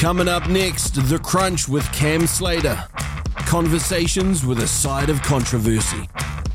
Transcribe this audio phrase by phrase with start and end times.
[0.00, 2.82] Coming up next, The Crunch with Cam Slater.
[3.44, 6.08] Conversations with a side of controversy.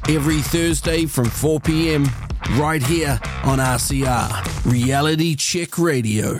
[0.10, 2.08] Every Thursday from 4 p.m.
[2.54, 6.40] right here on RCR, Reality Check Radio.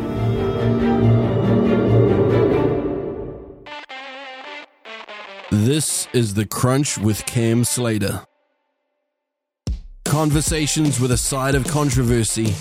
[5.63, 8.25] This is The Crunch with Cam Slater.
[10.05, 12.55] Conversations with a side of controversy,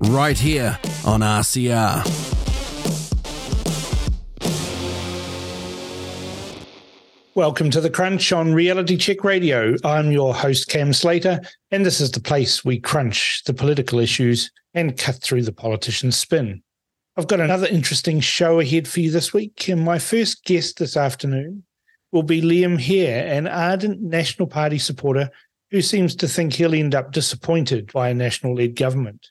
[0.00, 2.02] right here on RCR.
[7.34, 9.76] Welcome to The Crunch on Reality Check Radio.
[9.84, 11.40] I'm your host, Cam Slater,
[11.70, 16.16] and this is the place we crunch the political issues and cut through the politician's
[16.16, 16.62] spin.
[17.18, 20.96] I've got another interesting show ahead for you this week, and my first guest this
[20.96, 21.64] afternoon
[22.12, 25.30] will be Liam Hehir, an ardent National Party supporter
[25.70, 29.28] who seems to think he'll end up disappointed by a national led government.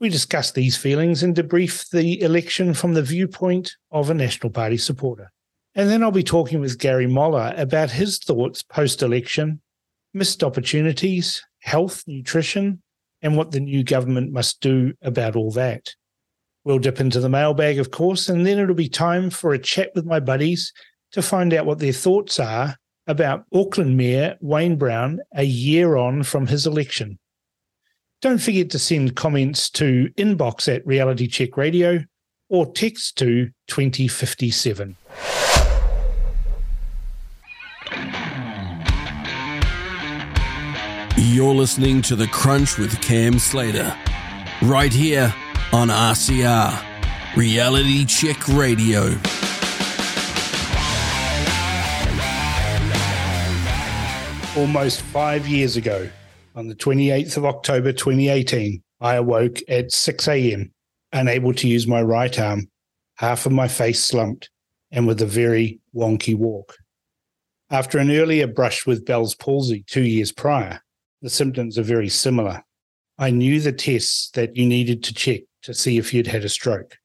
[0.00, 4.78] We discuss these feelings and debrief the election from the viewpoint of a National Party
[4.78, 5.30] supporter.
[5.74, 9.60] And then I'll be talking with Gary Moller about his thoughts post election,
[10.14, 12.82] missed opportunities, health, nutrition,
[13.20, 15.94] and what the new government must do about all that.
[16.64, 19.90] We'll dip into the mailbag, of course, and then it'll be time for a chat
[19.94, 20.72] with my buddies
[21.12, 22.76] to find out what their thoughts are
[23.06, 27.18] about Auckland Mayor Wayne Brown a year on from his election.
[28.20, 32.04] Don't forget to send comments to inbox at Reality Check Radio
[32.48, 34.96] or text to 2057.
[41.16, 43.96] You're listening to The Crunch with Cam Slater,
[44.62, 45.32] right here
[45.72, 49.14] on RCR, Reality Check Radio.
[54.58, 56.10] Almost five years ago,
[56.56, 60.72] on the 28th of October 2018, I awoke at 6 a.m.,
[61.12, 62.68] unable to use my right arm,
[63.14, 64.50] half of my face slumped,
[64.90, 66.76] and with a very wonky walk.
[67.70, 70.80] After an earlier brush with Bell's palsy two years prior,
[71.22, 72.64] the symptoms are very similar.
[73.16, 76.48] I knew the tests that you needed to check to see if you'd had a
[76.48, 76.96] stroke.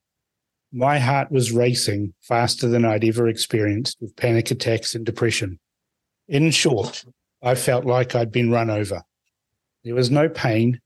[0.72, 5.60] My heart was racing faster than I'd ever experienced with panic attacks and depression.
[6.28, 7.06] In short,
[7.44, 9.04] I felt like I'd been run over.
[9.84, 10.80] There was no pain.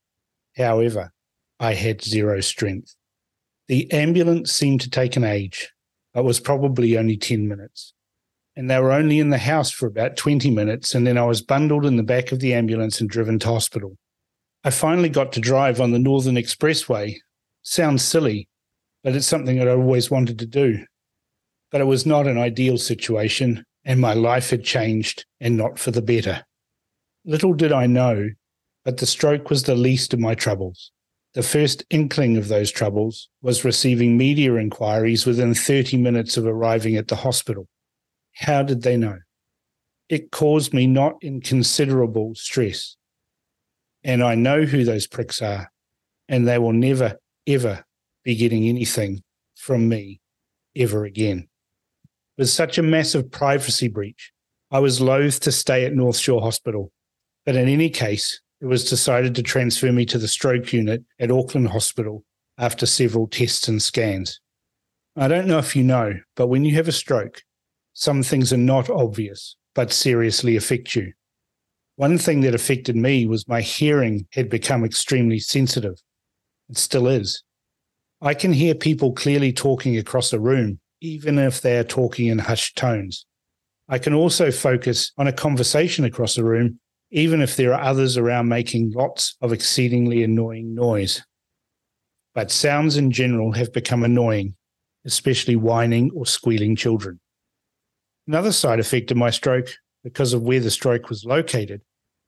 [0.57, 1.13] However,
[1.59, 2.95] I had zero strength.
[3.67, 5.71] The ambulance seemed to take an age.
[6.15, 7.93] It was probably only 10 minutes.
[8.55, 10.95] And they were only in the house for about 20 minutes.
[10.95, 13.95] And then I was bundled in the back of the ambulance and driven to hospital.
[14.63, 17.17] I finally got to drive on the Northern Expressway.
[17.61, 18.47] Sounds silly,
[19.03, 20.85] but it's something that I always wanted to do.
[21.71, 25.91] But it was not an ideal situation, and my life had changed and not for
[25.91, 26.45] the better.
[27.23, 28.29] Little did I know,
[28.83, 30.91] but the stroke was the least of my troubles.
[31.33, 36.97] The first inkling of those troubles was receiving media inquiries within 30 minutes of arriving
[36.97, 37.67] at the hospital.
[38.33, 39.19] How did they know?
[40.09, 42.97] It caused me not inconsiderable stress.
[44.03, 45.71] And I know who those pricks are,
[46.27, 47.85] and they will never, ever
[48.25, 49.23] be getting anything
[49.55, 50.19] from me
[50.75, 51.47] ever again.
[52.37, 54.31] With such a massive privacy breach,
[54.69, 56.91] I was loath to stay at North Shore Hospital
[57.47, 61.31] but in any case, it was decided to transfer me to the stroke unit at
[61.31, 62.25] Auckland Hospital
[62.57, 64.41] after several tests and scans.
[65.15, 67.41] I don't know if you know, but when you have a stroke,
[67.93, 71.13] some things are not obvious, but seriously affect you.
[71.95, 75.95] One thing that affected me was my hearing had become extremely sensitive.
[76.69, 77.43] It still is.
[78.19, 82.39] I can hear people clearly talking across a room, even if they are talking in
[82.39, 83.25] hushed tones.
[83.89, 86.79] I can also focus on a conversation across the room,
[87.11, 91.23] even if there are others around making lots of exceedingly annoying noise.
[92.35, 94.55] But sounds in general have become annoying,
[95.05, 97.19] especially whining or squealing children.
[98.27, 99.69] Another side effect of my stroke,
[100.03, 101.81] because of where the stroke was located,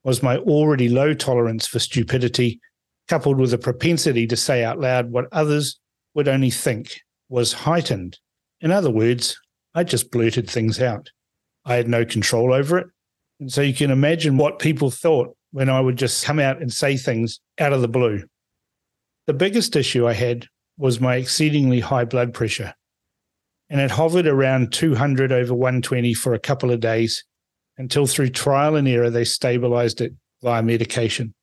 [0.03, 2.61] was my already low tolerance for stupidity,
[3.09, 5.77] coupled with a propensity to say out loud what others
[6.13, 8.17] would only think was heightened.
[8.61, 9.39] In other words,
[9.73, 11.09] I just blurted things out.
[11.65, 12.87] I had no control over it.
[13.39, 16.71] And so you can imagine what people thought when I would just come out and
[16.71, 18.23] say things out of the blue.
[19.27, 20.47] The biggest issue I had
[20.77, 22.73] was my exceedingly high blood pressure.
[23.69, 27.23] And it hovered around 200 over 120 for a couple of days
[27.77, 31.33] until through trial and error they stabilized it via medication.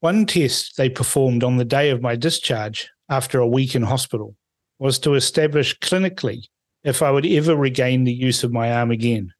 [0.00, 4.34] One test they performed on the day of my discharge after a week in hospital
[4.82, 6.42] was to establish clinically
[6.82, 9.32] if I would ever regain the use of my arm again.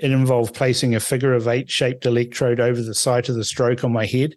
[0.00, 3.84] It involved placing a figure of eight shaped electrode over the site of the stroke
[3.84, 4.34] on my head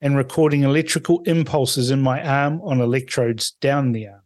[0.00, 4.22] and recording electrical impulses in my arm on electrodes down the arm.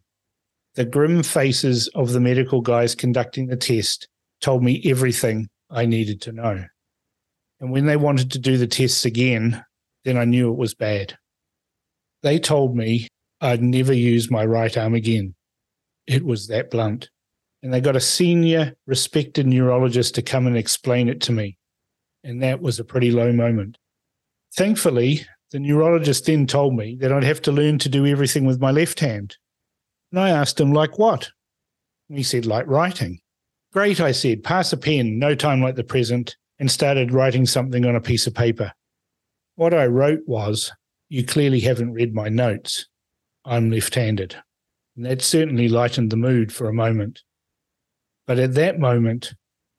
[0.76, 4.06] The grim faces of the medical guys conducting the test
[4.40, 6.66] told me everything I needed to know.
[7.58, 9.64] And when they wanted to do the tests again,
[10.04, 11.18] then I knew it was bad.
[12.22, 13.08] They told me
[13.40, 15.34] I'd never use my right arm again.
[16.06, 17.08] It was that blunt
[17.64, 21.56] and they got a senior, respected neurologist to come and explain it to me.
[22.22, 23.78] And that was a pretty low moment.
[24.54, 28.60] Thankfully, the neurologist then told me that I'd have to learn to do everything with
[28.60, 29.38] my left hand.
[30.12, 31.30] And I asked him, like what?
[32.10, 33.20] And he said, like writing.
[33.72, 37.86] Great, I said, pass a pen, no time like the present, and started writing something
[37.86, 38.72] on a piece of paper.
[39.54, 40.70] What I wrote was,
[41.08, 42.88] You clearly haven't read my notes.
[43.46, 44.36] I'm left handed.
[44.96, 47.22] And that certainly lightened the mood for a moment.
[48.26, 49.34] But at that moment,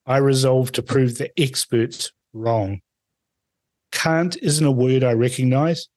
[0.06, 2.82] I resolved to prove the experts wrong.
[3.92, 5.88] Can't isn't a word I recognize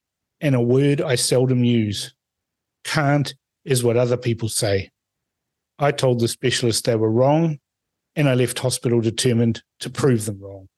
[0.41, 2.15] and a word I seldom use.
[2.85, 3.35] Can't
[3.65, 4.91] is what other people say.
[5.79, 7.59] I told the specialist they were wrong,
[8.17, 10.69] and I left hospital determined to prove them wrong.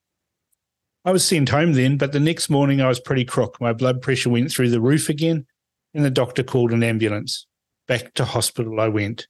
[1.04, 3.58] I was sent home then, but the next morning I was pretty crook.
[3.60, 5.46] My blood pressure went through the roof again,
[5.94, 7.46] and the doctor called an ambulance.
[7.90, 9.26] Back to hospital I went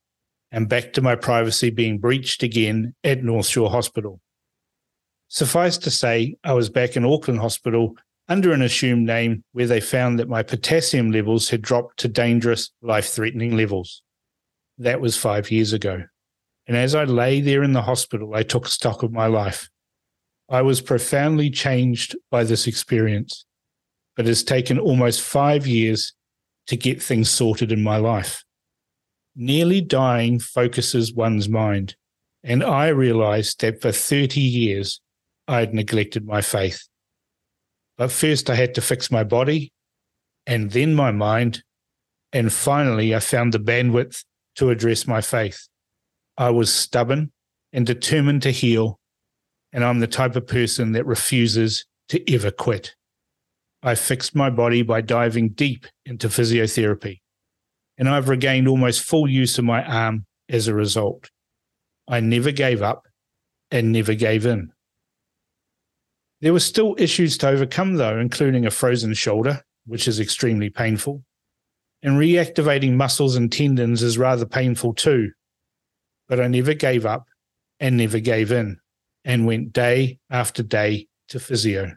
[0.53, 4.21] and back to my privacy being breached again at North Shore Hospital.
[5.29, 7.95] Suffice to say, I was back in Auckland Hospital
[8.29, 12.71] under an assumed name where they found that my potassium levels had dropped to dangerous,
[12.83, 14.03] life threatening levels.
[14.77, 16.05] That was five years ago.
[16.67, 19.71] And as I lay there in the hospital, I took stock of my life.
[20.51, 23.47] I was profoundly changed by this experience,
[24.17, 26.13] but it has taken almost five years
[26.67, 28.45] to get things sorted in my life
[29.35, 31.97] nearly dying focuses one's mind.
[32.43, 35.01] And I realized that for 30 years,
[35.47, 36.87] I had neglected my faith.
[37.99, 39.73] But first, I had to fix my body
[40.47, 41.63] and then my mind.
[42.33, 44.25] And finally, I found the bandwidth
[44.57, 45.69] to address my faith.
[46.39, 47.33] I was stubborn
[47.73, 48.99] and determined to heal.
[49.73, 52.95] And I'm the type of person that refuses to ever quit.
[53.83, 57.21] I fixed my body by diving deep into physiotherapy
[58.01, 61.31] and I've regained almost full use of my arm as a result.
[62.09, 63.07] I never gave up
[63.71, 64.73] and never gave in.
[66.41, 71.23] There were still issues to overcome, though, including a frozen shoulder, which is extremely painful,
[72.03, 75.33] and reactivating muscles and tendons is rather painful too.
[76.27, 77.27] But I never gave up
[77.81, 78.79] and never gave in
[79.27, 81.93] and went day after day to physio.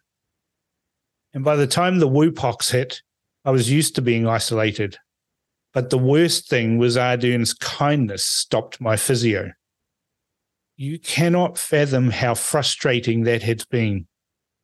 [1.33, 3.01] And by the time the whoopox hit,
[3.45, 4.97] I was used to being isolated
[5.73, 9.51] but the worst thing was Ardern's kindness stopped my physio.
[10.75, 14.07] You cannot fathom how frustrating that had been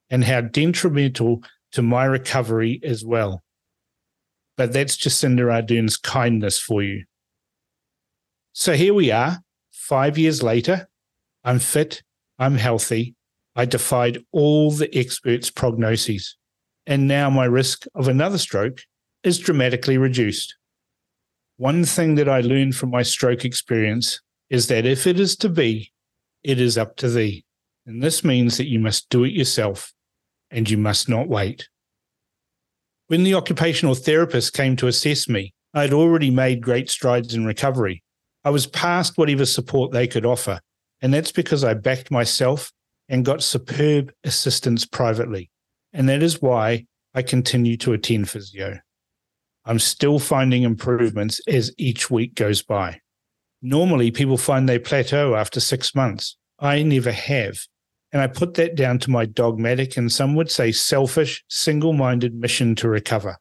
[0.10, 3.44] and how detrimental to my recovery as well.
[4.58, 7.06] But that's Jacinda Ardern's kindness for you.
[8.54, 9.40] So here we are,
[9.72, 10.88] five years later.
[11.44, 12.04] I'm fit,
[12.38, 13.16] I'm healthy.
[13.56, 16.36] I defied all the experts' prognoses.
[16.86, 18.82] And now my risk of another stroke
[19.24, 20.56] is dramatically reduced.
[21.60, 25.50] One thing that I learned from my stroke experience is that if it is to
[25.50, 25.92] be,
[26.42, 27.44] it is up to thee.
[27.86, 29.92] And this means that you must do it yourself
[30.50, 31.68] and you must not wait.
[33.08, 37.46] When the occupational therapist came to assess me, I had already made great strides in
[37.46, 38.04] recovery.
[38.46, 40.62] I was past whatever support they could offer,
[41.02, 42.72] and that's because I backed myself
[43.10, 45.50] and got superb assistance privately.
[45.92, 48.80] And that is why I continue to attend physio.
[49.70, 53.02] I'm still finding improvements as each week goes by.
[53.62, 56.38] Normally, people find they plateau after six months.
[56.58, 57.60] I never have.
[58.12, 62.34] And I put that down to my dogmatic and some would say selfish, single minded
[62.34, 63.38] mission to recover.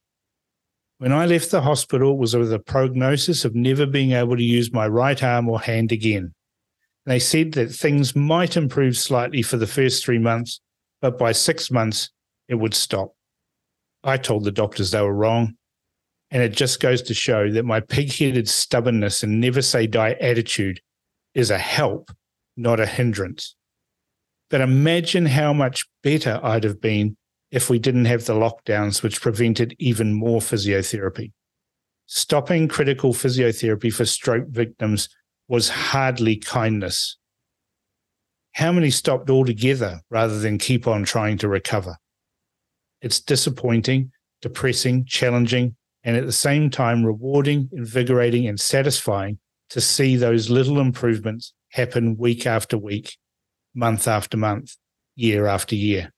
[0.99, 4.43] When I left the hospital, it was with a prognosis of never being able to
[4.43, 6.35] use my right arm or hand again.
[7.07, 10.61] They said that things might improve slightly for the first three months,
[11.01, 12.11] but by six months,
[12.49, 13.15] it would stop.
[14.05, 15.55] I told the doctors they were wrong.
[16.31, 20.13] And it just goes to show that my pig headed stubbornness and never say die
[20.21, 20.81] attitude
[21.35, 22.11] is a help,
[22.57, 23.57] not a hindrance.
[24.51, 27.17] But imagine how much better I'd have been
[27.51, 31.33] if we didn't have the lockdowns, which prevented even more physiotherapy.
[32.07, 35.09] Stopping critical physiotherapy for stroke victims
[35.49, 37.17] was hardly kindness.
[38.53, 41.97] How many stopped altogether rather than keep on trying to recover?
[43.01, 44.11] It's disappointing,
[44.43, 45.77] depressing, challenging,
[46.09, 49.39] and at the same time rewarding, invigorating, and satisfying
[49.69, 53.19] to see those little improvements happen week after week,
[53.75, 54.75] month after month,
[55.17, 56.11] year after year.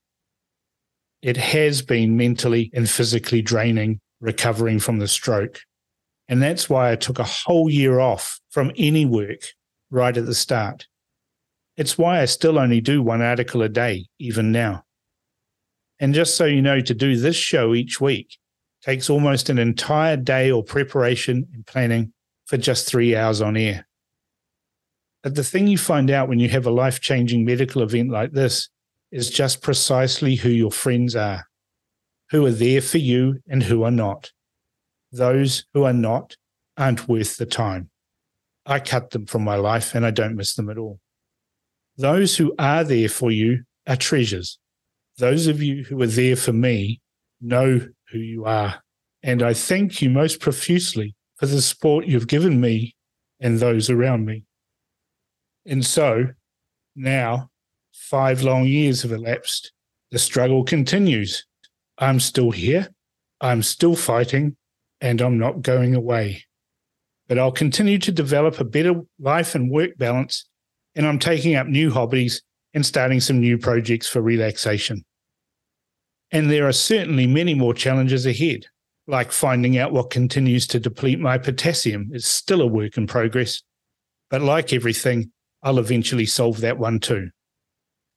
[1.23, 5.59] It has been mentally and physically draining recovering from the stroke.
[6.29, 9.41] And that's why I took a whole year off from any work
[9.91, 10.87] right at the start.
[11.77, 14.85] It's why I still only do one article a day, even now.
[15.99, 18.37] And just so you know, to do this show each week
[18.83, 22.13] takes almost an entire day or preparation and planning
[22.47, 23.87] for just three hours on air.
[25.23, 28.33] But the thing you find out when you have a life changing medical event like
[28.33, 28.69] this
[29.13, 31.47] is just precisely who your friends are,
[32.31, 34.31] who are there for you and who are not.
[35.13, 36.37] Those who are not
[36.77, 37.91] aren't worth the time.
[38.65, 41.01] I cut them from my life and I don't miss them at all.
[41.97, 44.59] Those who are there for you are treasures.
[45.19, 47.01] Those of you who are there for me
[47.41, 48.83] know who you are.
[49.23, 52.95] And I thank you most profusely for the support you've given me
[53.41, 54.45] and those around me.
[55.67, 56.27] And so
[56.97, 57.51] now,
[57.93, 59.73] five long years have elapsed.
[60.11, 61.47] The struggle continues.
[61.99, 62.89] I'm still here.
[63.41, 64.57] I'm still fighting,
[65.01, 66.45] and I'm not going away.
[67.29, 70.49] But I'll continue to develop a better life and work balance,
[70.95, 72.43] and I'm taking up new hobbies
[72.75, 75.05] and starting some new projects for relaxation.
[76.33, 78.67] And there are certainly many more challenges ahead,
[79.07, 83.63] like finding out what continues to deplete my potassium is still a work in progress.
[84.31, 85.33] But like everything,
[85.63, 87.31] I'll eventually solve that one too.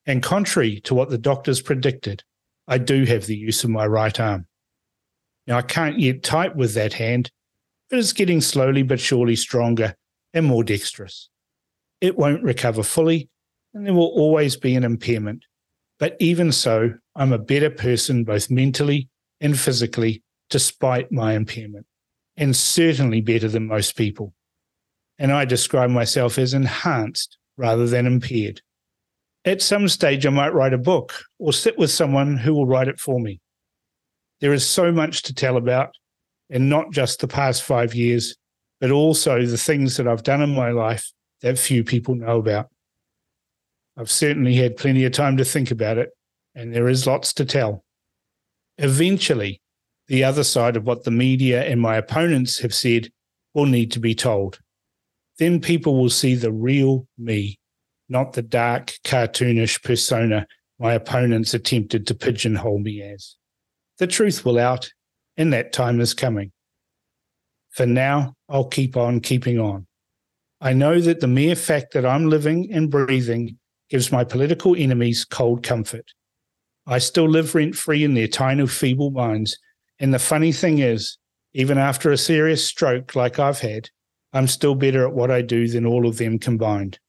[0.06, 2.24] And contrary to what the doctors predicted,
[2.68, 4.48] I do have the use of my right arm.
[5.48, 7.32] Now, I can't yet type with that hand,
[7.90, 9.96] but it's getting slowly but surely stronger
[10.34, 11.30] and more dexterous.
[12.00, 13.30] It won't recover fully,
[13.74, 15.46] and there will always be an impairment.
[16.00, 21.86] But even so, I'm a better person both mentally and physically, despite my impairment,
[22.38, 24.34] and certainly better than most people.
[25.20, 28.62] And I describe myself as enhanced rather than impaired.
[29.46, 32.88] At some stage, I might write a book or sit with someone who will write
[32.88, 33.42] it for me.
[34.40, 35.92] There is so much to tell about,
[36.50, 38.36] and not just the past five years,
[38.80, 42.70] but also the things that I've done in my life that few people know about.
[43.98, 46.10] I've certainly had plenty of time to think about it,
[46.56, 47.84] and there is lots to tell.
[48.78, 49.62] Eventually,
[50.08, 53.10] the other side of what the media and my opponents have said
[53.54, 54.60] will need to be told.
[55.40, 57.60] Then people will see the real me,
[58.10, 60.48] not the dark, cartoonish persona
[60.80, 63.36] my opponents attempted to pigeonhole me as.
[64.00, 64.92] The truth will out,
[65.38, 66.52] and that time is coming.
[67.70, 69.88] For now, I'll keep on keeping on.
[70.60, 73.58] I know that the mere fact that I'm living and breathing
[73.90, 76.12] gives my political enemies cold comfort.
[76.86, 79.58] I still live rent free in their tiny, feeble minds.
[80.00, 81.18] And the funny thing is,
[81.54, 83.90] even after a serious stroke like I've had,
[84.34, 87.00] I'm still better at what I do than all of them combined.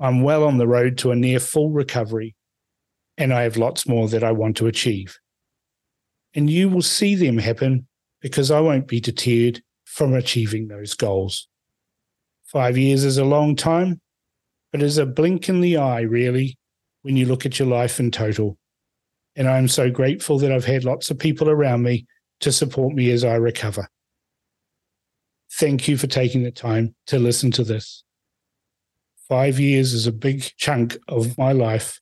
[0.00, 2.34] I'm well on the road to a near full recovery,
[3.18, 5.18] and I have lots more that I want to achieve.
[6.34, 7.86] And you will see them happen
[8.20, 11.48] because I won't be deterred from achieving those goals.
[12.46, 14.00] Five years is a long time,
[14.72, 16.58] but is a blink in the eye, really,
[17.06, 18.58] when you look at your life in total.
[19.36, 22.04] And I'm so grateful that I've had lots of people around me
[22.40, 23.88] to support me as I recover.
[25.52, 28.02] Thank you for taking the time to listen to this.
[29.28, 32.00] Five years is a big chunk of my life,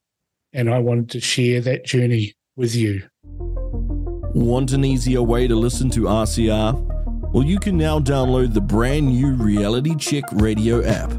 [0.54, 3.02] and I wanted to share that journey with you.
[3.22, 7.30] Want an easier way to listen to RCR?
[7.30, 11.10] Well, you can now download the brand new Reality Check Radio app,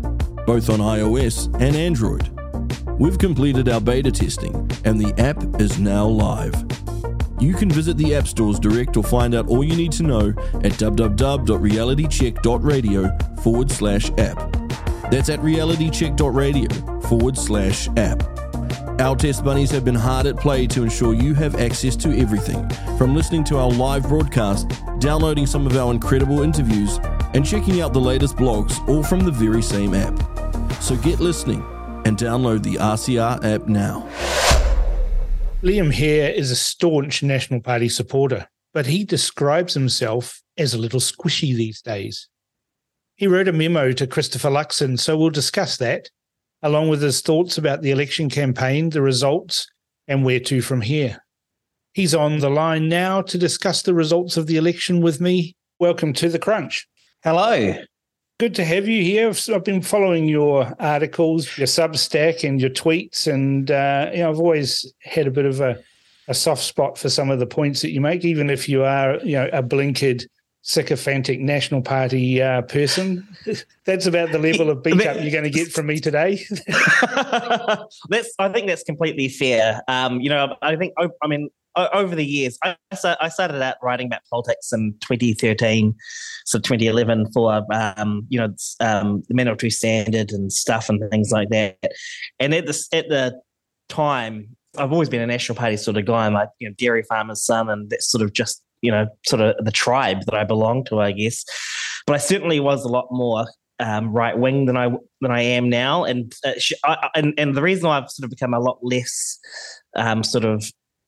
[0.47, 2.34] both on iOS and Android.
[2.97, 6.55] We've completed our beta testing, and the app is now live.
[7.41, 10.29] You can visit the app stores direct or find out all you need to know
[10.29, 14.37] at www.realitycheck.radio forward slash app.
[15.11, 18.23] That's at realitycheck.radio forward slash app.
[19.01, 22.65] Our test bunnies have been hard at play to ensure you have access to everything
[22.97, 26.97] from listening to our live broadcast, downloading some of our incredible interviews,
[27.33, 30.17] and checking out the latest blogs, all from the very same app.
[30.81, 31.61] So get listening
[32.05, 34.07] and download the RCR app now.
[35.63, 40.99] Liam Hehir is a staunch National Party supporter, but he describes himself as a little
[40.99, 42.29] squishy these days.
[43.15, 46.09] He wrote a memo to Christopher Luxon, so we'll discuss that,
[46.61, 49.67] along with his thoughts about the election campaign, the results,
[50.07, 51.23] and where to from here.
[51.93, 55.55] He's on the line now to discuss the results of the election with me.
[55.79, 56.87] Welcome to the Crunch.
[57.23, 57.75] Hello.
[58.37, 59.29] Good to have you here.
[59.29, 64.39] I've been following your articles, your Substack, and your tweets, and uh, you know I've
[64.39, 65.81] always had a bit of a,
[66.27, 69.19] a soft spot for some of the points that you make, even if you are
[69.19, 70.25] you know a blinkered
[70.63, 73.25] sycophantic National Party uh, person.
[73.85, 76.45] that's about the level of beat up you're going to get from me today.
[78.09, 79.81] that's I think that's completely fair.
[79.87, 84.07] Um, you know, I think I mean over the years, I, I started out writing
[84.07, 85.95] about politics in 2013,
[86.45, 91.49] so 2011 for um, you know um, the Manawatu Standard and stuff and things like
[91.49, 91.77] that.
[92.39, 93.39] And at the at the
[93.89, 96.25] time, I've always been a National Party sort of guy.
[96.25, 99.41] I'm like you know dairy farmer's son, and that's sort of just you know sort
[99.41, 101.43] of the tribe that I belong to, I guess.
[102.07, 103.47] But I certainly was a lot more
[103.79, 104.89] um, right wing than I
[105.21, 106.53] than I am now, and uh,
[106.83, 109.39] I, and and the reason I've sort of become a lot less
[109.95, 110.63] um, sort of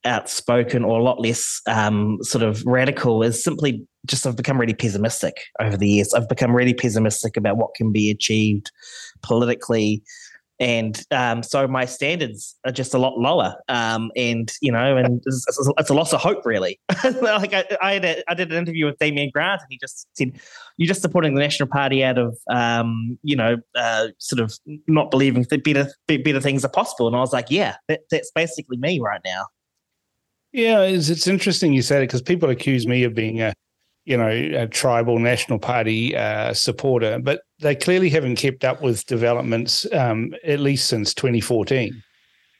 [0.07, 4.73] outspoken or a lot less um, sort of radical is simply just I've become really
[4.73, 6.13] pessimistic over the years.
[6.13, 8.71] I've become really pessimistic about what can be achieved
[9.21, 10.01] politically.
[10.59, 15.21] And um, so my standards are just a lot lower, um, and you know, and
[15.27, 15.45] it's,
[15.77, 16.79] it's, a loss of hope, really.
[17.21, 20.31] like I, I, a, I, did an interview with Damien Grant, and he just said,
[20.77, 25.11] "You're just supporting the National Party out of, um, you know, uh, sort of not
[25.11, 28.77] believing that better, better things are possible." And I was like, "Yeah, that, that's basically
[28.77, 29.45] me right now."
[30.57, 33.53] Yeah, it's, it's interesting you said it because people accuse me of being a,
[34.05, 39.05] you know, a tribal National Party uh, supporter, but they clearly haven't kept up with
[39.05, 42.01] developments um, at least since 2014,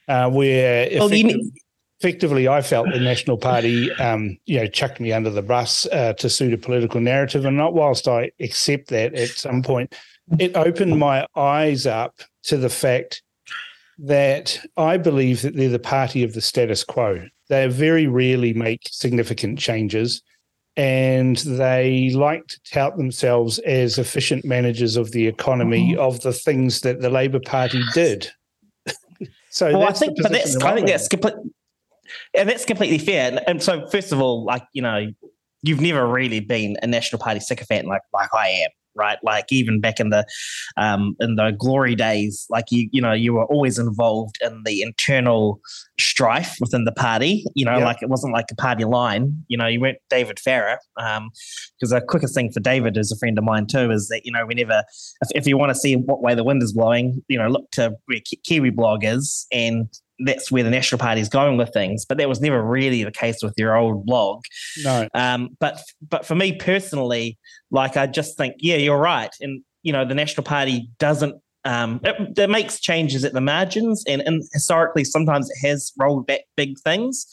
[0.10, 1.52] uh, where well, effectively,
[2.00, 6.14] effectively, I felt the National Party, um, you know, chucked me under the bus uh,
[6.20, 9.96] to suit a political narrative, and not whilst I accept that at some point,
[10.38, 13.24] it opened my eyes up to the fact
[13.98, 17.28] that I believe that they're the party of the status quo.
[17.50, 20.22] They very rarely make significant changes,
[20.76, 26.00] and they like to tout themselves as efficient managers of the economy mm-hmm.
[26.00, 28.30] of the things that the Labor Party did.
[29.50, 31.36] so well, I think, but that's I think that's complete,
[32.34, 33.32] and that's completely fair.
[33.32, 35.08] And, and so, first of all, like you know,
[35.64, 39.18] you've never really been a National Party sycophant like like I am right?
[39.24, 40.26] Like even back in the
[40.76, 44.82] um, in the glory days, like you you know you were always involved in the
[44.82, 45.60] internal
[46.00, 47.46] strife within the party.
[47.56, 49.44] You know, like it wasn't like a party line.
[49.48, 50.80] You know, you weren't David Farrar.
[50.96, 54.26] Because um, the quickest thing for David, as a friend of mine too, is that
[54.26, 54.84] you know whenever
[55.22, 57.70] if, if you want to see what way the wind is blowing, you know, look
[57.72, 59.88] to where Kiwiblog is and
[60.20, 62.06] that's where the National Party is going with things.
[62.06, 64.42] But that was never really the case with your old blog.
[64.84, 65.08] No.
[65.14, 67.38] Um, but but for me personally,
[67.72, 71.36] like I just think, yeah, you're right, and you know, the National Party doesn't.
[71.66, 76.26] Um, it, it makes changes at the margins, and, and historically, sometimes it has rolled
[76.26, 77.26] back big things.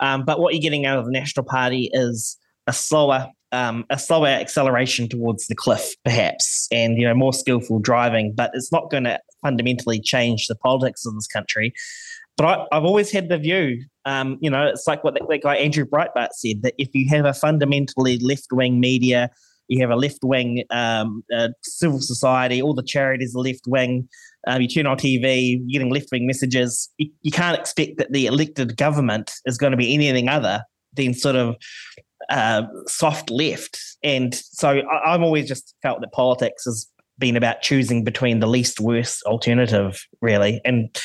[0.00, 3.98] Um, but what you're getting out of the National Party is a slower um, a
[3.98, 8.34] slower acceleration towards the cliff, perhaps, and you know more skillful driving.
[8.36, 11.72] But it's not going to fundamentally change the politics of this country.
[12.38, 15.42] But I, have always had the view, um, you know, it's like what that, that
[15.42, 19.28] guy Andrew Breitbart said that if you have a fundamentally left wing media,
[19.66, 24.08] you have a left wing um, uh, civil society, all the charities are left wing.
[24.46, 26.88] Um, you turn on TV, you're getting left wing messages.
[26.96, 30.62] You, you, can't expect that the elected government is going to be anything other
[30.94, 31.56] than sort of
[32.30, 33.78] uh, soft left.
[34.04, 38.46] And so I, I've always just felt that politics has been about choosing between the
[38.46, 40.60] least worst alternative, really.
[40.64, 40.96] And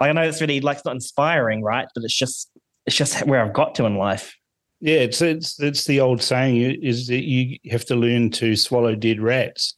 [0.00, 1.86] I know it's really like it's not inspiring, right?
[1.94, 2.50] But it's just
[2.86, 4.34] it's just where I've got to in life.
[4.80, 8.94] Yeah, it's it's it's the old saying is that you have to learn to swallow
[8.94, 9.74] dead rats.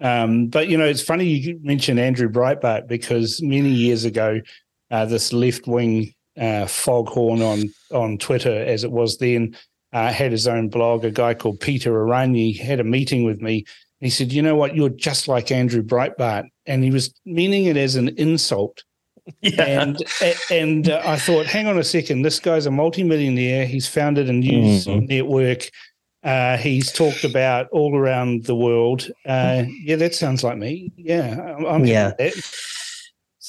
[0.00, 4.40] Um, but you know, it's funny you mentioned Andrew Breitbart because many years ago,
[4.90, 9.56] uh, this left wing uh, foghorn on on Twitter, as it was then,
[9.94, 11.04] uh, had his own blog.
[11.04, 13.64] A guy called Peter Aranyi had a meeting with me.
[14.00, 14.76] He said, "You know what?
[14.76, 18.84] You're just like Andrew Breitbart," and he was meaning it as an insult.
[19.40, 19.82] Yeah.
[19.82, 20.02] And
[20.50, 23.66] and uh, I thought, hang on a second, this guy's a multimillionaire.
[23.66, 25.06] He's founded a news mm-hmm.
[25.06, 25.70] network.
[26.22, 29.08] Uh, he's talked about all around the world.
[29.24, 30.92] Uh, yeah, that sounds like me.
[30.96, 32.12] Yeah, I'm, I'm yeah.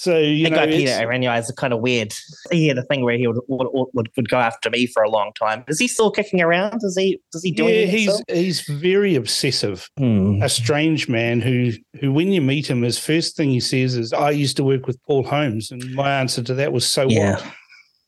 [0.08, 2.13] So you that know, guy Peter Aranyi is kind of weird.
[2.50, 5.10] He had a thing where he would, would, would would go after me for a
[5.10, 5.65] long time.
[5.67, 6.80] Is he still kicking around?
[6.80, 7.65] Does he does he do?
[7.65, 8.24] Yeah, he's still?
[8.30, 9.89] he's very obsessive.
[9.98, 10.41] Hmm.
[10.41, 14.13] A strange man who who when you meet him, his first thing he says is,
[14.13, 17.34] "I used to work with Paul Holmes," and my answer to that was, "So yeah.
[17.34, 17.46] what?"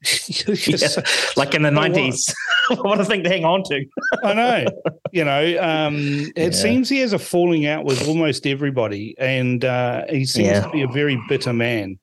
[0.27, 0.87] yeah,
[1.35, 2.33] like in the nineties.
[2.77, 3.85] what a thing to hang on to.
[4.23, 4.65] I know.
[5.11, 6.49] You know, um, it yeah.
[6.51, 10.61] seems he has a falling out with almost everybody, and uh, he seems yeah.
[10.61, 11.99] to be a very bitter man.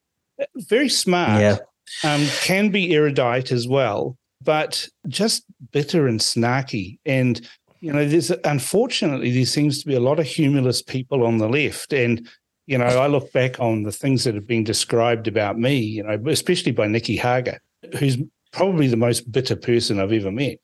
[0.57, 1.61] Very smart.
[2.05, 6.99] Um, can be erudite as well, but just bitter and snarky.
[7.07, 7.41] And
[7.81, 11.49] you know, there's unfortunately there seems to be a lot of humorless people on the
[11.49, 12.29] left, and
[12.67, 16.03] you know, I look back on the things that have been described about me, you
[16.03, 17.61] know, especially by Nicky Hager
[17.94, 18.18] who's
[18.53, 20.59] probably the most bitter person I've ever met.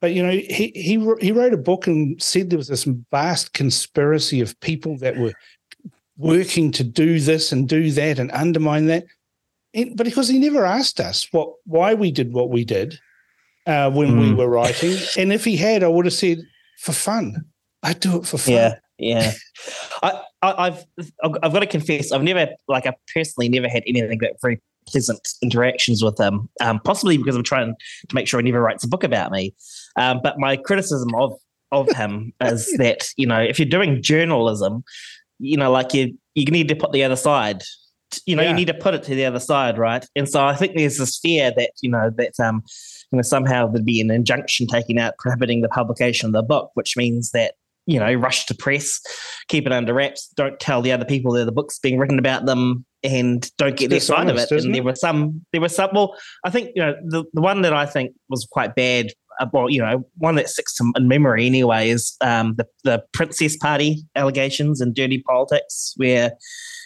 [0.00, 3.52] But you know, he he he wrote a book and said there was this vast
[3.52, 5.32] conspiracy of people that were
[6.16, 9.04] working to do this and do that and undermine that.
[9.74, 12.98] And, but because he never asked us what why we did what we did
[13.66, 14.20] uh, when mm.
[14.20, 14.36] we hmm.
[14.36, 16.38] were writing, and if he had, I would have said
[16.80, 17.44] for fun.
[17.84, 18.54] I do it for fun.
[18.54, 19.32] Yeah, yeah.
[20.02, 20.84] I, I, I've
[21.22, 25.26] I've got to confess, I've never like I personally never had anything that very pleasant
[25.42, 27.74] interactions with him, um, possibly because I'm trying
[28.08, 29.54] to make sure he never writes a book about me.
[29.96, 31.34] Um, but my criticism of
[31.70, 34.84] of him is that you know if you're doing journalism,
[35.38, 37.62] you know, like you you need to put the other side.
[38.26, 38.50] You know, yeah.
[38.50, 40.06] you need to put it to the other side, right?
[40.14, 42.62] And so I think there's this fear that you know that um,
[43.10, 46.70] you know somehow there'd be an injunction taken out prohibiting the publication of the book,
[46.74, 47.54] which means that
[47.86, 49.00] you know, rush to press,
[49.48, 52.46] keep it under wraps, don't tell the other people that the book's being written about
[52.46, 54.50] them, and don't get their side of it.
[54.50, 54.72] And it?
[54.72, 55.90] there were some, there were some.
[55.92, 59.08] Well, I think you know the the one that I think was quite bad.
[59.40, 63.56] Uh, well, you know, one that sticks in memory anyway is um, the the Princess
[63.56, 66.32] Party allegations and dirty politics, where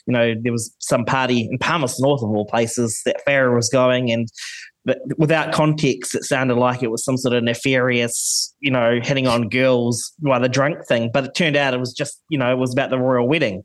[0.06, 3.68] you know there was some party in Palmerston North of all places that Farrar was
[3.68, 4.28] going, and
[4.86, 9.26] but without context, it sounded like it was some sort of nefarious, you know, hitting
[9.26, 11.10] on girls by the drunk thing.
[11.12, 13.64] But it turned out it was just, you know, it was about the royal wedding.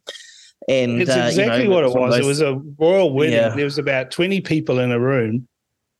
[0.68, 2.16] And it's exactly uh, you know, what it was.
[2.16, 3.36] Those, it was a royal wedding.
[3.36, 3.50] Yeah.
[3.50, 5.48] There was about 20 people in a room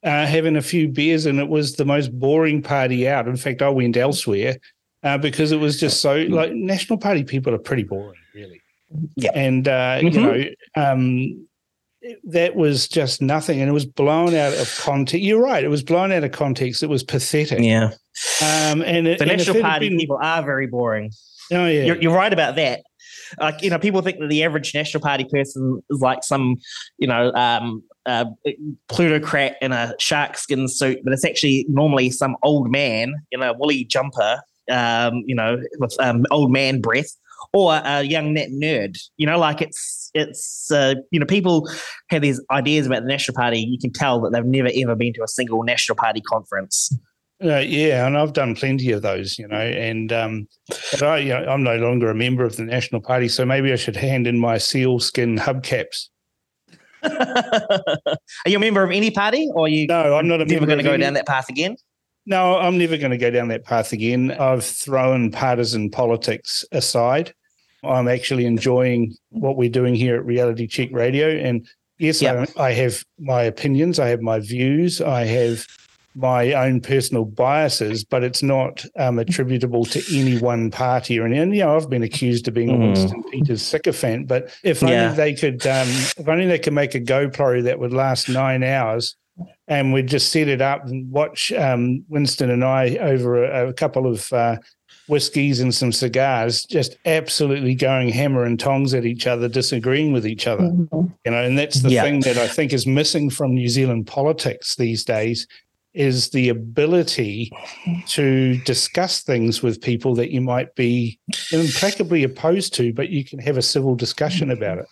[0.04, 3.28] uh, having a few beers, and it was the most boring party out.
[3.28, 4.58] In fact, I went elsewhere
[5.04, 8.60] uh, because it was just so like National Party people are pretty boring, really.
[9.16, 9.32] Yeah.
[9.36, 10.08] And, uh, mm-hmm.
[10.08, 11.48] you know, um,
[12.24, 15.84] that was just nothing and it was blown out of context you're right it was
[15.84, 17.60] blown out of context it was pathetic.
[17.60, 17.92] Yeah.
[18.42, 21.12] Um and the national party been, people are very boring.
[21.52, 21.84] Oh yeah.
[21.84, 22.82] You're, you're, right about that.
[23.40, 26.58] Like you know people think that the average national party person is like some
[26.98, 28.26] you know um uh,
[28.88, 33.54] plutocrat in a shark skin suit but it's actually normally some old man in a
[33.54, 37.16] woolly jumper um you know with um, old man breath
[37.54, 38.98] or a young net nerd.
[39.18, 41.70] You know, like it's it's uh, you know people
[42.10, 43.60] have these ideas about the National Party.
[43.60, 46.96] You can tell that they've never ever been to a single National Party conference.
[47.44, 50.48] Uh, yeah, and I've done plenty of those, you know, and um,
[50.92, 53.74] but I, you know, I'm no longer a member of the National Party, so maybe
[53.74, 56.10] I should hand in my sealskin hubcaps.
[57.04, 59.88] are you a member of any party, or you?
[59.88, 61.04] No, I'm not a never going to go any...
[61.04, 61.78] down that path again.
[62.26, 64.32] No, I'm never going to go down that path again.
[64.32, 67.34] I've thrown partisan politics aside.
[67.84, 71.30] I'm actually enjoying what we're doing here at Reality Check Radio.
[71.30, 72.50] And yes, yep.
[72.58, 75.66] I, I, have my opinions, I have my views, I have
[76.14, 81.40] my own personal biases, but it's not um, attributable to any one party or any.
[81.40, 82.76] And you know, I've been accused of being mm.
[82.76, 85.06] a Winston Peters sycophant, but if yeah.
[85.06, 88.64] only they could, um, if only they could make a GoPro that would last nine
[88.64, 89.16] hours
[89.68, 93.74] and we'd just set it up and watch um, Winston and I over a, a
[93.74, 94.58] couple of uh,
[95.08, 100.26] whiskies and some cigars, just absolutely going hammer and tongs at each other, disagreeing with
[100.26, 100.64] each other.
[100.64, 101.08] Mm-hmm.
[101.26, 102.04] You know, and that's the yeah.
[102.04, 105.48] thing that I think is missing from New Zealand politics these days
[105.94, 107.52] is the ability
[108.08, 111.20] to discuss things with people that you might be
[111.52, 114.86] implacably opposed to, but you can have a civil discussion about it.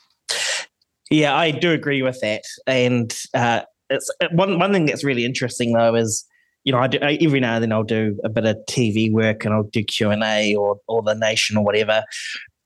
[1.10, 5.26] Yeah, I do agree with that, and uh, it's uh, one one thing that's really
[5.26, 6.26] interesting though is
[6.64, 9.46] you know, I do, every now and then I'll do a bit of TV work
[9.46, 12.04] and I'll do Q and A or or the Nation or whatever.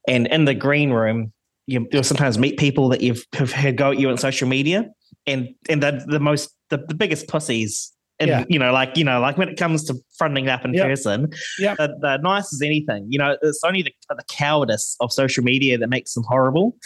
[0.07, 1.31] And in the green room,
[1.67, 4.89] you, will sometimes meet people that you've have heard go at you on social media,
[5.25, 8.45] and and the the most the, the biggest pussies And Yeah.
[8.47, 10.85] you know, like you know, like when it comes to fronting up in Yep.
[10.87, 11.77] person, Yep.
[11.77, 13.07] they're, they're nice as anything.
[13.09, 16.77] You know, it's only the, the cowardice of social media that makes them horrible.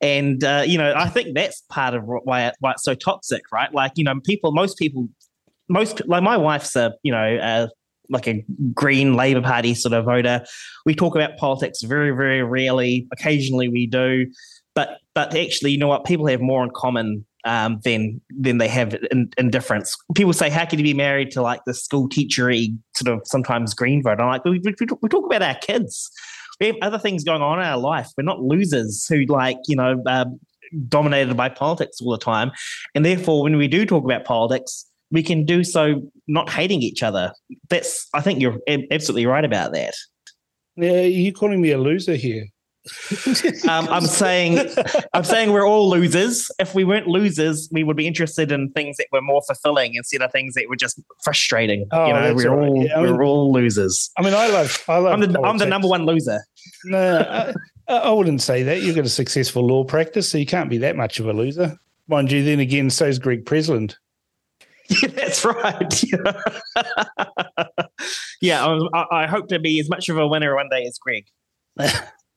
[0.00, 3.42] And uh, you know, I think that's part of why it, why it's so toxic,
[3.52, 3.72] right?
[3.74, 5.08] Like you know, people, most people,
[5.68, 7.66] most like my wife's a you know uh,
[8.08, 10.44] like a Green Labour Party sort of voter.
[10.86, 13.06] We talk about politics very, very rarely.
[13.12, 14.26] Occasionally, we do,
[14.74, 16.06] but but actually, you know what?
[16.06, 19.96] People have more in common um, than than they have in, in difference.
[20.14, 23.74] People say, "How can you be married to like the school teachery sort of sometimes
[23.74, 26.10] Green vote?" I'm like, we, we, we talk about our kids.
[26.60, 28.08] We have other things going on in our life.
[28.16, 30.02] We're not losers who like you know.
[30.06, 30.40] Um,
[30.86, 32.52] dominated by politics all the time
[32.94, 37.02] and therefore when we do talk about politics we can do so not hating each
[37.02, 37.32] other
[37.68, 38.56] that's i think you're
[38.92, 39.94] absolutely right about that
[40.76, 42.46] Yeah, you're calling me a loser here?
[43.68, 44.58] Um, i'm saying
[45.12, 48.96] i'm saying we're all losers if we weren't losers we would be interested in things
[48.96, 52.48] that were more fulfilling instead of things that were just frustrating Oh, you know we're
[52.50, 52.68] all right.
[52.68, 55.12] all Yeah, I mean- we're all losers I mean, I love, I love.
[55.12, 56.40] I'm the, I'm the number one loser
[56.84, 57.52] No,
[57.88, 58.80] I, I wouldn't say that.
[58.82, 61.76] You've got a successful law practice, so you can't be that much of a loser.
[62.08, 63.94] Mind you, then again, so's Greg Presland.
[65.02, 66.02] Yeah, that's right.
[68.40, 68.64] yeah,
[68.94, 71.26] I- I hope to be as much of a winner one day as Greg.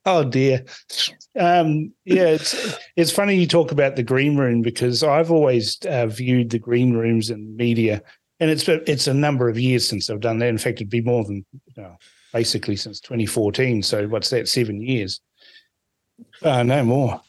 [0.05, 0.65] Oh dear.
[1.39, 6.07] Um, yeah, it's it's funny you talk about the green room because I've always uh,
[6.07, 8.01] viewed the green rooms in media,
[8.39, 10.49] and it's it's a number of years since I've done that.
[10.49, 11.95] In fact, it'd be more than you know,
[12.33, 13.81] basically since 2014.
[13.81, 14.49] So what's that?
[14.49, 15.21] Seven years?
[16.41, 17.21] Uh, no more,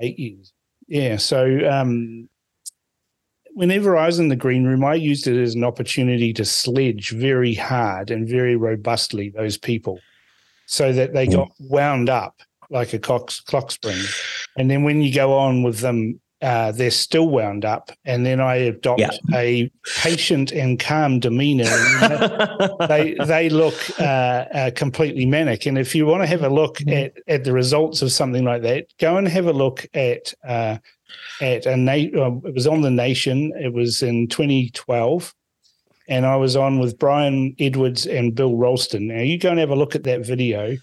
[0.00, 0.52] eight years.
[0.88, 1.16] Yeah.
[1.16, 2.30] So um,
[3.52, 7.10] whenever I was in the green room, I used it as an opportunity to sledge
[7.10, 10.00] very hard and very robustly those people
[10.66, 13.98] so that they got wound up like a clock, clock spring.
[14.56, 17.92] And then when you go on with them, uh, they're still wound up.
[18.04, 19.10] And then I adopt Yeah.
[19.34, 19.70] a
[20.02, 21.66] patient and calm demeanor.
[22.88, 25.66] They they look uh, uh, completely manic.
[25.66, 28.62] And if you want to have a look at, at the results of something like
[28.62, 30.78] that, go and have a look at uh,
[31.40, 33.52] at a na- uh, it was on the Nation.
[33.60, 35.32] It was in 2012,
[36.12, 39.06] and I was on with Brian Edwards and Bill Ralston.
[39.06, 40.76] Now you go and have a look at that video,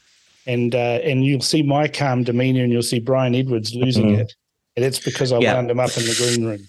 [0.48, 4.22] and uh, and you'll see my calm demeanor, and you'll see Brian Edwards losing Mhm.
[4.22, 4.34] it,
[4.76, 5.54] and it's because I Yeah.
[5.54, 6.68] wound him up in the green room.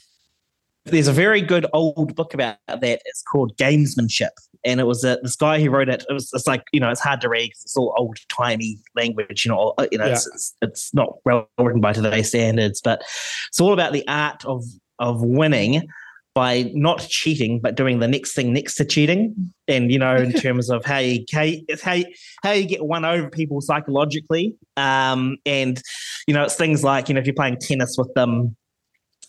[0.84, 3.00] There's a very good old book about that.
[3.06, 4.30] It's called Gamesmanship,
[4.62, 6.04] and it was uh, this guy who wrote it.
[6.10, 7.48] It was it's like you know it's hard to read.
[7.54, 9.46] 'cause It's all old timey language.
[9.46, 13.00] You know, uh, you know it's, it's it's not well written by today's standards, but
[13.48, 14.64] it's all about the art of
[14.98, 15.88] of winning
[16.34, 19.52] by not cheating but doing the next thing next to cheating.
[19.68, 22.06] And you know in terms of how you, how you, it's how you,
[22.42, 24.56] how you get one over people psychologically.
[24.76, 25.80] Um and
[26.26, 28.56] you know it's things like you know if you're playing tennis with them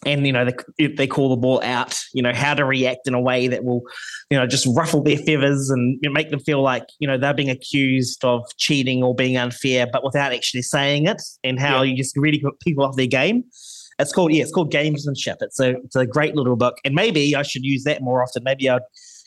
[0.05, 3.13] and you know they, they call the ball out you know how to react in
[3.13, 3.81] a way that will
[4.29, 7.17] you know just ruffle their feathers and you know, make them feel like you know
[7.17, 11.81] they're being accused of cheating or being unfair but without actually saying it and how
[11.81, 13.43] you just really put people off their game
[14.01, 15.37] it's called yeah it's called gamesmanship.
[15.41, 16.77] It's a it's a great little book.
[16.83, 18.43] And maybe i should use that more often.
[18.43, 18.81] Maybe i'd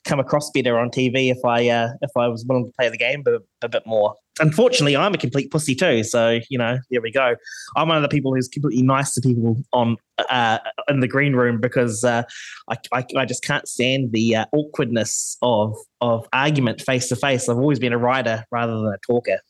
[0.05, 2.99] come across better on tv if i uh if i was willing to play the
[2.99, 4.15] game a, a bit more.
[4.41, 7.37] Unfortunately i'm a complete pussy too so you know there we go.
[7.77, 9.97] I'm one of the people who's completely nice to people on
[10.29, 10.59] uh
[10.89, 12.23] in the green room because uh
[12.69, 17.49] i i, I just can't stand the uh, awkwardness of of argument face to face.
[17.49, 19.41] I've always been a writer rather than a talker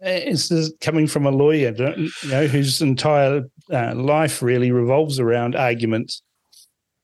[0.00, 5.56] It's just coming from a lawyer, you know, whose entire uh, life really revolves around
[5.56, 6.22] arguments.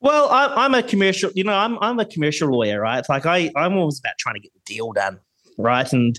[0.01, 2.99] Well, I'm, I'm a commercial, you know, I'm I'm a commercial lawyer, right?
[2.99, 5.19] It's like I I'm always about trying to get the deal done,
[5.59, 5.91] right?
[5.93, 6.17] And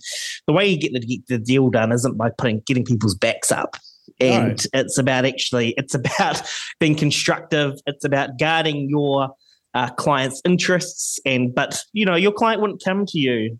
[0.47, 3.51] the way you get the, get the deal done isn't by putting getting people's backs
[3.51, 3.77] up,
[4.19, 6.41] and it's about actually it's about
[6.79, 7.73] being constructive.
[7.85, 9.29] It's about guarding your
[9.75, 13.59] uh, client's interests, and but you know your client wouldn't come to you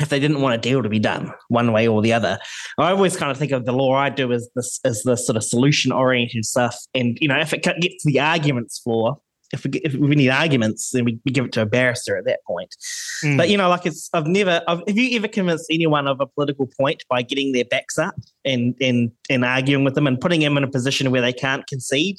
[0.00, 2.38] if they didn't want a deal to be done one way or the other.
[2.78, 5.36] I always kind of think of the law I do as this as the sort
[5.36, 9.18] of solution oriented stuff, and you know if it gets to the arguments floor
[9.52, 12.24] if we, if we need arguments, then we, we give it to a barrister at
[12.26, 12.74] that point.
[13.24, 13.36] Mm.
[13.36, 16.26] But you know, like it's I've never I've, have you ever convinced anyone of a
[16.26, 20.40] political point by getting their backs up and and and arguing with them and putting
[20.40, 22.18] them in a position where they can't concede?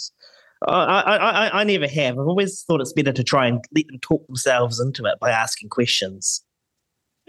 [0.67, 2.19] I, I, I, I never have.
[2.19, 5.31] I've always thought it's better to try and let them talk themselves into it by
[5.31, 6.43] asking questions.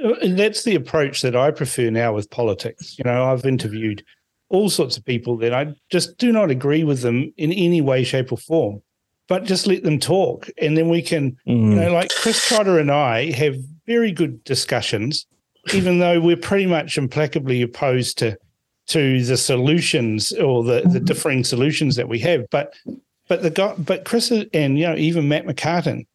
[0.02, 2.98] Uh, and that's the approach that I prefer now with politics.
[2.98, 4.04] You know, I've interviewed
[4.48, 8.04] all sorts of people that I just do not agree with them in any way,
[8.04, 8.82] shape, or form,
[9.28, 10.48] but just let them talk.
[10.58, 11.74] And then we can, you mm.
[11.76, 15.26] know, like Chris Trotter and I have very good discussions,
[15.72, 18.36] even though we're pretty much implacably opposed to
[18.86, 21.04] to the solutions or the, the mm.
[21.04, 22.44] differing solutions that we have.
[22.50, 22.74] But
[23.28, 26.06] but the guy, but Chris and you know even Matt McCarten,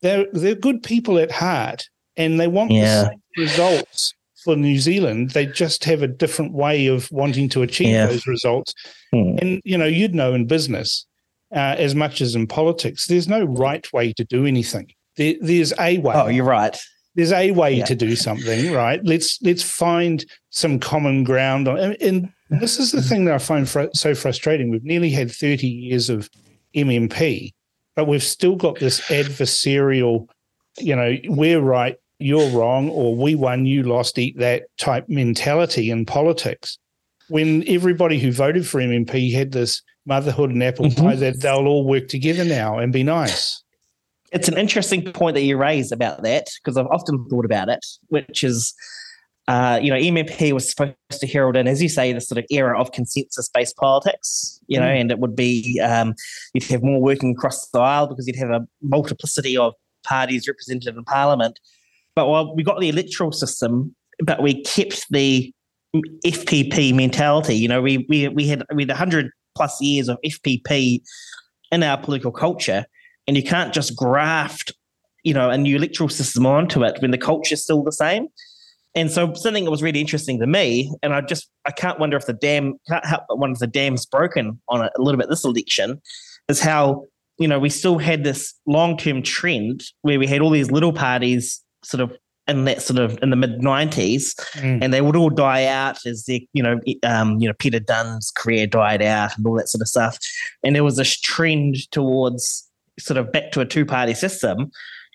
[0.00, 3.04] they're they're good people at heart, and they want yeah.
[3.04, 5.30] the same results for New Zealand.
[5.30, 8.06] They just have a different way of wanting to achieve yeah.
[8.06, 8.74] those results.
[9.12, 9.36] Hmm.
[9.40, 11.06] And you know, you'd know in business
[11.54, 14.92] uh, as much as in politics, there's no right way to do anything.
[15.16, 16.14] There, there's a way.
[16.14, 16.76] Oh, you're right.
[17.14, 17.84] There's a way yeah.
[17.84, 19.00] to do something, right?
[19.04, 21.68] Let's let's find some common ground.
[21.68, 24.70] On, and, and this is the thing that I find fr- so frustrating.
[24.70, 26.30] We've nearly had 30 years of
[26.74, 27.52] MMP,
[27.94, 30.26] but we've still got this adversarial,
[30.78, 35.90] you know, we're right, you're wrong, or we won, you lost, eat that type mentality
[35.90, 36.78] in politics.
[37.28, 41.04] When everybody who voted for MMP had this motherhood and apple mm-hmm.
[41.04, 43.62] pie that they'll all work together now and be nice.
[44.32, 47.84] It's an interesting point that you raise about that because I've often thought about it,
[48.08, 48.74] which is,
[49.46, 52.46] uh, you know, MMP was supposed to herald in, as you say, the sort of
[52.50, 55.00] era of consensus-based politics, you know, mm.
[55.00, 56.14] and it would be um,
[56.54, 60.96] you'd have more working across the aisle because you'd have a multiplicity of parties represented
[60.96, 61.58] in Parliament.
[62.14, 65.52] But while we got the electoral system, but we kept the
[66.24, 67.54] FPP mentality.
[67.54, 71.02] You know, we we we had we had hundred plus years of FPP
[71.70, 72.84] in our political culture,
[73.26, 74.72] and you can't just graft,
[75.22, 78.28] you know, a new electoral system onto it when the culture is still the same.
[78.94, 82.16] And so something that was really interesting to me, and I just I can't wonder
[82.16, 85.28] if the dam can't help one of the dams broken on it a little bit
[85.28, 86.00] this election,
[86.48, 87.04] is how
[87.38, 90.92] you know we still had this long term trend where we had all these little
[90.92, 92.16] parties sort of
[92.48, 94.78] in that sort of in the mid nineties, mm.
[94.82, 98.30] and they would all die out as the you know um, you know Peter Dunne's
[98.30, 100.18] career died out and all that sort of stuff,
[100.62, 102.68] and there was this trend towards
[102.98, 104.70] sort of back to a two party system,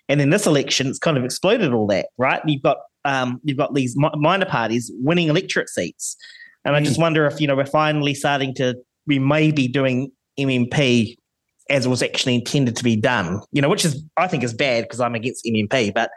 [0.08, 2.40] and then this election it's kind of exploded all that right.
[2.46, 6.16] You've got um, you've got these minor parties winning electorate seats,
[6.64, 6.78] and mm.
[6.78, 8.74] I just wonder if you know we're finally starting to
[9.06, 11.16] we may be doing MMP
[11.70, 14.54] as it was actually intended to be done, you know, which is I think is
[14.54, 16.10] bad because I'm against MMP, but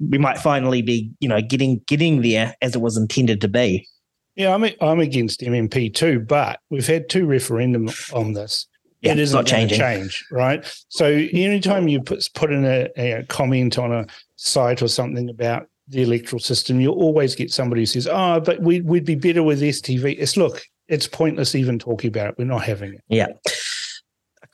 [0.00, 3.86] we might finally be, you know, getting getting there as it was intended to be.
[4.34, 8.66] Yeah, I'm I'm against MMP too, but we've had two referendums on this.
[9.00, 10.64] Yeah, it isn't going to change, right?
[10.88, 14.06] So anytime you put put in a, a comment on a
[14.36, 18.60] site or something about the electoral system, you'll always get somebody who says, "Oh, but
[18.60, 22.34] we, we'd be better with STV." It's look, it's pointless even talking about it.
[22.38, 23.04] We're not having it.
[23.08, 23.28] Yeah.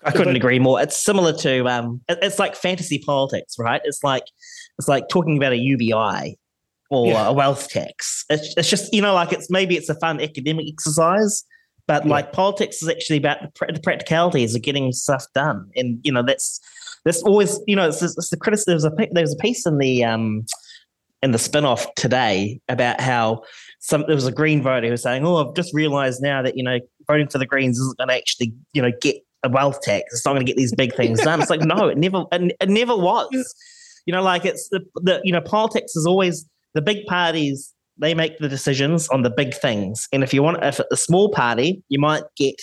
[0.04, 0.80] I couldn't but, agree more.
[0.80, 3.80] It's similar to um, it's like fantasy politics, right?
[3.84, 4.24] It's like
[4.78, 6.36] it's like talking about a UBI
[6.90, 7.28] or yeah.
[7.28, 8.24] a wealth tax.
[8.28, 11.44] It's, it's just, you know, like it's maybe it's a fun academic exercise,
[11.86, 12.10] but yeah.
[12.10, 15.70] like politics is actually about the, the, practicalities of getting stuff done.
[15.76, 16.60] And, you know, that's,
[17.04, 18.72] that's always, you know, it's, it's the criticism.
[18.72, 20.44] There's a, there's a piece in the, um,
[21.22, 23.42] in the spin-off today about how
[23.78, 26.56] some there was a green voter who was saying, "Oh, I've just realised now that
[26.56, 29.80] you know voting for the Greens isn't going to actually you know get a wealth
[29.82, 30.04] tax.
[30.12, 32.56] It's not going to get these big things done." It's like no, it never it,
[32.60, 33.54] it never was.
[34.06, 38.14] You know, like it's the, the you know, politics is always the big parties, they
[38.14, 40.08] make the decisions on the big things.
[40.12, 42.56] And if you want, if a small party, you might get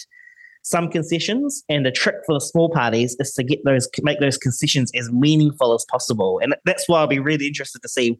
[0.63, 1.63] some concessions.
[1.69, 5.11] And the trick for the small parties is to get those, make those concessions as
[5.11, 6.39] meaningful as possible.
[6.43, 8.17] And that's why I'll be really interested to see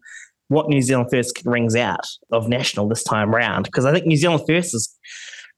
[0.47, 3.65] what New Zealand First wrings out of national this time round.
[3.65, 4.95] Because I think New Zealand First is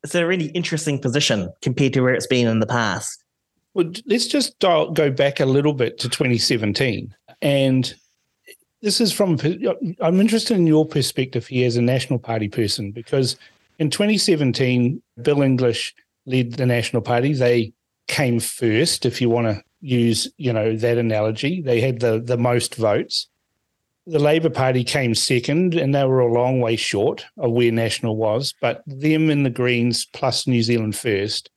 [0.03, 3.23] it's a really interesting position compared to where it's been in the past.
[3.73, 7.15] Well, let's just dial, go back a little bit to 2017.
[7.41, 7.93] And
[8.81, 9.37] this is from,
[10.01, 13.35] I'm interested in your perspective here as a National Party person, because
[13.79, 15.93] in 2017, Bill English
[16.25, 17.33] led the National Party.
[17.33, 17.73] They
[18.07, 21.61] came first, if you want to use, you know, that analogy.
[21.61, 23.27] They had the, the most votes.
[24.07, 28.17] The Labour Party came second, and they were a long way short of where National
[28.17, 28.53] was.
[28.61, 31.51] But them and the Greens plus New Zealand First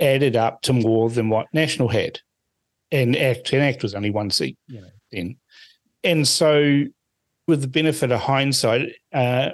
[0.00, 2.20] added up to more than what National had.
[2.90, 5.36] And ACT, and ACT was only one seat, you know then.
[6.04, 6.84] And so,
[7.46, 9.50] with the benefit of hindsight, uh,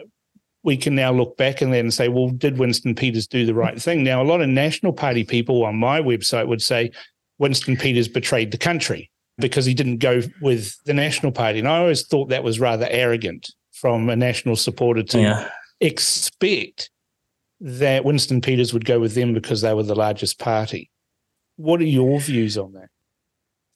[0.65, 3.81] we can now look back and then say, well, did Winston Peters do the right
[3.81, 4.03] thing?
[4.03, 6.91] Now, a lot of National Party people on my website would say
[7.39, 11.59] Winston Peters betrayed the country because he didn't go with the National Party.
[11.59, 15.51] And I always thought that was rather arrogant from a national supporter to yeah.
[15.81, 16.91] expect
[17.61, 20.91] that Winston Peters would go with them because they were the largest party.
[21.57, 22.89] What are your views on that?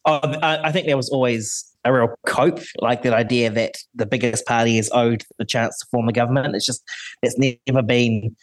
[0.09, 4.47] Oh, I think there was always a real cope, like that idea that the biggest
[4.47, 6.55] party is owed the chance to form a government.
[6.55, 6.83] It's just
[7.23, 7.37] it's
[7.67, 8.35] never been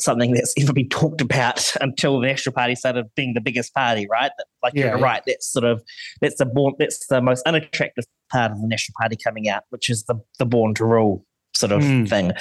[0.00, 4.06] something that's ever been talked about until the National Party started being the biggest party,
[4.10, 4.32] right?
[4.62, 5.04] Like yeah, you're yeah.
[5.04, 5.22] right.
[5.26, 5.82] That's sort of
[6.20, 9.88] that's the born that's the most unattractive part of the National Party coming out, which
[9.88, 12.08] is the the born to rule sort of mm.
[12.08, 12.32] thing.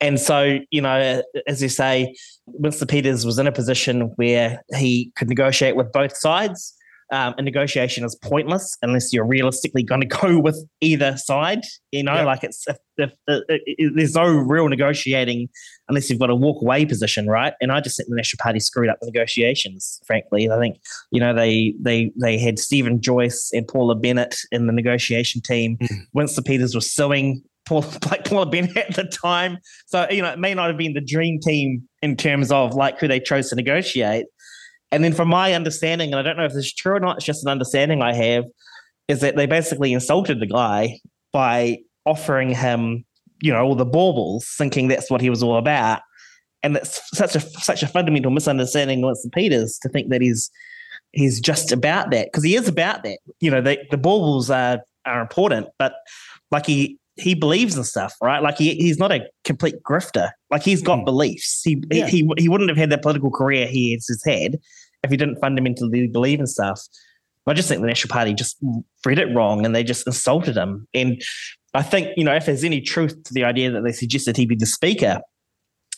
[0.00, 2.14] And so, you know, as you say,
[2.46, 6.74] Winston Peters was in a position where he could negotiate with both sides
[7.10, 11.60] um, a negotiation is pointless unless you're realistically going to go with either side.
[11.92, 12.26] You know, yep.
[12.26, 15.48] like it's if, if, if, if, there's no real negotiating
[15.88, 17.54] unless you've got a walk away position, right?
[17.60, 20.00] And I just think the National Party screwed up the negotiations.
[20.06, 20.76] Frankly, I think
[21.10, 25.78] you know they they they had Steven Joyce and Paula Bennett in the negotiation team.
[25.78, 26.06] Mm.
[26.12, 29.58] Winston Peters was suing Paul, like Paula Bennett at the time.
[29.86, 32.98] So, you know, it may not have been the dream team in terms of like
[32.98, 34.26] who they chose to negotiate.
[34.90, 37.16] And then from my understanding, and I don't know if this is true or not,
[37.16, 38.44] it's just an understanding I have,
[39.06, 41.00] is that they basically insulted the guy
[41.32, 43.04] by offering him,
[43.40, 46.00] you know, all the baubles, thinking that's what he was all about.
[46.62, 50.50] And that's such a such a fundamental misunderstanding of Winston Peters to think that he's
[51.12, 53.18] he's just about that because he is about that.
[53.40, 55.94] You know, the the baubles are are important, but
[56.50, 58.42] like he he believes in stuff, right?
[58.42, 60.30] Like he, he's not a complete grifter.
[60.50, 61.04] Like he's got mm.
[61.04, 61.62] beliefs.
[61.64, 62.06] He, yeah.
[62.06, 64.58] he, he wouldn't have had the political career he has had
[65.02, 66.80] if he didn't fundamentally believe in stuff.
[67.46, 68.58] I just think the National Party just
[69.06, 70.86] read it wrong and they just insulted him.
[70.92, 71.20] And
[71.74, 74.44] I think, you know, if there's any truth to the idea that they suggested he
[74.44, 75.20] be the speaker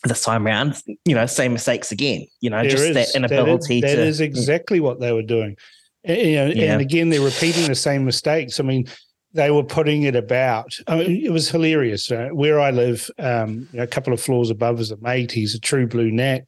[0.04, 2.24] this time around, you know, same mistakes again.
[2.40, 3.96] You know, there just is, that inability that is, to.
[3.96, 5.56] That is exactly what they were doing.
[6.04, 6.72] And, you know, yeah.
[6.72, 8.60] and again, they're repeating the same mistakes.
[8.60, 8.86] I mean,
[9.32, 10.76] they were putting it about.
[10.86, 12.10] I mean, it was hilarious.
[12.10, 15.32] Uh, where I live, um, you know, a couple of floors above is a mate.
[15.32, 16.40] He's a true blue nat.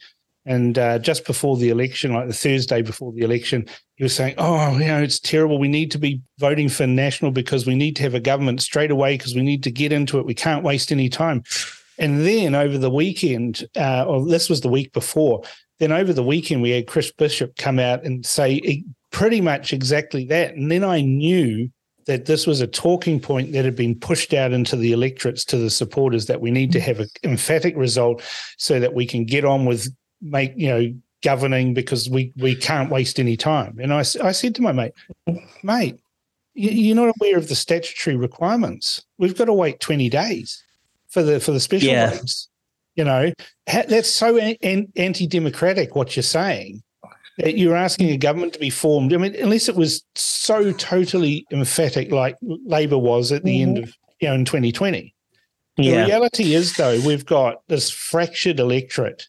[0.44, 4.34] And uh, just before the election, like the Thursday before the election, he was saying,
[4.38, 5.58] "Oh, you know, it's terrible.
[5.58, 8.90] We need to be voting for national because we need to have a government straight
[8.90, 10.26] away because we need to get into it.
[10.26, 11.44] We can't waste any time."
[11.98, 15.42] And then over the weekend, uh, or this was the week before,
[15.78, 20.24] then over the weekend we had Chris Bishop come out and say pretty much exactly
[20.24, 20.54] that.
[20.54, 21.70] And then I knew
[22.06, 25.56] that this was a talking point that had been pushed out into the electorates to
[25.56, 28.22] the supporters that we need to have an emphatic result
[28.58, 29.88] so that we can get on with
[30.20, 33.78] make you know governing because we we can't waste any time.
[33.80, 34.92] And I, I said to my mate,
[35.62, 36.00] mate,
[36.54, 39.04] you're not aware of the statutory requirements.
[39.18, 40.62] We've got to wait 20 days
[41.08, 42.18] for the for the special yeah.
[42.94, 43.32] You know,
[43.66, 46.82] that's so anti-democratic what you're saying
[47.38, 49.12] you're asking a government to be formed.
[49.12, 53.68] I mean, unless it was so totally emphatic, like Labor was at the mm-hmm.
[53.68, 55.14] end of you know in 2020.
[55.78, 56.02] Yeah.
[56.02, 59.26] The reality is, though, we've got this fractured electorate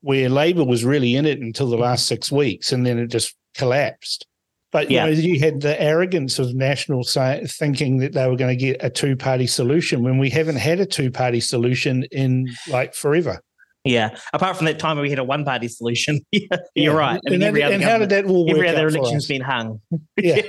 [0.00, 3.34] where Labor was really in it until the last six weeks, and then it just
[3.54, 4.26] collapsed.
[4.72, 5.04] But you yeah.
[5.04, 8.90] know, you had the arrogance of National thinking that they were going to get a
[8.90, 13.40] two-party solution when we haven't had a two-party solution in like forever.
[13.84, 14.16] Yeah.
[14.32, 16.20] Apart from that time we had a one party solution.
[16.74, 17.20] you're right.
[17.26, 19.80] I mean, and, and how did that all Every other election's been hung.
[20.16, 20.40] Yeah.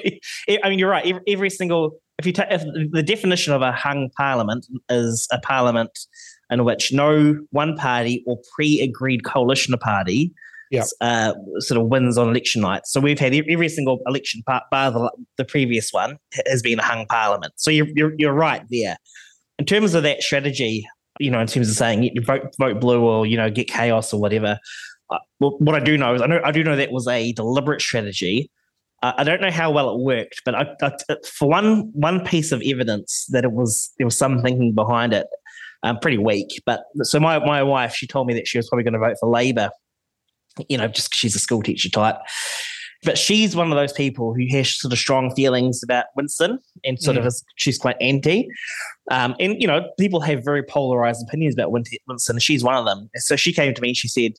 [0.64, 1.06] I mean, you're right.
[1.06, 5.98] Every, every single, if you take the definition of a hung parliament is a parliament
[6.50, 10.32] in which no one party or pre agreed coalition party
[10.72, 10.86] yep.
[11.02, 12.86] uh, sort of wins on election night.
[12.86, 16.18] So we've had every single election part, bar the, the previous one,
[16.48, 17.54] has been a hung parliament.
[17.58, 18.98] So you're, you're, you're right there.
[19.58, 20.88] In terms of that strategy,
[21.20, 24.20] you know, in terms of saying vote vote blue or you know get chaos or
[24.20, 24.60] whatever.
[25.10, 27.82] Uh, what I do know is I know I do know that was a deliberate
[27.82, 28.50] strategy.
[29.04, 30.92] Uh, I don't know how well it worked, but I, I,
[31.26, 35.28] for one one piece of evidence that it was there was some thinking behind it,
[35.84, 36.62] um, pretty weak.
[36.66, 39.18] But so my my wife she told me that she was probably going to vote
[39.20, 39.70] for Labor,
[40.70, 42.18] you know, just she's a school teacher type.
[43.06, 47.00] But she's one of those people who has sort of strong feelings about Winston and
[47.02, 47.22] sort mm.
[47.22, 48.48] of is, she's quite anti.
[49.12, 52.40] Um, and, you know, people have very polarized opinions about Winston.
[52.40, 53.10] She's one of them.
[53.16, 54.34] So she came to me, she said,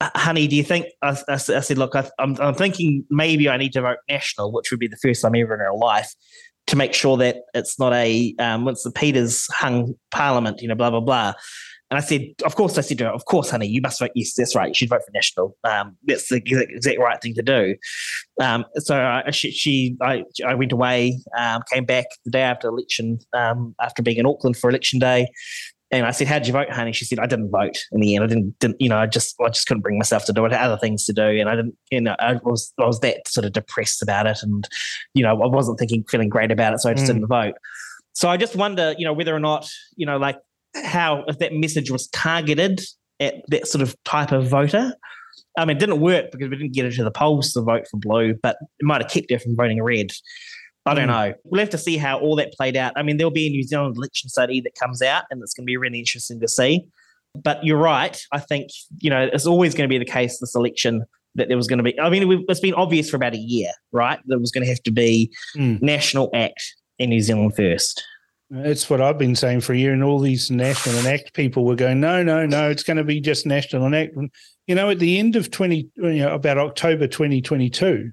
[0.00, 0.86] uh, honey, do you think?
[1.02, 4.52] I, I, I said, look, I, I'm, I'm thinking maybe I need to vote national,
[4.52, 6.14] which would be the first time ever in her life,
[6.68, 10.90] to make sure that it's not a um, Winston Peters hung parliament, you know, blah,
[10.90, 11.32] blah, blah.
[11.90, 14.10] And I said, of course, I said to her, of course, honey, you must vote.
[14.14, 14.68] Yes, that's right.
[14.68, 15.56] You should vote for National.
[15.64, 17.76] Um, that's the exact, right thing to do.
[18.42, 22.68] Um, so I, she, she, I, I went away, um, came back the day after
[22.68, 25.28] election, um, after being in Auckland for election day.
[25.90, 28.14] And I said, "How did you vote, honey?" She said, "I didn't vote in the
[28.14, 28.22] end.
[28.22, 30.52] I didn't, didn't, you know, I just, I just couldn't bring myself to do it.
[30.52, 33.00] I had other things to do, and I didn't, you know, I was, I was
[33.00, 34.68] that sort of depressed about it, and
[35.14, 37.14] you know, I wasn't thinking, feeling great about it, so I just mm.
[37.14, 37.54] didn't vote.
[38.12, 40.36] So I just wonder, you know, whether or not, you know, like
[40.84, 42.80] how if that message was targeted
[43.20, 44.92] at that sort of type of voter.
[45.56, 47.86] I mean, it didn't work because we didn't get her to the polls to vote
[47.90, 50.12] for blue, but it might have kept her from voting red.
[50.86, 51.30] I don't mm.
[51.30, 51.34] know.
[51.44, 52.92] We'll have to see how all that played out.
[52.96, 55.64] I mean, there'll be a New Zealand election study that comes out, and it's going
[55.64, 56.86] to be really interesting to see.
[57.34, 58.20] But you're right.
[58.32, 58.70] I think
[59.00, 61.04] you know it's always going to be the case this election
[61.34, 61.98] that there was going to be.
[62.00, 64.18] I mean, it's been obvious for about a year, right?
[64.26, 65.80] There was going to have to be mm.
[65.82, 66.62] national act
[66.98, 68.02] in New Zealand first.
[68.50, 71.76] It's what I've been saying for a year, and all these national enact people were
[71.76, 74.16] going, no, no, no, it's going to be just national enact.
[74.16, 74.30] And,
[74.66, 78.10] you know, at the end of twenty, you know, about October twenty twenty two,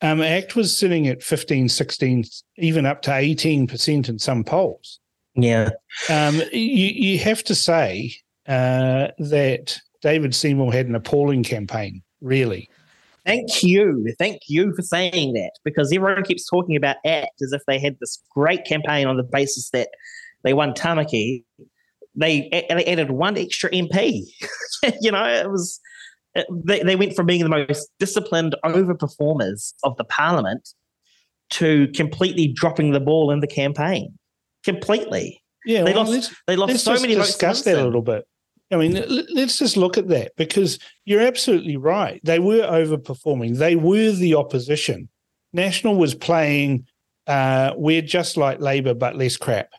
[0.00, 2.24] Um, ACT was sitting at 15, 16,
[2.58, 5.00] even up to 18% in some polls.
[5.34, 5.70] Yeah.
[6.10, 8.14] Um, you, you have to say
[8.46, 12.68] uh, that David Seymour had an appalling campaign, really.
[13.26, 14.14] Thank you.
[14.18, 17.96] Thank you for saying that because everyone keeps talking about ACT as if they had
[18.00, 19.88] this great campaign on the basis that
[20.42, 21.42] they won Tamaki.
[22.14, 24.24] They, they added one extra MP.
[25.00, 25.80] you know, it was
[26.64, 30.68] they, they went from being the most disciplined overperformers of the parliament
[31.50, 34.18] to completely dropping the ball in the campaign.
[34.64, 35.42] Completely.
[35.64, 36.32] Yeah, they well, lost.
[36.46, 37.28] They lost so many votes.
[37.28, 38.26] discuss that a little bit.
[38.74, 42.20] I mean, let's just look at that because you're absolutely right.
[42.24, 43.56] They were overperforming.
[43.56, 45.08] They were the opposition.
[45.52, 46.86] National was playing.
[47.26, 49.70] Uh, we're just like Labor, but less crap.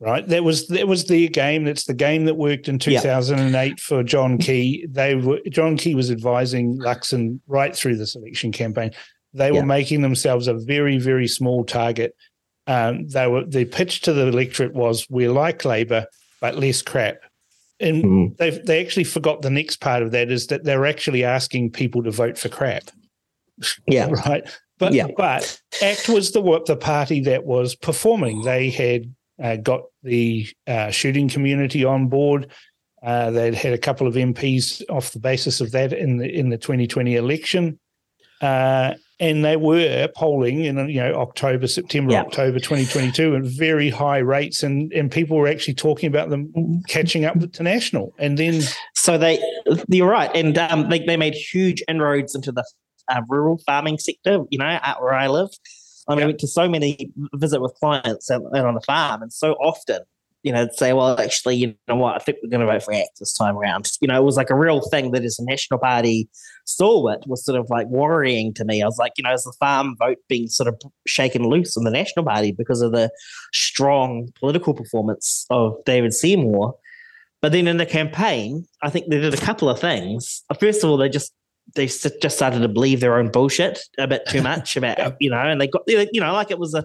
[0.00, 0.26] Right.
[0.26, 1.64] That was that was their game.
[1.64, 3.00] That's the game that worked in Yeah.
[3.00, 4.86] 2008 for John Key.
[4.90, 8.90] They were John Key was advising Luxon right through this election campaign.
[9.32, 12.14] They were making themselves a very very small target.
[12.66, 16.06] Um, they were the pitch to the electorate was we're like Labor
[16.40, 17.20] but less crap.
[17.84, 18.36] And Mhm.
[18.38, 22.02] they they actually forgot the next part of that is that they're actually asking people
[22.02, 22.84] to vote for crap,
[23.86, 24.08] Yeah.
[24.26, 24.42] right?
[24.78, 25.08] But Yeah.
[25.16, 28.42] but ACT was the the party that was performing.
[28.42, 32.46] They had uh, got the uh, shooting community on board.
[33.02, 36.48] Uh, they'd had a couple of MPs off the basis of that in the in
[36.48, 37.78] the 2020 election,
[38.40, 42.22] uh, and they were polling in you know October, September, Yeah.
[42.22, 47.24] October 2022 at very high rates, and and people were actually talking about them catching
[47.24, 48.62] up to national, and then
[48.94, 49.38] So they,
[49.88, 52.64] you're right, and um, they they made huge inroads into the
[53.08, 54.40] uh, rural farming sector.
[54.50, 55.50] You know, out where I live,
[56.08, 59.22] I mean, I went to so many visit with clients and, out on the farm,
[59.22, 60.00] and so often,
[60.44, 62.14] you know, say, "Well, actually, you know what?
[62.14, 64.36] I think we're going to vote for ACT this time around." You know, it was
[64.36, 66.28] like a real thing that as a National Party
[66.66, 68.82] stalwart was sort of like worrying to me.
[68.82, 71.84] I was like, you know, is the farm vote being sort of shaken loose in
[71.84, 73.10] the National Party because of the
[73.54, 76.76] strong political performance of David Seymour?
[77.40, 80.42] But then in the campaign, I think they did a couple of things.
[80.60, 81.32] First of all, they just
[81.74, 85.38] they just started to believe their own bullshit a bit too much about you know,
[85.38, 86.84] and they got you know like it was a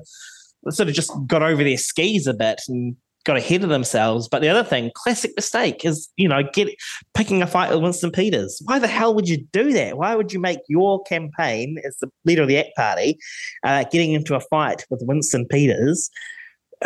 [0.71, 2.95] sort of just got over their skis a bit and
[3.25, 4.27] got ahead of themselves.
[4.27, 6.69] But the other thing, classic mistake, is you know get
[7.13, 8.61] picking a fight with Winston Peters.
[8.65, 9.97] Why the hell would you do that?
[9.97, 13.17] Why would you make your campaign as the leader of the ACT Party
[13.63, 16.09] uh, getting into a fight with Winston Peters,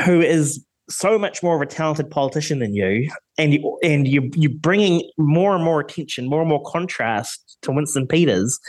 [0.05, 4.29] who is so much more of a talented politician than you, and you and you
[4.34, 8.59] you bringing more and more attention, more and more contrast to Winston Peters,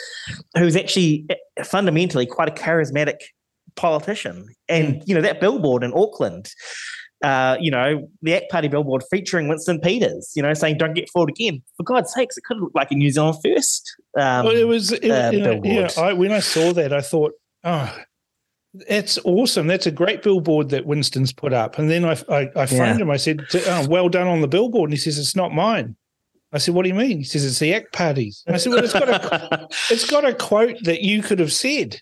[0.57, 3.17] who's actually eh, fundamentally quite a charismatic
[3.77, 4.47] politician.
[4.69, 6.51] And you know that billboard in Auckland,
[7.23, 11.09] uh, you know the ACT Party billboard featuring Winston Peters, you know saying "Don't get
[11.11, 13.97] fooled again." For God's sakes, it could look like a New Zealand first.
[14.17, 15.91] Um, well, it was it, uh, you know, yeah.
[15.97, 17.33] I, when I saw that, I thought,
[17.65, 17.97] oh,
[18.89, 19.67] that's awesome.
[19.67, 21.79] That's a great billboard that Winston's put up.
[21.79, 23.11] And then I I, I phoned him.
[23.11, 24.91] I said, oh, well done on the billboard.
[24.91, 25.97] And he says, it's not mine.
[26.53, 27.19] I said, what do you mean?
[27.19, 28.45] He says, it's the ACT parties.
[28.47, 31.53] And I said, well, it's got a it's got a quote that you could have
[31.53, 32.01] said.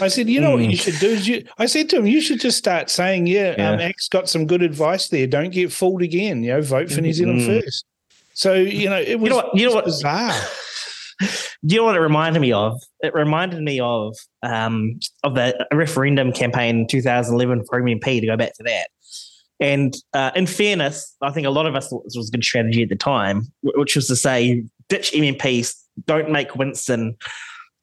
[0.00, 0.70] I said, you know what Hmm.
[0.70, 1.44] you should do is you.
[1.58, 3.86] I said to him, you should just start saying, yeah, um, Yeah.
[3.86, 5.26] ACT's got some good advice there.
[5.26, 6.42] Don't get fooled again.
[6.42, 7.62] You know, vote for New Zealand Mm.
[7.62, 7.84] first.
[8.32, 9.56] So you know, it was you know what?
[9.56, 9.84] You know what?
[9.84, 10.34] bizarre.
[11.66, 12.78] You know what it reminded me of?
[13.00, 18.20] It reminded me of um, of the referendum campaign in 2011 for MMP.
[18.20, 18.88] To go back to that,
[19.60, 22.44] and uh, in fairness, I think a lot of us thought this was a good
[22.44, 25.72] strategy at the time, which was to say ditch MMP,
[26.04, 27.16] don't make Winston,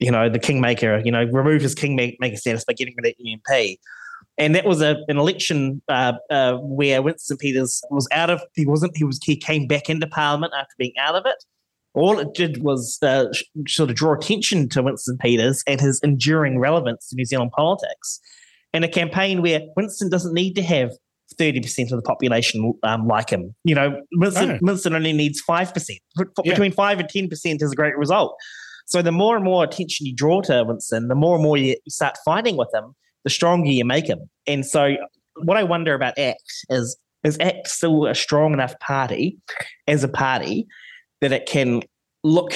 [0.01, 1.01] you know, the kingmaker.
[1.05, 3.77] You know, remove his kingmaker status by getting rid of MMP.
[4.37, 8.41] And that was a, an election uh, uh, where Winston Peters was out of.
[8.55, 8.97] He wasn't.
[8.97, 9.19] He was.
[9.23, 11.43] He came back into Parliament after being out of it
[11.93, 15.99] all it did was uh, sh- sort of draw attention to Winston Peters and his
[16.03, 18.19] enduring relevance to New Zealand politics.
[18.73, 20.91] In a campaign where Winston doesn't need to have
[21.37, 23.53] 30% of the population um, like him.
[23.65, 24.59] You know, Winston, No.
[24.61, 25.73] Winston only needs 5%.
[25.75, 26.53] F- Yeah.
[26.53, 28.35] Between 5 and 10% is a great result.
[28.91, 31.77] So the more and more attention you draw to Winston, the more and more you,
[31.87, 34.29] start fighting with him, the stronger you make him.
[34.47, 34.97] And so
[35.43, 39.37] what I wonder about ACT is, is ACT still a strong enough party
[39.87, 40.67] as a party
[41.21, 41.83] that it can
[42.25, 42.53] look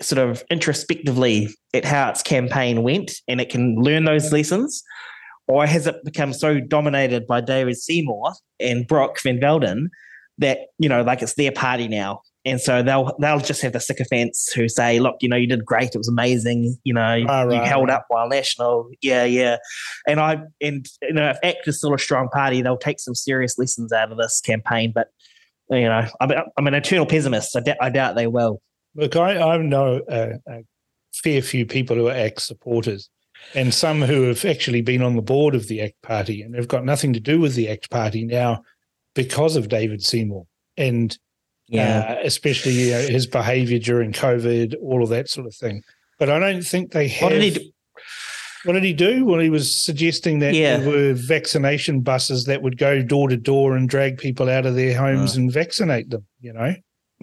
[0.00, 4.82] sort of introspectively at how its campaign went and it can learn those lessons?
[5.48, 9.90] Or has it become so dominated by David Seymour and Brooke van Velden
[10.38, 12.22] that, you know, like it's their party now?
[12.48, 15.64] And so they'll they'll just have the sycophants who say, look, you know, you did
[15.64, 18.90] great, it was amazing, you know, ah, Right, you held up while national.
[19.02, 19.58] Yeah, yeah.
[20.06, 23.14] And I and you know, if ACT is still a strong party, they'll take some
[23.14, 24.92] serious lessons out of this campaign.
[24.94, 25.08] But
[25.70, 27.54] you know, I'm, I'm an eternal pessimist.
[27.56, 28.60] I, d- I doubt they will.
[28.94, 30.62] Look, I, I know a, a
[31.12, 33.10] fair few people who are ACT supporters,
[33.54, 36.68] and some who have actually been on the board of the ACT Party and have
[36.68, 38.62] got nothing to do with the ACT Party now
[39.14, 40.46] because of David Seymour
[40.76, 41.18] and
[41.68, 42.16] Yeah.
[42.18, 45.82] uh, especially you know, his behaviour during COVID, all of that sort of thing.
[46.18, 47.22] But I don't think they have.
[47.24, 47.70] What did he do?
[48.64, 49.24] What did he do?
[49.24, 50.78] Well, he was suggesting that Yeah.
[50.78, 54.74] there were vaccination buses that would go door to door and drag people out of
[54.74, 56.26] their homes and vaccinate them.
[56.40, 56.74] You know,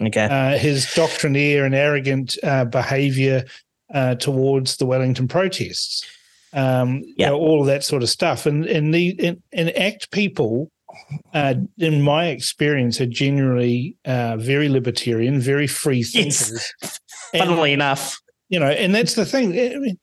[0.06, 0.24] Okay.
[0.24, 3.44] uh, his doctrinaire and arrogant uh, behaviour
[3.92, 6.04] uh, towards the Wellington protests,
[6.52, 7.28] um, you Yeah.
[7.28, 8.46] know, all of that sort of stuff.
[8.46, 10.70] And and the and, and ACT people,
[11.34, 16.12] uh, in my experience, are generally uh, very libertarian, very free Yes.
[16.12, 16.74] thinkers.
[17.34, 18.18] And- Funnily enough.
[18.48, 19.52] you know, and that's the thing.
[19.54, 19.98] In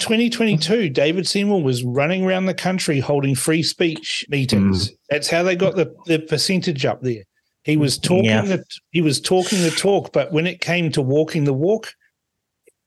[0.00, 4.90] 2022, David Seymour was running around the country holding free speech meetings.
[5.08, 7.22] That's how they got the, the percentage up there.
[7.62, 8.42] He was talking Yeah.
[8.42, 11.92] the he was talking the talk, but when it came to walking the walk,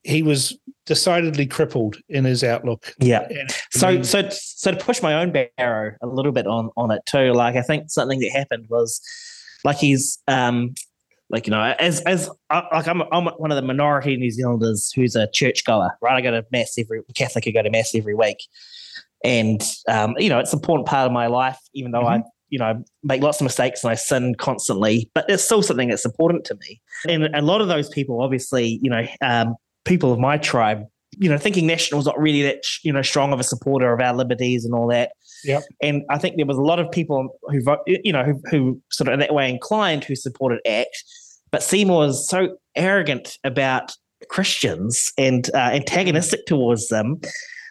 [0.08, 2.94] he was decidedly crippled in his outlook.
[2.98, 3.26] Yeah.
[3.28, 7.02] And- So, so, so to push my own barrow a little bit on on it
[7.06, 7.32] too.
[7.32, 9.00] Like, I think something that happened was,
[9.64, 10.74] like, he's um,
[11.30, 14.90] like you know, as as I- like I'm I'm one of the minority New Zealanders
[14.94, 16.14] who's a churchgoer, right?
[16.16, 17.46] I go to mass every Catholic.
[17.46, 18.38] I go to mass every week,
[19.22, 21.58] and um, you know, it's an important part of my life.
[21.74, 25.44] Even though I you know make lots of mistakes and I sin constantly, but it's
[25.44, 26.80] still something that's important to me.
[27.06, 29.54] And a lot of those people, obviously, you know, um,
[29.88, 30.84] people of my tribe
[31.20, 34.14] you know, thinking National's not really that you know strong of a supporter of our
[34.14, 35.12] liberties and all that.
[35.44, 35.62] Yep.
[35.82, 38.80] And I think there was a lot of people who vote, you know, who, who
[38.90, 40.96] sort of in that way inclined who supported ACT,
[41.50, 43.92] but Seymour was so arrogant about
[44.28, 47.20] Christians and uh, antagonistic towards them.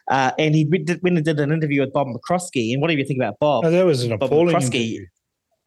[0.09, 2.71] Uh, and he did, went and did an interview with Bob McCoskrie.
[2.71, 3.65] And what do you think about Bob?
[3.65, 4.75] Oh, that was an Bob appalling McCoskrie.
[4.75, 5.05] interview.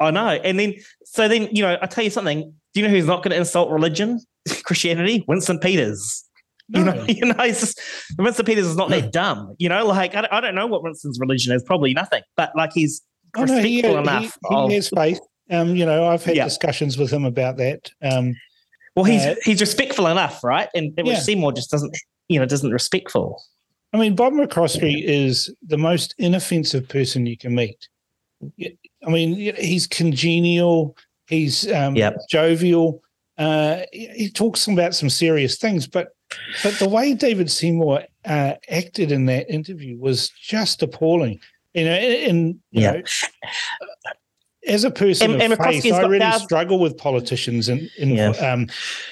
[0.01, 0.29] I know.
[0.29, 0.75] And then,
[1.05, 2.55] so then, you know, I tell you something.
[2.73, 4.21] Do you know who's not going to insult religion,
[4.65, 5.25] Christianity?
[5.29, 6.25] Winston Peters.
[6.73, 7.81] You know, you know, it's just
[8.19, 9.55] Winston Peters is not that dumb.
[9.59, 11.63] You know, like I don't, I don't know what Winston's religion is.
[11.63, 12.23] Probably nothing.
[12.37, 13.03] But like he's
[13.37, 14.39] Oh, no, he, respectful he, enough.
[14.49, 15.21] he of- has faith.
[15.51, 16.45] Um, you know, I've had Yeah.
[16.45, 17.91] discussions with him about that.
[18.03, 18.35] Um,
[18.97, 20.69] well, he's uh, he's respectful enough, right?
[20.75, 21.19] And, and Yeah.
[21.19, 21.97] Seymour just doesn't,
[22.29, 23.41] you know, doesn't respectful.
[23.93, 27.89] I mean, Bob McCoskrie is the most inoffensive person you can meet.
[28.63, 30.97] I mean, he's congenial,
[31.29, 32.17] he's um, Yep.
[32.31, 33.03] jovial.
[33.39, 36.09] Uh, he talks about some serious things, but
[36.63, 41.41] but the way David Seymour uh, acted in that interview was just appalling.
[41.75, 42.93] You know, and, and you Yeah.
[42.93, 43.03] know,
[44.67, 48.11] as a person And- and of faith, I really thousands- struggle with politicians in in
[48.11, 48.31] Yeah.
[48.31, 48.67] um,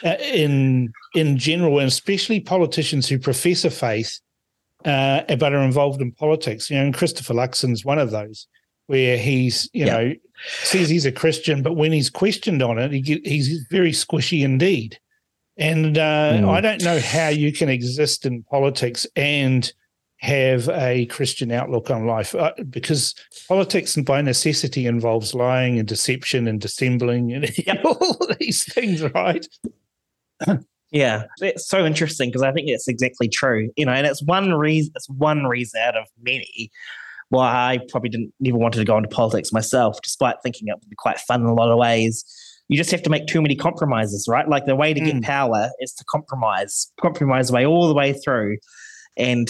[0.05, 4.21] uh, in in general, and especially politicians who profess a faith
[4.85, 6.71] uh, but are involved in politics.
[6.71, 8.47] You know, and Christopher Luxon's one of those
[8.87, 9.97] where he's you Yeah.
[9.99, 10.14] know
[10.62, 14.43] says he's a Christian, but when he's questioned on it, he get, he's very squishy
[14.43, 14.99] indeed.
[15.59, 16.49] And uh, Mm.
[16.49, 19.71] I don't know how you can exist in politics and
[20.19, 23.15] have a Christian outlook on life uh, because
[23.49, 27.85] politics by necessity involves lying and deception and dissembling and Yep.
[27.85, 29.47] all these things, right?
[30.91, 33.71] Yeah, it's so interesting because I think it's exactly true.
[33.77, 34.93] You know, and it's one reason.
[34.97, 36.71] It's one reason out of many
[37.31, 40.89] why I probably didn't even wanted to go into politics myself, despite thinking it would
[40.89, 42.25] be quite fun in a lot of ways.
[42.69, 44.49] You just have to make too many compromises, right?
[44.49, 45.12] Like the way to Mm.
[45.14, 48.59] get power is to compromise, compromise way all the way through,
[49.16, 49.49] and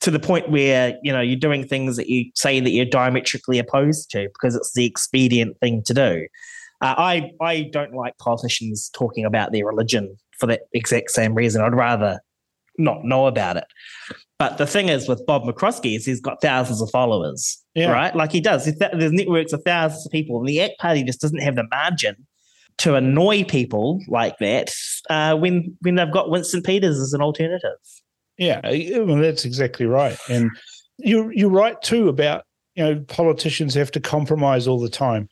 [0.00, 3.58] to the point where you know you're doing things that you say that you're diametrically
[3.58, 6.26] opposed to because it's the expedient thing to do.
[6.82, 11.60] Uh, I I don't like politicians talking about their religion for that exact same reason.
[11.62, 12.20] I'd rather
[12.78, 13.64] not know about it.
[14.38, 17.90] But the thing is with Bob McCoskrie is he's got thousands of followers, Yeah.
[17.90, 18.16] right?
[18.16, 18.64] Like he does.
[18.64, 22.16] There's networks of thousands of people, and the ACT Party just doesn't have the margin
[22.80, 24.72] to annoy people like that
[25.10, 27.76] uh, when when they've got Winston Peters as an alternative.
[28.38, 28.60] Yeah,
[29.02, 30.16] well, that's exactly right.
[30.28, 30.50] And
[30.98, 35.28] you're you're right too about you know politicians have to compromise all the time.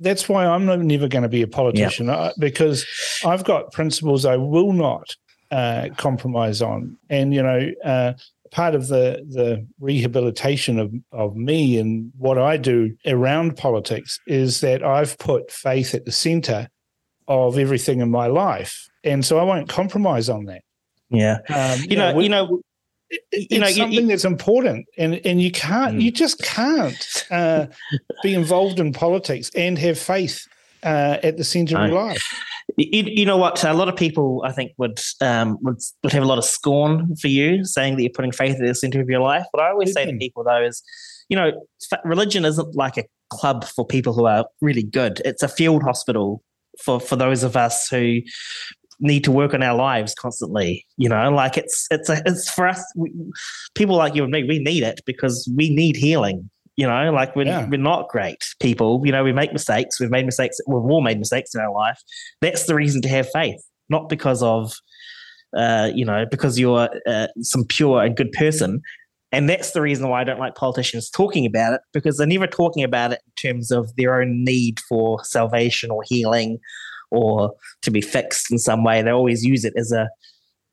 [0.00, 2.84] That's why I'm never going to be a politician uh, because
[3.24, 5.16] I've got principles I will not
[5.50, 6.98] uh, compromise on.
[7.08, 8.12] And you know, uh,
[8.50, 14.60] part of the the rehabilitation of of me and what I do around politics is
[14.60, 16.68] that I've put faith at the centre
[17.32, 20.62] of everything in my life, and so I won't compromise on that.
[21.10, 22.60] Yeah, Um, you know, we- you know,
[23.32, 26.02] you know, something you- that's important, and and you can't, Mm.
[26.02, 27.66] you just can't uh,
[28.22, 30.36] be involved in politics and have faith
[30.84, 32.24] uh, at the centre of your life.
[32.76, 33.62] You, you know what?
[33.64, 37.14] A lot of people, I think, would um, would would have a lot of scorn
[37.16, 39.44] for you, saying that you're putting faith at the center of your life.
[39.52, 40.82] What I always say to people, though, is,
[41.28, 41.48] you know,
[42.04, 45.20] religion isn't like a club for people who are really good.
[45.24, 46.42] It's a field hospital
[46.80, 48.20] for for those of us who
[49.00, 50.86] need to work on our lives constantly.
[50.96, 53.12] You know, like it's it's a, it's for us we,
[53.74, 54.44] people like you and me.
[54.44, 56.48] We need it because we need healing.
[56.76, 57.68] You know, like we're Yeah.
[57.68, 59.02] we're not great people.
[59.04, 60.00] You know, we make mistakes.
[60.00, 60.58] We've made mistakes.
[60.66, 62.00] We've all made mistakes in our life.
[62.40, 64.72] That's the reason to have faith, not because of
[65.56, 68.80] uh, you know, because you're uh, some pure and good person.
[69.32, 72.46] And that's the reason why I don't like politicians talking about it because they're never
[72.46, 76.58] talking about it in terms of their own need for salvation or healing
[77.10, 79.00] or to be fixed in some way.
[79.02, 80.08] They always use it as a,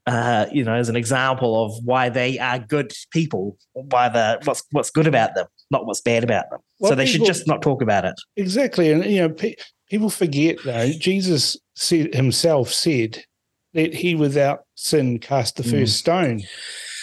[0.07, 4.63] uh, you know, as an example of why they are good people, why the what's
[4.71, 6.59] what's good about them, not what's bad about them.
[6.79, 8.15] Well, so they should just not talk about it.
[8.35, 9.55] Exactly, and you know, pe-
[9.89, 10.91] people forget though.
[10.91, 13.23] Jesus said, himself said
[13.73, 16.41] that he without sin cast the first stone,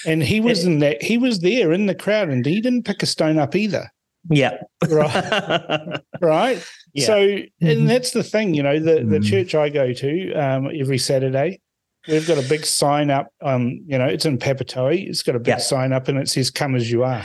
[0.06, 1.02] and he was in that.
[1.02, 3.90] He was there in the crowd, and he didn't pick a stone up either.
[4.28, 4.58] Yeah.
[4.88, 6.66] Right, right.
[6.94, 7.06] Yeah.
[7.06, 9.24] So, and that's the thing, you know, the the Mm.
[9.24, 11.60] church I go to um, every Saturday.
[12.08, 13.28] We've got a big sign up.
[13.42, 15.08] Um, you know, it's in Papatoe.
[15.08, 15.58] It's got a big Yeah.
[15.58, 17.24] sign up, and it says "Come as you are."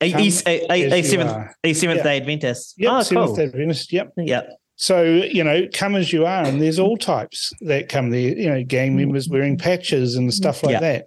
[0.00, 2.02] a, Come a, a, a, a seventh a seventh Yeah.
[2.04, 2.74] day Adventist.
[2.78, 3.36] Yep, oh, Seventh cool.
[3.36, 3.92] Day Adventist.
[3.92, 4.12] Yep.
[4.18, 4.42] Yeah.
[4.80, 8.48] So, you know, come as you are, and there's all types that come there, you
[8.48, 10.80] know, gang members wearing patches and stuff like Yeah.
[10.80, 11.06] that.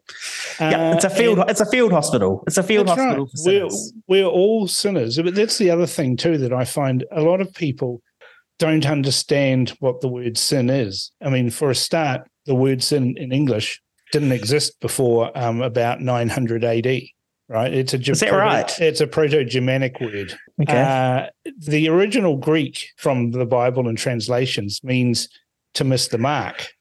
[0.59, 1.39] Yeah, it's a Uh, field.
[1.49, 2.43] It's a field hospital.
[2.45, 3.43] It's a field hospital right.
[3.43, 3.69] for We're,
[4.07, 5.17] we're all sinners.
[5.17, 8.03] But that's the other thing, too, that I find a lot of people
[8.59, 11.11] don't understand what the word sin is.
[11.19, 15.99] I mean, for a start, the word sin in English didn't exist before um, about
[15.99, 17.01] 900 AD.
[17.53, 18.79] Right, it's a Is that right?
[18.79, 20.33] It's a Proto-Germanic word.
[20.59, 20.81] Okay.
[20.81, 21.27] Uh,
[21.59, 25.29] the original Greek from the Bible and translations means
[25.75, 26.73] to miss the mark,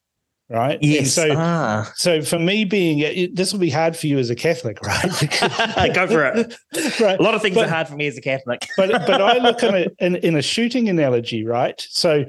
[0.49, 0.77] right?
[0.81, 1.13] And yes.
[1.13, 1.93] so, ah.
[1.97, 5.11] so for me being, it, this will be hard for you as a Catholic, right?
[5.95, 6.57] Go for it.
[7.01, 7.21] right.
[7.21, 8.67] A lot of things But- are hard for me as a Catholic.
[8.75, 11.87] But but I look at it in, in a shooting analogy, right?
[11.91, 12.25] So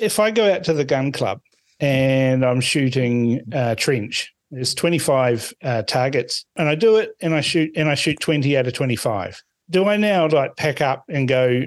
[0.00, 1.40] if I go out to the gun club
[1.80, 7.40] and I'm shooting uh, trench, there's 25 uh, targets, and I do it, and I
[7.40, 9.42] shoot, and I shoot 20 out of 25.
[9.70, 11.62] Do I now like pack up and go?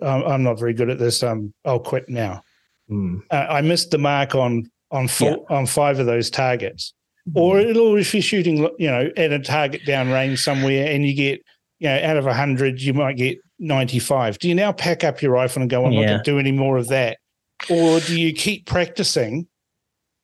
[0.00, 1.22] I'm, not very good at this.
[1.24, 2.42] Um, I'll quit now.
[2.88, 3.18] Hmm.
[3.30, 6.94] Uh, I missed the mark on on four, on five of those targets.
[7.34, 11.14] Or it'll if you're shooting, you know, at a target down range somewhere, and you
[11.14, 11.42] get,
[11.78, 14.38] you know, out of hundred, you might get 95.
[14.38, 16.06] Do you now pack up your rifle and go, I'm not Yeah.
[16.06, 17.18] going to do any more of that,
[17.68, 19.46] or do you keep practicing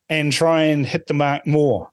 [0.08, 1.90] and try and hit the mark more?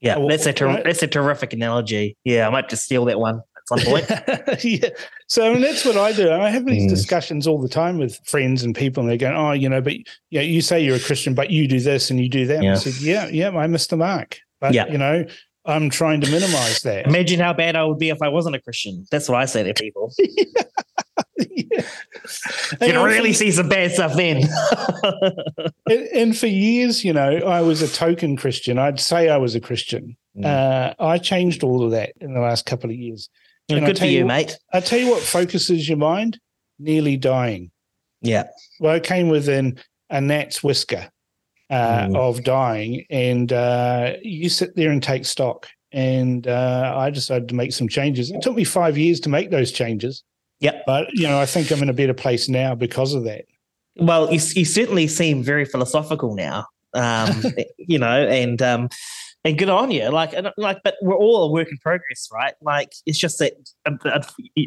[0.00, 0.84] Yeah, Oh, that's a ter- right.
[0.84, 2.16] that's a terrific analogy.
[2.24, 4.06] Yeah, I might just steal that one at some point.
[4.64, 4.88] yeah.
[5.28, 6.30] So I mean, that's what I do.
[6.30, 6.88] I have these Mm.
[6.88, 9.94] discussions all the time with friends and people, and they're going, "Oh, you know, but
[10.30, 12.70] yeah, you say you're a Christian, but you do this and you do that." And
[12.70, 14.90] I said, "Yeah, yeah, I missed the mark, but Yeah.
[14.90, 15.24] you know,
[15.66, 18.60] I'm trying to minimize that." Imagine how bad I would be if I wasn't a
[18.60, 19.04] Christian.
[19.10, 20.12] That's what I say to people.
[22.78, 24.42] can really see some bad stuff then.
[25.88, 28.78] and, and for years, you know, I was a token Christian.
[28.78, 30.16] I'd say I was a Christian.
[30.36, 30.44] Mm.
[30.44, 33.28] Uh, I changed all of that in the last couple of years.
[33.68, 34.56] And Good for you, you- mate.
[34.72, 36.38] I tell you what focuses your mind:
[36.78, 37.70] nearly dying.
[38.20, 38.48] Yeah.
[38.80, 39.78] Well, I came within
[40.10, 41.08] a gnat's whisker
[41.70, 42.16] uh, Mm.
[42.16, 45.68] of dying, and uh, you sit there and take stock.
[45.92, 48.30] And uh, I decided to make some changes.
[48.30, 50.22] It took me five years to make those changes,
[50.60, 50.84] Yep.
[50.86, 53.44] but you know, I think I'm in a better place now because of that.
[53.96, 56.66] Well, you, you certainly seem very philosophical now.
[56.94, 57.42] Um,
[57.78, 58.88] you know, and um,
[59.44, 60.08] and good on you.
[60.10, 62.54] Like, and, like, but we're all a work in progress, right?
[62.60, 63.54] Like, it's just that,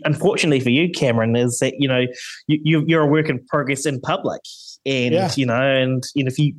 [0.03, 2.05] unfortunately for you, Cameron, is that you know
[2.47, 4.41] you, you you're a work in progress in public,
[4.85, 5.31] and Yeah.
[5.35, 6.53] you know, and you know, if you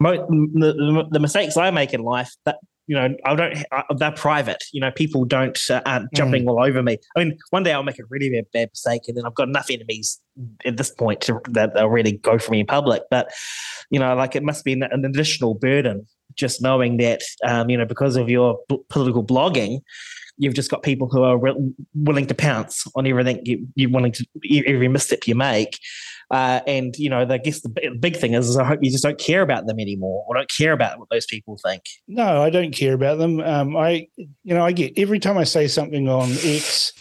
[0.00, 2.58] mo- the, the mistakes I make in life, that
[2.90, 3.56] you know, I don't.
[3.70, 4.64] I, they're private.
[4.72, 6.98] You know, people don't uh, aren't jumping all over me.
[7.14, 9.46] I mean, one day I'll make a really bad, bad mistake, and then I've got
[9.46, 10.20] enough enemies
[10.64, 13.04] at this point to, that they'll really go for me in public.
[13.08, 13.30] But
[13.90, 17.76] you know, like it must be an, an additional burden just knowing that um, you
[17.76, 19.82] know because of your b- political blogging.
[20.36, 24.12] You've just got people who are re- willing to pounce on everything you, you're willing
[24.12, 24.26] to
[24.66, 25.78] every misstep you make,
[26.30, 29.02] uh, and you know, I guess the big thing is, is I hope you just
[29.02, 31.82] don't care about them anymore, or don't care about what those people think.
[32.06, 33.40] No, I don't care about them.
[33.40, 36.92] Um, I, you know, I get every time I say something on X,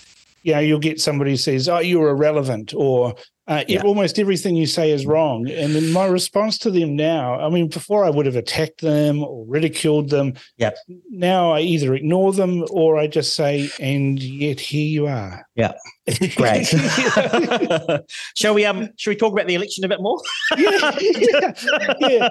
[0.42, 3.14] you know, you'll get somebody who says, "Oh, you're irrelevant," or
[3.50, 3.82] uh, Yeah.
[3.82, 5.50] almost everything you say is wrong.
[5.50, 9.24] And then my response to them now, I mean, before I would have attacked them
[9.24, 10.36] or ridiculed them.
[10.58, 10.72] Yeah.
[11.10, 15.74] Now I either ignore them or I just say, "And yet here you are." Yeah.
[16.36, 16.66] Great.
[18.36, 20.20] shall we um shall we talk about the election a bit more?
[20.58, 21.54] yeah, yeah,
[22.00, 22.30] yeah.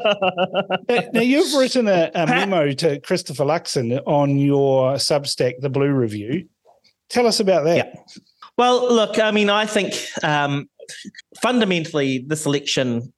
[0.88, 5.90] Now, now, you've written a, a memo to Christopher Luxon on your Substack, The Blue
[5.92, 6.48] Review.
[7.08, 7.76] Tell us about that.
[7.76, 8.18] Yeah.
[8.56, 10.68] Well, look, I mean, I think um,
[11.40, 13.12] fundamentally this election,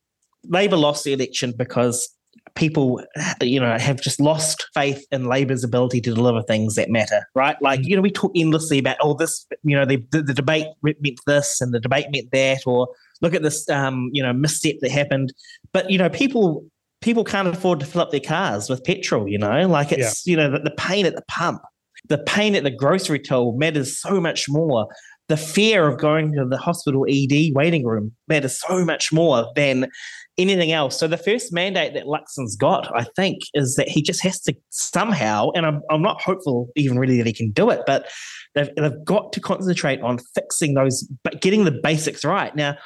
[0.45, 2.09] Labor lost the election because
[2.55, 3.03] people,
[3.41, 7.61] you know, have just lost faith in Labor's ability to deliver things that matter, right?
[7.61, 10.67] Like, you know, we talk endlessly about, oh, this, you know, the, the, the debate
[10.83, 12.89] meant this and the debate meant that, or
[13.21, 15.33] look at this, um, you know, misstep that happened.
[15.73, 16.65] But, you know, people,
[17.01, 20.31] people can't afford to fill up their cars with petrol, you know, like it's, yeah.
[20.31, 21.63] you know, the, the pain at the pump,
[22.09, 24.87] the pain at the grocery till matters so much more
[25.31, 29.89] the fear of going to the hospital ED waiting room matters so much more than
[30.37, 30.99] anything else.
[30.99, 34.55] So the first mandate that Luxon's got, I think, is that he just has to
[34.71, 38.11] somehow, and I'm, I'm not hopeful even really that he can do it, but
[38.57, 42.55] they've, they've got to concentrate on fixing those, but getting the basics right.
[42.57, 42.77] Now,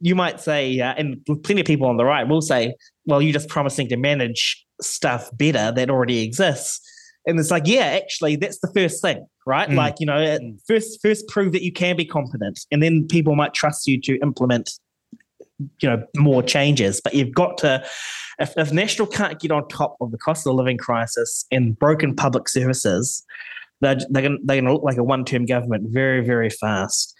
[0.00, 2.74] you might say, uh, and plenty of people on the right will say,
[3.06, 6.78] well, you're just promising to manage stuff better that already exists.
[7.26, 9.68] And it's like, yeah, actually, that's the first thing, right?
[9.68, 9.74] Mm.
[9.74, 10.58] Like, you know, mm.
[10.66, 14.18] first first prove that you can be competent, and then people might trust you to
[14.20, 14.78] implement
[15.80, 17.82] you know more changes but you've got to
[18.38, 21.78] if, if national can't get on top of the cost of the living crisis and
[21.78, 23.24] broken public services
[23.80, 27.14] they're, they're going they're to look like a one-term government very very fast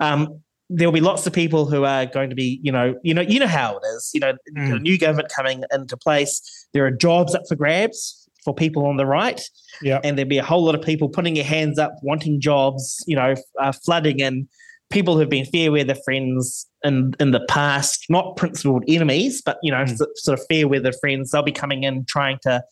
[0.00, 0.40] um,
[0.70, 3.38] there'll be lots of people who are going to be you know you know you
[3.38, 4.80] know how it is you know mm.
[4.80, 9.06] new government coming into place there are jobs up for grabs for people on the
[9.06, 9.40] right.
[9.82, 10.00] Yeah.
[10.02, 13.16] And there'd be a whole lot of people putting their hands up, wanting jobs, you
[13.16, 14.48] know, uh, flooding in
[14.90, 19.72] people who've been fair weather friends in in the past, not principled enemies, but you
[19.72, 19.98] know, mm.
[20.16, 21.30] sort of fair weather friends.
[21.30, 22.62] They'll be coming in trying to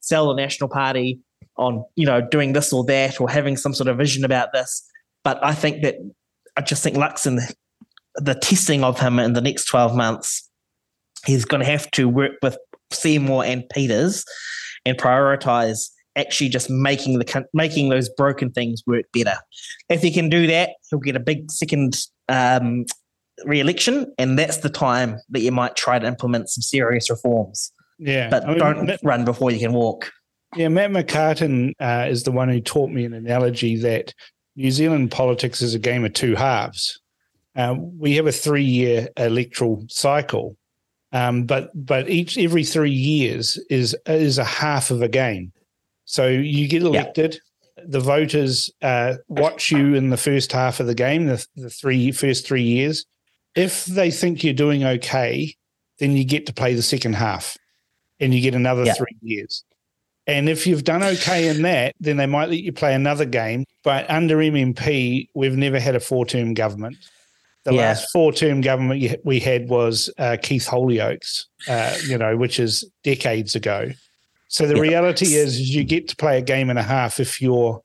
[0.00, 1.18] sell the National Party
[1.56, 4.86] on you know doing this or that or having some sort of vision about this.
[5.24, 5.96] But I think that
[6.56, 7.40] I just think Luxon,
[8.16, 10.48] the testing of him in the next twelve months,
[11.26, 12.58] he's going to have to work with
[12.92, 14.24] Seymour and Peters
[14.84, 19.36] and prioritize actually just making the making those broken things work better.
[19.88, 22.84] If he can do that, he'll get a big second um,
[23.44, 27.72] re-election, and that's the time that you might try to implement some serious reforms.
[27.98, 30.10] Yeah, but I mean, don't Matt, run before you can walk.
[30.56, 34.14] Yeah, Matt McCarten uh, is the one who taught me an analogy that
[34.56, 37.00] New Zealand politics is a game of two halves.
[37.54, 40.56] Uh, we have a three-year electoral cycle,
[41.12, 45.52] um, but but each every three years is is a half of a game.
[46.04, 47.34] So you get elected.
[47.34, 47.84] Yeah.
[47.86, 52.12] The voters uh, watch you in the first half of the game, the, the three
[52.12, 53.06] first three years.
[53.54, 55.54] If they think you're doing okay,
[55.98, 57.56] then you get to play the second half,
[58.20, 58.94] and you get another yeah.
[58.94, 59.64] three years.
[60.26, 63.64] And if you've done okay in that, then they might let you play another game.
[63.82, 66.96] But under MMP, we've never had a four-term government.
[67.64, 67.80] The yeah.
[67.80, 73.54] last four-term government we had was uh, Keith Holyoake's, uh, you know, which is decades
[73.54, 73.90] ago.
[74.48, 77.40] So the reality is, is you get to play a game and a half if
[77.40, 77.82] you're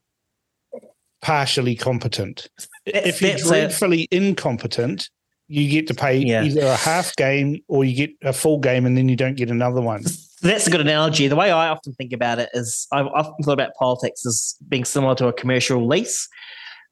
[1.21, 2.47] partially competent.
[2.85, 5.09] That's, if you're dreadfully a, incompetent,
[5.47, 6.43] you get to play yeah.
[6.43, 9.51] either a half game or you get a full game and then you don't get
[9.51, 10.03] another one.
[10.41, 11.27] That's a good analogy.
[11.27, 14.85] The way I often think about it is I've often thought about politics as being
[14.85, 16.27] similar to a commercial lease.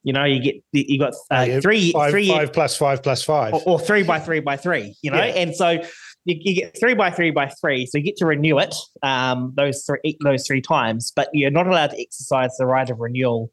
[0.04, 3.24] You know, you get you got uh, yeah, three, five, three five plus five plus
[3.24, 4.96] five, or, or, three by three by three.
[5.02, 5.34] You know, yeah.
[5.36, 5.70] and so
[6.26, 9.54] you, you, get three by three by three, so you get to renew it um,
[9.56, 13.50] those three those three times, but you're not allowed to exercise the right of renewal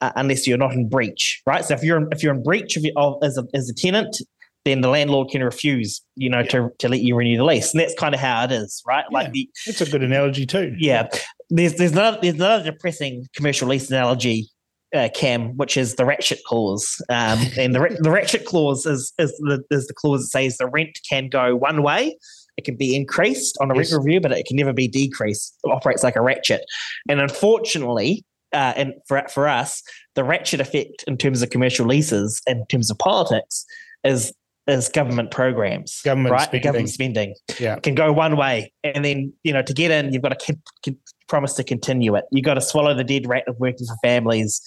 [0.00, 1.64] uh, unless you're not in breach, right?
[1.64, 4.20] So if you're in, if you're in breach of, of as a as a tenant,
[4.64, 6.50] then the landlord can refuse, you know, yeah.
[6.50, 9.04] to to let you renew the lease, and that's kind of how it is, right?
[9.10, 9.18] Yeah.
[9.18, 10.74] Like the, it's a good analogy too.
[10.78, 11.08] Yeah,
[11.50, 14.48] there's there's another there's another depressing commercial lease analogy
[14.94, 17.00] uh, Cam, which is the ratchet clause.
[17.08, 20.66] Um, and the, the ratchet clause is, is, the, is the clause that says the
[20.66, 22.16] rent can go one way.
[22.56, 23.92] It can be increased on a yes.
[23.92, 25.56] rent review, but it can never be decreased.
[25.64, 26.64] It operates like a ratchet.
[27.08, 29.82] And unfortunately, uh, and for, for us,
[30.14, 33.64] the ratchet effect in terms of commercial leases, in terms of politics,
[34.04, 34.32] is
[34.66, 36.42] is government programs, government right?
[36.42, 36.62] Spending.
[36.62, 37.78] Government spending yeah.
[37.78, 40.96] can go one way, and then you know to get in, you've got to
[41.28, 42.24] promise to continue it.
[42.32, 44.60] You got to swallow the dead rat of working for families.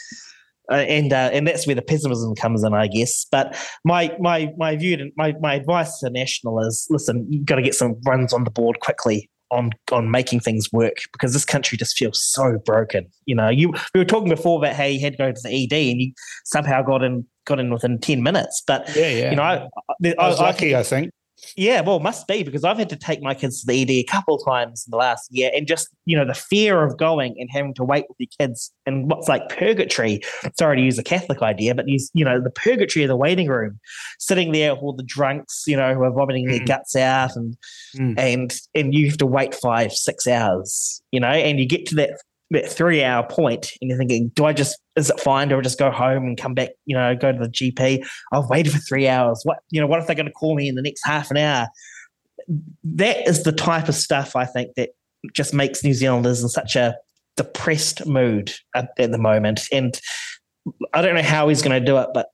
[0.72, 3.26] Uh, and uh, and that's where the pessimism comes in, I guess.
[3.30, 7.62] But my my my view, my my advice to National is: listen, you've got to
[7.62, 11.78] get some runs on the board quickly on on making things work because this country
[11.78, 13.05] just feels so broken.
[13.26, 15.64] You know, you we were talking before about how you had to go to the
[15.64, 16.14] ED and you
[16.45, 18.64] somehow got in got in within ten minutes.
[18.66, 19.30] But yeah, yeah.
[19.32, 21.12] you know, I, I, I was I, lucky, I think.
[21.55, 24.03] Yeah, well, must be because I've had to take my kids to the ED a
[24.03, 27.35] couple of times in the last year, and just you know the fear of going
[27.39, 30.21] and having to wait with your kids and what's like purgatory.
[30.57, 33.47] Sorry to use a Catholic idea, but you you know the purgatory of the waiting
[33.47, 33.79] room,
[34.19, 36.57] sitting there with all the drunks, you know, who are vomiting mm.
[36.57, 37.57] their guts out, and
[37.95, 38.17] mm.
[38.17, 41.95] and and you have to wait five six hours, you know, and you get to
[41.95, 42.21] that
[42.68, 45.47] three hour point and you're thinking, do I just, is it fine?
[45.47, 48.06] Do I just go home and come back, you know, go to the GP?
[48.32, 49.41] I've waited for three hours.
[49.43, 51.38] What, you know, what if they're going to call me in the next half an
[51.38, 51.68] hour?
[52.84, 54.89] that is the type of stuff I think that
[55.34, 56.95] just makes New Zealanders in such a
[57.38, 59.62] depressed mood at, at the moment.
[59.72, 59.99] And
[60.93, 62.28] I don't know how he's going to do it, but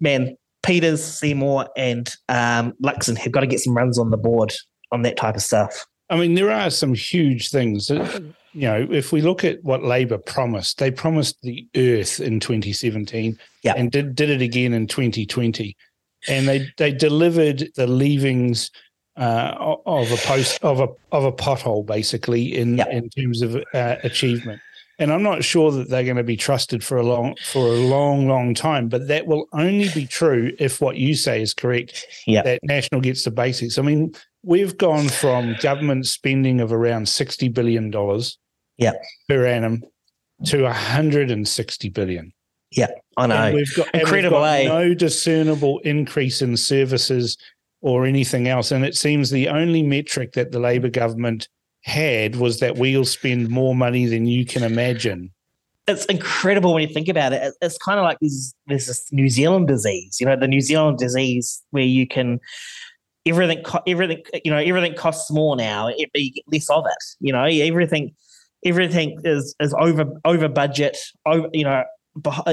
[0.00, 4.52] man, Peters, Seymour, and um, Luxon have got to get some runs on the board
[4.92, 5.86] on that type of stuff.
[6.12, 7.88] I mean, there are some huge things.
[7.88, 13.38] You know, if we look at what Labor promised, they promised the earth in 2017
[13.62, 13.76] yep.
[13.78, 15.74] and did, did it again in 2020.
[16.28, 18.70] And they, they delivered the leavings
[19.16, 23.96] uh, of a post of a of a pothole, basically in in terms of uh,
[24.02, 24.60] achievement.
[24.98, 27.72] And I'm not sure that they're going to be trusted for a long for a
[27.72, 28.88] long, long time.
[28.88, 32.06] But that will only be true if what you say is correct.
[32.26, 33.78] Yeah, that national gets the basics.
[33.78, 38.38] I mean, we've gone from government spending of around sixty billion dollars,
[38.76, 38.92] yeah,
[39.28, 39.82] per annum,
[40.46, 42.32] to 160 billion.
[42.70, 43.34] Yeah, I know.
[43.34, 44.38] And we've got incredible.
[44.38, 44.68] We've got eh?
[44.68, 47.36] no discernible increase in services
[47.80, 48.70] or anything else.
[48.70, 51.48] And it seems the only metric that the Labor government
[51.82, 55.30] had was that we'll spend more money than you can imagine.
[55.88, 57.52] It's incredible when you think about it.
[57.60, 60.98] It's kind of like this, there's this New Zealand disease, you know, the New Zealand
[60.98, 62.38] disease where you can
[63.26, 65.88] everything, everything, you know, everything costs more now.
[65.88, 67.04] It, you get less of it.
[67.20, 68.14] You know, everything,
[68.64, 70.96] everything is is over over budget,
[71.26, 71.84] over you know,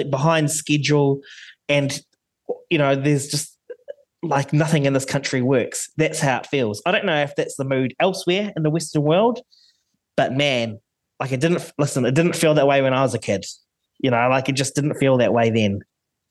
[0.09, 1.21] behind schedule,
[1.67, 1.99] and
[2.69, 3.57] you know, there's just
[4.21, 5.89] like nothing in this country works.
[5.97, 6.81] That's how it feels.
[6.85, 9.41] I don't know if that's the mood elsewhere in the Western world,
[10.17, 10.79] but man,
[11.19, 13.45] like it didn't listen, it didn't feel that way when I was a kid.
[13.99, 15.81] You know, like it just didn't feel that way then.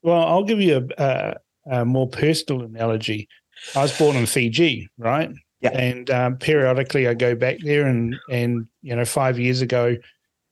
[0.01, 3.27] Well, I'll give you a, a, a more personal analogy.
[3.75, 5.31] I was born in Fiji, right?
[5.61, 5.71] Yeah.
[5.71, 9.95] And um, periodically I go back there, and and you know, five years ago,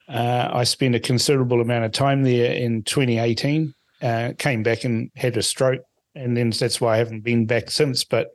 [0.10, 3.74] uh, I spent a considerable amount of time there in 2018.
[4.00, 5.82] Uh, came back and had a stroke
[6.18, 8.04] and then that's why I haven't been back since.
[8.04, 8.32] But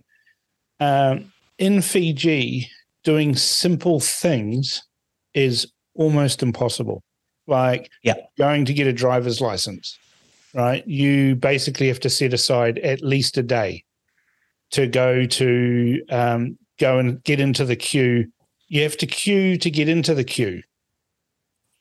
[0.81, 2.68] um, in Fiji,
[3.05, 4.83] doing simple things
[5.35, 7.03] is almost impossible.
[7.47, 8.14] Like yeah.
[8.39, 9.99] going to get a driver's license,
[10.55, 10.87] right?
[10.87, 13.85] You basically have to set aside at least a day
[14.73, 18.31] to go to um, go and get into the queue.
[18.68, 20.62] You have to queue to get into the queue.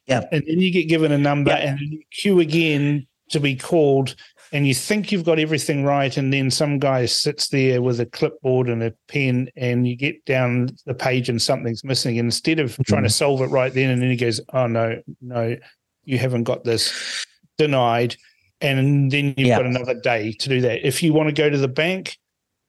[0.08, 0.26] Yeah.
[0.32, 4.16] And then you get given a number and you queue again to be called
[4.52, 8.06] and you think you've got everything right, and then some guy sits there with a
[8.06, 12.20] clipboard and a pen, and you get down the page and something's missing.
[12.20, 12.84] And instead of mm-hmm.
[12.84, 15.56] trying to solve it right then, and then he goes, "Oh no, no,
[16.04, 17.26] you haven't got this
[17.58, 18.18] denied,"
[18.60, 20.86] and then you've got another day to do that.
[20.86, 22.18] If you want to go to the bank,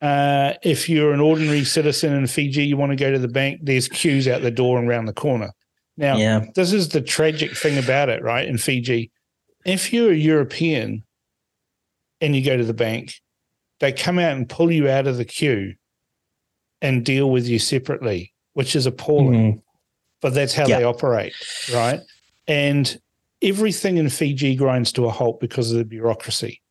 [0.03, 3.61] uh, if you're an ordinary citizen in Fiji, you want to go to the bank.
[3.63, 5.53] There's queues out the door and around the corner.
[5.97, 6.47] Now, yeah.
[6.57, 8.47] this is the tragic thing about it, right?
[8.47, 9.13] In Fiji,
[9.65, 11.05] if you're a European
[12.21, 13.15] and you go to the bank,
[13.79, 15.75] they come out and pull you out of the queue
[16.81, 19.55] and deal with you separately, which is appalling.
[19.55, 19.63] Mm.
[20.21, 20.79] But that's how yeah.
[20.79, 21.35] they operate,
[21.73, 22.01] right?
[22.49, 23.01] And
[23.41, 26.62] everything in Fiji grinds to a halt because of the bureaucracy.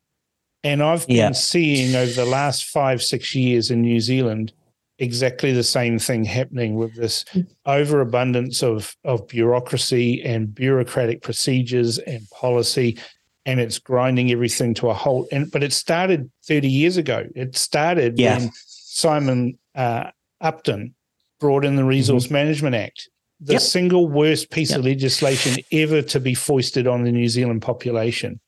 [0.64, 1.32] And I've been yeah.
[1.32, 4.54] seeing over the last five, six years in New Zealand
[5.00, 7.26] exactly the same thing happening with this
[7.66, 13.00] overabundance of, of bureaucracy and bureaucratic procedures and policy
[13.46, 15.28] and it's grinding everything to a halt.
[15.32, 17.26] And but it started 30 years ago.
[17.36, 18.38] It started yeah.
[18.38, 20.96] when Simon uh, Upton
[21.40, 22.36] brought in the Resource mm-hmm.
[22.36, 23.10] Management Act,
[23.40, 23.62] the yep.
[23.62, 24.80] single worst piece yep.
[24.80, 28.40] of legislation ever to be foisted on the New Zealand population,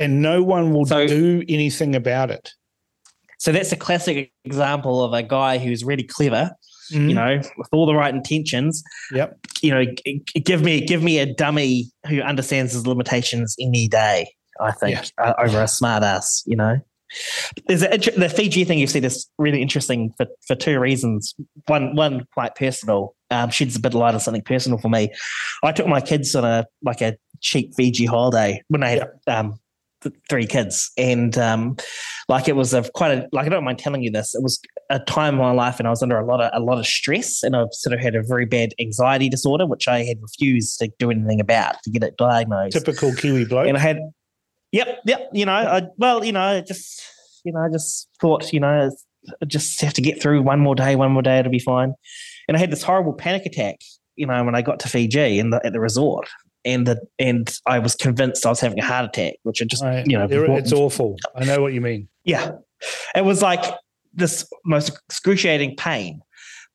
[0.00, 2.50] and no one will so, do anything about it.
[3.38, 6.50] So that's a classic example of a guy who's really clever.
[6.90, 7.08] Mm-hmm.
[7.08, 8.82] You know, with all the right intentions.
[9.12, 9.38] Yep.
[9.62, 9.84] You know,
[10.34, 14.34] give me give me a dummy who understands his limitations any day.
[14.60, 15.24] I think, yeah.
[15.24, 16.80] uh, over a smart ass, you know.
[17.66, 21.32] There's a, the Fiji thing you see this really interesting for, for two reasons.
[21.66, 23.14] One, one quite personal.
[23.30, 25.12] Um, sheds a bit of light on something personal for me.
[25.62, 29.59] I took my kids on a like a cheap Fiji holiday when they had um,
[30.02, 31.76] th- three kids, and um,
[32.28, 34.34] like it was a quite a like I don't mind telling you this.
[34.34, 36.64] It was a time in my life, and I was under a lot of a
[36.64, 40.04] lot of stress, and I've sort of had a very bad anxiety disorder, which I
[40.04, 42.72] had refused to do anything about to get it diagnosed.
[42.72, 43.68] Typical Kiwi bloke.
[43.68, 43.98] And I had
[44.72, 45.30] Yep, yep.
[45.32, 47.02] You know, I, well, you know, just
[47.44, 48.90] you know, I just thought, you know,
[49.42, 51.94] I just have to get through one more day, one more day, it'll be fine.
[52.48, 53.76] And I had this horrible panic attack,
[54.16, 56.28] you know, when I got to Fiji in the, at the resort,
[56.64, 59.82] and the and I was convinced I was having a heart attack, which I just
[59.82, 60.06] right.
[60.06, 61.16] you know, it's awful.
[61.34, 62.08] I know what you mean.
[62.24, 62.52] Yeah,
[63.14, 63.64] it was like
[64.14, 66.20] this most excruciating pain.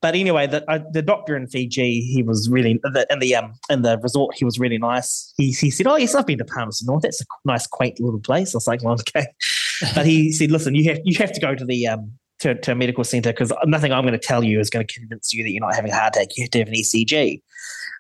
[0.01, 3.53] But anyway, the uh, the doctor in Fiji, he was really the, in the um
[3.69, 4.36] in the resort.
[4.36, 5.33] He was really nice.
[5.38, 7.03] He he said, "Oh yes, I've been to Palmerston North.
[7.03, 9.25] That's a nice, quaint little place." I was like, "Well, okay."
[9.95, 12.73] but he said, "Listen, you have you have to go to the um to, to
[12.73, 15.43] a medical center because nothing I'm going to tell you is going to convince you
[15.43, 16.29] that you're not having a heart attack.
[16.36, 17.41] You have to have an ECG.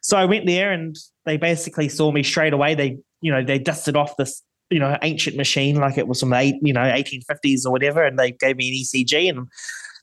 [0.01, 0.95] So I went there and
[1.25, 2.75] they basically saw me straight away.
[2.75, 6.29] They, you know, they dusted off this, you know, ancient machine like it was from
[6.29, 8.03] the, eight, you know, 1850s or whatever.
[8.03, 9.47] And they gave me an ECG and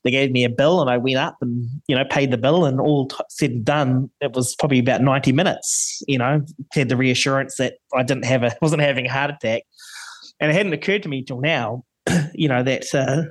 [0.04, 2.64] they gave me a bill and I went up and, you know, paid the bill
[2.64, 4.10] and all t- said and done.
[4.20, 8.42] It was probably about 90 minutes, you know, had the reassurance that I didn't have
[8.42, 9.62] a, wasn't having a heart attack.
[10.40, 11.84] And it hadn't occurred to me till now,
[12.34, 13.30] you know, that uh,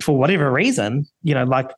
[0.00, 1.70] for whatever reason, you know, like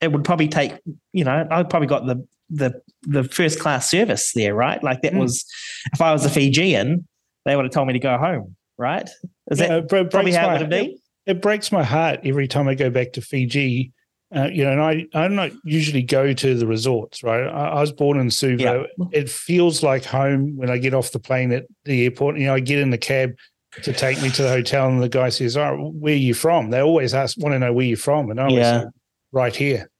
[0.00, 0.78] it would probably take,
[1.12, 4.82] you know, I probably got the the the first class service there, right?
[4.82, 5.20] Like that mm.
[5.20, 5.44] was
[5.92, 7.06] if I was a Fijian,
[7.44, 9.08] they would have told me to go home, right?
[9.50, 10.98] Is yeah, that it probably how it would have been?
[11.26, 13.92] It breaks my heart every time I go back to Fiji.
[14.34, 17.44] Uh, you know, and I I don't usually go to the resorts, right?
[17.44, 18.62] I, I was born in Suva.
[18.62, 19.06] Yeah.
[19.12, 22.38] It feels like home when I get off the plane at the airport.
[22.38, 23.34] You know, I get in the cab
[23.82, 26.70] to take me to the hotel, and the guy says, "Oh, where are you from?"
[26.70, 28.80] They always ask, want to know where you're from, and I always yeah.
[28.80, 28.86] say,
[29.30, 29.90] "Right here."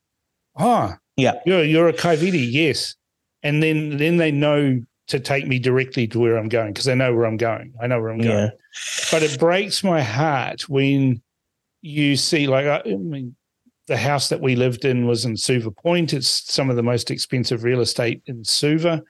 [0.56, 1.34] Oh, yeah.
[1.46, 2.94] You're you're a Kaiviti, yes.
[3.42, 6.94] And then then they know to take me directly to where I'm going because they
[6.94, 7.74] know where I'm going.
[7.80, 8.36] I know where I'm going.
[8.36, 8.50] Yeah.
[9.10, 11.22] But it breaks my heart when
[11.82, 13.36] you see like I, I mean
[13.86, 16.14] the house that we lived in was in Suva Point.
[16.14, 19.02] It's some of the most expensive real estate in Suva.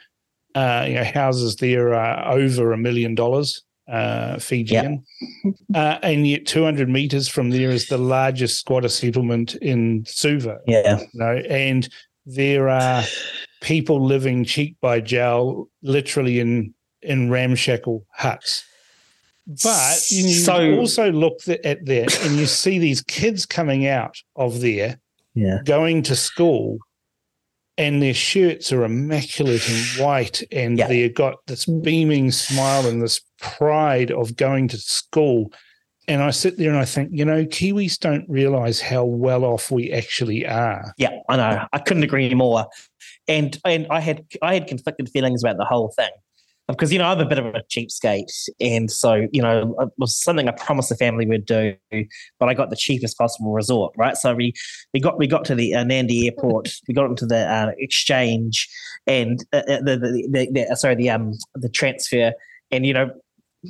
[0.55, 5.05] Uh, you know, houses there are over a million dollars uh, Fijian.
[5.45, 5.55] Yep.
[5.75, 10.61] Uh, and yet 200 meters from there is the largest squatter settlement in Suva.
[10.67, 11.01] Yeah.
[11.01, 11.89] You know, and
[12.27, 13.03] there are
[13.61, 18.65] people living cheek by jowl, literally in, in ramshackle huts.
[19.47, 24.63] But you so, also look at that and you see these kids coming out of
[24.63, 24.99] there,
[25.35, 25.59] yeah.
[25.65, 26.79] going to school
[27.77, 30.87] and their shirts are immaculate and white, and yeah.
[30.87, 35.53] they've got this beaming smile and this pride of going to school.
[36.07, 39.71] And I sit there and I think, you know, Kiwis don't realize how well off
[39.71, 40.95] we actually are.
[40.99, 41.67] Yeah, I know.
[41.73, 42.67] I couldn't agree more.
[43.27, 46.11] And and I had I had conflicted feelings about the whole thing
[46.69, 50.17] because you know I'm a bit of a cheapskate, and so you know it was
[50.17, 51.75] something I promised the family we'd do,
[52.39, 54.17] but I got the cheapest possible resort, right?
[54.17, 54.53] So we
[54.93, 58.69] we got we got to the uh, Nadi airport, we got into the uh, exchange,
[59.07, 62.33] and uh, uh the, the, the, the, sorry the um the transfer,
[62.71, 63.11] and you know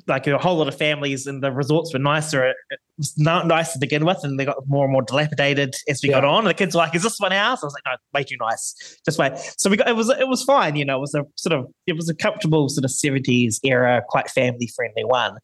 [0.07, 2.47] like a whole lot of families and the resorts were nicer.
[2.47, 5.03] Uh, uh, it was not nice to begin with, and they got more and more
[5.03, 6.16] dilapidated as we yeah.
[6.16, 6.38] got on.
[6.40, 8.36] And the kids were like, "Is this one ours?" I was like, "No, way too
[8.40, 8.99] nice.
[9.05, 10.76] Just wait." So we got it was it was fine.
[10.76, 14.03] You know, it was a sort of it was a comfortable sort of seventies era,
[14.09, 15.36] quite family friendly one.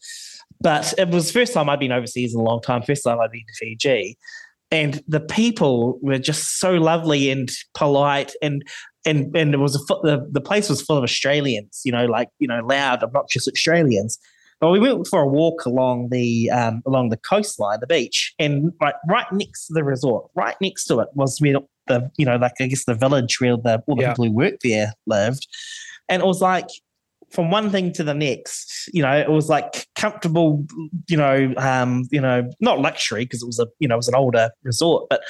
[0.61, 2.83] But it was the first time I'd been overseas in a long time.
[2.83, 4.17] First time I'd been to Fiji,
[4.71, 8.63] and the people were just so lovely and polite and
[9.05, 12.29] and and it was a the, the place was full of Australians, you know, like
[12.39, 14.19] you know, loud, obnoxious Australians.
[14.61, 18.73] But we went for a walk along the um, along the coastline, the beach, and
[18.81, 21.57] right right next to the resort, right next to it was where
[21.87, 24.13] the you know like I guess the village where the all the yeah.
[24.13, 25.49] people who worked there lived,
[26.09, 26.69] and it was like
[27.31, 30.67] from one thing to the next, you know, it was like comfortable,
[31.09, 34.09] you know, um, you know, not luxury because it was a, you know, it was
[34.09, 35.23] an older resort, but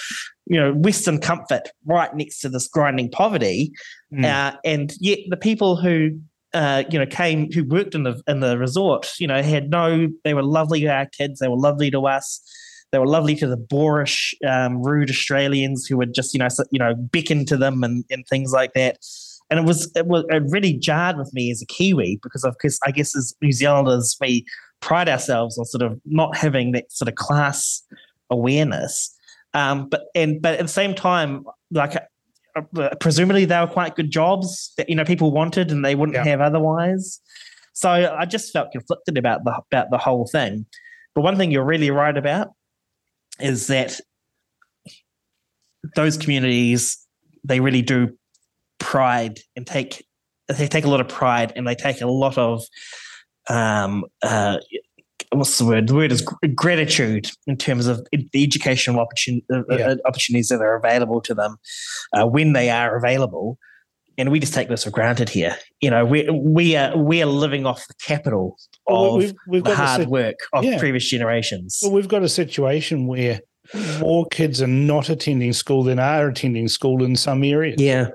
[0.47, 3.73] you know, Western comfort right next to this grinding poverty,
[4.13, 4.25] mm.
[4.25, 6.19] uh, and yet the people who
[6.53, 10.09] uh, you know, came who worked in the in the resort, you know, had no.
[10.25, 11.39] They were lovely to our kids.
[11.39, 12.41] They were lovely to us.
[12.93, 16.79] They were lovely to the boorish, um, rude Australians who would just, you know, you
[16.79, 18.99] know, beckon to them and, and things like that.
[19.49, 22.57] And it was it was it really jarred with me as a Kiwi because of
[22.59, 24.45] course I guess as New Zealanders we
[24.81, 27.83] pride ourselves on sort of not having that sort of class
[28.31, 29.15] awareness.
[29.55, 31.95] Um, but and but at the same time, like
[33.01, 36.25] presumably they were quite good jobs that you know people wanted and they wouldn't yeah.
[36.25, 37.21] have otherwise.
[37.73, 40.67] So I just felt conflicted about the about the whole thing.
[41.15, 42.49] But one thing you're really right about
[43.39, 44.01] is that
[45.97, 46.99] those communities
[47.45, 48.11] they really do
[48.79, 50.05] pride and take
[50.49, 52.65] they take a lot of pride and they take a lot of
[53.49, 54.59] um, uh,
[55.33, 55.89] what's the word?
[55.89, 56.23] The word is
[56.55, 59.95] gratitude in terms of the educational opportun- uh, uh, yeah.
[60.05, 61.57] opportunities that are available to them
[62.13, 63.59] uh, when they are available.
[64.19, 65.57] And we just take this for granted here.
[65.81, 69.65] You know, we we are we are living off the capital of well, we've, we've
[69.65, 70.79] the hard work of yeah.
[70.79, 71.79] previous generations.
[71.83, 73.41] Well, we've got a situation where
[74.01, 77.81] more kids are not attending school than are attending school in some areas.
[77.81, 78.09] Yeah.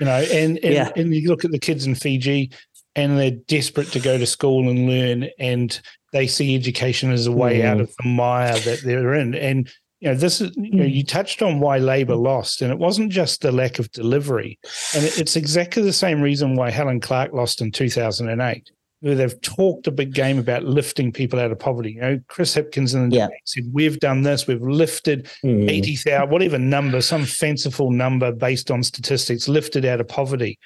[0.00, 0.90] You know, and and, yeah.
[0.96, 2.50] and you look at the kids in Fiji,
[2.94, 5.80] and they're desperate to go to school and learn and
[6.12, 7.64] they see education as a way mm.
[7.64, 9.70] out of the mire that they're in and
[10.00, 13.10] you know this is you know you touched on why labor lost and it wasn't
[13.10, 14.58] just the lack of delivery
[14.94, 18.70] and it's exactly the same reason why helen clark lost in 2008
[19.00, 21.92] where they've talked a big game about lifting people out of poverty.
[21.92, 23.28] You know, Chris Hipkins in the Yeah.
[23.44, 25.70] said, We've done this, we've lifted Mm.
[25.70, 30.58] 80,000, whatever number, some fanciful number based on statistics, lifted out of poverty.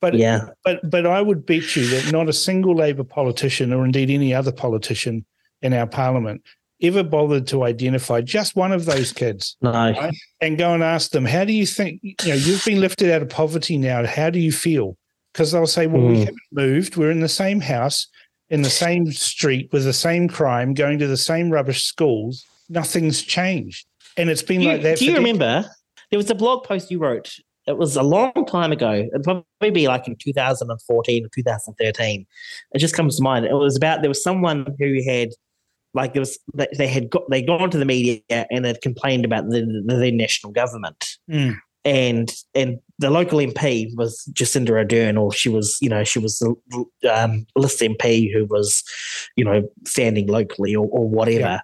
[0.00, 0.46] But Yeah.
[0.64, 4.32] but but I would bet you that not a single Labour politician, or indeed any
[4.34, 5.24] other politician
[5.62, 6.42] in our parliament,
[6.80, 10.10] ever bothered to identify just one of those kids No.
[10.40, 12.00] and go and ask them, "How do you think?
[12.02, 14.06] You know, you've been lifted out of poverty now.
[14.06, 14.96] How do you feel?"
[15.32, 16.20] Because they'll say, "Well, we Mm.
[16.20, 16.96] haven't moved.
[16.96, 18.06] We're in the same house,
[18.50, 22.44] in the same street, with the same crime, going to the same rubbish schools.
[22.68, 23.84] Nothing's changed."
[24.16, 24.98] And it's been you, like that.
[24.98, 25.68] do you remember
[26.10, 27.34] there was a blog post you wrote?
[27.68, 28.92] It was a long time ago.
[28.92, 32.26] It'd probably be like in 2014 or 2013.
[32.72, 33.44] It just comes to mind.
[33.44, 35.28] It was about there was someone who had
[35.94, 36.38] like there was
[36.76, 38.20] they had got they gone to the media
[38.50, 41.18] and had complained about the the, the national government.
[41.30, 41.56] Mm.
[41.84, 46.38] And and the local MP was Jacinda Ardern, or she was, you know, she was
[46.38, 46.54] the
[47.10, 48.82] um, list MP who was,
[49.36, 51.60] you know, standing locally or, or whatever Yeah.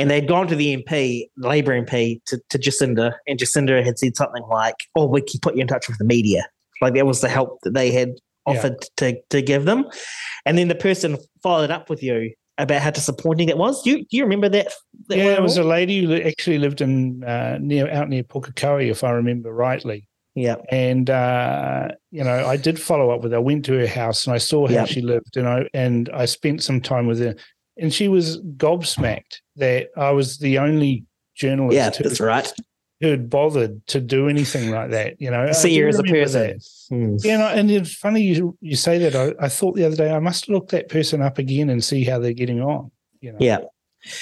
[0.00, 4.16] And they'd gone to the MP, Labour MP, to, to Jacinda, and Jacinda had said
[4.16, 6.44] something like, "Oh, we can put you in touch with the media."
[6.80, 8.54] Like that was the help that they had Yeah.
[8.54, 9.84] offered to to give them,
[10.46, 13.82] and then the person followed up with you about how disappointing it was.
[13.82, 14.68] Do you do you remember that?
[15.08, 18.90] that yeah, it was a lady who actually lived in uh, near out near Pukekohe,
[18.90, 20.06] if I remember rightly.
[20.34, 23.38] yeah, and uh, you know, I did follow up with her.
[23.38, 24.84] I went to her house and I saw how Yeah.
[24.86, 27.34] she lived, and I and I spent some time with her,
[27.80, 31.04] and she was gobsmacked that I was the only
[31.34, 32.52] journalist yeah, who, that's right.
[33.00, 35.20] who had bothered to do anything like that.
[35.20, 36.58] You know, See her as a person.
[36.88, 37.16] Hmm.
[37.22, 39.14] Yeah, and, I, and it's funny you you say that.
[39.16, 42.04] I, I thought the other day I must look that person up again and see
[42.04, 42.90] how they're getting on.
[43.20, 43.58] You know, Yeah,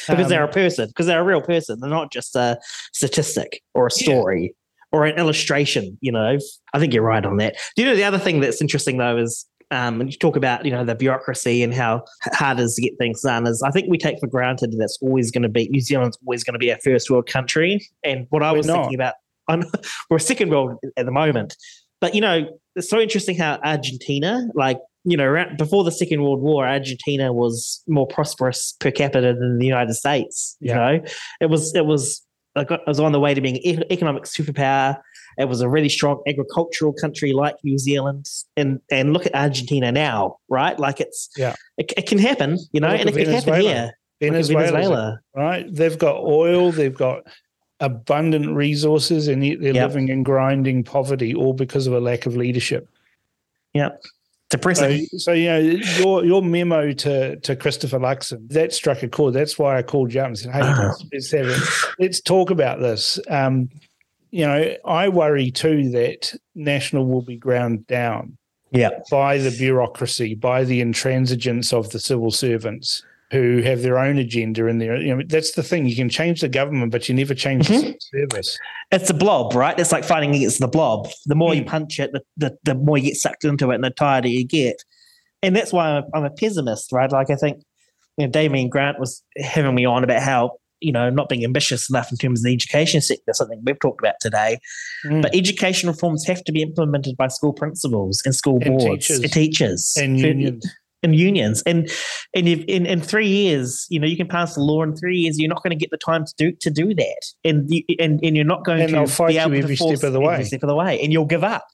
[0.07, 1.81] because Um, they're a person, because they're a real person.
[1.81, 2.59] They're not just a
[2.93, 4.05] statistic or a Yeah.
[4.05, 4.55] story
[4.93, 5.99] or an illustration.
[6.01, 6.39] You know,
[6.73, 7.57] I think you're right on that.
[7.77, 10.65] Do you know the other thing that's interesting though is um, when you talk about
[10.65, 13.47] you know the bureaucracy and how hard it is to get things done.
[13.47, 16.45] Is I think we take for granted that's always going to be New Zealand's always
[16.45, 17.87] going to be a first world country.
[18.05, 18.75] And what I We're was not.
[18.83, 19.15] thinking about,
[19.49, 19.65] I'm,
[20.11, 21.57] we're a second world at the moment.
[22.01, 26.23] But you know, it's so interesting how Argentina, like you know, around, before the Second
[26.23, 30.57] World War, Argentina was more prosperous per capita than the United States.
[30.61, 30.77] You Yeah.
[30.77, 31.01] know,
[31.41, 32.23] it was it was
[32.59, 34.99] like, it was on the way to being an economic superpower.
[35.39, 38.27] It was a really strong agricultural country like New Zealand,
[38.57, 40.79] and and look at Argentina now, right?
[40.79, 41.55] Like it's Yeah.
[41.77, 43.63] it, it can happen, you know, and it can happen Venezuela.
[43.63, 43.85] here.
[44.21, 45.21] Look at Venezuela's a Venezuela.
[45.37, 45.67] right?
[45.75, 47.23] They've got oil, they've got
[47.81, 49.89] abundant resources, and yet they're Yep.
[49.89, 52.89] living in grinding poverty, all because of a lack of leadership.
[53.77, 53.91] So,
[54.51, 55.07] Depressing.
[55.19, 59.35] so you know, your your memo to to Christopher Luxon that struck a chord.
[59.35, 61.63] That's why I called you up and said, "Hey, let's, let's have it.
[61.99, 63.69] Let's talk about this." Um,
[64.31, 68.39] you know, I worry too that national will be ground down
[68.71, 68.91] yeah.
[69.11, 74.67] by the bureaucracy, by the intransigence of the civil servants who have their own agenda
[74.67, 75.87] and their you know that's the thing.
[75.87, 77.79] You can change the government, but you never change the Mhm.
[77.79, 77.97] civil
[78.31, 78.59] service.
[78.91, 79.79] It's a blob, right?
[79.79, 81.09] It's like fighting against the blob.
[81.27, 81.67] The more you Mm.
[81.67, 84.47] punch it, the, the, the more you get sucked into it and the tighter you
[84.47, 84.77] get.
[85.43, 87.11] And that's why I'm a, I'm a pessimist, right?
[87.13, 87.63] Like I think
[88.17, 91.89] you know, Damien Grant was having me on about how, you know, not being ambitious
[91.91, 94.59] enough in terms of the education sector, something we've talked about today.
[95.05, 95.23] Mm.
[95.23, 99.19] But education reforms have to be implemented by school principals and school And boards teachers.
[99.21, 100.67] and teachers and unions.
[101.03, 101.89] And unions and
[102.35, 105.19] and if in, in three years you know you can pass the law in three
[105.19, 107.83] years you're not going to get the time to do to do that and you,
[108.01, 110.03] and, and you're not going And to fight be you able to every step force
[110.03, 110.35] of the way.
[110.35, 111.65] every step of the way and you'll give up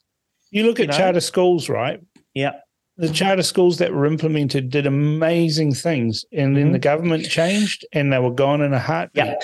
[0.51, 0.97] You look you at know?
[0.99, 2.01] charter schools, right?
[2.35, 2.53] yeah
[2.99, 6.73] The charter schools that were implemented did amazing things, and then Mhm.
[6.73, 9.25] the government changed, and they were gone in a heartbeat.
[9.25, 9.35] yeah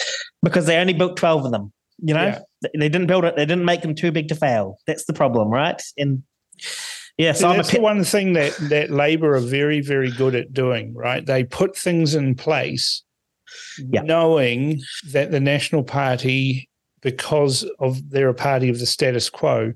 [0.42, 2.38] because they only built 12 of them you know Yeah.
[2.62, 5.14] They- they didn't build it they didn't make them too big to fail that's the
[5.14, 6.22] problem right and
[7.20, 10.52] yeah so a that's the one thing that that Labor are very, very good at
[10.52, 10.94] doing.
[10.94, 11.24] Right?
[11.24, 13.02] They put things in place,
[13.78, 14.02] Yeah.
[14.02, 14.80] knowing
[15.12, 16.68] that the National Party,
[17.02, 19.72] because of they're a party of the status quo,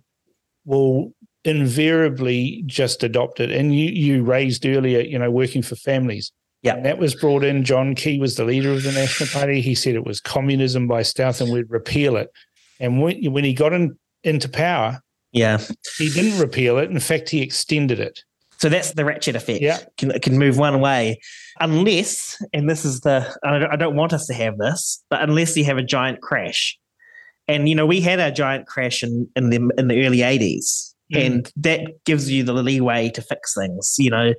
[0.64, 1.12] will
[1.44, 3.50] invariably just adopt it.
[3.50, 6.32] And you you raised earlier, you know, working for families.
[6.62, 6.76] Yeah.
[6.76, 7.62] And that was brought in.
[7.64, 9.60] John Key was the leader of the National Party.
[9.60, 12.30] He said it was communism by stealth and we'd repeal it.
[12.80, 15.02] And when, when he got in, into power,
[15.34, 15.58] yeah
[15.98, 16.90] he didn't repeal it.
[16.90, 18.20] In fact, he extended it.
[18.58, 19.78] so that's the ratchet effect Yeah.
[19.98, 21.18] can, it can move one way
[21.60, 25.22] unless and this is the I don't, I don't want us to have this but
[25.22, 26.78] unless you have a giant crash
[27.48, 30.90] and you know we had our giant crash in in the in the early 80s
[31.12, 31.26] Mm.
[31.26, 34.32] and that gives you the leeway to fix things you know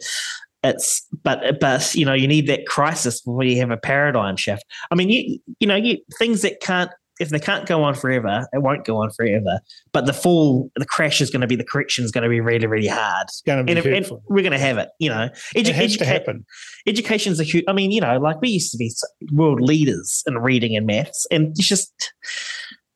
[0.64, 4.64] it's but but you know you need that crisis before you have a paradigm shift
[4.90, 6.90] i mean you you know you things that can't
[7.20, 9.60] if they can't go on forever, it won't go on forever.
[9.94, 12.42] But the fall, the crash is going to be the correction is going to be
[12.42, 13.26] really, really hard.
[13.28, 14.90] It's going to be and, and we're going to have it.
[15.00, 16.46] You know, It Edu- has to educa- happen.
[16.88, 17.64] education's a huge.
[17.68, 18.92] I mean, you know, like we used to be
[19.32, 22.14] world leaders in reading and maths, and it's just,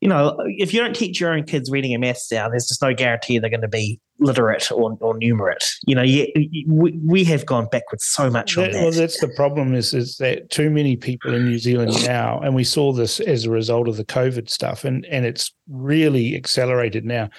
[0.02, 2.82] you know, if you don't teach your own kids reading and maths down, there's just
[2.82, 5.70] no guarantee they're going to be literate or, or numerate.
[5.86, 6.28] You know, you,
[6.68, 8.82] we, we have gone backwards so much on That- that.
[8.84, 12.56] well, that's the problem is is that too many people in New Zealand now, and
[12.56, 17.04] we saw this as a result of the COVID stuff, and and it's really accelerated
[17.06, 17.30] now.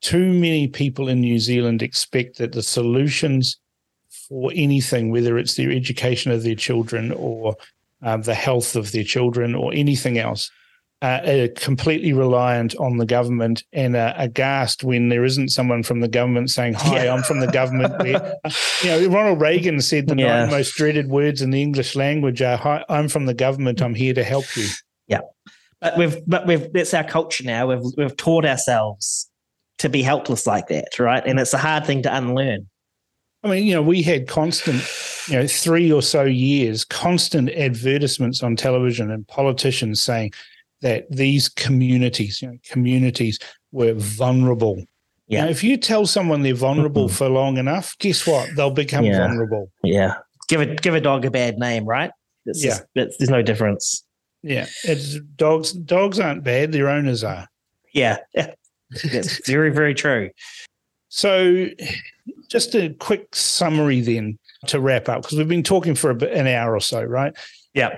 [0.00, 3.58] Too many people in New Zealand expect that the solutions
[4.28, 7.54] for anything, whether it's their education of their children or
[8.02, 10.50] um, the health of their children or anything else,
[11.02, 16.08] uh, completely reliant on the government and are aghast when there isn't someone from the
[16.08, 17.14] government saying, "Hi, Yeah.
[17.14, 18.34] I'm from the government." We're,
[18.82, 20.40] you know, Ronald Reagan said the Yeah.
[20.40, 23.80] nine most dreaded words in the English language are, "Hi, I'm from the government.
[23.80, 24.66] I'm here to help you."
[25.08, 25.20] Yeah,
[25.80, 27.66] But we've but we've that's our culture now.
[27.66, 29.28] We've we've taught ourselves
[29.78, 31.22] to be helpless like that, right?
[31.24, 32.68] And it's a hard thing to unlearn.
[33.42, 34.84] I mean, you know, we had constant,
[35.26, 40.32] you know, three or so years, constant advertisements on television and politicians saying
[40.82, 43.38] that these communities, you know, communities
[43.72, 44.82] were vulnerable.
[45.28, 45.44] Yeah.
[45.44, 47.12] know, if you tell someone they're vulnerable Mhm.
[47.12, 48.48] for long enough, guess what?
[48.56, 49.18] They'll become Yeah.
[49.18, 49.70] vulnerable.
[49.84, 50.14] Yeah.
[50.48, 52.10] Give a give a dog a bad name, right?
[52.46, 52.70] It's Yeah.
[52.70, 54.04] just, it's, there's no difference.
[54.42, 54.66] Yeah.
[54.84, 57.46] It's dogs dogs aren't bad, their owners are.
[57.94, 58.16] Yeah.
[58.34, 58.54] yeah.
[59.04, 60.30] That's very, very true.
[61.08, 61.66] So,
[62.48, 66.32] just a quick summary then to wrap up, because we've been talking for a bit,
[66.32, 67.32] an hour or so, right?
[67.74, 67.96] Yeah.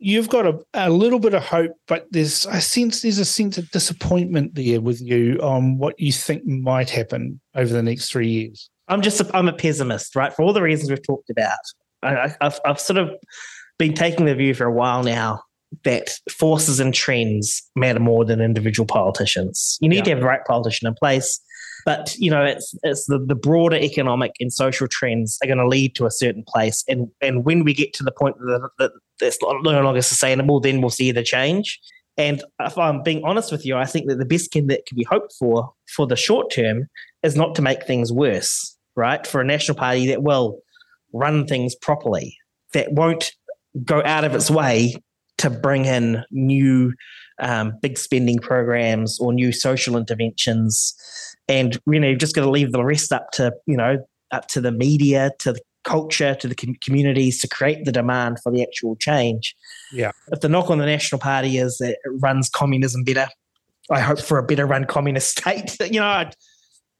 [0.00, 3.58] You've got a, a little bit of hope, but there's I sense there's a sense
[3.58, 8.28] of disappointment there with you on what you think might happen over the next three
[8.28, 8.70] years.
[8.86, 10.32] I'm just a, I'm a pessimist, right?
[10.32, 11.58] For all the reasons we've talked about.
[12.02, 13.10] I, I've, I've sort of
[13.78, 15.42] been taking the view for a while now
[15.84, 19.76] that forces and trends matter more than individual politicians.
[19.80, 20.02] You need Yeah.
[20.04, 21.40] to have the right politician in place,
[21.88, 25.66] but you know it's it's the, the broader economic and social trends are going to
[25.66, 28.92] lead to a certain place, and and when we get to the point that, that
[29.18, 31.80] that's no longer sustainable, then we'll see the change.
[32.18, 34.96] And if I'm being honest with you, I think that the best can that can
[34.96, 36.88] be hoped for for the short term
[37.22, 39.26] is not to make things worse, right?
[39.26, 40.60] For a national party that will
[41.14, 42.36] run things properly,
[42.74, 43.32] that won't
[43.82, 44.94] go out of its way
[45.38, 46.92] to bring in new
[47.40, 50.94] um, big spending programs or new social interventions,
[51.48, 54.46] and you know, you're just going to leave the rest up to you know up
[54.48, 58.52] to the media, to the culture, to the com- communities to create the demand for
[58.52, 59.54] the actual change.
[59.92, 60.10] Yeah.
[60.32, 63.28] If the knock on the National Party is that it runs communism better,
[63.90, 65.76] I hope for a better run communist state.
[65.90, 66.36] You know, I'd-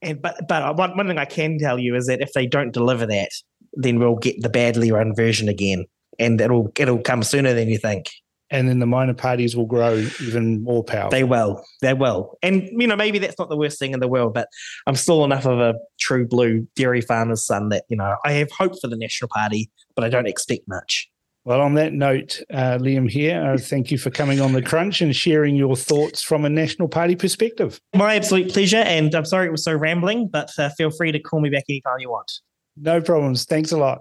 [0.01, 2.73] and but but one, one thing I can tell you is that if they don't
[2.73, 3.31] deliver that,
[3.73, 5.87] then we'll get the badly run version again,
[6.21, 8.09] and it'll it'll come sooner than you think.
[8.51, 11.11] And then the minor parties will grow even more powerful.
[11.11, 14.09] They will, they will, and you know maybe that's not the worst thing in the
[14.09, 14.49] world, but
[14.87, 18.51] I'm still enough of a true blue dairy farmer's son that you know I have
[18.51, 21.11] hope for the National Party, but I don't expect much.
[21.45, 25.01] Well, on that note, uh, Liam Hehir, uh, thank you for coming on the crunch
[25.01, 27.81] and sharing your thoughts from a National Party perspective.
[27.95, 31.19] My absolute pleasure, and I'm sorry it was so rambling, but uh, feel free to
[31.19, 32.31] call me back anytime you want.
[32.77, 33.47] No problems.
[33.47, 34.01] Thanks a lot.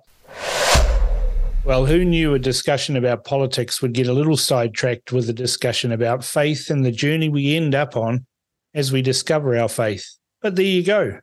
[1.67, 5.91] Well, who knew a discussion about politics would get a little sidetracked with a discussion
[5.91, 8.25] about faith and the journey we end up on
[8.73, 10.15] as we discover our faith?
[10.41, 11.19] But there you go.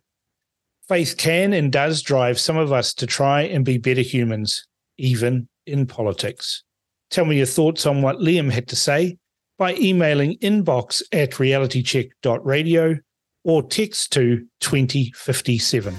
[0.86, 4.66] Faith can and does drive some of us to try and be better humans,
[4.98, 6.62] even in politics.
[7.08, 9.16] Tell me your thoughts on what Liam had to say
[9.56, 12.98] by emailing inbox at realitycheck.radio
[13.44, 15.94] or text to 2057.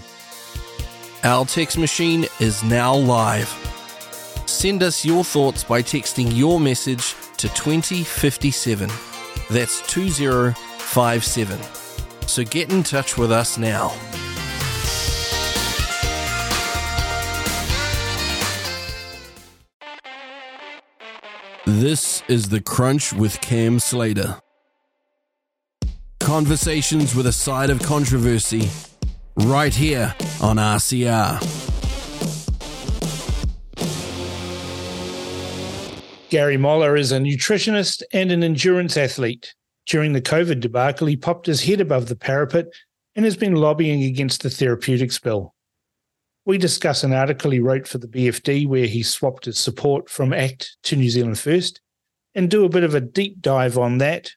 [1.23, 3.74] Our text machine is now live.
[4.45, 8.89] Send us your thoughts by texting your message to 2057.
[9.49, 11.59] That's 2057.
[12.27, 13.93] So get in touch with us now.
[21.65, 24.39] This is The Crunch with Cam Slater.
[26.19, 28.69] Conversations with a side of controversy
[29.37, 31.74] right here on RCR.
[36.35, 39.55] Gary Moller is a nutritionist and an endurance athlete.
[39.85, 42.65] During the COVID debacle, he popped his head above the parapet
[43.15, 45.55] and has been lobbying against the therapeutics bill.
[46.43, 50.33] We discuss an article he wrote for the BFD where he swapped his support from
[50.33, 51.79] ACT to New Zealand First
[52.33, 54.29] and do a bit of a deep dive on that,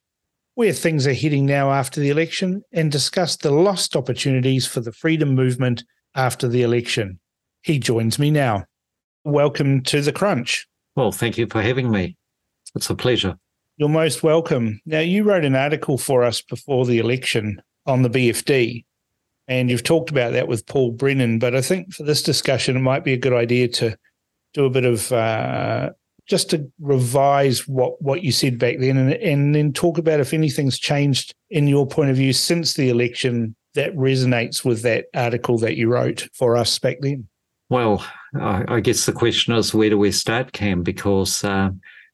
[0.54, 4.92] where things are heading now after the election, and discuss the lost opportunities for the
[4.92, 5.82] freedom movement
[6.14, 7.18] after the election.
[7.62, 8.66] He joins me now.
[9.24, 10.68] Welcome to the Crunch.
[10.98, 12.16] Well, thank you for having me.
[12.74, 13.38] It's a pleasure.
[13.76, 14.80] You're most welcome.
[14.84, 18.84] Now, you wrote an article for us before the election on the BFD,
[19.46, 21.38] and you've talked about that with Paul Brennan.
[21.38, 23.96] But I think for this discussion, it might be a good idea to
[24.54, 25.90] do a bit of uh,
[26.26, 30.34] just to revise what, what you said back then and, and then talk about if
[30.34, 35.58] anything's changed in your point of view since the election that resonates with that article
[35.58, 37.28] that you wrote for us back then.
[37.70, 38.04] Well,
[38.34, 40.82] I, I guess the question is where do we start, Cam?
[40.82, 41.70] Because uh,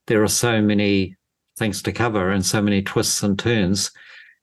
[0.07, 1.17] there are so many
[1.59, 3.91] things to cover and so many twists and turns.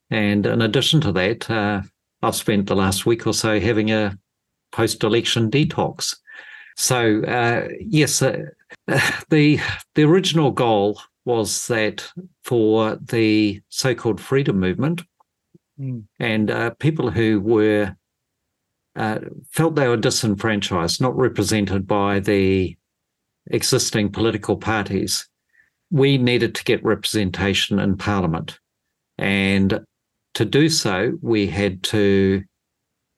[0.10, 1.81] And in addition to that, uh,
[2.22, 4.18] I've spent the last week or so having a
[4.72, 6.15] post election detox.
[6.77, 8.43] So, uh, yes, uh,
[9.30, 9.60] the,
[9.95, 12.10] the original goal was that
[12.43, 15.03] for the so called freedom movement
[15.80, 16.03] mm.
[16.19, 17.95] and uh, people who were
[18.95, 19.19] uh,
[19.51, 22.76] felt they were disenfranchised, not represented by the
[23.47, 25.27] existing political parties,
[25.89, 28.59] we needed to get representation in Parliament.
[29.18, 29.81] And
[30.35, 32.43] to do so, we had to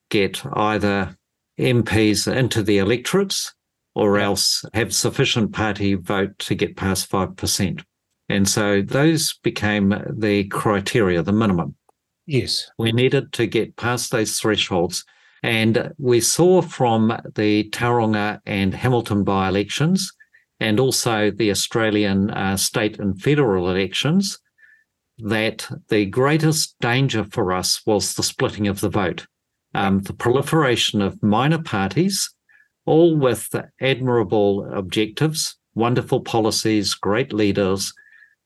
[0.10, 1.16] get either
[1.60, 3.54] MPs into the electorates
[3.96, 7.84] or else have sufficient party vote to get past 5%.
[8.30, 11.76] And so those became the criteria, the minimum.
[12.26, 12.72] Yes.
[12.80, 15.06] We needed to get past those thresholds.
[15.44, 20.12] And we saw from the Tauranga and Hamilton by elections
[20.60, 24.40] and also the Australian uh, state and federal elections,
[25.18, 29.28] that the greatest danger for us was the splitting of the vote,
[29.76, 32.34] um, the proliferation of minor parties,
[32.86, 37.94] all with admirable objectives, wonderful policies, great leaders,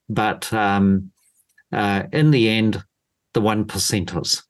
[0.10, 1.12] but um,
[1.72, 2.84] uh, in the end,
[3.34, 4.42] the one percenters.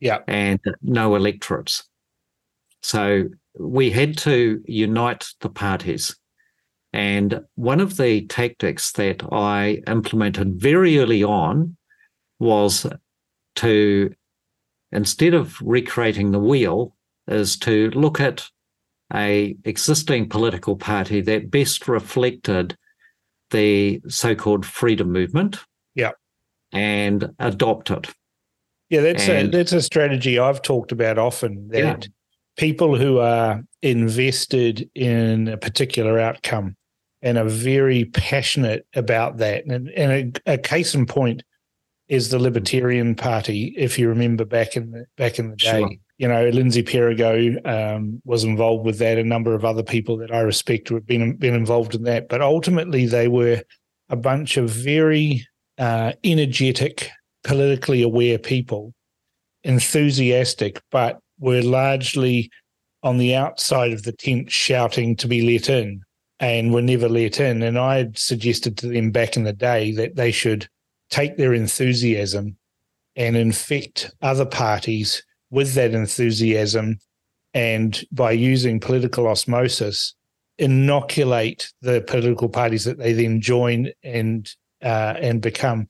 [0.00, 0.18] Yeah.
[0.28, 1.84] And no electorates.
[2.82, 3.24] So
[3.58, 6.16] we had to unite the parties.
[6.92, 11.76] And one of the tactics that I implemented very early on
[12.38, 12.86] was
[13.56, 14.14] to,
[14.92, 16.94] instead of recreating the wheel,
[17.26, 18.48] is to look at
[19.12, 22.76] a existing political party that best reflected
[23.50, 25.58] the so-called freedom movement.
[25.94, 26.12] Yeah.
[26.72, 28.08] And adopt it.
[28.90, 31.68] Yeah, that's and, a that's a strategy I've talked about often.
[31.68, 32.08] That yeah.
[32.56, 36.76] people who are invested in a particular outcome
[37.22, 39.64] and are very passionate about that.
[39.66, 41.42] And, and a, a, case in point
[42.08, 43.74] is the Libertarian Party.
[43.76, 45.90] If you remember back in the back in the day, sure.
[46.16, 49.18] you know, Lindsay Perigo um, was involved with that.
[49.18, 52.28] A number of other people that I respect have been been involved in that.
[52.28, 53.62] But ultimately, they were
[54.08, 55.46] a bunch of very
[55.76, 57.10] uh, energetic,
[57.44, 58.94] politically aware people,
[59.64, 62.50] enthusiastic, but were largely
[63.02, 66.02] on the outside of the tent shouting to be let in
[66.40, 67.62] and were never let in.
[67.62, 70.68] And I had suggested to them back in the day that they should
[71.10, 72.56] take their enthusiasm
[73.16, 76.98] and infect other parties with that enthusiasm.
[77.54, 80.14] And by using political osmosis,
[80.58, 84.52] inoculate the political parties that they then join and
[84.82, 85.88] uh, and become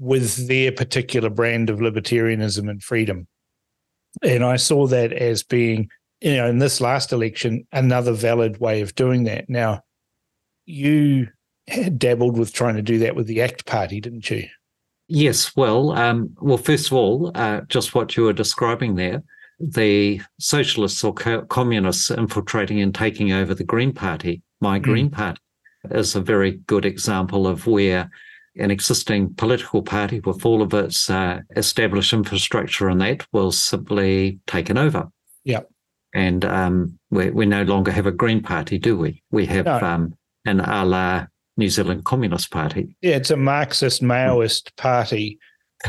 [0.00, 3.28] with their particular brand of libertarianism and freedom.
[4.22, 5.90] And I saw that as being,
[6.22, 9.48] you know, in this last election, another valid way of doing that.
[9.48, 9.82] Now,
[10.64, 11.28] you
[11.68, 14.48] had dabbled with trying to do that with the ACT Party, didn't you?
[15.06, 15.54] Yes.
[15.54, 19.22] Well, um, well, first of all, uh, just what you were describing there,
[19.60, 24.82] the socialists or co- communists infiltrating and taking over the Green Party, my mm.
[24.82, 25.40] Green Party,
[25.90, 28.10] is a very good example of where
[28.56, 34.40] an existing political party with all of its uh, established infrastructure and that was simply
[34.46, 35.08] taken over.
[35.44, 35.60] Yeah.
[36.12, 39.22] And um, we, we no longer have a Green Party, do we?
[39.30, 39.78] We have no.
[39.80, 40.14] um,
[40.44, 42.96] an a la New Zealand Communist Party.
[43.00, 45.38] Yeah, it's a Marxist Maoist party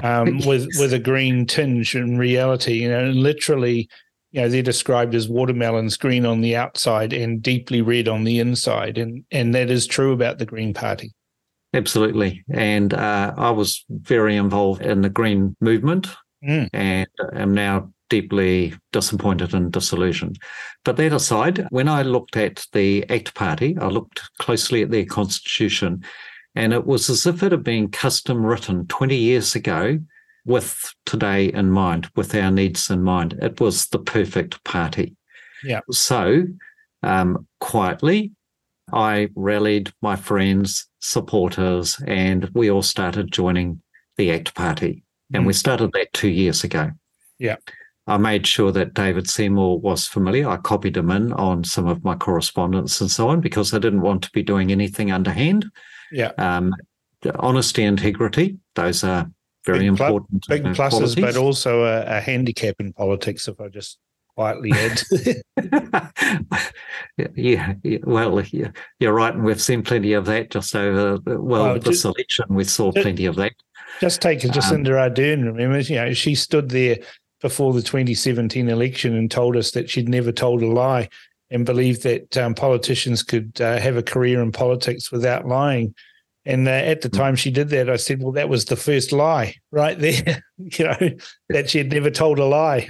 [0.04, 0.46] um, yes.
[0.46, 2.74] with with a green tinge in reality.
[2.74, 3.90] You know, literally,
[4.32, 8.40] you know, they're described as watermelons, green on the outside and deeply red on the
[8.40, 11.14] inside, and and that is true about the Green Party.
[11.74, 16.10] Absolutely, and uh, I was very involved in the Green movement,
[16.46, 16.70] mm.
[16.74, 20.38] and am now deeply disappointed and disillusioned.
[20.84, 25.06] But that aside, when I looked at the ACT Party, I looked closely at their
[25.06, 26.04] constitution,
[26.56, 29.98] and it was as if it had been custom written 20 years ago
[30.46, 33.40] with today in mind, with our needs in mind.
[33.42, 35.16] It was the perfect party.
[35.64, 35.80] Yeah.
[35.92, 36.44] So,
[37.04, 38.32] um, quietly,
[38.92, 43.82] I rallied my friends, supporters, and we all started joining
[44.18, 45.04] the ACT Party.
[45.34, 45.48] And mm.
[45.48, 46.92] we started that two years ago.
[47.40, 47.58] Yeah.
[48.08, 50.50] I made sure that David Seymour was familiar.
[50.50, 54.02] I copied him in on some of my correspondence and so on because I didn't
[54.02, 55.66] want to be doing anything underhand.
[56.12, 56.32] Yeah.
[56.38, 56.74] Um,
[57.36, 58.58] honesty, integrity.
[58.76, 59.30] Those are
[59.66, 60.48] very Big important.
[60.48, 61.16] Big uh, pluses, qualities.
[61.16, 64.00] but also a, a handicap in politics, if I just
[64.36, 65.02] quietly add.
[67.36, 71.64] yeah, yeah, well, yeah, you're right, and we've seen plenty of that just over well,
[71.64, 72.46] Well, this just- election.
[72.50, 73.54] We saw just- plenty of that.
[74.00, 75.44] Just take Um, Jacinda Ardern.
[75.46, 76.98] Remember, you know, she stood there
[77.42, 81.10] before the 2017 election and told us that she'd never told a lie,
[81.50, 85.94] and believed that um, politicians could uh, have a career in politics without lying.
[86.46, 87.18] And uh, at the Hmm.
[87.18, 90.42] time she did that, I said, "Well, that was the first lie right there.
[90.58, 91.10] you know,
[91.50, 92.90] that she had never told a lie."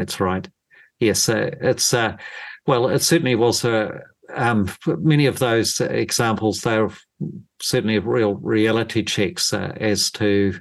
[0.00, 0.48] That's right.
[0.98, 2.16] Yes, uh, it's uh,
[2.66, 3.62] well, it certainly was.
[3.66, 3.98] Uh,
[4.32, 6.88] um, many of those examples, they're
[7.60, 10.58] certainly real reality checks uh, as to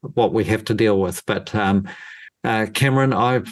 [0.00, 1.22] what we have to deal with.
[1.26, 1.86] But um,
[2.42, 3.42] uh, Cameron, I'll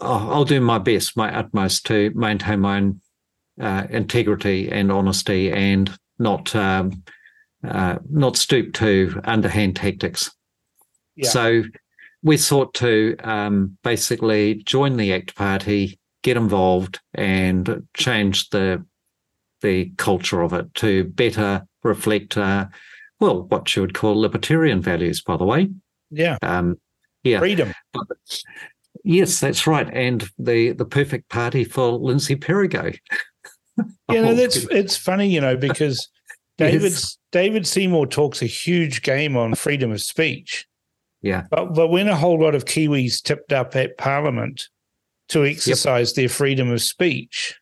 [0.00, 3.00] I'll do my best, my utmost to maintain my own
[3.60, 5.90] uh, integrity and honesty, and
[6.20, 7.02] not um,
[7.66, 10.30] uh, not stoop to underhand tactics.
[11.16, 11.28] Yeah.
[11.28, 11.64] So
[12.24, 18.84] we sought to um, basically join the ACT Party, get involved, and change the
[19.60, 22.66] the culture of it to better reflect, uh,
[23.20, 25.22] well, what you would call libertarian values.
[25.22, 25.68] By the way,
[26.10, 26.78] Yeah, um,
[27.22, 27.72] yeah, freedom.
[29.04, 32.98] yes, that's right, and the the perfect party for Lindsay Perigo.
[34.08, 36.08] Yeah, no, Oh, that's it's funny, you know, because
[36.58, 37.18] David Yes.
[37.32, 40.64] David Seymour talks a huge game on freedom of speech.
[41.24, 41.44] Yeah.
[41.50, 44.68] But but when a whole lot of Kiwis tipped up at Parliament
[45.30, 47.58] to exercise their freedom of speech,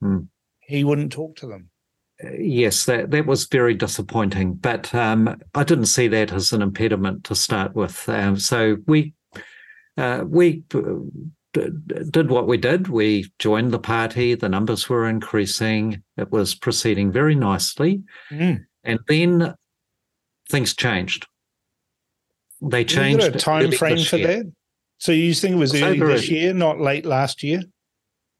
[0.00, 0.20] Hmm.
[0.60, 1.70] he wouldn't talk to them.
[2.38, 7.24] Yes, that that was very disappointing, but um, I didn't see that as an impediment
[7.24, 8.08] to start with.
[8.08, 9.12] Um, so we
[9.96, 10.80] uh, we uh,
[11.54, 11.70] d-
[12.10, 12.86] did what we did.
[12.86, 14.36] We joined the party.
[14.36, 16.02] The numbers were increasing.
[16.16, 18.64] It was proceeding very nicely, Mm.
[18.84, 19.54] and then
[20.48, 21.26] things changed.
[22.60, 23.22] They Is changed.
[23.22, 24.26] there a time frame for year.
[24.44, 24.52] that?
[24.98, 27.62] So you think it was It's early this a- year, not late last year?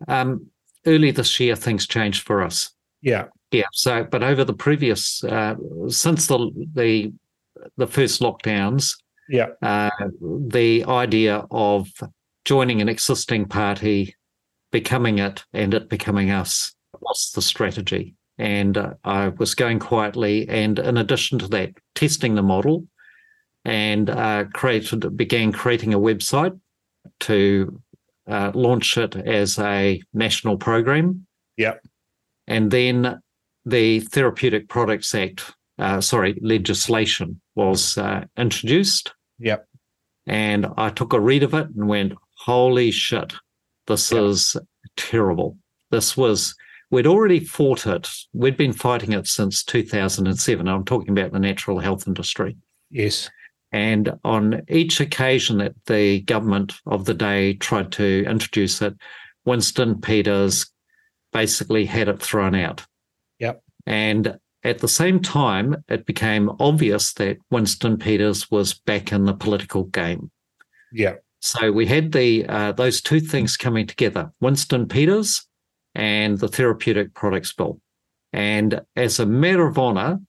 [0.08, 0.46] Um,
[0.86, 2.70] early this year, things changed for us.
[3.02, 3.26] Yeah.
[3.52, 3.64] Yeah.
[3.72, 5.54] So, but over the previous, uh,
[5.88, 7.12] since the the
[7.76, 8.92] the first lockdowns,
[9.28, 9.48] Yeah.
[9.62, 9.90] uh,
[10.20, 11.88] the idea of
[12.44, 14.14] joining an existing party,
[14.70, 18.14] becoming it, and it becoming us was the strategy.
[18.38, 22.86] And uh, I was going quietly, and in addition to that, testing the model,
[23.68, 26.58] and uh, created began creating a website
[27.20, 27.80] to
[28.26, 31.26] uh, launch it as a national program.
[31.58, 31.74] Yeah.
[32.46, 33.20] And then
[33.66, 39.12] the Therapeutic Products Act, uh, sorry, legislation was uh, introduced.
[39.38, 39.66] Yep.
[40.26, 43.34] And I took a read of it and went, holy shit,
[43.86, 44.22] this Yep.
[44.22, 44.56] is
[44.96, 45.58] terrible.
[45.90, 46.54] This was,
[46.90, 48.08] we'd already fought it.
[48.32, 50.66] We'd been fighting it since 2007.
[50.66, 52.56] I'm talking about the natural health industry.
[52.90, 53.28] Yes.
[53.70, 58.94] And on each occasion that the government of the day tried to introduce it,
[59.44, 60.70] Winston Peters
[61.32, 62.86] basically had it thrown out.
[63.38, 63.62] Yep.
[63.86, 69.34] And at the same time, it became obvious that Winston Peters was back in the
[69.34, 70.30] political game.
[70.92, 71.14] Yeah.
[71.40, 75.46] So we had the uh, those two things coming together: Winston Peters
[75.94, 77.80] and the Therapeutic Products Bill.
[78.32, 80.20] And as a matter of honour,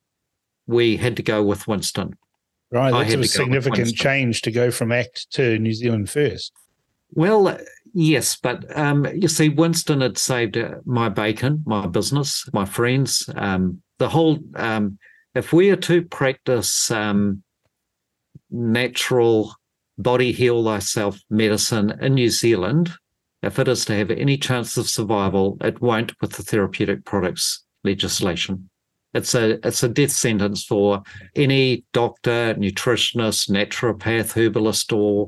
[0.67, 2.17] we had to go with Winston.
[2.71, 2.91] Right.
[2.91, 6.53] That's a to go with significant change to go from ACT to New Zealand First.
[7.13, 7.57] Well,
[7.93, 13.27] yes, but um, you see, Winston had saved uh, my bacon, my business, my friends.
[13.35, 14.99] Um, the whole, um,
[15.33, 17.43] if we are to practice um,
[18.51, 19.55] natural
[19.97, 22.91] body heal thyself medicine in New Zealand,
[23.41, 27.63] if it is to have any chance of survival, it won't with the therapeutic products
[27.83, 28.69] legislation.
[29.13, 31.01] It's a it's a death sentence for
[31.35, 35.27] any doctor, nutritionist, naturopath, herbalist, or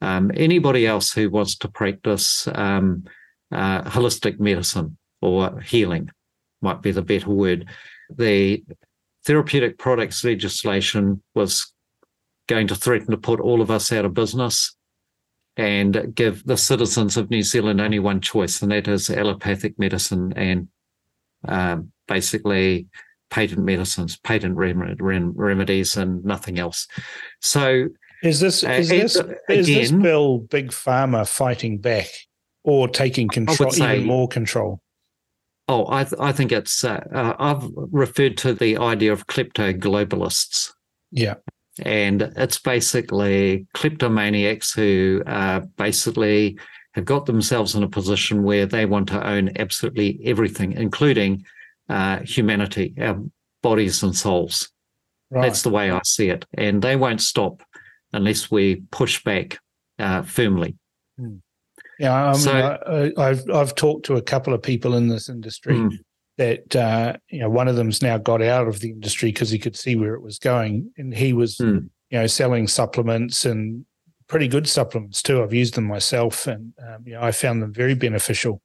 [0.00, 3.04] um, anybody else who wants to practice um,
[3.50, 6.10] uh, holistic medicine or healing
[6.60, 7.66] might be the better word.
[8.14, 8.62] The
[9.24, 11.72] therapeutic products legislation was
[12.46, 14.76] going to threaten to put all of us out of business
[15.56, 20.32] and give the citizens of New Zealand only one choice, and that is allopathic medicine
[20.36, 20.68] and
[21.46, 22.86] um, basically
[23.34, 26.86] patent medicines, patent rem- rem- remedies, and nothing else.
[27.40, 27.88] So
[28.22, 32.06] Is this Uh, is this uh, is this bill big pharma fighting back
[32.62, 34.80] or taking control say- even more control?
[35.66, 36.84] Oh, I, th- I think it's.
[36.84, 37.64] Uh, uh, I've
[38.04, 40.70] referred to the idea of klepto globalists,
[41.10, 41.36] Yeah.
[41.82, 46.58] and it's basically kleptomaniacs who uh, basically
[46.92, 51.44] have got themselves in a position where they want to own absolutely everything, including
[51.88, 53.20] uh, humanity, our
[53.62, 54.70] bodies and souls.
[55.30, 55.42] Right.
[55.42, 57.62] That's the way I see it, and they won't stop
[58.12, 59.58] unless we push back
[59.98, 60.76] uh, firmly.
[61.18, 61.36] Hmm.
[61.98, 65.28] Yeah, I mean, so, I, have I've talked to a couple of people in this
[65.28, 65.96] industry mm.
[66.38, 69.58] that uh, you know one of them's now got out of the industry because he
[69.58, 71.88] could see where it was going, and he was mm.
[72.10, 73.84] you know selling supplements and
[74.26, 75.42] pretty good supplements too.
[75.42, 78.60] I've used them myself, and um, you know I found them very beneficial.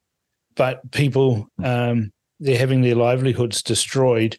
[0.55, 4.37] But people um, they're having their livelihoods destroyed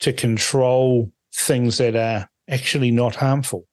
[0.00, 3.66] to control things that are actually not harmful.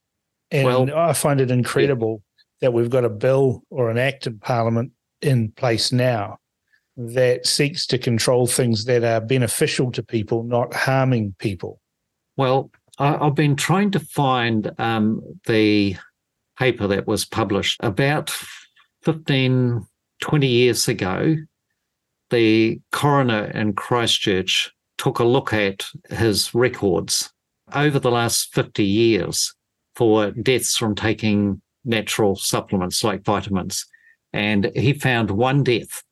[0.50, 2.22] And well, I find it incredible
[2.60, 6.38] that we've got a bill or an act in Parliament in place now
[6.96, 11.80] that seeks to control things that are beneficial to people, not harming people.
[12.36, 15.96] Well, I've been trying to find um, the
[16.58, 18.30] paper that was published about
[19.02, 19.86] 15,
[20.20, 21.36] 20 years ago.
[22.30, 27.32] The coroner in Christchurch took a look at his records
[27.74, 29.54] over the last 50 years
[29.94, 33.86] for deaths from taking natural supplements like vitamins.
[34.32, 36.02] And he found one death,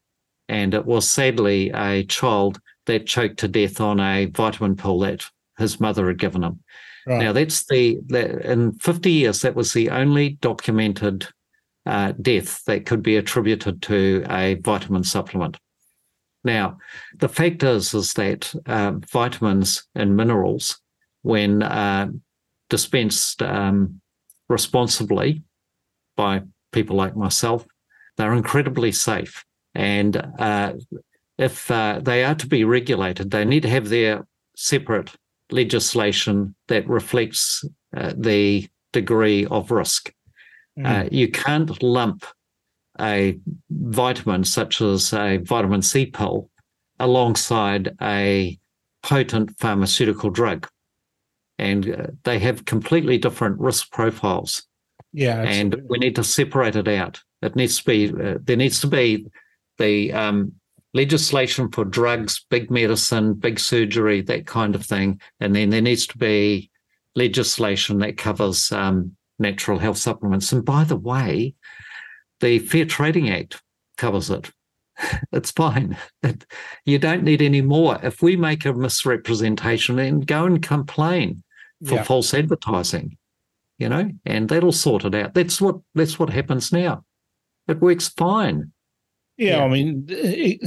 [0.49, 5.25] and it was sadly a child that choked to death on a vitamin pill that
[5.59, 6.61] his mother had given him.
[7.07, 7.21] Right.
[7.21, 7.99] Now, that's the,
[8.45, 11.29] in 50 years, that was the only documented
[11.85, 15.57] uh, death that could be attributed to a vitamin supplement.
[16.47, 16.79] Now,
[17.19, 20.81] the fact is, is that uh, vitamins and minerals,
[21.23, 22.09] when uh,
[22.71, 24.01] dispensed um,
[24.49, 25.43] responsibly
[26.17, 27.67] by people like myself,
[28.17, 29.45] they're incredibly safe.
[29.75, 30.75] And uh,
[31.37, 34.25] if uh, they are to be regulated, they need to have their
[34.57, 35.11] separate
[35.51, 37.65] legislation that reflects
[37.97, 40.13] uh, the degree of risk.
[40.79, 41.11] Mm.
[41.11, 42.27] you can't lump
[43.01, 43.39] a
[43.71, 46.51] vitamin such as a vitamin C pill
[46.99, 48.59] alongside a
[49.03, 50.69] potent pharmaceutical drug.
[51.59, 54.67] And uh, they have completely different risk profiles.
[55.13, 55.61] Yeah, absolutely.
[55.61, 57.21] and we need to separate it out.
[57.41, 59.27] It needs to be uh, there needs to be
[59.79, 60.53] the um,
[60.93, 66.07] legislation for drugs, big medicine, big surgery, that kind of thing, and then there needs
[66.09, 66.71] to be
[67.15, 70.53] legislation that covers um, natural health supplements.
[70.53, 71.55] And by the way,
[72.41, 73.63] the Fair Trading Act
[73.97, 74.51] covers it.
[75.31, 75.99] It's fine.
[76.87, 77.99] you don't need any more.
[78.03, 81.43] If we make a misrepresentation, then go and complain
[81.85, 82.03] for yeah.
[82.03, 83.19] false advertising
[83.79, 85.35] you know, and that'll sort it out.
[85.35, 87.05] That's what that's what happens now.
[87.69, 88.73] It works fine.
[89.37, 89.65] Yeah, yeah.
[89.65, 90.61] I mean, it,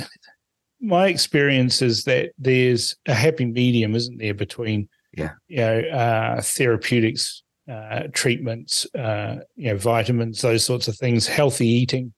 [0.79, 6.41] my experience is that there's a happy medium, isn't there, between yeah, you know, uh,
[6.41, 12.13] therapeutics, uh, treatments, uh, you know, vitamins, those sorts of things, healthy eating.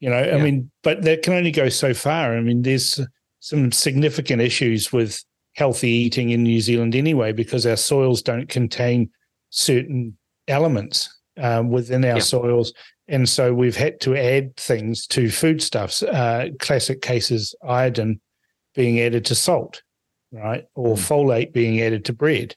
[0.00, 0.36] You know, yeah.
[0.36, 2.36] I mean, but that can only go so far.
[2.36, 3.00] I mean, there's
[3.40, 5.22] some significant issues with
[5.56, 9.10] healthy eating in New Zealand anyway, because our soils don't contain
[9.50, 10.16] certain
[10.46, 12.72] elements um, within our soils.
[13.08, 16.02] And so we've had to add things to foodstuffs.
[16.02, 18.20] Uh, classic cases, iodine
[18.74, 19.82] being added to salt,
[20.30, 20.64] right?
[20.74, 20.98] Or mm.
[20.98, 22.54] folate being added to bread.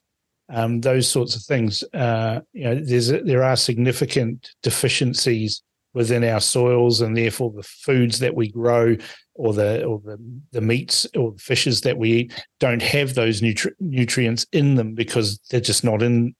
[0.53, 1.83] Um, those sorts of things.
[1.93, 5.63] Uh, you know, there's there are significant deficiencies
[5.93, 8.95] within our soils, and therefore the foods that we grow,
[9.35, 10.17] or the or the,
[10.51, 14.93] the meats or the fishes that we eat, don't have those nutri- nutrients in them
[14.93, 16.35] because they're just not in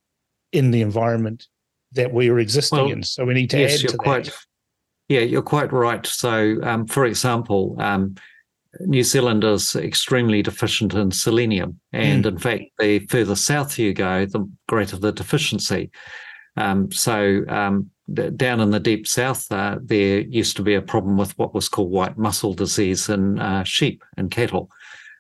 [0.52, 1.48] in the environment
[1.94, 3.04] that we are existing well, in.
[3.04, 4.32] So we need to yes, add you're to quite.
[5.10, 6.06] Yeah, you're quite right.
[6.06, 8.16] So, um, for example, um,
[8.80, 11.80] New Zealand is extremely deficient in selenium.
[11.92, 12.28] And mm.
[12.28, 15.92] in fact, the further south you go, the greater the deficiency.
[16.58, 17.90] Um, so, um,
[18.36, 21.70] down in the deep south, uh, there used to be a problem with what was
[21.70, 24.70] called white muscle disease in uh, sheep and cattle.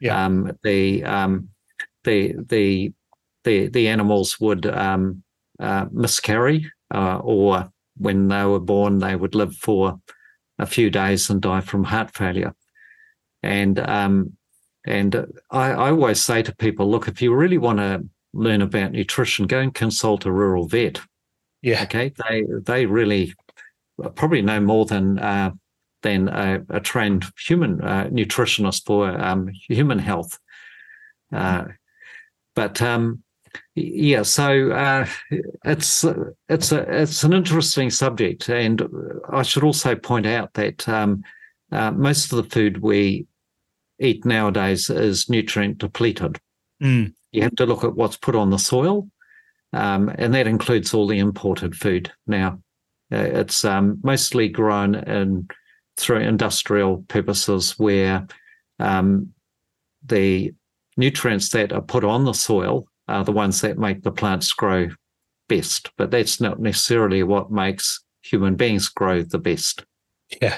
[0.02, 0.26] Yeah.
[0.26, 1.50] Um, the, um,
[2.04, 2.94] the, the
[3.44, 5.24] the the animals would um,
[5.60, 10.00] uh, miscarry, uh, or when they were born, they would live for
[10.60, 12.54] a few days and die from heart failure.
[13.44, 14.38] And um,
[14.86, 15.16] and
[15.50, 19.48] I, I always say to people, look, if you really want to learn about nutrition,
[19.48, 21.00] go and consult a rural vet.
[21.62, 21.84] Yeah.
[21.84, 22.12] Okay.
[22.30, 23.34] They they really
[24.16, 25.52] probably know more than uh,
[26.02, 30.40] than a, a, trained human uh, nutritionist for um, human health.
[31.32, 31.66] Uh,
[32.56, 33.24] but um,
[33.76, 35.08] yeah, so uh,
[35.64, 36.04] it's
[36.50, 38.82] it's a it's an interesting subject, and
[39.30, 41.24] I should also point out that um,
[41.72, 43.28] uh, most of the food we
[44.02, 46.40] eat nowadays is nutrient depleted.
[46.82, 47.14] Mm.
[47.32, 49.08] You have to look at what's put on the soil,
[49.72, 52.12] um, and that includes all the imported food.
[52.28, 52.60] Now,
[53.12, 55.48] uh, it's um, mostly grown in
[55.98, 58.28] through industrial purposes, where
[58.80, 59.34] um,
[60.04, 60.54] the
[60.98, 64.90] nutrients that are put on the soil are the ones that make the plants grow
[65.48, 69.86] best, but that's not necessarily what makes human beings grow the best.
[70.42, 70.58] Yeah.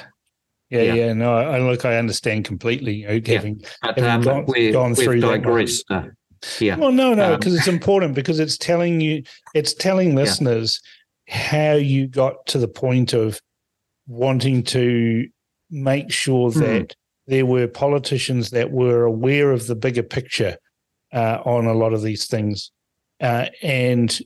[0.73, 1.13] Yeah, yeah, yeah.
[1.13, 2.95] No, I, look, I understand completely.
[2.95, 3.69] You know, having, yeah.
[3.83, 5.85] but, having um, gone, we, gone through digressed.
[5.91, 6.05] Uh,
[6.59, 6.77] yeah.
[6.77, 9.21] Well, no, no, because um, it's important because it's telling you,
[9.53, 10.81] it's telling listeners
[11.27, 11.35] yeah.
[11.35, 13.39] how you got to the point of
[14.07, 15.27] wanting to
[15.69, 16.59] make sure hmm.
[16.59, 16.95] that mm.
[17.27, 20.57] there were politicians that were aware of the bigger picture
[21.13, 22.71] uh, on a lot of these things,
[23.21, 24.19] uh, and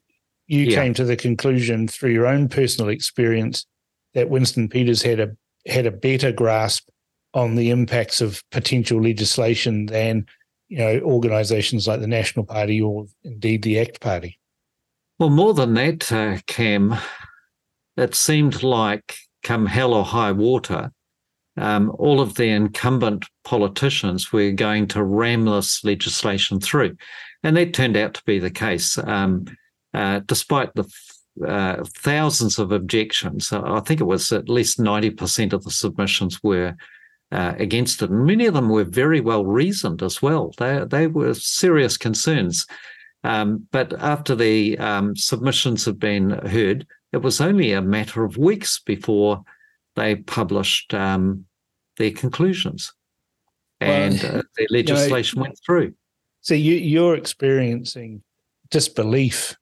[0.48, 0.82] you yeah.
[0.82, 3.66] came to the conclusion through your own personal experience
[4.14, 5.36] that Winston Peters had a
[5.68, 6.90] had a better grasp
[7.34, 10.26] on the impacts of potential legislation than
[10.70, 14.40] you know organisations like the National Party or indeed the ACT Party.
[15.20, 16.96] Well, more than that, uh, Cam,
[17.96, 20.92] it seemed like come hell or high water,
[21.58, 26.96] um, all of the incumbent politicians were going to ram this legislation through.
[27.44, 28.98] And that turned out to be the case.
[28.98, 29.46] Um,
[29.94, 30.84] uh, despite the
[31.46, 36.76] uh, thousands of objections, I think it was at least 90% of the submissions were
[37.32, 38.10] uh, against it.
[38.10, 40.54] And many of them were very well reasoned as well.
[40.58, 42.66] They, they were serious concerns.
[43.24, 48.38] Um, but after the um, submissions had been heard, it was only a matter of
[48.38, 49.44] weeks before
[49.96, 51.46] they published um,
[51.98, 52.94] their conclusions
[53.82, 55.94] and well, uh, their legislation you know, went through.
[56.42, 58.24] So you, you're experiencing
[58.70, 59.56] disbelief,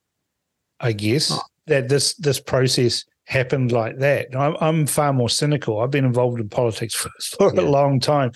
[0.79, 1.39] I guess, oh.
[1.67, 4.35] That this this process happened like that.
[4.35, 5.79] I'm, I'm far more cynical.
[5.79, 7.61] I've been involved in politics for, for yeah.
[7.61, 8.31] a long time.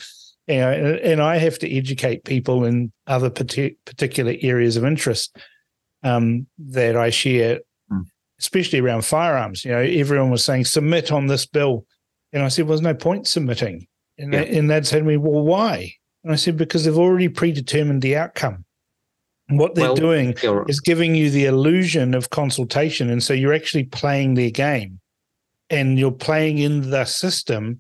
[0.48, 5.38] You know, and, and, I have to educate people in other particular areas of interest
[6.02, 7.60] um, that I share
[8.40, 9.64] especially around firearms.
[9.64, 11.86] You know, everyone was saying submit on this bill,
[12.34, 13.88] and I said, well, "There's no point submitting."
[14.18, 14.42] And yeah.
[14.42, 15.94] and they'd said to me, "Well, why?"
[16.24, 18.66] And I said, "Because they've already predetermined the outcome.
[19.50, 20.36] What they're well, doing
[20.68, 25.00] is giving you the illusion of consultation, and so you're actually playing their game,
[25.70, 27.80] and you're playing in the system."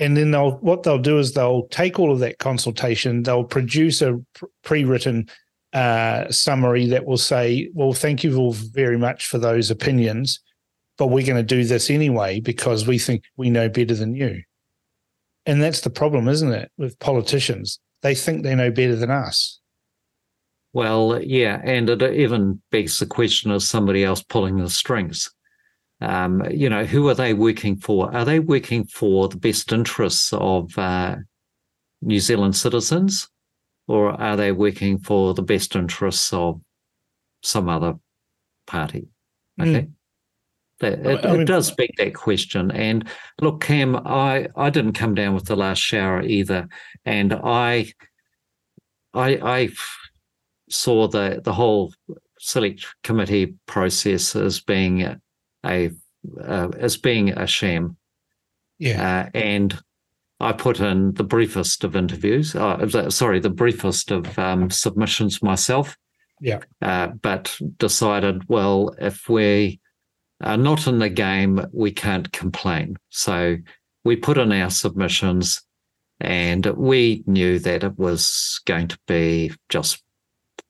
[0.00, 4.02] And then they'll what they'll do is they'll take all of that consultation, they'll produce
[4.02, 4.20] a
[4.62, 5.28] pre-written
[5.74, 10.40] uh, summary that will say, well, thank you all very much for those opinions,
[10.96, 14.42] but we're going to do this anyway because we think we know better than you.
[15.46, 17.80] And that's the problem, isn't it, with politicians?
[18.02, 19.60] They think they know better than us.
[20.74, 25.30] Well, yeah, and it even begs the question of somebody else pulling the strings.
[26.02, 28.14] Um, you know, who are they working for?
[28.14, 31.16] Are they working for the best interests of uh,
[32.02, 33.28] New Zealand citizens?
[33.86, 36.60] or are they working for the best interests of
[37.42, 37.94] some other
[38.66, 39.08] party?
[39.60, 39.82] Okay.
[39.82, 39.90] Mm.
[40.80, 42.70] That, it, I mean, it, does beg that question.
[42.70, 43.08] And
[43.40, 46.68] look, Cam, I, I didn't come down with the last shower either,
[47.04, 47.92] and I
[49.12, 49.68] I, I
[50.74, 51.92] saw the the whole
[52.38, 55.20] select committee process as being a,
[55.64, 55.90] a
[56.40, 57.96] uh, as being a sham.
[58.78, 59.82] Yeah, uh, and
[60.40, 62.54] I put in the briefest of interviews.
[62.54, 65.96] Uh, sorry, the briefest of um, submissions myself.
[66.40, 66.60] Yeah.
[66.82, 69.80] Uh, but decided, well, if we
[70.42, 72.98] are not in the game, we can't complain.
[73.08, 73.56] So
[74.04, 75.62] we put in our submissions,
[76.20, 80.02] and we knew that it was going to be just,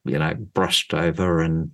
[0.05, 1.71] you know, brushed over, and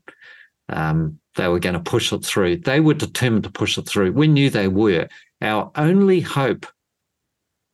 [0.70, 2.58] um, they were going to push it through.
[2.58, 4.14] They were determined to push it through.
[4.14, 5.08] We knew they were.
[5.42, 6.66] Our only hope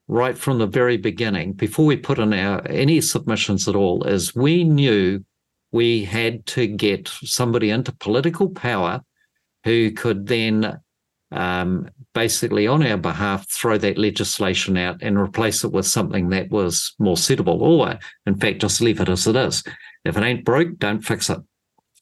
[0.08, 4.36] right from the very beginning, before we put in our any submissions at all, is
[4.36, 5.24] we knew
[5.72, 9.02] we had to get somebody into political power
[9.64, 10.80] who could then
[11.32, 16.50] um, basically on our behalf throw that legislation out and replace it with something that
[16.50, 17.62] was more suitable.
[17.62, 19.64] Or in fact just leave it as it is.
[20.06, 21.40] If it ain't broke don't fix it.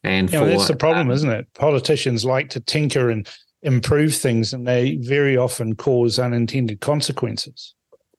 [0.04, 1.48] And for, that's the problem um, isn't it?
[1.56, 3.28] Politicians like to tinker and
[3.64, 7.74] improve things and they very often cause unintended consequences.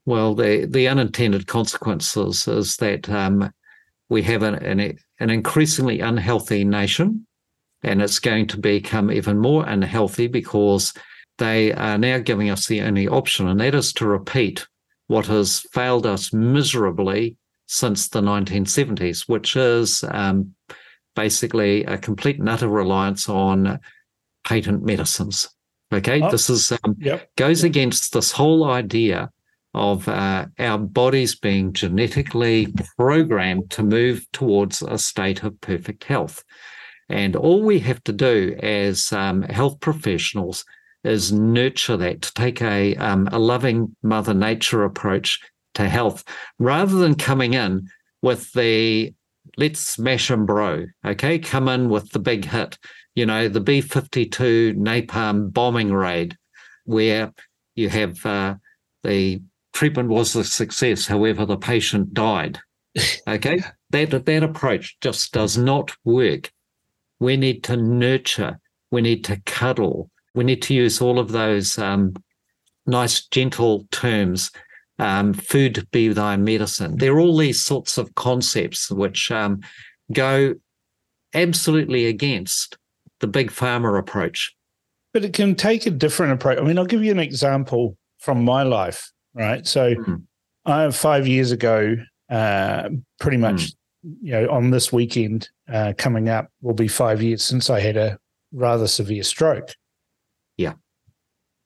[0.05, 3.53] Well, the, the unintended consequences is that um,
[4.09, 7.26] we have an, an, an increasingly unhealthy nation,
[7.87, 10.93] and it's going to become even more unhealthy because
[11.39, 14.67] they are now giving us the only option, and that is to repeat
[15.07, 17.37] what has failed us miserably
[17.67, 20.55] since the 1970s, which is um,
[21.15, 23.79] basically a complete and utter reliance on
[24.45, 25.49] patent medicines.
[25.93, 27.29] Okay, oh, this is um, yep.
[27.37, 29.31] goes against this whole idea
[29.75, 36.43] of uh, our bodies being genetically programmed to move towards a state of perfect health.
[37.09, 40.65] And all we have to do as um, health professionals
[41.05, 45.41] is nurture that, to take a, um, a loving Mother Nature approach
[45.75, 46.25] to health,
[46.59, 47.89] rather than coming in
[48.23, 49.15] with the
[49.57, 50.87] let's smash and bro.
[51.05, 52.79] Okay, come in with the big hit.
[53.15, 56.37] You know, the B 52 napalm bombing raid,
[56.85, 57.33] where
[57.75, 58.55] you have uh,
[59.03, 59.41] the
[59.73, 61.07] treatment was a success.
[61.07, 62.61] However, the patient died.
[63.29, 66.51] Okay, that that approach just does not work.
[67.21, 68.59] We need to nurture.
[68.91, 70.11] We need to cuddle.
[70.35, 72.15] We need to use all of those um,
[72.87, 74.51] nice, gentle terms.
[74.99, 76.97] Um, food be thy medicine.
[76.97, 79.61] There are all these sorts of concepts which um,
[80.11, 80.55] go
[81.35, 82.79] absolutely against
[83.21, 84.55] the big pharma approach.
[85.13, 86.59] But it can take a different approach.
[86.59, 89.67] I mean, I'll give you an example from my life, right?
[89.67, 90.23] So, mm.
[90.65, 91.97] I five years ago,
[92.29, 92.89] uh,
[93.21, 93.75] pretty much, mm.
[94.23, 97.97] You know, on this weekend uh, coming up will be five years since I had
[97.97, 98.19] a
[98.53, 99.75] rather severe stroke.
[100.57, 100.75] Yeah.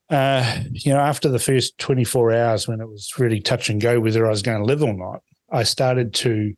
[0.09, 3.99] Uh, you know, after the first 24 hours when it was really touch and go
[3.99, 6.53] whether I was going to live or not, I started to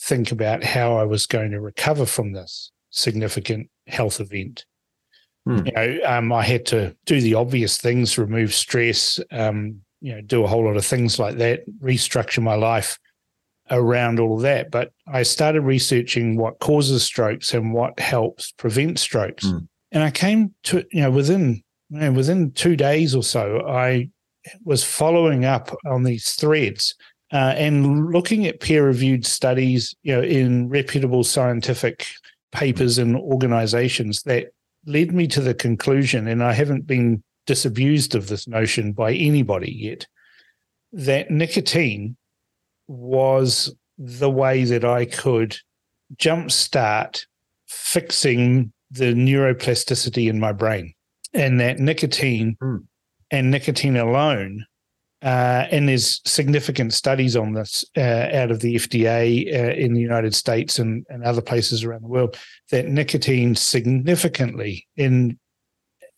[0.00, 4.64] think about how I was going to recover from this significant health event.
[5.48, 5.66] Mm.
[5.66, 10.20] You know, um, I had to do the obvious things, remove stress, um, you know,
[10.20, 12.98] do a whole lot of things like that, restructure my life
[13.70, 14.70] around all of that.
[14.70, 19.46] But I started researching what causes strokes and what helps prevent strokes.
[19.46, 19.68] Mm.
[19.92, 24.10] And I came to, you know, within you know, within two days or so, I
[24.64, 26.94] was following up on these threads
[27.32, 32.06] uh, and looking at peer-reviewed studies, you know, in reputable scientific
[32.52, 34.48] papers and organizations that
[34.86, 39.72] led me to the conclusion, and I haven't been disabused of this notion by anybody
[39.72, 40.06] yet,
[40.92, 42.16] that nicotine
[42.88, 45.56] was the way that I could
[46.16, 47.24] jumpstart
[47.66, 50.94] fixing the neuroplasticity in my brain.
[51.34, 52.84] And that nicotine mm.
[53.30, 54.64] and nicotine alone,
[55.22, 60.00] uh, and there's significant studies on this uh, out of the FDA uh, in the
[60.00, 62.38] United States and, and other places around the world,
[62.70, 65.38] that nicotine significantly in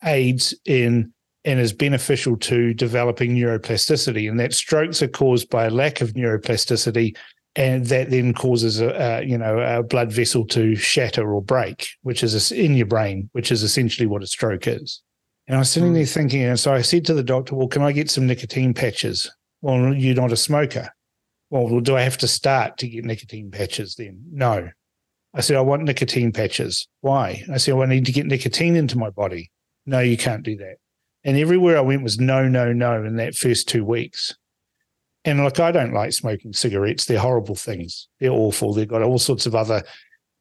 [0.05, 1.13] aids in
[1.45, 6.13] and is beneficial to developing neuroplasticity, and that strokes are caused by a lack of
[6.13, 7.17] neuroplasticity,
[7.57, 11.89] and that then causes a, a you know a blood vessel to shatter or break,
[12.03, 15.03] which is in your brain, which is essentially what a stroke is.
[15.47, 16.09] And I was sitting there hmm.
[16.09, 19.31] thinking, and so I said to the doctor, "Well, can I get some nicotine patches?"
[19.61, 20.93] Well, you're not a smoker.
[21.51, 24.23] Well, do I have to start to get nicotine patches then?
[24.31, 24.69] No.
[25.35, 26.87] I said, I want nicotine patches.
[27.01, 27.43] Why?
[27.53, 29.51] I said, well, I need to get nicotine into my body.
[29.87, 30.77] No, you can't do that.
[31.25, 34.35] And everywhere I went was no, no, no in that first two weeks.
[35.25, 37.05] And like, I don't like smoking cigarettes.
[37.05, 38.09] They're horrible things.
[38.21, 38.73] They're awful.
[38.73, 39.83] They've got all sorts of other,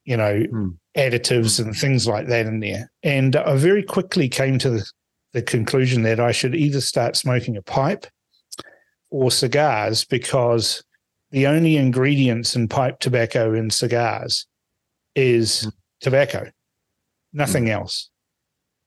[0.06, 0.78] you know, mm.
[0.96, 2.92] additives and things like that in there.
[3.04, 4.92] And I very quickly came to the,
[5.34, 8.06] the conclusion that I should either start smoking a pipe
[9.10, 10.84] or cigars because
[11.32, 14.46] the only ingredients in pipe tobacco and cigars
[15.16, 15.72] is mm.
[16.02, 16.50] tobacco,
[17.34, 17.72] nothing mm.
[17.72, 18.10] else.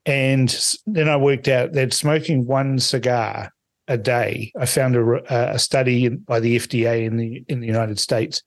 [0.07, 3.53] And then I worked out that smoking one cigar
[3.89, 7.99] a day, I found a, a study by the FDA in the in the United
[7.99, 8.43] States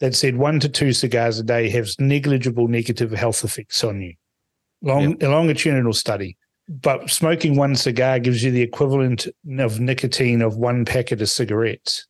[0.00, 4.14] that said one to two cigars a day has negligible negative health effects on you.
[4.82, 5.22] Long yep.
[5.22, 6.36] a longitudinal study.
[6.68, 9.28] But smoking one cigar gives you the equivalent
[9.58, 12.06] of nicotine of one packet of cigarettes.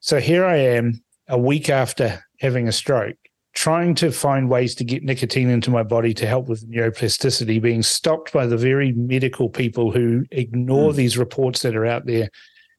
[0.00, 3.16] So here I am a week after having a stroke
[3.56, 7.82] trying to find ways to get nicotine into my body to help with neuroplasticity, being
[7.82, 10.96] stopped by the very medical people who ignore mm.
[10.96, 12.28] these reports that are out there.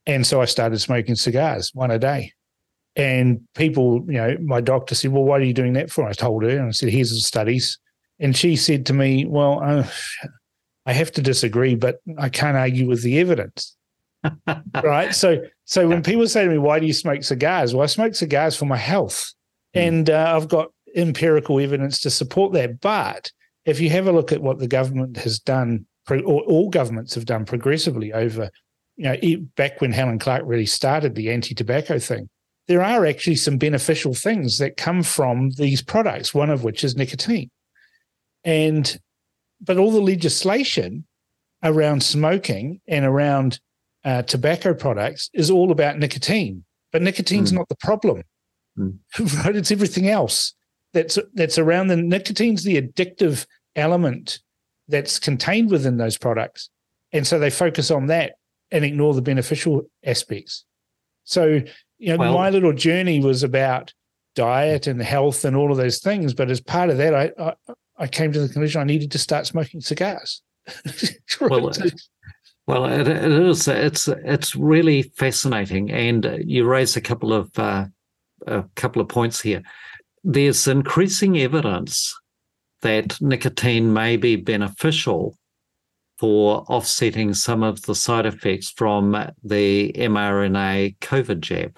[0.06, 2.32] And so I started smoking cigars one a day.
[2.96, 6.08] And people, you know, my doctor said, Well, what are you doing that for?
[6.08, 7.80] I told her, and I said, Here's the studies.
[8.20, 9.88] And she said to me, Well, uh,
[10.86, 13.76] I have to disagree, but I can't argue with the evidence.
[14.84, 15.14] right.
[15.14, 17.74] So, so when people say to me, Why do you smoke cigars?
[17.74, 19.34] Well, I smoke cigars for my health.
[19.74, 19.80] Hmm.
[19.80, 22.80] And uh, I've got empirical evidence to support that.
[22.80, 23.32] But
[23.66, 27.26] if you have a look at what the government has done, or all governments have
[27.26, 28.50] done progressively over,
[28.96, 32.30] you know, back when Helen Clark really started the anti-tobacco thing,
[32.68, 36.34] there are actually some beneficial things that come from these products.
[36.34, 37.50] One of which is nicotine,
[38.44, 39.00] and
[39.62, 41.06] but all the legislation
[41.64, 43.60] around smoking and around
[44.04, 46.64] uh, tobacco products is all about nicotine.
[46.92, 47.56] But nicotine's mm.
[47.56, 48.24] not the problem.
[48.78, 48.98] Mm.
[49.46, 49.56] Right?
[49.56, 50.54] It's everything else
[50.94, 53.46] that's that's around the nicotine's the addictive
[53.76, 54.40] element
[54.88, 56.70] that's contained within those products.
[57.12, 58.34] And so they focus on that
[58.72, 60.66] and ignore the beneficial aspects.
[61.24, 61.62] So,
[61.98, 63.94] you know, well, my little journey was about
[64.36, 66.34] diet and health and all of those things.
[66.34, 67.54] But as part of that, I, I,
[67.98, 70.42] I came to the conclusion I needed to start smoking cigars.
[71.42, 71.74] well,
[72.68, 73.68] well, it, it is.
[73.68, 77.86] It's it's really fascinating, and you raise a couple of uh,
[78.48, 79.62] a couple of points here.
[80.24, 82.14] there's increasing evidence
[82.82, 85.38] that nicotine may be beneficial
[86.18, 89.12] for offsetting some of the side effects from
[89.44, 91.78] the mRNA COVID jab.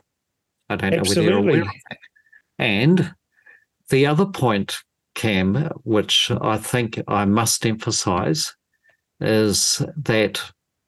[0.70, 1.34] I don't know Absolutely.
[1.34, 1.98] whether you're aware of that.
[2.58, 3.14] And
[3.90, 4.78] the other point,
[5.16, 8.56] Cam, which I think I must emphasize,
[9.20, 10.42] is that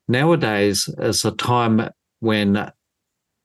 [0.07, 1.89] nowadays is a time
[2.19, 2.71] when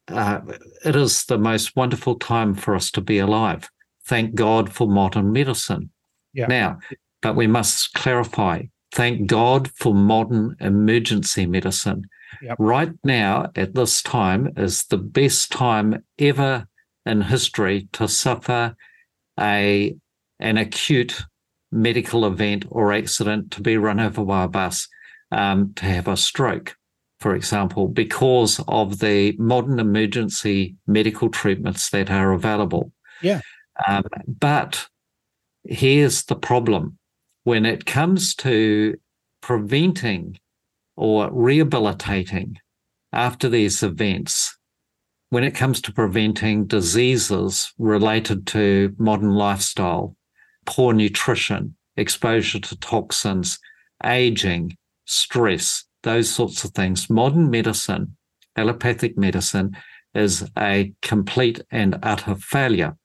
[0.09, 0.41] uh,
[0.85, 3.69] it is the most wonderful time for us to be alive.
[4.05, 5.91] Thank God for modern medicine.
[6.33, 6.47] Yeah.
[6.47, 6.79] Now,
[7.23, 8.63] but we must clarify
[8.93, 12.05] thank God for modern emergency medicine.
[12.43, 12.57] Yep.
[12.59, 16.67] Right now, at this time, is the best time ever
[17.05, 18.77] in history to suffer
[19.39, 19.97] a
[20.39, 21.25] an acute
[21.73, 24.89] medical event or accident, to be run over by a bus,
[25.33, 26.77] um, to have a stroke,
[27.21, 32.93] for example, because of the modern emergency medical treatments that are available.
[33.23, 33.41] Yeah.
[33.87, 34.87] Um, but
[35.65, 36.99] here's the problem
[37.45, 38.97] when it comes to
[39.41, 40.39] preventing
[40.97, 42.57] or rehabilitating
[43.13, 44.57] after these events,
[45.31, 50.17] when it comes to preventing diseases related to modern lifestyle,
[50.67, 53.59] poor nutrition, exposure to toxins,
[54.05, 54.77] aging,
[55.07, 58.17] stress, those sorts of things, modern medicine,
[58.57, 59.77] allopathic medicine,
[60.15, 62.97] is a complete and utter failure.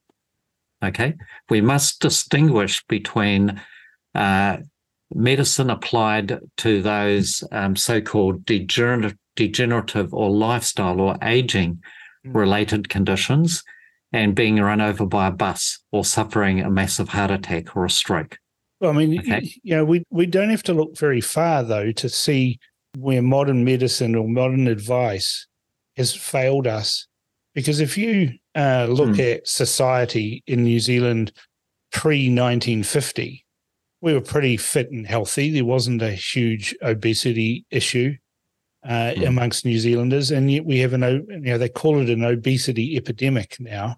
[0.84, 1.16] Okay,
[1.50, 3.60] we must distinguish between
[4.16, 4.58] uh,
[5.14, 11.82] medicine applied to those um, so-called degener- degenerative or lifestyle or aging
[12.24, 13.64] related conditions
[14.14, 17.90] and being run over by a bus or suffering a massive heart attack or a
[17.90, 18.38] stroke.
[18.80, 19.54] Well, I mean, Okay.
[19.64, 22.60] you know, we, we don't have to look very far, though, to see
[22.98, 25.48] where modern medicine or modern advice
[25.98, 27.08] has failed us.
[27.54, 29.22] Because if you uh, look Hmm.
[29.22, 31.32] at society in New Zealand
[31.92, 33.46] pre 1950,
[34.02, 35.52] we were pretty fit and healthy.
[35.52, 38.16] There wasn't a huge obesity issue
[38.84, 39.24] uh, Hmm.
[39.24, 40.32] amongst New Zealanders.
[40.32, 43.98] And yet we have an, you know, they call it an obesity epidemic now.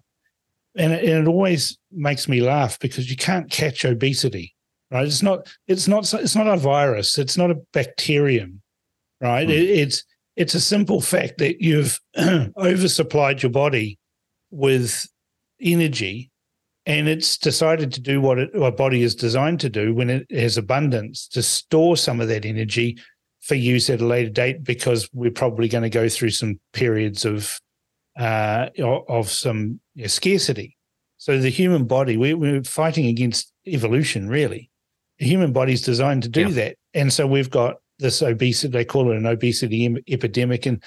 [0.76, 4.54] And it, and it always makes me laugh because you can't catch obesity
[4.90, 5.06] right?
[5.06, 7.18] It's not it's not it's not a virus.
[7.18, 8.60] It's not a bacterium,
[9.24, 9.46] right?
[9.46, 9.52] Hmm.
[9.52, 10.04] It, it's
[10.36, 13.98] it's a simple fact that you've oversupplied your body
[14.50, 15.06] with
[15.60, 16.30] energy,
[16.86, 20.26] and it's decided to do what it, our body is designed to do when it
[20.30, 22.98] has abundance to store some of that energy
[23.40, 27.24] for use at a later date because we're probably going to go through some periods
[27.24, 27.60] of
[28.18, 28.68] uh,
[29.08, 30.76] of some you know, scarcity.
[31.16, 34.70] So the human body, we, we're fighting against evolution, really.
[35.18, 36.50] The human body's designed to do Yeah.
[36.50, 38.72] that, and so we've got this obesity.
[38.72, 40.82] They call it an obesity em- epidemic, and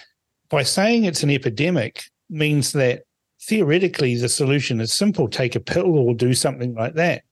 [0.49, 3.03] by saying it's an epidemic means that
[3.41, 7.23] theoretically the solution is simple: take a pill or do something like that.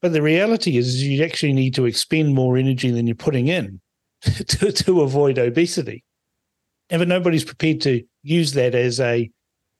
[0.00, 3.80] But the reality is, you actually need to expend more energy than you're putting in
[4.22, 6.04] to, to avoid obesity.
[6.90, 9.30] And but nobody's prepared to use that as a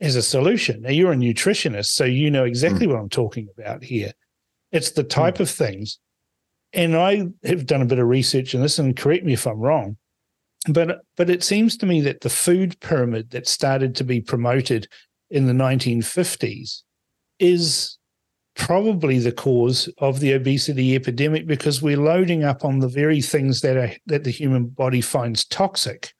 [0.00, 0.82] as a solution.
[0.82, 2.90] Now you're a nutritionist, so you know exactly mm.
[2.90, 4.12] what I'm talking about here.
[4.72, 5.10] It's the mm.
[5.10, 5.98] type of things,
[6.72, 9.58] and I have done a bit of research in this, and correct me if I'm
[9.58, 9.96] wrong,
[10.68, 14.88] but but it seems to me that the food pyramid that started to be promoted
[15.30, 16.82] in the 1950s
[17.38, 17.98] is
[18.54, 23.62] probably the cause of the obesity epidemic because we're loading up on the very things
[23.62, 26.12] that are that the human body finds toxic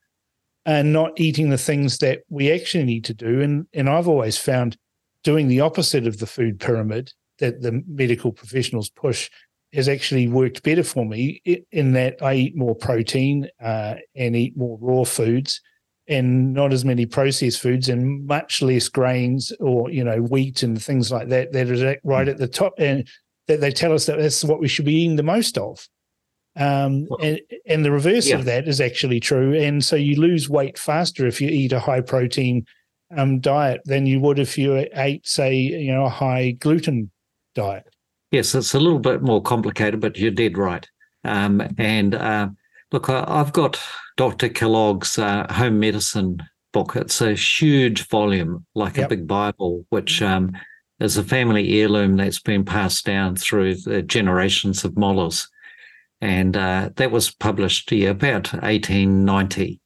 [0.65, 3.41] and not eating the things that we actually need to do.
[3.41, 4.77] And and I've always found
[5.23, 9.29] doing the opposite of the food pyramid that the medical professionals push
[9.73, 11.41] has actually worked better for me
[11.71, 15.61] in that I eat more protein uh, and eat more raw foods
[16.07, 20.81] and not as many processed foods and much less grains or you know wheat and
[20.81, 23.07] things like that that is right at the top and
[23.47, 25.87] that they tell us that that's what we should be eating the most of.
[26.55, 28.37] Um, and and the reverse Yeah.
[28.37, 31.79] of that is actually true and so you lose weight faster if you eat a
[31.79, 32.65] high protein
[33.17, 37.09] um, diet than you would if you ate say you know a high gluten
[37.55, 37.85] diet
[38.33, 40.89] Yes, it's a little bit more complicated, but you're dead right.
[41.23, 42.49] Um, and uh,
[42.91, 43.79] look, I, I've got
[44.17, 44.49] Dr.
[44.49, 46.41] Kellogg's uh, home medicine
[46.71, 46.95] book.
[46.95, 49.05] It's a huge volume, like Yep.
[49.05, 50.57] a big Bible, which um,
[50.99, 55.47] is a family heirloom that's been passed down through the generations of Mollers.
[56.19, 59.79] And uh, that was published yeah, about 1890.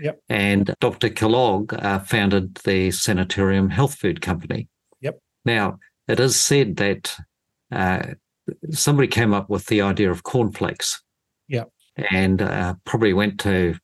[0.00, 0.20] Yep.
[0.30, 1.10] And Dr.
[1.10, 4.68] Kellogg uh, founded the Sanitarium Health Food Company.
[5.02, 5.18] Yep.
[5.44, 5.78] Now,
[6.08, 7.14] it is said that
[7.72, 8.14] uh,
[8.70, 11.02] somebody came up with the idea of cornflakes.
[11.48, 11.64] Yeah.
[12.10, 13.76] And uh, probably went to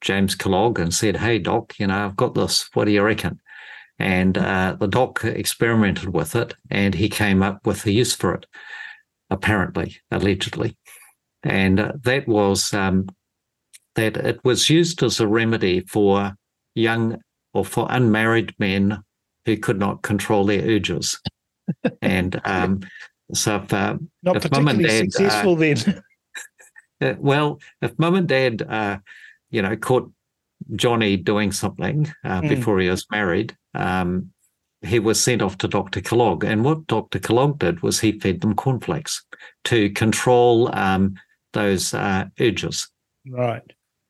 [0.00, 2.68] James Kellogg and said, Hey, Doc, you know, I've got this.
[2.74, 3.40] What do you reckon?
[3.98, 8.34] And uh, the doc experimented with it and he came up with a use for
[8.34, 8.46] it,
[9.30, 10.76] apparently, allegedly.
[11.44, 13.06] And uh, that was um,
[13.94, 16.34] that it was used as a remedy for
[16.74, 17.18] young
[17.52, 19.02] or for unmarried men
[19.44, 21.20] who could not control their urges.
[22.02, 22.80] and um,
[23.32, 26.02] so if, uh, Not if mum and particularly dad, uh, successful then.
[27.00, 28.98] uh, well, if mum and dad, uh,
[29.50, 30.10] you know, caught
[30.74, 32.48] Johnny doing something uh, Mm.
[32.48, 34.30] before he was married, um,
[34.82, 36.00] he was sent off to Dr.
[36.00, 36.44] Kellogg.
[36.44, 37.18] And what Dr.
[37.18, 39.24] Kellogg did was he fed them cornflakes
[39.64, 41.14] to control um,
[41.52, 42.88] those uh, urges.
[43.28, 43.62] right.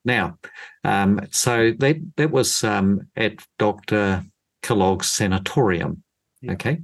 [0.07, 0.39] Now,
[0.85, 4.23] um, so that that was um, at Dr.
[4.63, 6.03] Kellogg's sanatorium.
[6.43, 6.53] Yeah.
[6.53, 6.83] Okay.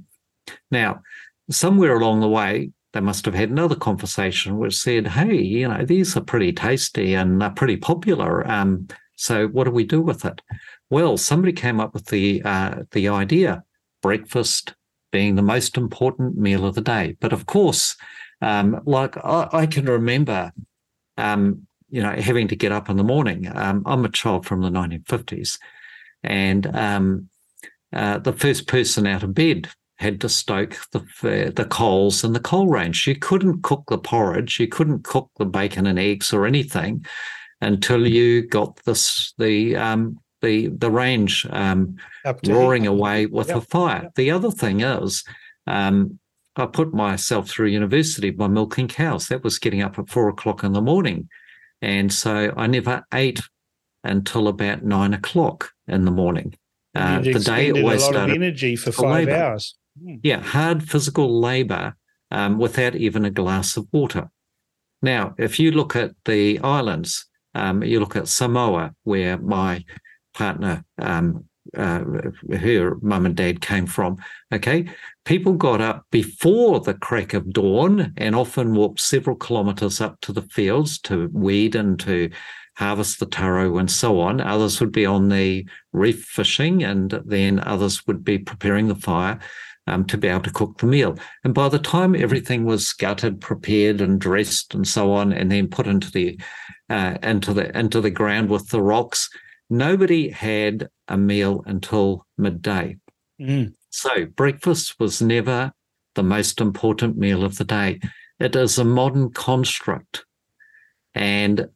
[0.71, 1.03] Now,
[1.51, 5.85] somewhere along the way, they must have had another conversation which said, "Hey, you know,
[5.85, 8.47] these are pretty tasty and are pretty popular.
[8.49, 10.41] Um, so what do we do with it?"
[10.89, 13.63] Well, somebody came up with the uh, the idea:
[14.01, 14.75] breakfast
[15.11, 17.17] being the most important meal of the day.
[17.19, 17.95] But of course,
[18.41, 20.51] um, like I, I can remember
[21.17, 23.51] um, you know, having to get up in the morning.
[23.53, 25.59] Um, I'm a child from the 1950s,
[26.23, 27.29] and um,
[27.93, 29.69] uh, the first person out of bed
[30.01, 33.07] had to stoke the the coals in the coal range.
[33.07, 37.05] You couldn't cook the porridge, you couldn't cook the bacon and eggs or anything
[37.61, 41.95] until you got this the um, the the range um,
[42.47, 44.01] roaring away with Yep, a fire.
[44.03, 44.15] yep.
[44.15, 45.23] The other thing is,
[45.67, 46.19] um,
[46.55, 49.27] I put myself through university by milking cows.
[49.27, 51.29] That was getting up at four o'clock in the morning.
[51.81, 53.41] And so I never ate
[54.03, 56.55] until about nine o'clock in the morning.
[56.93, 59.35] Uh, the day always a lot started of energy for five labour.
[59.35, 59.75] hours.
[59.99, 60.15] Hmm.
[60.23, 61.95] yeah, hard physical labor
[62.29, 64.29] um, without even a glass of water.
[65.01, 69.83] Now, if you look at the islands, um, you look at Samoa, where my
[70.33, 71.45] partner, um,
[71.77, 72.03] uh,
[72.53, 74.17] her mum and dad came from.
[74.53, 74.85] Okay,
[75.25, 80.31] people got up before the crack of dawn and often walked several kilometres up to
[80.31, 82.29] the fields to weed and to
[82.77, 84.39] harvest the taro and so on.
[84.39, 89.39] Others would be on the reef fishing, and then others would be preparing the fire
[89.87, 91.17] um, to be able to cook the meal.
[91.43, 95.67] And by the time everything was gutted, prepared, and dressed, and so on, and then
[95.67, 96.39] put into the
[96.89, 99.29] uh, into the into the ground with the rocks,
[99.69, 102.97] nobody had a meal until midday.
[103.39, 103.73] Mm.
[103.89, 105.71] So breakfast was never
[106.15, 107.99] the most important meal of the day.
[108.39, 110.25] It is a modern construct,
[111.13, 111.67] and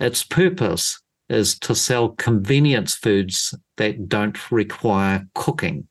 [0.00, 5.88] its purpose is to sell convenience foods that don't require cooking.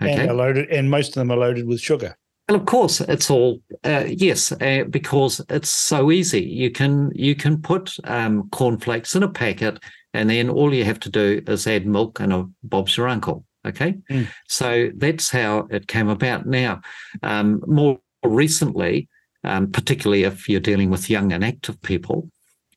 [0.00, 2.16] And, are loaded, and most of them are loaded with sugar.
[2.48, 6.42] And of course, it's all uh, yes, uh, because it's so easy.
[6.42, 9.78] You can you can put um, cornflakes in a packet,
[10.14, 13.44] and then all you have to do is add milk and a Bob's your uncle.
[13.66, 14.26] Okay, Mm.
[14.48, 16.46] so that's how it came about.
[16.46, 16.80] Now,
[17.22, 19.08] um, more recently,
[19.44, 22.30] um, particularly if you're dealing with young and active people,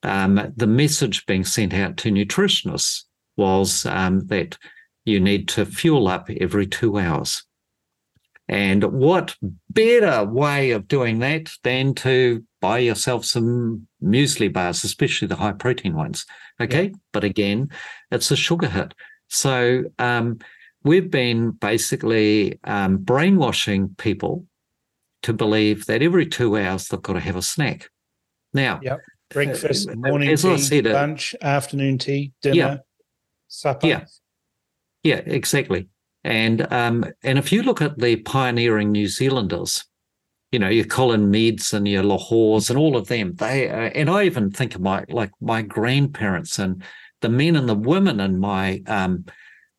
[0.03, 3.03] um, the message being sent out to nutritionists
[3.37, 4.57] was um, that
[5.05, 7.43] you need to fuel up every two hours.
[8.47, 9.35] And what
[9.69, 15.53] better way of doing that than to buy yourself some muesli bars, especially the high
[15.53, 16.25] protein ones?
[16.59, 16.93] Okay.
[17.13, 17.69] But again,
[18.11, 18.93] it's a sugar hit.
[19.29, 20.39] So um,
[20.83, 24.45] we've been basically um, brainwashing people
[25.23, 27.89] to believe that every two hours they've got to have a snack.
[28.53, 28.99] Now, Yep.
[29.29, 32.77] Breakfast, uh, morning as tea, I said, uh, lunch, afternoon tea, dinner, Yeah.
[33.47, 33.87] supper.
[33.87, 34.05] Yeah.
[35.03, 35.87] Yeah, exactly.
[36.23, 39.83] And um, and if you look at the pioneering New Zealanders,
[40.51, 44.09] you know your Colin Meads and your Lochores and all of them, they uh, and
[44.09, 46.83] I even think of my like my grandparents and
[47.21, 49.25] the men and the women in my um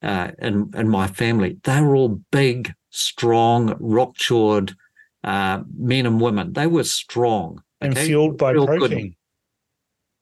[0.02, 4.76] uh in in my family, they were all big, strong, rock jawed
[5.24, 6.52] uh, men and women.
[6.52, 9.14] They were strong And fueled by Real good.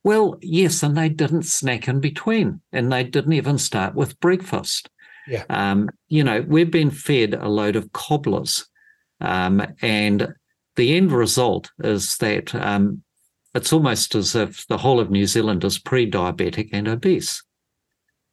[0.04, 4.90] Well, yes, and they didn't snack in between, and they didn't even start with breakfast.
[5.28, 5.44] Yeah.
[5.48, 8.66] Um, you know, we've been fed a load of cobblers,
[9.20, 10.34] um, and
[10.76, 13.02] the end result is that um,
[13.54, 17.42] it's almost as if the whole of New Zealand is pre-diabetic and obese.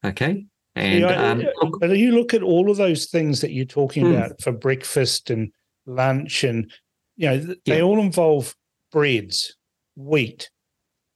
[0.04, 4.08] Okay, and Yeah, um, look, you look at all of those things that you're talking
[4.08, 4.14] Hmm.
[4.14, 5.52] about for breakfast and
[5.86, 6.72] lunch, and
[7.16, 7.82] you know they Yeah.
[7.82, 8.56] all involve
[8.91, 9.56] breads,
[9.96, 10.50] wheat,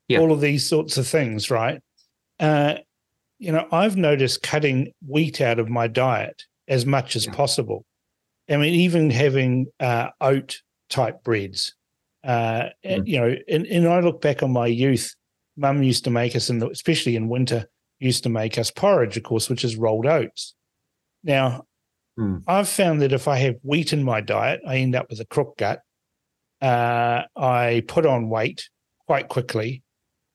[0.08, 0.20] Yeah.
[0.20, 1.82] all of these sorts of things, right?
[2.40, 2.76] Uh,
[3.40, 7.34] you know, I've noticed cutting wheat out of my diet as much as Yeah.
[7.34, 7.86] possible.
[8.50, 11.76] I mean, even having uh, oat type breads.
[12.24, 13.08] Uh, Mm.
[13.08, 15.16] You know, and, and I look back on my youth.
[15.58, 17.68] Mum used to make us, in the, especially in winter,
[18.00, 20.54] used to make us porridge, of course, which is rolled oats.
[21.24, 21.66] Now,
[22.16, 22.38] Hmm.
[22.48, 25.26] I've found that if I have wheat in my diet, I end up with a
[25.26, 25.82] crook gut.
[26.62, 28.70] Uh, I put on weight
[29.08, 29.82] quite quickly.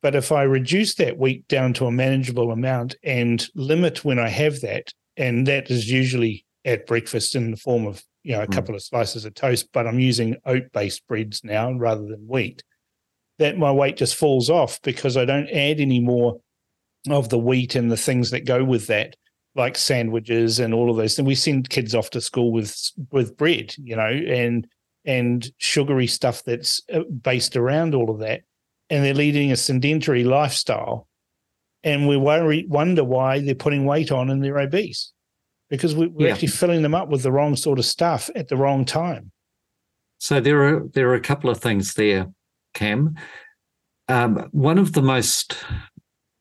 [0.02, 4.28] But if I reduce that wheat down to a manageable amount and limit when I
[4.28, 8.46] have that, and that is usually at breakfast in the form of you know a
[8.46, 8.52] Mm.
[8.52, 12.62] couple of slices of toast, but I'm using oat-based breads now rather than wheat.
[13.38, 16.40] That my weight just falls off because I don't add any more
[17.08, 19.16] of the wheat and the things that go with that,
[19.54, 21.18] like sandwiches and all of those.
[21.18, 22.76] And we send kids off to school with
[23.10, 24.66] with bread, you know, and
[25.04, 28.42] and sugary stuff that's uh, based around all of that,
[28.90, 31.06] and they're leading a sedentary lifestyle,
[31.84, 35.12] and we worry wonder why they're putting weight on and they're obese,
[35.70, 36.32] because we, we're Yeah.
[36.32, 39.30] actually filling them up with the wrong sort of stuff at the wrong time.
[40.18, 42.26] So there are there are a couple of things there,
[42.74, 43.14] Cam.
[44.08, 45.56] Um, one of the most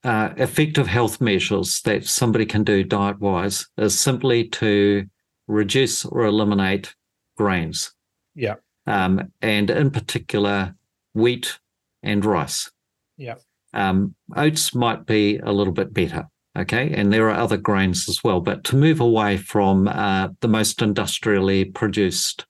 [0.03, 5.05] uh, effective health measures that somebody can do diet wise is simply to
[5.47, 6.95] reduce or eliminate
[7.35, 7.93] grains,
[8.35, 8.55] Yeah,
[8.85, 10.73] um, and in particular
[11.13, 11.59] wheat
[12.03, 12.71] and rice.
[13.17, 13.35] yeah,
[13.73, 16.27] Um, oats might be a little bit better.
[16.57, 16.91] Okay.
[16.93, 18.41] And there are other grains as well.
[18.41, 22.45] But to move away from uh, the most industrially produced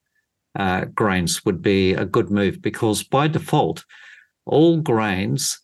[0.57, 3.84] uh, grains would be a good move because by default,
[4.45, 5.60] all grains,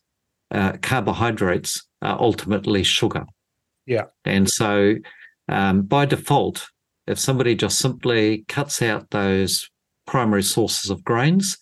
[0.50, 3.24] uh, carbohydrates are ultimately sugar.
[3.86, 4.04] Yeah.
[4.26, 4.96] And so
[5.48, 6.68] um, by default,
[7.06, 9.68] if somebody just simply cuts out those
[10.06, 11.56] primary sources of grains,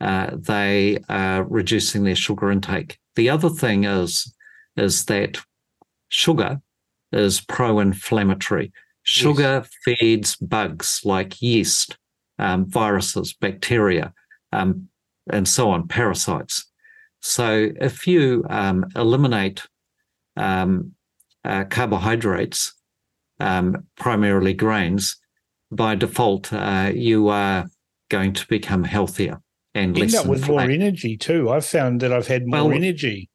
[0.00, 2.98] uh, they are reducing their sugar intake.
[3.16, 4.32] The other thing is
[4.76, 5.38] is that
[6.08, 6.60] sugar
[7.12, 8.72] is pro-inflammatory.
[9.02, 11.98] Sugar feeds bugs like yeast,
[12.38, 14.14] um, viruses, bacteria,
[14.52, 14.88] um,
[15.30, 16.66] and so on, parasites.
[17.20, 19.62] So if you um, eliminate
[20.36, 20.92] um,
[21.44, 22.72] uh, carbohydrates,
[23.40, 25.16] um, primarily grains,
[25.72, 27.66] by default, uh, you are
[28.08, 29.40] going to become healthier
[29.74, 31.50] and end up with more energy too.
[31.50, 33.28] I've found that I've had more Well, energy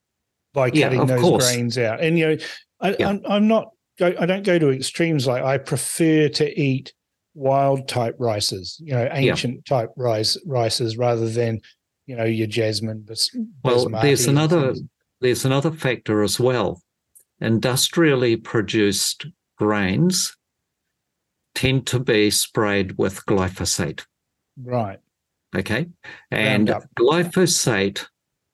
[0.53, 1.51] by cutting of those course.
[1.51, 2.01] grains out.
[2.01, 2.37] And you know,
[2.81, 3.09] I, Yeah.
[3.09, 3.69] I'm, I'm not.
[3.97, 5.25] Go, I don't go to extremes.
[5.25, 6.93] Like I prefer to eat
[7.33, 8.77] wild type rices.
[8.83, 11.61] You know, ancient type rice rices rather than
[12.05, 13.01] you know your jasmine.
[13.07, 13.29] Bas,
[13.63, 14.81] Well, there's another things.
[15.21, 16.81] there's another factor as well.
[17.39, 19.25] Industrially produced
[19.57, 20.35] grains
[21.53, 24.03] tend to be sprayed with glyphosate.
[24.61, 24.99] right.
[25.55, 25.87] Okay.
[26.31, 26.89] And Roundup.
[26.99, 28.05] glyphosate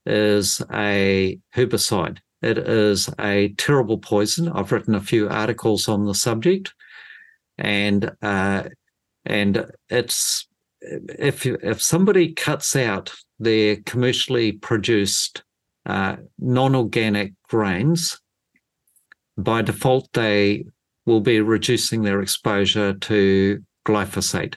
[0.06, 2.19] is a herbicide.
[2.41, 4.49] It is a terrible poison.
[4.49, 6.73] I've written a few articles on the subject,
[7.57, 8.64] and uh,
[9.26, 10.48] and it's
[10.82, 15.44] if if somebody cuts out their commercially produced
[15.86, 18.19] uh, non-organic grains,
[19.38, 20.65] by default they
[21.06, 24.56] will be reducing their exposure to glyphosate.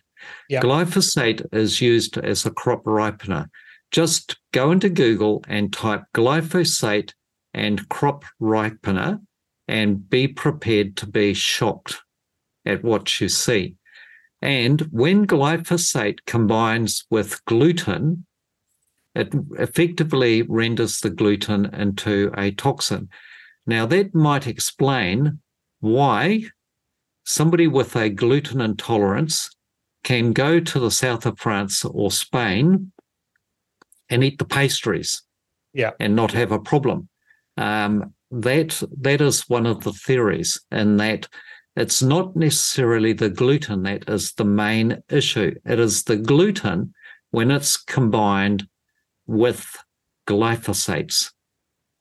[0.48, 0.60] Yeah.
[0.60, 3.48] Glyphosate is used as a crop ripener.
[3.90, 7.12] Just go into Google and type glyphosate
[7.52, 9.20] and crop ripener
[9.68, 12.02] and be prepared to be shocked
[12.66, 13.76] at what you see.
[14.42, 18.26] And when glyphosate combines with gluten,
[19.14, 23.08] it effectively renders the gluten into a toxin.
[23.66, 25.40] Now, that might explain
[25.80, 26.44] why
[27.24, 29.50] somebody with a gluten intolerance
[30.04, 32.92] can go to the south of France or Spain
[34.08, 35.22] and eat the pastries
[35.72, 35.92] Yeah.
[35.98, 37.08] and not have a problem.
[37.56, 41.28] Um, that that is one of the theories, and that
[41.76, 45.54] it's not necessarily the gluten that is the main issue.
[45.64, 46.94] It is the gluten
[47.30, 48.68] when it's combined
[49.26, 49.64] with
[50.26, 51.32] glyphosates.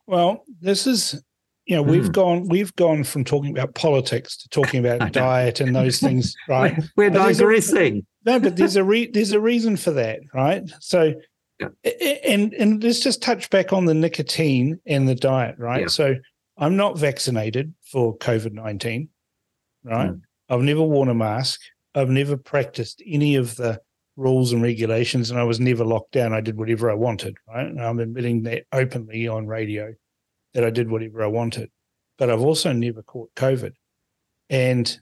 [0.06, 1.22] Well, this is
[1.66, 2.12] you know we've Hmm.
[2.12, 6.74] gone we've gone from talking about politics to talking about diet and those things, right?
[6.96, 10.62] We're But there's a- No, but there's a re- there's a reason for that, right?
[10.80, 11.14] So,
[11.60, 11.68] Yeah.
[12.24, 15.82] and and let's just touch back on the nicotine and the diet, right?
[15.82, 15.86] Yeah.
[15.88, 16.16] So,
[16.58, 19.08] I'm not vaccinated for COVID nineteen,
[19.84, 20.10] right?
[20.10, 20.20] Mm.
[20.50, 21.60] I've never worn a mask.
[21.94, 23.80] I've never practiced any of the
[24.16, 26.32] rules and regulations, and I was never locked down.
[26.32, 27.66] I did whatever I wanted, right?
[27.66, 29.92] And I'm admitting that openly on radio
[30.54, 31.70] that I did whatever I wanted,
[32.18, 33.72] but I've also never caught COVID,
[34.50, 34.98] and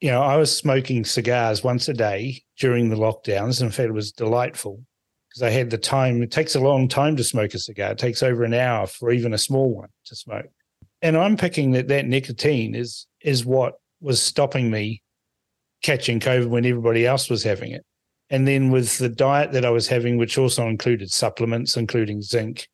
[0.00, 3.62] you know, I was smoking cigars once a day during the lockdowns.
[3.62, 4.84] In fact, it was delightful
[5.28, 6.22] because I had the time.
[6.22, 7.92] It takes a long time to smoke a cigar.
[7.92, 10.50] It takes over an hour for even a small one to smoke.
[11.02, 15.02] And I'm picking that that nicotine is is what was stopping me
[15.82, 17.84] catching COVID when everybody else was having it.
[18.28, 22.68] And then with the diet that I was having, which also included supplements, including zinc,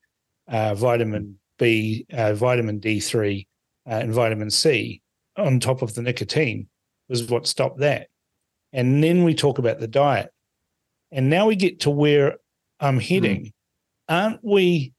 [0.48, 3.46] uh, vitamin B, uh, vitamin D3,
[3.86, 5.00] uh, and vitamin C,
[5.36, 6.66] on top of the nicotine,
[7.08, 8.08] was what stopped that.
[8.72, 10.30] And then we talk about the diet.
[11.12, 12.38] And now we get to where
[12.80, 13.44] I'm heading.
[13.44, 13.52] Mm.
[14.08, 14.92] Aren't we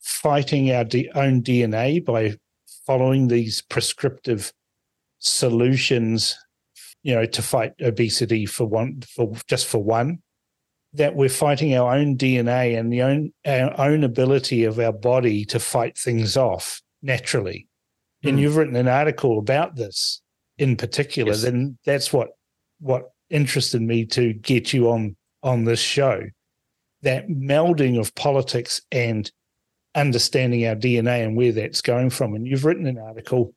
[0.00, 2.36] fighting our D- own DNA by
[2.86, 4.52] following these prescriptive
[5.18, 6.36] solutions,
[7.02, 10.18] you know, to fight obesity for one, for just for one?
[10.96, 15.44] That we're fighting our own DNA and the own our own ability of our body
[15.46, 17.66] to fight things off naturally.
[18.24, 18.28] Mm.
[18.28, 20.22] And you've written an article about this
[20.58, 21.42] in particular, yes.
[21.42, 22.30] then that's what
[22.80, 26.22] what interested me to get you on on this show.
[27.02, 29.30] That melding of politics and
[29.94, 32.34] understanding our DNA and where that's going from.
[32.34, 33.54] And you've written an article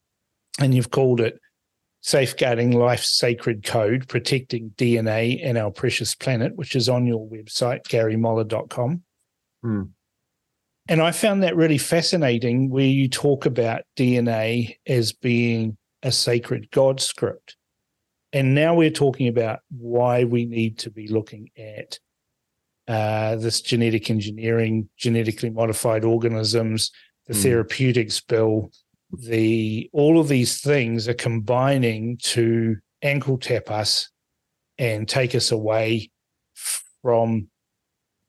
[0.59, 1.39] and you've called it
[2.01, 7.83] Safeguarding Life's Sacred Code, Protecting DNA and Our Precious Planet, which is on your website,
[7.83, 9.03] garymoller.com.
[9.61, 9.83] Hmm.
[10.87, 16.71] And I found that really fascinating where you talk about DNA as being a sacred
[16.71, 17.57] God script.
[18.31, 21.99] And now we're talking about why we need to be looking at
[22.87, 26.91] uh, this genetic engineering, genetically modified organisms,
[27.27, 27.43] the mm.
[27.43, 28.71] therapeutics bill,
[29.11, 34.09] the all of these things are combining to ankle tap us
[34.77, 36.09] and take us away
[37.01, 37.47] from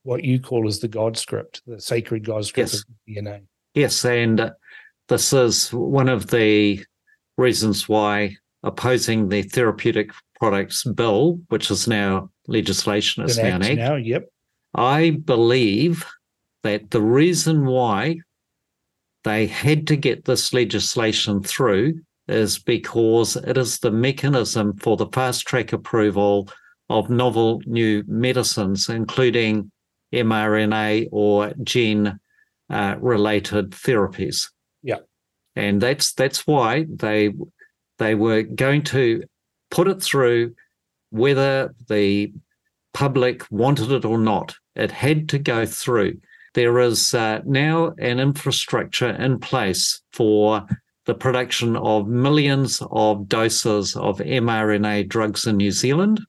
[0.02, 2.80] what you call as the God script, the sacred God script yes.
[2.80, 3.42] of DNA.
[3.74, 4.50] Yes, and uh,
[5.08, 6.84] this is one of the
[7.36, 13.96] reasons why opposing the therapeutic products bill, which is now legislation, is now an Now,
[13.96, 14.28] yep.
[14.74, 16.06] I believe
[16.62, 18.20] that the reason why
[19.24, 25.08] they had to get this legislation through is because it is the mechanism for the
[25.08, 26.48] fast track approval
[26.88, 29.70] of novel new medicines, including
[30.12, 32.18] mRNA or gene
[32.70, 34.48] uh, related therapies.
[34.82, 34.98] Yeah.
[35.56, 37.32] And that's that's why they
[37.98, 39.24] they were going to
[39.70, 40.54] put it through
[41.10, 42.32] whether the
[42.94, 44.54] public wanted it or not.
[44.74, 46.20] It had to go through.
[46.54, 50.66] There is uh, now an infrastructure in place for
[51.06, 56.20] the production of millions of doses of mRNA drugs in New Zealand.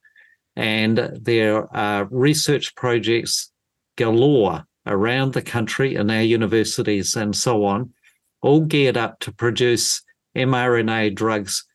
[0.55, 3.51] And there are research projects
[3.97, 7.93] galore around the country in our universities and so on,
[8.41, 10.01] all geared up to produce
[10.35, 11.65] mRNA drugs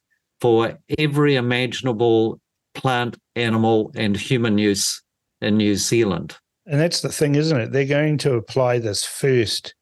[0.40, 2.40] for every imaginable
[2.74, 5.02] plant, animal, and human use
[5.40, 6.36] in New Zealand.
[6.66, 7.72] And that's the thing, isn't it?
[7.72, 9.74] They're going to apply this first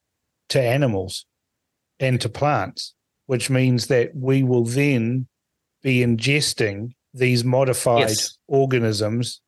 [0.50, 1.24] to animals
[1.98, 2.94] and to plants,
[3.26, 5.26] which means that we will then
[5.82, 8.36] be ingesting these modified yes.
[8.48, 9.40] organisms,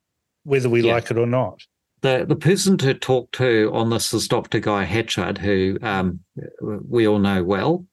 [0.45, 0.95] whether we yeah.
[0.95, 1.61] like it or not.
[2.03, 4.61] The, the person to talk to on this is Dr.
[4.61, 6.21] Guy Hatchard, who um,
[6.61, 7.85] we all know well.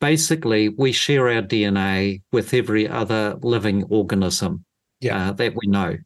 [0.00, 4.64] Basically, we share our DNA with every other living organism
[5.00, 5.28] yeah.
[5.28, 5.98] uh, that we know.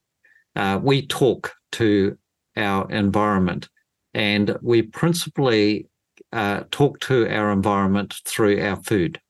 [0.56, 2.16] Uh, we talk to
[2.56, 3.68] our environment,
[4.14, 5.88] and we principally
[6.32, 9.20] uh, talk to our environment through our food.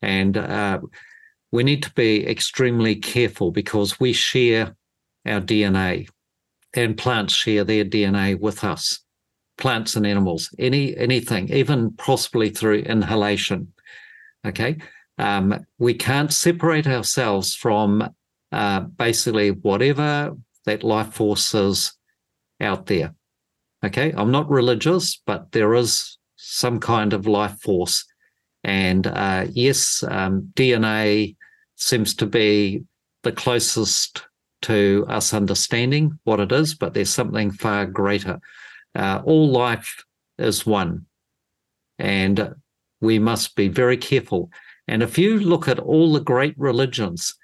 [0.00, 0.80] And uh,
[1.50, 4.74] we need to be extremely careful because we share
[5.26, 6.08] our DNA,
[6.74, 9.00] and plants share their DNA with us.
[9.58, 13.72] Plants and animals, any anything, even possibly through inhalation.
[14.46, 14.78] Okay,
[15.18, 18.08] um, we can't separate ourselves from
[18.50, 21.92] uh, basically whatever that life force is
[22.62, 23.14] out there.
[23.84, 28.04] Okay, I'm not religious, but there is some kind of life force.
[28.64, 31.36] And uh, yes, um, DNA
[31.76, 32.84] seems to be
[33.22, 34.24] the closest
[34.62, 38.40] to us understanding what it is, but there's something far greater.
[38.94, 40.04] Uh, all life
[40.38, 41.06] is one,
[41.98, 42.54] and
[43.00, 44.50] we must be very careful.
[44.86, 47.34] And if you look at all the great religions,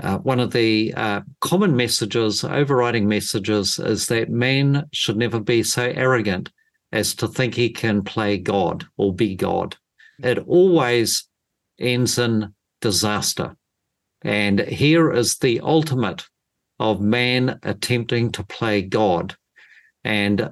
[0.00, 5.62] uh, one of the uh, common messages, overriding messages, is that man should never be
[5.62, 6.50] so arrogant
[6.92, 9.76] as to think he can play God or be God.
[10.22, 11.28] It always
[11.78, 13.56] ends in disaster.
[14.22, 16.24] And here is the ultimate
[16.78, 19.36] of man attempting to play God.
[20.04, 20.50] And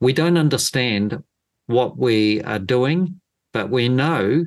[0.00, 1.22] we don't understand
[1.66, 3.20] what we are doing,
[3.52, 4.44] but we know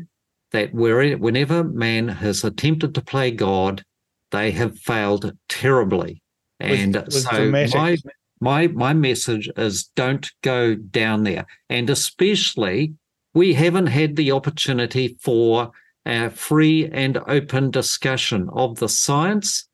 [0.51, 3.83] that whenever man has attempted to play God,
[4.31, 6.21] they have failed terribly.
[6.59, 7.97] And with, with so my
[8.39, 11.45] my my message is don't go down there.
[11.69, 12.93] And especially
[13.33, 15.71] we haven't had the opportunity for
[16.05, 19.67] a free and open discussion of the science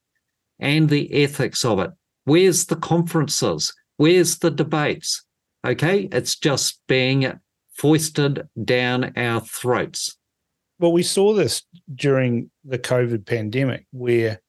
[0.59, 1.91] and the ethics of it.
[2.25, 3.73] Where's the conferences?
[3.97, 5.23] Where's the debates?
[5.65, 7.39] Okay, it's just being
[7.75, 10.17] foisted down our throats.
[10.79, 11.63] Well, we saw this
[11.93, 14.41] during the COVID pandemic where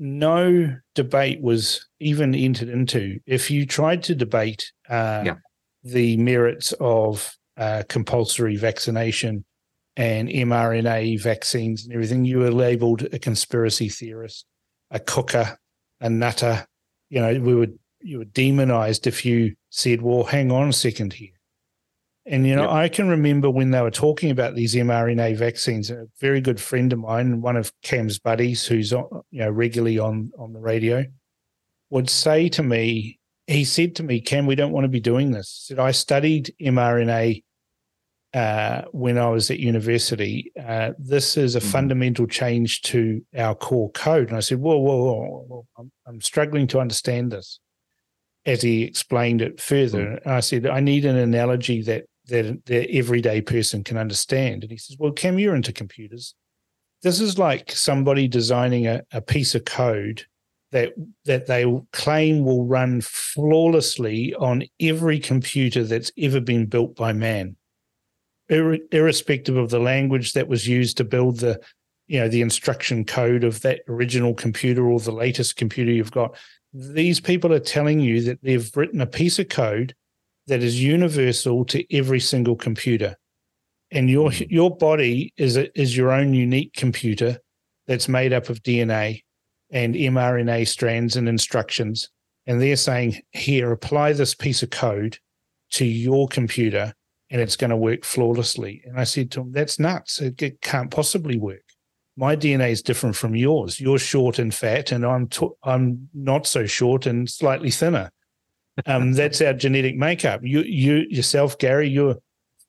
[0.00, 3.20] no debate was even entered into.
[3.26, 5.34] If you tried to debate uh, yeah.
[5.84, 9.44] the merits of uh, compulsory vaccination
[9.96, 14.46] and mRNA vaccines and everything, you were labeled a conspiracy theorist,
[14.90, 15.58] a cooker,
[16.00, 16.66] a nutter.
[17.10, 17.68] You know, we were
[18.00, 21.39] you were demonized if you said, "Well, hang on a second here."
[22.26, 22.70] And you know, yep.
[22.70, 25.90] I can remember when they were talking about these mRNA vaccines.
[25.90, 30.30] A very good friend of mine, one of Cam's buddies, who's you know regularly on
[30.38, 31.04] on the radio,
[31.88, 35.32] would say to me, he said to me, "Cam, we don't want to be doing
[35.32, 37.42] this." He said I studied mRNA
[38.32, 40.52] uh, when I was at university.
[40.58, 41.68] Uh, this is a mm-hmm.
[41.68, 44.28] fundamental change to our core code.
[44.28, 45.66] And I said, whoa, whoa, whoa, whoa.
[45.76, 47.58] I'm, I'm, struggling to understand this.
[48.46, 50.28] As he explained it further, mm-hmm.
[50.28, 54.62] I said, I need an analogy that, that the everyday person can understand.
[54.62, 56.34] And he says, well, Cam, you're into computers.
[57.02, 60.24] This is like somebody designing a, a piece of code
[60.72, 60.92] that
[61.24, 67.56] that they claim will run flawlessly on every computer that's ever been built by man
[68.48, 71.60] ir- irrespective of the language that was used to build the
[72.06, 76.36] you know the instruction code of that original computer or the latest computer you've got
[76.72, 79.94] these people are telling you that they've written a piece of code
[80.50, 83.16] that is universal to every single computer
[83.90, 84.52] and your mm-hmm.
[84.52, 87.38] your body is a, is your own unique computer
[87.86, 89.22] that's made up of DNA
[89.72, 92.10] and mRNA strands and instructions
[92.46, 95.18] and they're saying here apply this piece of code
[95.70, 96.92] to your computer
[97.30, 98.82] and it's going to work flawlessly.
[98.84, 100.20] And I said to him, that's nuts.
[100.20, 101.62] It, it can't possibly work.
[102.16, 103.78] My DNA is different from yours.
[103.78, 108.10] You're short and fat, and I'm t- I'm not so short and slightly thinner.
[108.86, 110.40] Um, that's our genetic makeup.
[110.42, 112.16] You you yourself, Gary, you're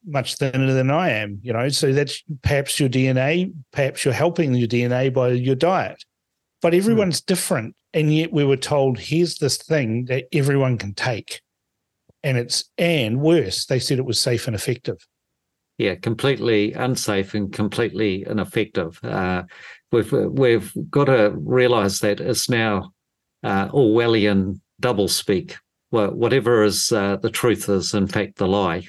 [0.06, 1.40] much thinner than I am.
[1.44, 3.54] You know, so that's perhaps your DNA.
[3.72, 6.04] Perhaps you're helping your DNA by your diet.
[6.62, 6.80] But hmm.
[6.80, 7.26] everyone's mm.
[7.26, 11.42] different, and yet we were told here's this thing that everyone can take
[12.24, 14.98] and it's and worse, they said it was safe and effective.
[15.78, 19.00] Yeah, completely unsafe and completely ineffective.
[19.04, 19.44] Uh,
[19.92, 22.92] we've we've got to realise that it's now
[23.44, 25.56] uh, Orwellian doublespeak.
[25.92, 28.88] Well, whatever is uh, the truth is, in fact, the lie.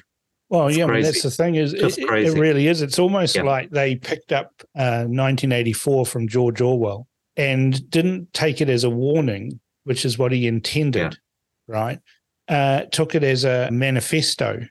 [0.49, 2.81] Well, it's yeah, I mean, that's the thing is, it, it, really is.
[2.81, 3.43] It's almost yeah.
[3.43, 8.89] like they picked up 1984 uh, from George Orwell and didn't take it as a
[8.89, 11.75] warning, which is what he intended, yeah.
[11.75, 11.99] right?
[12.47, 14.65] uh, took it as a manifesto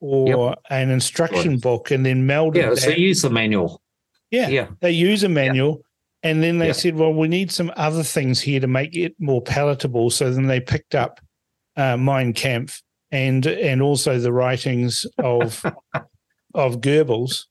[0.00, 0.58] or yep.
[0.70, 1.60] an instruction right.
[1.60, 3.82] book and then melded yeah, so use a manual.
[4.30, 4.68] Yeah, yeah.
[4.80, 5.82] They use a manual.
[6.22, 6.72] And then they yeah.
[6.72, 10.10] said, well, we need some other things here to make it more palatable.
[10.10, 11.18] So then they picked up
[11.76, 15.64] uh, Mein Kampf and and also the writings of
[16.54, 17.46] of Goebbels,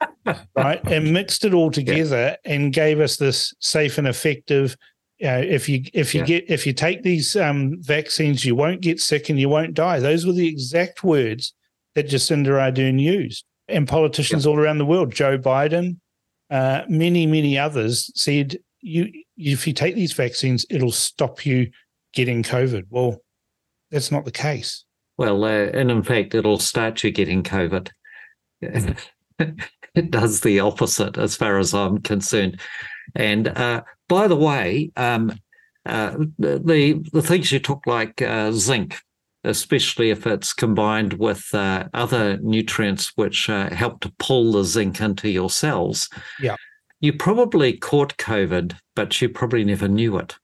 [0.56, 2.52] right, and mixed it all together yeah.
[2.54, 4.76] and gave us this safe and effective
[5.20, 6.26] you know, if you if you yeah.
[6.26, 10.00] get if you take these um, vaccines, you won't get sick and you won't die.
[10.00, 11.54] Those were the exact words
[11.96, 14.52] that Jacinda Ardern used, and politicians yeah.
[14.52, 15.98] all around the world, Joe Biden,
[16.50, 21.70] uh, many many others said, "You if you take these vaccines, it'll stop you
[22.14, 23.22] getting COVID." Well,
[23.92, 24.86] that's not the case.
[25.18, 27.90] Well, uh, and in fact, it'll start you getting COVID.
[28.62, 32.60] it does the opposite, as far as I'm concerned.
[33.16, 35.38] And uh, by the way, um,
[35.86, 39.02] uh, the the things you took like uh, zinc,
[39.44, 45.02] especially if it's combined with uh, other nutrients which uh, help to pull the zinc
[45.02, 46.10] into your cells.
[46.40, 46.56] Yeah,
[47.00, 50.36] you probably caught COVID, but you probably never knew it.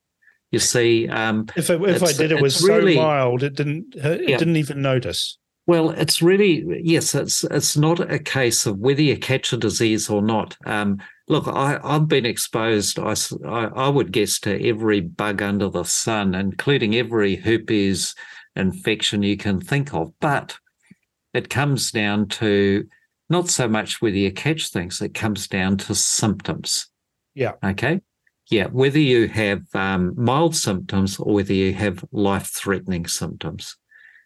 [0.51, 3.95] You see, um, if I, if I did, it was really, so mild, it didn't
[3.95, 4.37] it yeah.
[4.37, 5.37] didn't even notice.
[5.67, 7.15] Well, it's really yes.
[7.15, 10.55] It's it's not a case of whether you catch a disease or not.
[10.65, 12.99] Um, look, I, have been exposed.
[12.99, 13.15] I,
[13.45, 18.13] I, I would guess to every bug under the sun, including every herpes
[18.55, 20.13] infection you can think of.
[20.19, 20.57] But
[21.33, 22.87] it comes down to
[23.29, 25.01] not so much whether you catch things.
[25.01, 26.87] It comes down to symptoms.
[27.33, 27.53] Yeah.
[27.63, 28.01] Okay.
[28.49, 28.67] Yeah.
[28.67, 33.75] Whether you have um, mild symptoms or whether you have life-threatening symptoms.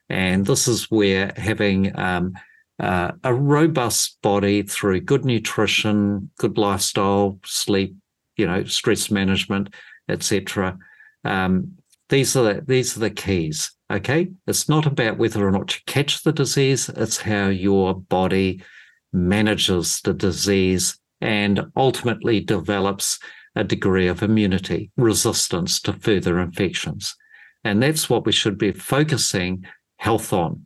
[0.09, 2.33] And this is where having um,
[2.79, 7.95] uh, a robust body through good nutrition, good lifestyle, sleep,
[8.37, 9.73] you know, stress management,
[10.07, 10.77] etc.
[11.23, 11.73] Um,
[12.09, 13.71] these are the, these are the keys.
[13.91, 18.63] Okay, it's not about whether or not you catch the disease; it's how your body
[19.11, 23.19] manages the disease and ultimately develops
[23.59, 27.13] a degree of immunity, resistance to further infections.
[27.65, 29.65] And that's what we should be focusing
[29.97, 30.65] health on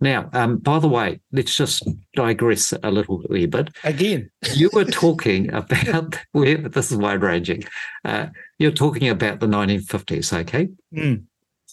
[0.00, 3.70] Now, um, by the way, let's just digress a little wee bit.
[3.84, 7.62] Again, you were talking about this is wide ranging.
[8.04, 8.26] Uh,
[8.58, 10.68] you're talking about the 1950s, okay?
[10.92, 11.26] Mm.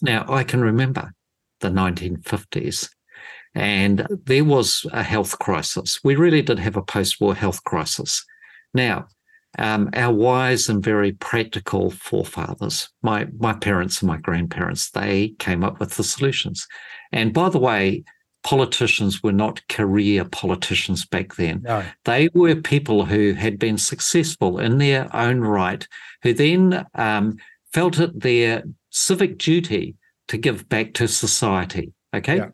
[0.03, 1.11] Now, I can remember
[1.61, 2.89] the 1950s,
[3.55, 5.99] and there was a health crisis.
[6.03, 8.23] We really did have a post war health crisis.
[8.75, 9.07] Now,
[9.57, 15.63] um, our wise and very practical forefathers, my my parents and my grandparents, they came
[15.63, 16.67] up with the solutions.
[17.11, 18.03] And by the way,
[18.43, 21.61] politicians were not career politicians back then.
[21.63, 21.83] No.
[22.05, 25.85] They were people who had been successful in their own right,
[26.21, 27.37] who then um,
[27.73, 29.95] felt it their civic duty
[30.27, 31.91] to give back to society.
[32.15, 32.37] Okay.
[32.37, 32.49] Yeah.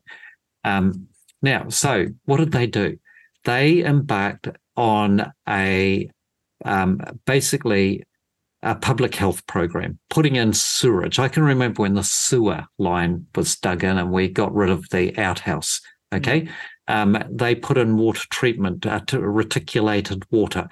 [0.64, 1.08] Um,
[1.42, 2.98] now, so what did they do?
[3.44, 6.10] They embarked on a
[6.66, 8.04] um, basically
[8.62, 11.20] a public health program, putting in sewerage.
[11.20, 14.90] I can remember when the sewer line was dug in and we got rid of
[14.90, 15.80] the outhouse.
[16.14, 16.50] Okay.
[16.88, 20.68] Um, they put in water treatment, uh, to reticulated water.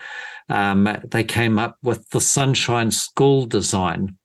[0.50, 4.18] Um, they came up with the sunshine school design,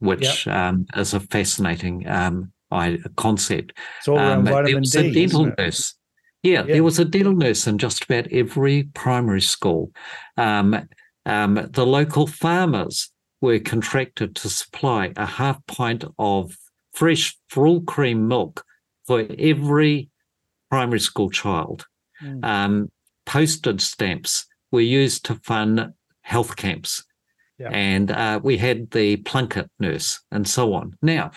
[0.00, 3.72] which um, is a fascinating um, I, concept.
[3.98, 4.98] It's all around Um, there was D.
[4.98, 5.94] a dental nurse.
[6.42, 6.74] Yeah, Yeah.
[6.74, 9.90] there was a dental nurse in just about every primary school.
[10.36, 10.88] Um,
[11.28, 13.10] um, the local farmers
[13.40, 16.56] were contracted to supply a half pint of
[16.92, 18.64] fresh full cream milk
[19.06, 20.10] for every
[20.70, 21.86] primary school child.
[22.22, 22.44] Mm.
[22.44, 22.90] Um,
[23.26, 25.92] postage stamps were used to fund
[26.22, 27.04] health camps.
[27.58, 27.70] Yeah.
[27.70, 30.96] And uh, we had the Plunkett nurse and so on.
[31.02, 31.32] Now,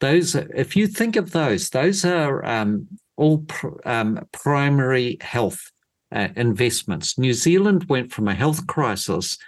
[0.00, 5.70] those, if you think of those, those are um, all pr- um, primary health
[6.12, 7.18] uh, investments.
[7.18, 9.38] New Zealand went from a health crisis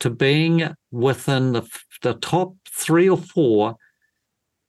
[0.00, 1.62] to being within the,
[2.02, 3.76] the top three or four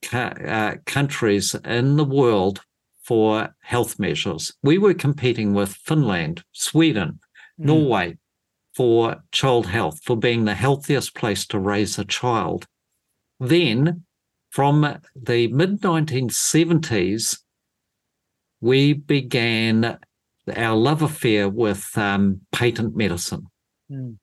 [0.04, 2.60] ca- uh, countries in the world
[3.02, 4.52] for health measures.
[4.62, 7.20] We were competing with Finland, Sweden,
[7.60, 7.66] Mm.
[7.66, 8.18] Norway
[8.74, 12.66] for child health, for being the healthiest place to raise a child.
[13.38, 14.04] Then,
[14.50, 17.38] from the mid 1970s,
[18.60, 19.98] we began
[20.56, 23.46] our love affair with um, patent medicine.
[23.90, 24.18] Mm.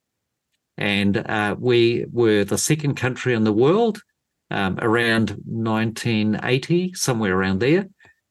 [0.78, 4.02] And uh, we were the second country in the world
[4.50, 7.88] um, around 1980, somewhere around there,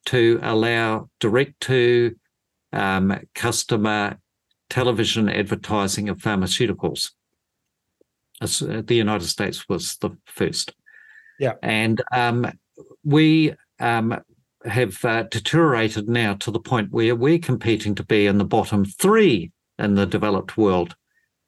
[0.07, 2.15] to allow direct to
[2.73, 4.19] um, customer
[4.69, 7.11] television advertising of pharmaceuticals.
[8.41, 10.75] Uh, The United States was the first.
[11.39, 11.55] Yeah.
[11.63, 12.47] And um,
[13.05, 14.21] we um,
[14.65, 18.85] have uh, deteriorated now to the point where we're competing to be in the bottom
[18.85, 20.97] three in the developed world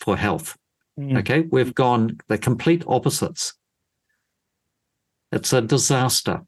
[0.01, 0.57] for health.
[0.99, 1.19] Mm.
[1.19, 3.55] Okay, we've gone the complete opposites.
[5.31, 6.43] It's a disaster,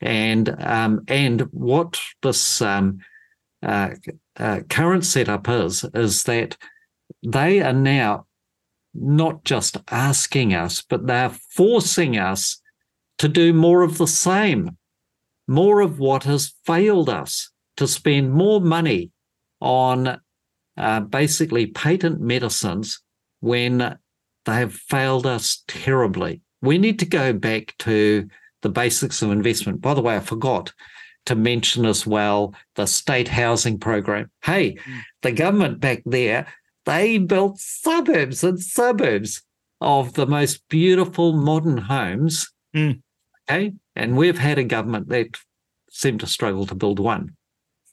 [0.00, 2.98] and um, and what this um,
[3.62, 3.90] uh,
[4.36, 6.56] uh, current setup is is that
[7.22, 8.26] they are now
[8.94, 12.60] not just asking us, but they're forcing us
[13.18, 14.76] to do more of the same,
[15.50, 19.10] more of what has failed us, to spend more money
[19.60, 20.20] on
[20.76, 23.02] uh, basically patent medicines
[23.40, 23.98] when
[24.44, 26.40] they have failed us terribly.
[26.62, 28.28] We need to go back to
[28.62, 29.80] the basics of investment.
[29.80, 30.72] By the way, I forgot
[31.26, 34.30] to mention as well the state housing program.
[34.44, 34.76] Hey,
[35.22, 36.46] the government back there,
[36.86, 39.42] they built suburbs and suburbs
[39.80, 42.52] of the most beautiful modern homes.
[42.72, 43.02] Mm.
[43.50, 43.72] Okay.
[43.96, 45.36] And we've had a government that
[45.90, 47.36] seemed to struggle to build one.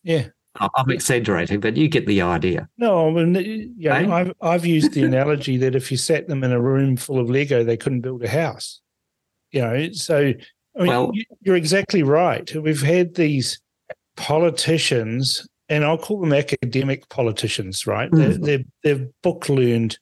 [0.03, 0.27] Yeah.
[0.59, 2.67] I'm exaggerating, but you get the idea.
[2.79, 4.09] No, I mean, yeah, Eh?
[4.11, 7.29] I've I've used the analogy that if you sat them in a room full of
[7.29, 8.81] Lego, they couldn't build a house.
[9.51, 10.33] You know, so
[10.75, 12.51] I mean, Well- you- you're exactly right.
[12.55, 13.59] We've had these
[14.15, 18.09] politicians, and I'll call them academic politicians, right?
[18.11, 18.43] They're, Mm.
[18.45, 19.97] they're they're book learned,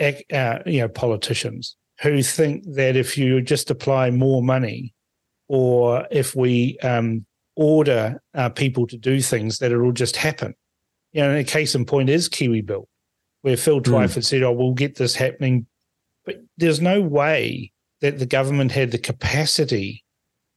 [0.00, 4.94] uh, you know, politicians who think that if you just apply more money,
[5.50, 10.54] or if we um, order uh, people to do things, that it'll just happen.
[11.10, 12.86] You know, a case in point is KiwiBuild,
[13.42, 13.84] where Phil Mm.
[13.84, 15.66] Twyford said, "Oh, we'll get this happening,"
[16.24, 20.04] but there's no way that the government had the capacity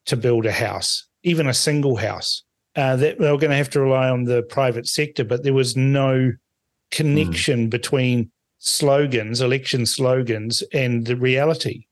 [0.06, 2.44] to build a house, even a single house.
[2.76, 5.56] Uh, that they were going to have to rely on the private sector, but there
[5.56, 6.32] was no
[6.92, 11.88] connection between slogans, election slogans, and the reality.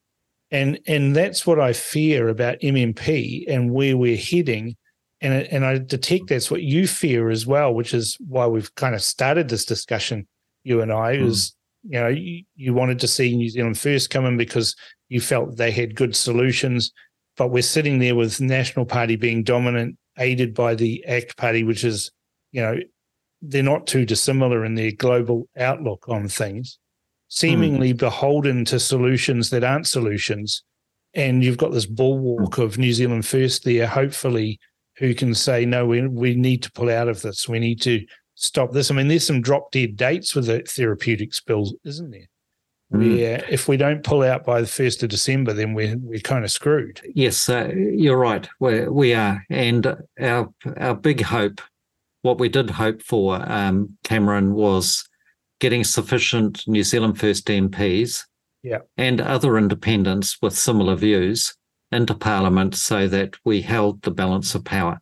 [0.52, 4.76] And and that's what I fear about MMP and where we're heading.
[5.22, 8.96] And and I detect that's what you fear as well, which is why we've kind
[8.96, 10.28] of started this discussion.
[10.64, 11.28] You and I Mm.
[11.28, 14.76] is you know you, you wanted to see New Zealand first come in because
[15.10, 16.92] you felt they had good solutions,
[17.38, 21.84] but we're sitting there with National Party being dominant, aided by the ACT Party, which
[21.84, 22.12] is,
[22.52, 22.78] you know,
[23.42, 26.78] they're not too dissimilar in their global outlook on things,
[27.32, 27.98] seemingly mm.
[27.98, 30.64] beholden to solutions that aren't solutions.
[31.14, 34.60] And you've got this bulwark of New Zealand First there, hopefully,
[34.98, 37.48] who can say, no, we, we need to pull out of this.
[37.48, 38.06] We need to
[38.36, 38.92] stop this.
[38.92, 42.28] I mean, there's some drop dead dates with the therapeutics bill, isn't there?
[42.94, 43.18] Mm.
[43.18, 46.44] Where if we don't pull out by the first of December, then we're we're kind
[46.44, 47.00] of screwed.
[47.16, 48.46] Yes, uh, you're right.
[48.60, 51.62] We we are, and our our big hope,
[52.24, 55.08] what we did hope for, um, Cameron, was
[55.62, 58.26] getting sufficient New Zealand First MPs,
[58.64, 58.80] yeah.
[58.98, 61.56] and other independents with similar views
[61.94, 65.02] into Parliament, so that we held the balance of power.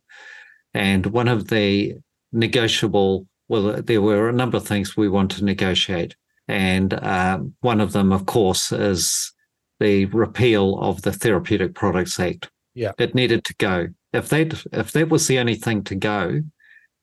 [0.76, 1.96] And one of the
[2.32, 6.16] negotiable well, there were a number of things we want to negotiate.
[6.48, 9.34] And uh, one of them, of course, is
[9.80, 12.50] the repeal of the Therapeutic Products Act.
[12.76, 12.92] Yeah.
[12.98, 13.88] It needed to go.
[14.14, 16.42] If that if that was the only thing to go,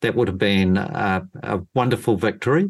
[0.00, 2.68] that would have been a, a wonderful victory.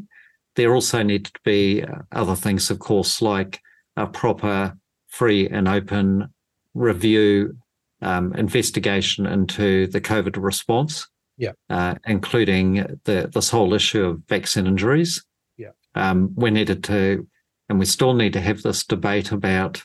[0.56, 3.60] There also need to be other things, of course, like
[3.96, 4.76] a proper,
[5.08, 6.28] free and open
[6.74, 7.56] review,
[8.02, 11.06] um, investigation into the COVID response
[11.36, 15.24] yeah, uh, including the this whole issue of vaccine injuries.
[15.56, 17.26] Yeah, um, we needed to,
[17.68, 19.84] and we still need to have this debate about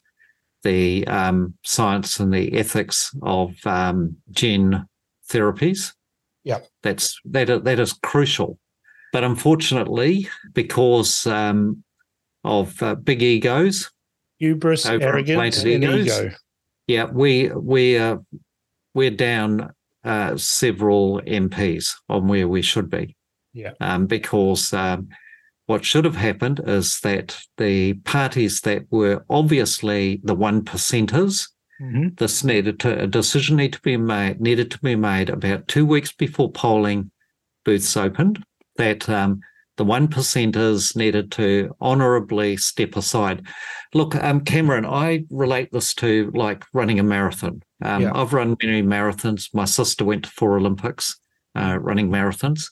[0.64, 4.86] the um, science and the ethics of um, gene
[5.30, 5.94] therapies.
[6.44, 8.58] Yeah, that's that that is crucial.
[9.12, 11.84] But unfortunately, because um,
[12.44, 13.92] of uh, big egos,
[14.40, 16.32] hubris, arrogance, egos, ego.
[16.88, 18.18] Yeah, we we uh,
[18.94, 19.74] we're down
[20.04, 23.16] uh, several MPs on where we should be.
[23.54, 23.72] Yeah.
[23.80, 25.10] Um, because um,
[25.66, 31.50] what should have happened is that the parties that were obviously the one percenters,
[31.82, 32.10] mm-hmm.
[32.16, 35.86] this needed to a decision needed to be made needed to be made about two
[35.86, 37.12] weeks before polling
[37.64, 38.44] booths opened.
[38.82, 39.42] That um,
[39.78, 43.46] the one percenters needed to honourably step aside.
[43.94, 47.62] Look, um, Cameron, I relate this to like running a marathon.
[47.84, 48.12] Um, yeah.
[48.14, 49.50] I've run many marathons.
[49.54, 51.20] My sister went to four Olympics
[51.56, 52.72] uh, running marathons.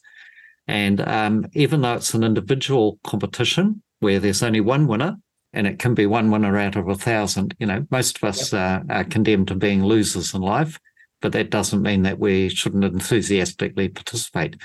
[0.68, 5.18] And um, even though it's an individual competition where there's only one winner,
[5.54, 8.54] and it can be one winner out of a thousand, you know, most of us
[8.54, 10.80] uh, are condemned to being losers in life,
[11.22, 14.56] but that doesn't mean that we shouldn't enthusiastically participate.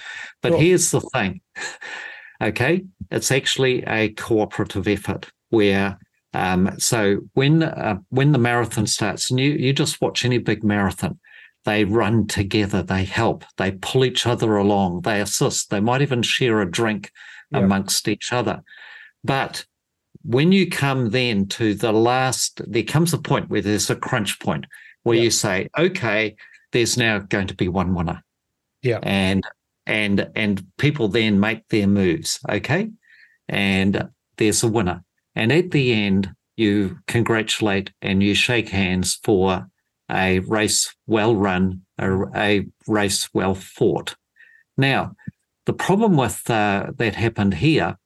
[0.42, 0.60] But sure.
[0.60, 1.40] here's the thing
[2.42, 5.98] okay, it's actually a cooperative effort where
[6.32, 10.64] um, so when uh, when the marathon starts, and you you just watch any big
[10.64, 11.18] marathon,
[11.64, 16.22] they run together, they help, they pull each other along, they assist, they might even
[16.22, 17.12] share a drink
[17.52, 17.60] yeah.
[17.60, 18.62] amongst each other.
[19.22, 19.64] But
[20.22, 24.40] when you come then to the last, there comes a point where there's a crunch
[24.40, 24.66] point
[25.04, 25.22] where yeah.
[25.22, 26.36] you say, okay,
[26.72, 28.22] there's now going to be one winner.
[28.82, 28.98] Yeah.
[29.02, 29.44] And
[29.86, 32.40] and and people then make their moves.
[32.50, 32.90] Okay.
[33.48, 35.04] And there's a winner.
[35.36, 39.66] And at the end, you congratulate and you shake hands for
[40.10, 44.16] a race well run, a, a race well fought.
[44.76, 45.14] Now,
[45.66, 47.96] the problem with uh, that happened here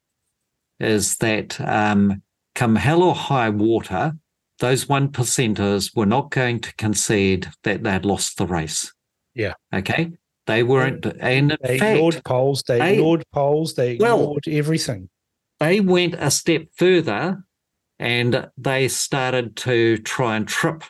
[0.79, 2.23] is that um,
[2.55, 4.13] come hell or high water,
[4.59, 8.93] those one percenters were not going to concede that they'd lost the race.
[9.35, 9.55] Yeah.
[9.75, 10.13] Okay.
[10.47, 12.63] They weren't, and in they ignored polls.
[12.67, 13.75] They, they ignored polls.
[13.75, 14.11] They ignored
[14.47, 15.11] well, everything.
[15.61, 17.45] They went a step further,
[17.99, 20.85] and they started to try and trip.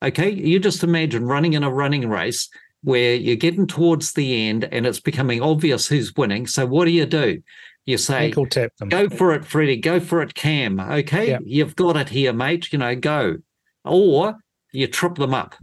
[0.00, 2.48] Okay, you just imagine running in a running race
[2.82, 6.46] where you're getting towards the end, and it's becoming obvious who's winning.
[6.46, 7.42] So what do you do?
[7.90, 8.88] You say, tap them.
[8.88, 9.76] "Go for it, Freddie.
[9.76, 10.80] Go for it, Cam.
[10.80, 11.42] Okay, yep.
[11.44, 12.72] you've got it here, mate.
[12.72, 13.38] You know, go."
[13.84, 14.36] Or
[14.72, 15.54] you trip them up.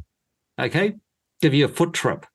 [0.60, 0.96] Okay,
[1.42, 2.26] give you a foot trip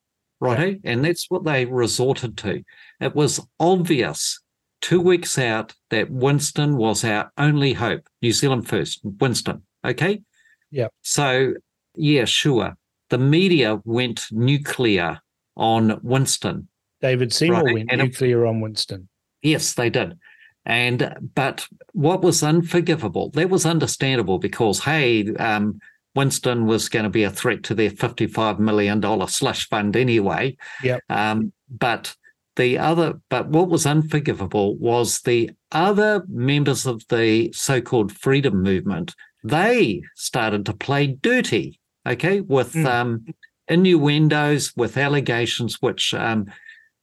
[0.43, 0.81] right?
[0.85, 2.63] And that's what they resorted to.
[3.01, 4.41] It was obvious
[4.81, 8.09] two weeks out that Winston was our only hope.
[8.21, 9.63] New Zealand first, Winston.
[9.85, 10.23] Okay.
[10.71, 10.89] Yeah.
[11.03, 11.55] So,
[11.95, 12.77] yeah, sure.
[13.11, 15.21] The media went nuclear
[15.57, 16.69] on Winston.
[17.01, 17.75] David Seymour right?
[17.75, 19.09] went and nuclear on Winston.
[19.43, 20.19] Yes, they did.
[20.65, 23.31] And but what was unforgivable?
[23.31, 25.81] That was understandable because hey, um,
[26.15, 30.57] Winston was going to be a threat to their $55 million slush fund anyway.
[30.83, 30.99] Yeah.
[31.09, 32.15] Um, but
[32.57, 38.63] the other, but what was unforgivable was the other members of the so called freedom
[38.63, 39.15] movement.
[39.43, 42.87] They started to play dirty, okay, with mm.
[42.87, 43.25] um,
[43.69, 46.47] innuendos, with allegations which, um,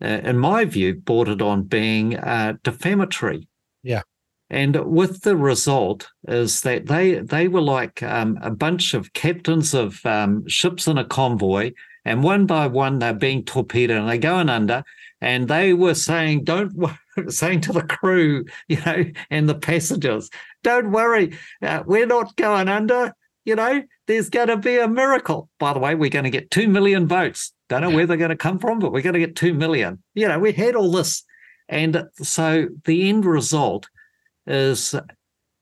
[0.01, 3.47] in my view, bordered on being uh, defamatory.
[3.83, 4.01] Yeah.
[4.49, 9.73] And with the result is that they they were like um, a bunch of captains
[9.73, 14.17] of um, ships in a convoy, and one by one they're being torpedoed and they're
[14.17, 14.83] going under.
[15.21, 16.73] And they were saying, "Don't,"
[17.27, 20.31] saying to the crew, you know, and the passengers,
[20.63, 23.13] "Don't worry, uh, we're not going under.
[23.45, 25.49] You know, there's going to be a miracle.
[25.59, 27.53] By the way, we're going to get two million votes.
[27.69, 30.03] Don't know where they're going to come from, but we're going to get two million.
[30.13, 31.23] You know, we had all this,
[31.67, 33.87] and so the end result."
[34.49, 34.95] is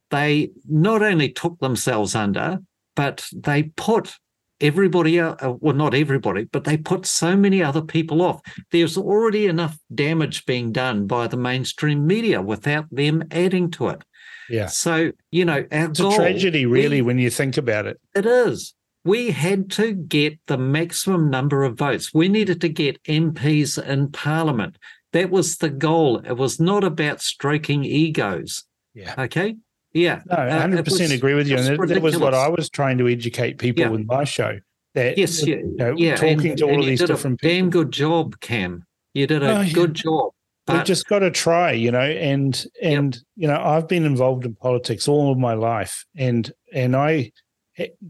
[0.10, 2.60] they not only took themselves under,
[2.96, 4.16] but they put
[4.60, 8.42] everybody uh, well, not everybody, but they put so many other people off.
[8.72, 14.04] There's already enough damage being done by the mainstream media without them adding to it.
[14.50, 14.68] Yeah.
[14.68, 18.00] So, you know, it's goal, a tragedy, really, we, when you think about it.
[18.16, 18.74] It is.
[19.08, 22.14] We had to get the maximum number of votes.
[22.14, 24.78] We needed to get MPs in Parliament.
[25.14, 26.18] That was the goal.
[26.18, 28.66] It was not about stroking egos.
[28.94, 29.16] Yeah.
[29.18, 29.56] Okay.
[29.94, 30.24] Yeah.
[30.26, 31.56] No, uh, hundred uh, percent agree with you.
[31.56, 33.90] And that, that, was what I was trying to educate people yeah.
[33.90, 34.60] with my show.
[34.94, 36.18] That yes, yeah, you know, yeah.
[36.18, 37.56] talking and, to all of these different people.
[37.56, 38.86] Damn good job, Cam.
[39.14, 40.32] You did a oh, good job.
[40.66, 40.76] But...
[40.76, 43.24] We've just got to try, you know, and and yep.
[43.38, 47.32] you know, I've been involved in politics all of my life, and and I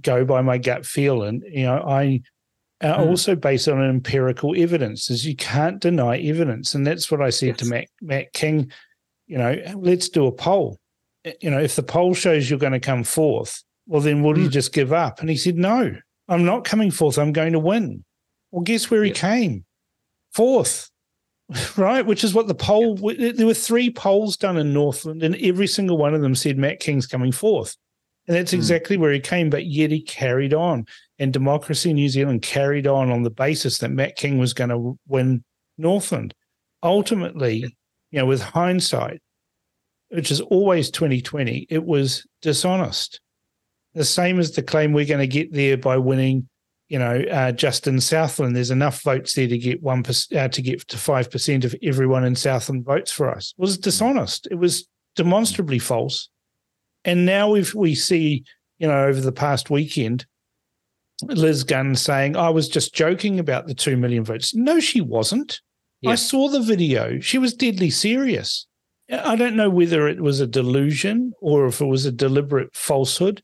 [0.02, 2.22] go by my gut feel, and you know, I
[2.82, 3.10] uh, hmm.
[3.10, 7.50] also based on empirical evidence, is you can't deny evidence, and that's what I said
[7.50, 7.58] yes.
[7.58, 8.72] to Matt Matt King
[9.28, 10.80] you know, let's do a poll.
[11.42, 14.40] You know, if the poll shows you're going to come fourth, well, then will mm.
[14.40, 14.52] you hmm.
[14.52, 15.20] just give up?
[15.20, 15.96] And he said, no,
[16.30, 17.18] I'm not coming fourth.
[17.18, 18.04] I'm going to win.
[18.52, 19.66] Well, guess where he came?
[20.34, 20.90] Fourth,
[21.78, 22.06] right?
[22.06, 25.98] Which is what the poll, there were three polls done in Northland, and every single
[25.98, 27.76] one of them said Matt King's coming fourth.
[28.28, 28.56] And that's mm.
[28.56, 30.86] exactly where he came, but yet he carried on.
[31.20, 35.00] And Democracy New Zealand carried on on the basis that Matt King was going to
[35.08, 35.44] win
[35.78, 36.34] Northland.
[36.84, 37.66] Ultimately,
[38.12, 39.22] you know, with hindsight,
[40.10, 43.20] which is always 2020, it was dishonest.
[43.94, 46.48] The same as the claim we're going to get there by winning,
[46.88, 48.56] you know, uh, Justin Southland.
[48.56, 50.04] There's enough votes there to get one
[50.36, 53.54] uh, to get to five percent of everyone in Southland votes for us.
[53.58, 54.48] It was dishonest.
[54.52, 56.30] It was demonstrably false.
[57.08, 58.44] And now we we see,
[58.78, 60.28] you know, over the past weekend,
[61.24, 64.54] Liz Gunn saying, I was just joking about the 2 million votes.
[64.54, 65.62] No, she wasn't.
[66.02, 66.12] Yeah.
[66.12, 67.20] I saw the video.
[67.22, 68.68] She was deadly serious.
[69.10, 73.42] I don't know whether it was a delusion or if it was a deliberate falsehood,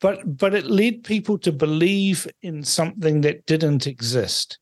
[0.00, 4.58] but but it led people to believe in something that didn't exist.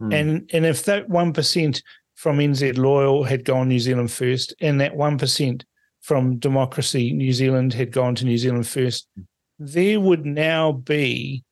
[0.00, 0.12] Hmm.
[0.12, 1.84] And and if that one percent
[2.16, 5.64] from NZ Loyal had gone New Zealand first, and that one percent
[6.10, 9.06] from Democracy New Zealand had gone to New Zealand first,
[9.60, 11.44] there would now be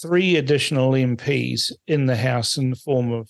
[0.00, 3.28] three additional MPs in the House in the form of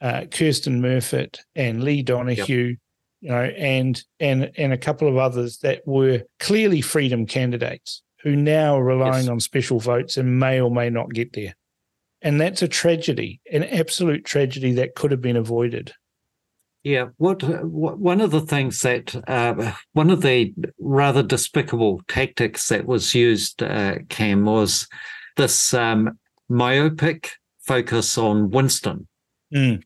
[0.00, 2.78] uh, Kirsten Murfitt and Lee Donoghue, yep.
[3.20, 8.36] you know, and and and a couple of others that were clearly freedom candidates who
[8.36, 9.28] now are relying yes.
[9.28, 11.56] on special votes and may or may not get there.
[12.22, 15.92] And that's a tragedy, an absolute tragedy that could have been avoided.
[16.86, 22.68] Yeah, what, what one of the things that uh, one of the rather despicable tactics
[22.68, 24.86] that was used, uh, Cam, was
[25.36, 26.16] this um,
[26.48, 29.08] myopic focus on Winston
[29.52, 29.82] Mm.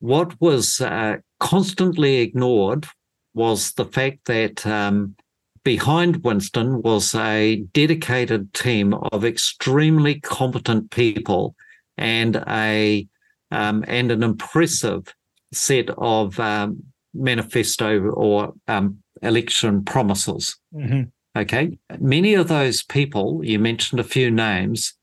[0.00, 2.86] What was uh, constantly ignored
[3.34, 5.16] was the fact that um,
[5.62, 11.54] behind Winston was a dedicated team of extremely competent people
[11.96, 13.06] and a
[13.50, 15.12] um, and an impressive
[15.52, 16.82] set of um,
[17.14, 20.56] manifesto or um, election promises.
[20.74, 21.02] Mm-hmm.
[21.36, 24.94] Okay, many of those people you mentioned a few names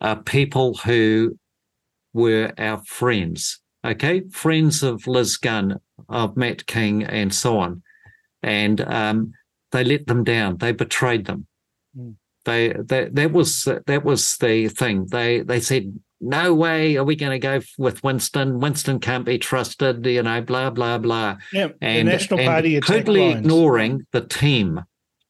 [0.00, 1.38] are people who
[2.12, 3.60] were our friends.
[3.84, 7.82] Okay, friends of Liz Gunn, of Matt King, and so on,
[8.42, 9.32] and um,
[9.72, 10.56] they let them down.
[10.56, 11.46] They betrayed them.
[11.96, 12.14] Mm.
[12.46, 15.06] They that that was that was the thing.
[15.10, 18.60] They they said no way are we going to go with Winston.
[18.60, 20.04] Winston can't be trusted.
[20.06, 21.36] You know, blah blah blah.
[21.52, 24.80] Yeah, and, the National and Party totally ignoring the team,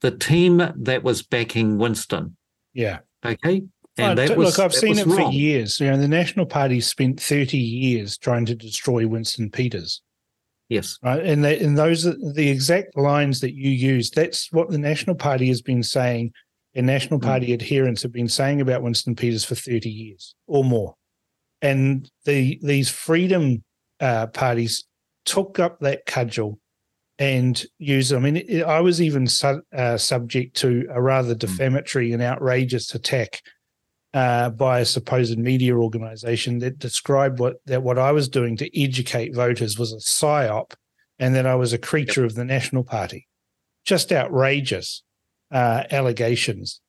[0.00, 2.36] the team that was backing Winston.
[2.73, 2.98] Yeah.
[3.24, 3.62] Okay.
[3.97, 5.31] And that was, look, I've seen it wrong.
[5.31, 5.78] for years.
[5.78, 10.02] You know, the National Party spent 30 years trying to destroy Winston Peters.
[10.68, 10.98] Yes.
[11.02, 11.24] Right.
[11.24, 14.10] And, they, and those are the exact lines that you use.
[14.10, 16.32] That's what the National Party has been saying,
[16.75, 17.25] and National mm.
[17.25, 17.55] Party mm.
[17.55, 20.94] adherents have been saying about Winston Peters for 30 years or more.
[21.62, 23.62] And the these freedom
[24.01, 24.85] uh, parties
[25.25, 26.59] took up that cudgel
[27.19, 28.12] and used.
[28.12, 31.39] I mean, it, I was even su- uh, subject to a rather mm.
[31.39, 33.41] defamatory and outrageous attack
[34.12, 38.81] uh, by a supposed media organization that described what that what I was doing to
[38.81, 40.75] educate voters was a psyop,
[41.19, 42.31] and that I was a creature yep.
[42.31, 43.27] of the National Party.
[43.85, 45.03] just outrageous
[45.55, 46.81] uh, allegations.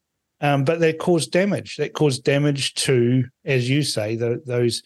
[0.41, 1.77] Um, but that caused damage.
[1.77, 4.83] That caused damage to, as you say, the, those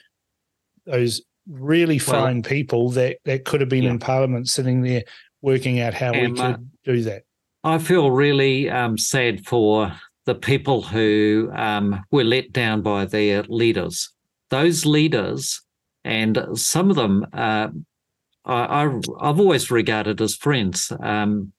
[0.85, 3.91] those really fine well, people that that could have been yeah.
[3.91, 5.03] in Parliament sitting there
[5.41, 7.23] working out how and, we could uh, do that.
[7.63, 9.91] I feel really um, sad for
[10.25, 14.13] the people who um, were let down by their leaders.
[14.49, 15.61] Those leaders,
[16.03, 17.69] and some of them, uh,
[18.45, 21.53] I, have always regarded as friends, um,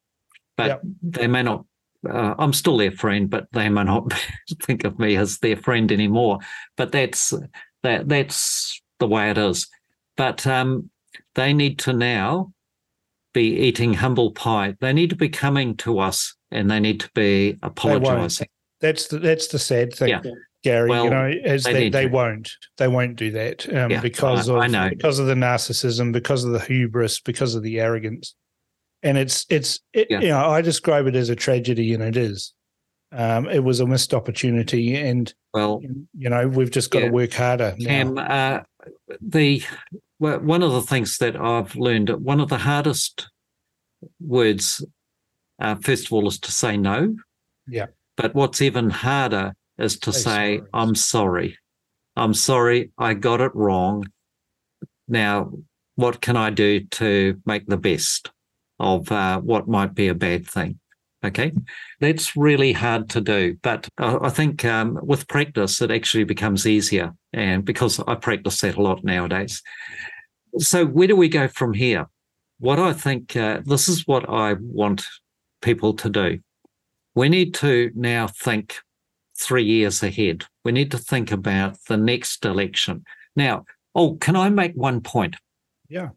[0.56, 0.80] but yep.
[1.02, 1.64] they may not.
[2.08, 4.12] Uh, I'm still their friend, but they may not
[4.62, 6.38] think of me as their friend anymore.
[6.76, 7.34] But that's
[7.82, 8.08] that.
[8.08, 9.68] That's the way it is.
[10.16, 10.90] But um,
[11.34, 12.52] they need to now
[13.32, 14.74] be eating humble pie.
[14.80, 18.48] They need to be coming to us and they need to be apologizing.
[18.80, 20.08] That's the that's the sad thing.
[20.08, 20.22] Yeah.
[20.62, 24.00] Gary, well, you know, as they, they, they won't, they won't do that um, yeah,
[24.00, 27.80] because I, of I because of the narcissism, because of the hubris, because of the
[27.80, 28.34] arrogance,
[29.02, 30.20] and it's it's it, yeah.
[30.20, 32.52] you know I describe it as a tragedy, and it is.
[33.12, 35.82] Um, it was a missed opportunity, and well,
[36.16, 37.74] you know, we've just got yeah, to work harder.
[37.80, 38.60] Cam, uh,
[39.20, 39.62] the
[40.18, 43.28] one of the things that I've learned, one of the hardest
[44.20, 44.84] words,
[45.60, 47.16] uh, first of all, is to say no.
[47.66, 47.86] Yeah.
[48.16, 51.58] But what's even harder is to say, say I'm sorry.
[52.16, 54.06] I'm sorry, I got it wrong.
[55.08, 55.52] Now,
[55.96, 58.30] what can I do to make the best
[58.80, 60.80] of uh, what might be a bad thing?
[61.22, 61.52] Okay,
[62.00, 67.14] that's really hard to do, but I think um, with practice, it actually becomes easier.
[67.34, 69.62] And because I practice that a lot nowadays.
[70.58, 72.08] So, where do we go from here?
[72.58, 75.04] What I think uh, this is what I want
[75.60, 76.40] people to do
[77.14, 78.76] we need to now think
[79.38, 80.44] three years ahead.
[80.64, 83.04] We need to think about the next election.
[83.34, 85.36] Now, oh, can I make one point?
[85.88, 86.10] Yeah.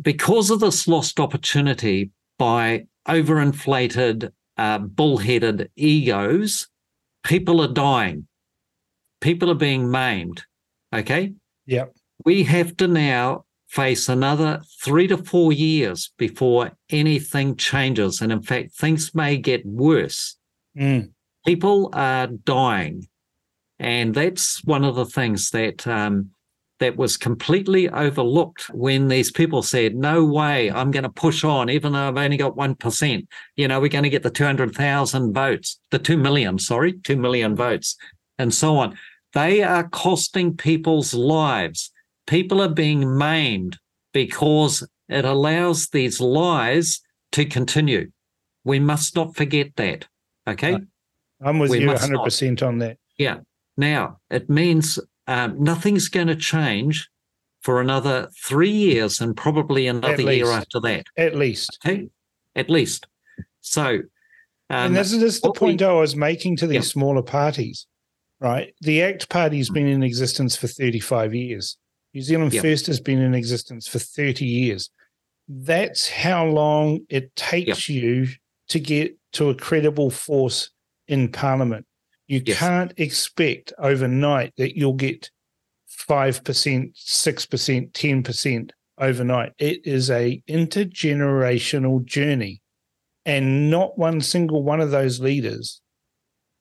[0.00, 6.68] Because of this lost opportunity by overinflated, uh, bullheaded egos,
[7.24, 8.26] people are dying.
[9.20, 10.42] People are being maimed.
[10.92, 11.32] Okay.
[11.66, 11.94] Yep.
[12.24, 18.20] We have to now face another three to four years before anything changes.
[18.20, 20.36] And in fact, things may get worse.
[20.78, 21.10] Mm.
[21.44, 23.08] People are dying.
[23.80, 26.30] And that's one of the things that um,
[26.84, 31.70] that was completely overlooked when these people said, "No way, I'm going to push on,
[31.70, 33.26] even though I've only got one percent.
[33.56, 36.92] You know, we're going to get the two hundred thousand votes, the two million, sorry,
[36.92, 37.96] two million votes,
[38.38, 38.96] and so on."
[39.32, 41.90] They are costing people's lives
[42.26, 43.78] people are being maimed
[44.12, 47.00] because it allows these lies
[47.32, 48.10] to continue.
[48.64, 50.06] We must not forget that.
[50.46, 50.78] Okay.
[51.42, 52.62] I'm with we you 100% not.
[52.62, 52.98] on that.
[53.18, 53.38] Yeah.
[53.76, 57.08] Now, it means um, nothing's going to change
[57.62, 61.06] for another three years and probably another year after that.
[61.16, 61.78] At least.
[61.84, 62.08] Okay.
[62.54, 63.06] At least.
[63.62, 64.00] So,
[64.70, 66.80] um, and this, this is the point we, I was making to these yeah.
[66.82, 67.86] smaller parties,
[68.38, 68.74] right?
[68.82, 71.78] The ACT Party's been in existence for 35 years.
[72.12, 72.62] New Zealand yep.
[72.62, 74.90] First has been in existence for 30 years.
[75.48, 78.02] That's how long it takes yep.
[78.02, 78.28] you
[78.68, 80.70] to get to a credible force
[81.08, 81.86] in Parliament.
[82.34, 82.58] You yes.
[82.58, 85.30] can't expect overnight that you'll get
[85.88, 86.40] 5%,
[86.92, 89.52] 6%, 10% overnight.
[89.56, 92.60] It is a intergenerational journey.
[93.24, 95.80] And not one single one of those leaders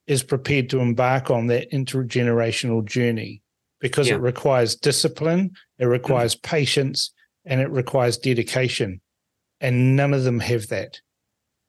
[0.06, 3.42] is prepared to embark on that intergenerational journey
[3.80, 4.14] because yeah.
[4.14, 6.56] it requires discipline, it requires mm-hmm.
[6.56, 7.12] patience,
[7.46, 9.02] and it requires dedication.
[9.60, 11.00] And none of them have that.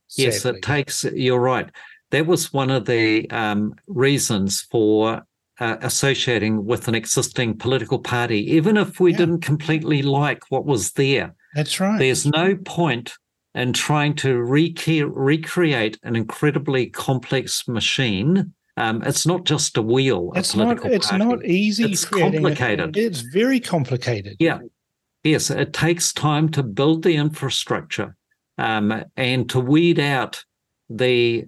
[0.08, 0.24] Sadly.
[0.26, 1.70] Yes, it takes, you're right.
[2.10, 5.22] That was one of the um, reasons for
[5.60, 9.18] uh, associating with an existing political party, even if we yeah.
[9.18, 11.34] didn't completely like what was there.
[11.54, 11.98] That's right.
[11.98, 13.14] There's no point
[13.54, 20.32] in trying to rec- recreate an incredibly complex machine um, it's not just a wheel.
[20.34, 20.84] It's not.
[20.84, 21.24] It's party.
[21.24, 21.92] not easy.
[21.92, 22.96] It's complicated.
[22.96, 23.04] It.
[23.04, 24.36] It's very complicated.
[24.40, 24.58] Yeah.
[25.22, 28.16] Yes, it takes time to build the infrastructure
[28.58, 30.44] um, and to weed out
[30.90, 31.46] the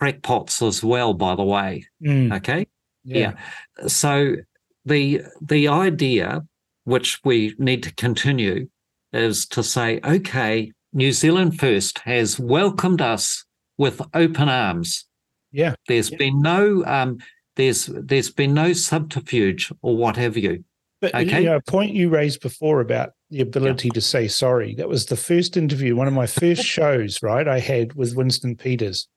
[0.00, 1.14] crackpots as well.
[1.14, 2.34] By the way, mm.
[2.36, 2.66] okay.
[3.04, 3.34] Yeah.
[3.78, 3.88] yeah.
[3.88, 4.36] So
[4.84, 6.42] the the idea,
[6.84, 8.68] which we need to continue,
[9.12, 13.44] is to say, okay, New Zealand First has welcomed us
[13.76, 15.08] with open arms
[15.52, 15.74] yeah.
[15.86, 16.18] There's yeah.
[16.18, 17.18] been no um,
[17.56, 20.64] there's there's been no subterfuge or what have you.
[21.00, 21.40] But okay?
[21.40, 23.94] you know, a point you raised before about the ability yeah.
[23.94, 24.74] to say sorry.
[24.74, 27.46] That was the first interview, one of my first shows, right?
[27.46, 29.08] I had with Winston Peters.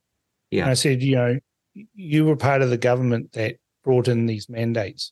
[0.52, 0.64] Yeah.
[0.64, 1.40] And I said, you know,
[1.96, 5.12] you were part of the government that brought in these mandates.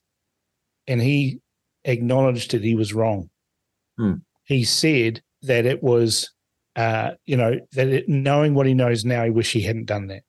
[0.88, 1.40] And he
[1.86, 3.30] acknowledged that he was wrong.
[3.98, 4.16] Hmm.
[4.44, 6.32] He said that it was
[6.76, 10.08] uh, you know, that it, knowing what he knows now, he wish he hadn't done
[10.08, 10.24] that.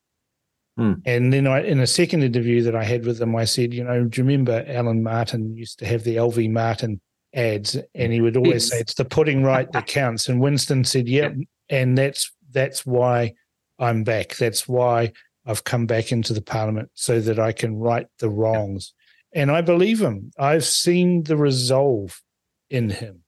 [0.76, 0.94] Hmm.
[1.04, 3.84] And then I, in a second interview that I had with him, I said, you
[3.84, 7.00] know, do you remember Alan Martin used to have the LV Martin
[7.34, 8.70] ads, and he would always Yes.
[8.70, 10.28] say it's the putting right that counts.
[10.28, 11.36] And Winston said, "Yep,"
[11.68, 13.34] and that's that's why
[13.80, 14.36] I'm back.
[14.36, 15.12] That's why
[15.46, 18.92] I've come back into the parliament so that I can right the wrongs.
[19.34, 20.32] And I believe him.
[20.38, 22.20] I've seen the resolve
[22.68, 23.22] in him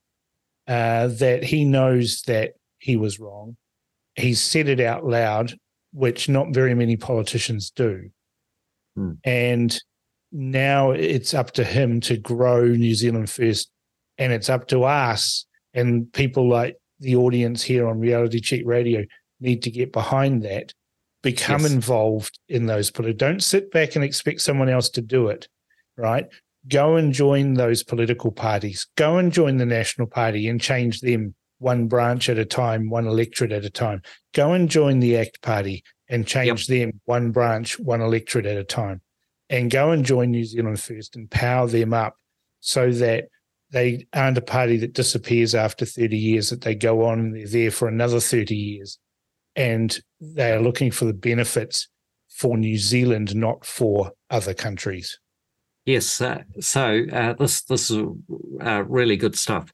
[0.68, 3.56] uh, that he knows that he was wrong.
[4.14, 5.54] He's said it out loud,
[5.92, 8.10] which not very many politicians do.
[8.94, 9.12] Hmm.
[9.24, 9.80] And
[10.32, 13.70] now it's up to him to grow New Zealand first.
[14.18, 19.04] And it's up to us and people like the audience here on Reality Check Radio
[19.42, 20.72] need to get behind that,
[21.22, 21.72] become Yes.
[21.72, 23.28] involved in those political.
[23.28, 25.48] Don't sit back and expect someone else to do it,
[25.96, 26.26] right?
[26.68, 28.86] Go and join those political parties.
[28.96, 33.06] Go and join the National Party and change them one branch at a time, one
[33.06, 34.02] electorate at a time.
[34.32, 38.64] Go and join the ACT Party and change them one branch, one electorate at a
[38.64, 39.00] time.
[39.48, 42.16] And go and join New Zealand First and power them up
[42.60, 43.28] so that
[43.70, 47.46] they aren't a party that disappears after 30 years, that they go on and they're
[47.48, 48.98] there for another 30 years.
[49.56, 51.88] And they are looking for the benefits
[52.28, 55.18] for New Zealand, not for other countries.
[55.84, 56.20] Yes.
[56.20, 58.02] Uh, so uh, this this is
[58.64, 59.72] uh, really good stuff.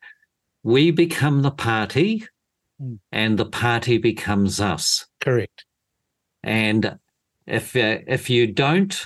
[0.62, 2.26] We become the party,
[2.80, 2.94] Hmm.
[3.10, 5.06] and the party becomes us.
[5.20, 5.64] Correct.
[6.44, 6.98] And
[7.46, 9.04] if uh, if you don't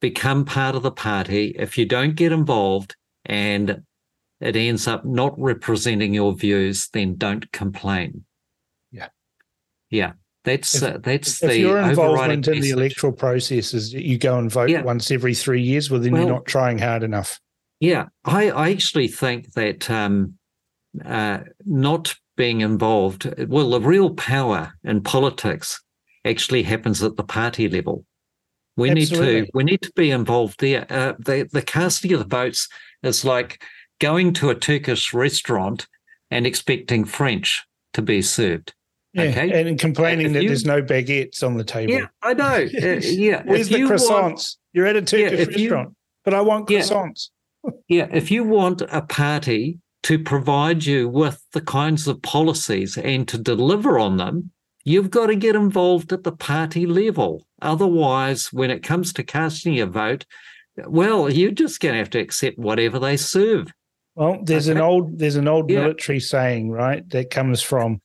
[0.00, 3.82] become part of the party, if you don't get involved, and
[4.40, 8.24] it ends up not representing your views, then don't complain.
[9.90, 10.12] Yeah.
[10.44, 14.18] That's If- uh, that's if the your involvement in the electoral process is that you
[14.18, 14.82] go and vote Yeah.
[14.82, 17.40] once every three years, well, then Well- you're not trying hard enough.
[17.80, 20.38] Yeah, I, I actually think that um,
[21.04, 25.82] uh, not being involved, well, the real power in politics
[26.24, 28.04] actually happens at the party level.
[28.76, 29.50] We need to Absolutely.
[29.54, 30.86] we need to be involved there.
[30.90, 32.68] Uh, the the casting of the votes
[33.02, 33.62] is like
[34.00, 35.86] going to a Turkish restaurant
[36.30, 38.74] and expecting French to be served.
[39.14, 39.22] Yeah.
[39.30, 39.68] Okay.
[39.68, 41.92] And complaining that you- there's no baguettes on the table.
[41.92, 42.44] Yeah, I know.
[42.44, 42.66] Uh,
[43.02, 44.10] yeah, Where's if the you croissants?
[44.10, 45.94] want- You're at a Turkish you- restaurant,
[46.24, 47.30] but I want croissants.
[47.88, 53.26] Yeah, if you want a party to provide you with the kinds of policies and
[53.28, 54.50] to deliver on them,
[54.84, 57.46] you've got to get involved at the party level.
[57.62, 60.26] Otherwise, when it comes to casting your vote,
[60.86, 63.72] well, you're just going to have to accept whatever they serve.
[64.14, 65.80] Well, there's an old there's an old Yeah.
[65.82, 68.02] military saying, right, that comes from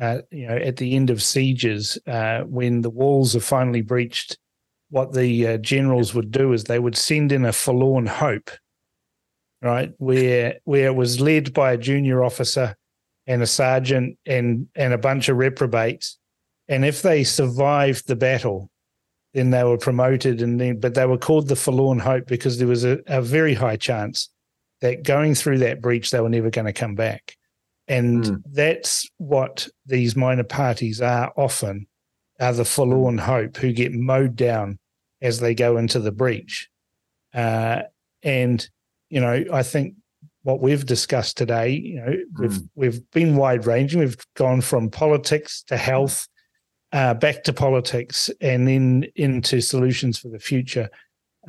[0.00, 4.38] uh, you know at the end of sieges uh, when the walls are finally breached.
[4.90, 8.50] What the uh, generals would do is they would send in a forlorn hope,
[9.62, 12.76] right, where where it was led by a junior officer
[13.28, 16.18] and a sergeant and and a bunch of reprobates,
[16.66, 18.68] and if they survived the battle,
[19.34, 22.66] then they were promoted, and then but they were called the forlorn hope because there
[22.66, 24.28] was a, a very high chance
[24.80, 27.36] that going through that breach, they were never going to come back.
[27.90, 28.42] And Mm.
[28.52, 31.88] that's what these minor parties are often
[32.38, 34.78] are the forlorn hope who get mowed down
[35.20, 36.70] as they go into the breach.
[37.34, 37.82] Uh,
[38.22, 38.70] and,
[39.08, 39.94] you know, I think
[40.44, 43.98] what we've discussed today, you know, we've we've been wide ranging.
[43.98, 46.28] We've gone from politics to health,
[46.92, 50.88] uh, back to politics, and then into solutions for the future.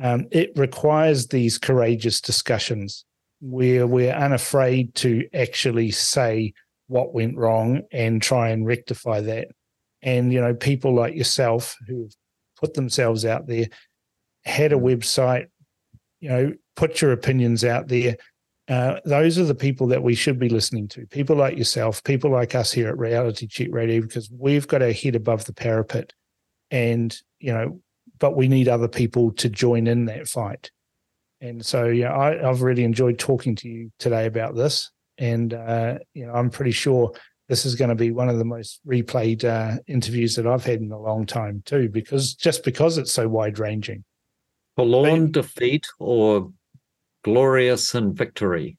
[0.00, 3.04] Um, it requires these courageous discussions
[3.42, 6.54] where we're unafraid to actually say
[6.86, 9.48] what went wrong and try and rectify that.
[10.00, 12.14] And, you know, people like yourself who've
[12.58, 13.66] put themselves out there,
[14.44, 15.46] had a website,
[16.20, 18.16] you know, put your opinions out there.
[18.68, 21.04] Uh, those are the people that we should be listening to.
[21.06, 24.92] People like yourself, people like us here at Reality Check Radio, because we've got our
[24.92, 26.12] head above the parapet.
[26.70, 27.80] And, you know,
[28.20, 30.70] but we need other people to join in that fight.
[31.42, 34.90] And so, yeah, I, I've really enjoyed talking to you today about this.
[35.18, 37.12] And, uh, you know, I'm pretty sure
[37.48, 40.80] this is going to be one of the most replayed uh, interviews that I've had
[40.80, 44.04] in a long time, too, because just because it's so wide ranging.
[44.76, 46.52] Forlorn defeat or
[47.24, 48.78] glorious in victory.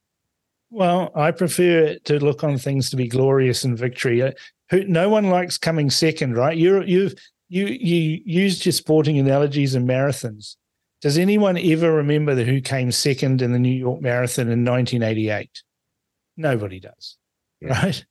[0.69, 4.21] Well, I prefer to look on things to be glorious and victory.
[4.23, 4.31] Uh,
[4.69, 6.57] Who, no one likes coming second, right?
[6.57, 7.11] You you
[7.49, 10.55] you you used your sporting analogies and marathons.
[11.03, 15.49] Does anyone ever remember the, who came second in the New York Marathon in 1988?
[16.37, 17.17] Nobody does,
[17.61, 17.67] Yeah.
[17.83, 18.05] right?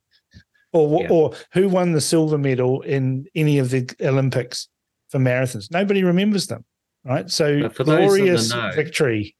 [0.71, 1.09] Or Yeah.
[1.09, 4.69] or who won the silver medal in any of the Olympics
[5.09, 5.71] for marathons?
[5.71, 6.65] Nobody remembers them,
[7.03, 7.27] right?
[7.31, 9.35] So But for those in the glorious know- victory.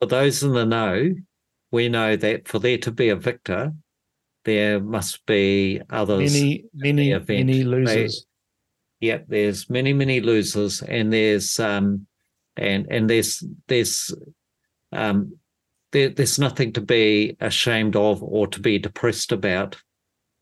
[0.00, 1.14] For those in the know,
[1.70, 3.72] we know that for there to be a victor,
[4.44, 6.32] there must be others.
[6.34, 8.26] Many, many, many losers.
[9.00, 12.06] They, yep, there's many, many losers, and there's um,
[12.56, 14.14] and and there's there's
[14.92, 15.36] um,
[15.92, 19.76] there, there's nothing to be ashamed of or to be depressed about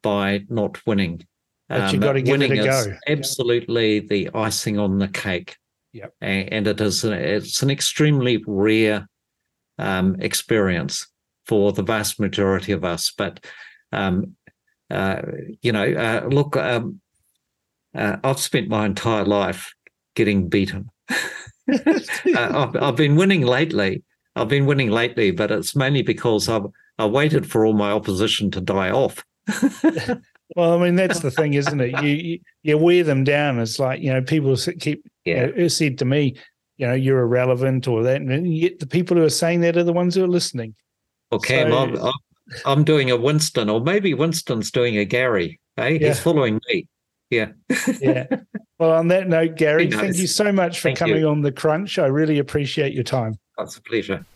[0.02, 1.26] by not winning.
[1.68, 2.96] But um, you got to give it a go.
[3.06, 5.56] Absolutely, the icing on the cake.
[5.92, 6.14] Yep.
[6.20, 9.08] And, and it is it's an extremely rare
[9.78, 11.06] um, experience
[11.46, 13.12] for the vast majority of us.
[13.16, 13.44] But
[13.92, 14.36] um,
[14.90, 15.22] uh,
[15.62, 17.00] you know, uh, look, um,
[17.94, 19.74] uh, I've spent my entire life
[20.14, 20.90] getting beaten.
[22.34, 24.02] Uh, I've, I've, been winning lately.
[24.36, 26.66] I've been winning lately, but it's mainly because I've
[26.98, 29.24] I waited for all my opposition to die off.
[30.56, 32.02] well, I mean that's the thing, isn't it?
[32.02, 33.58] You you wear them down.
[33.58, 35.46] It's like you know people keep yeah.
[35.46, 36.36] You know, said to me,
[36.76, 39.84] you know, you're irrelevant or that, and yet the people who are saying that are
[39.84, 40.74] the ones who are listening.
[41.30, 42.12] Okay, so, I'm, I'm,
[42.66, 45.60] I'm doing a Winston, or maybe Winston's doing a Gary.
[45.76, 46.08] Hey, yeah.
[46.08, 46.86] he's following me.
[47.32, 47.52] Yeah.
[48.00, 48.26] yeah.
[48.78, 51.28] Well, on that note, Gary, thank you so much for thank coming you.
[51.28, 51.98] on the crunch.
[51.98, 53.38] I really appreciate your time.
[53.56, 54.26] That's a pleasure.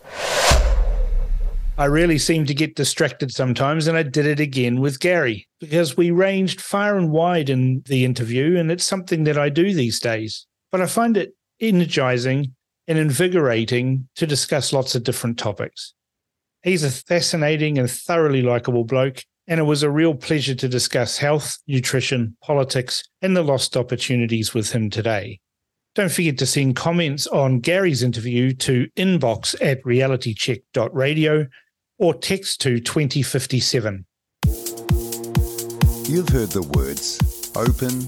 [1.78, 5.94] I really seem to get distracted sometimes, and I did it again with Gary because
[5.94, 10.00] we ranged far and wide in the interview, and it's something that I do these
[10.00, 10.46] days.
[10.72, 12.54] But I find it energizing
[12.88, 15.92] and invigorating to discuss lots of different topics.
[16.62, 21.18] He's a fascinating and thoroughly likable bloke, and it was a real pleasure to discuss
[21.18, 25.40] health, nutrition, politics, and the lost opportunities with him today.
[25.94, 31.46] Don't forget to send comments on Gary's interview to inbox at realitycheck.radio
[31.98, 34.04] or text to 2057.
[36.08, 37.18] You've heard the words
[37.56, 38.02] open,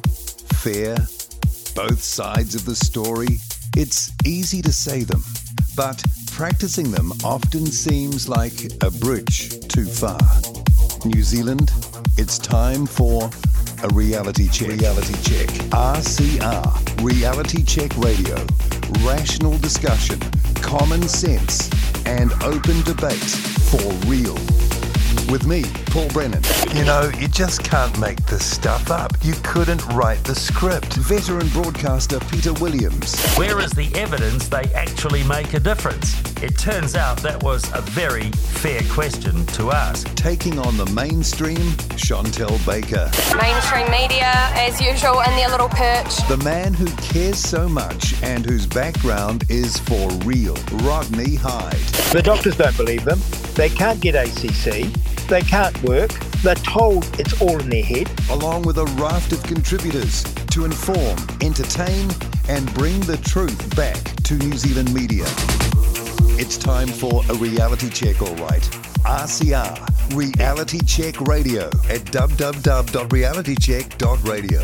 [0.59, 0.97] fair,
[1.75, 3.39] both sides of the story.
[3.77, 5.23] It's easy to say them,
[5.75, 6.03] but
[6.33, 10.19] practicing them often seems like a bridge too far.
[11.05, 11.71] New Zealand,
[12.17, 13.31] it's time for
[13.83, 14.69] a reality check.
[14.69, 15.49] Reality check.
[15.71, 18.37] RCR, Reality Check Radio.
[19.07, 20.19] Rational discussion,
[20.63, 21.71] common sense,
[22.07, 23.31] and open debate
[23.71, 24.37] for real
[25.31, 26.43] with me, Paul Brennan.
[26.75, 29.13] You know, you just can't make this stuff up.
[29.23, 30.95] You couldn't write the script.
[30.95, 33.19] Veteran broadcaster Peter Williams.
[33.37, 36.21] Where is the evidence they actually make a difference?
[36.43, 40.13] It turns out that was a very fair question to ask.
[40.15, 43.11] Taking on the mainstream, Chantelle Baker.
[43.37, 46.17] Mainstream media, as usual, in their little perch.
[46.29, 51.75] The man who cares so much and whose background is for real, Rodney Hide.
[52.13, 53.21] The doctors don't believe them.
[53.55, 54.87] They can't get ACC.
[55.29, 56.11] They can't work.
[56.43, 58.11] They're told it's all in their head.
[58.31, 62.09] Along with a raft of contributors to inform, entertain,
[62.49, 65.27] and bring the truth back to New Zealand media.
[66.41, 68.63] It's time for a reality check, all right.
[69.05, 74.61] RCR, Reality Check Radio at www.realitycheck.radio.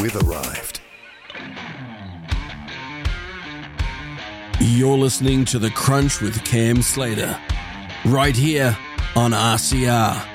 [0.00, 0.80] We've arrived.
[4.60, 7.36] You're listening to The Crunch with Cam Slater,
[8.04, 8.78] right here
[9.14, 10.26] on RCR,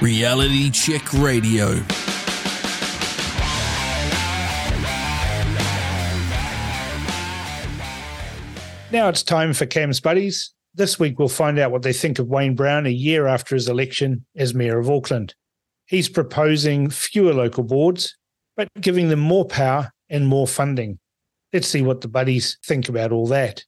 [0.00, 1.74] Reality Check Radio.
[8.90, 10.54] Now it's time for Cam's Buddies.
[10.74, 13.68] This week we'll find out what they think of Wayne Brown a year after his
[13.68, 15.34] election as Mayor of Auckland.
[15.84, 18.16] He's proposing fewer local boards,
[18.56, 20.98] but giving them more power and more funding.
[21.52, 23.64] Let's see what the buddies think about all that.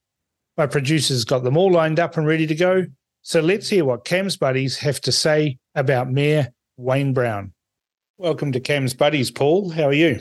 [0.56, 2.86] My producer's got them all lined up and ready to go.
[3.22, 7.52] So let's hear what Cam's buddies have to say about Mayor Wayne Brown.
[8.16, 9.70] Welcome to Cam's buddies, Paul.
[9.70, 10.20] How are you?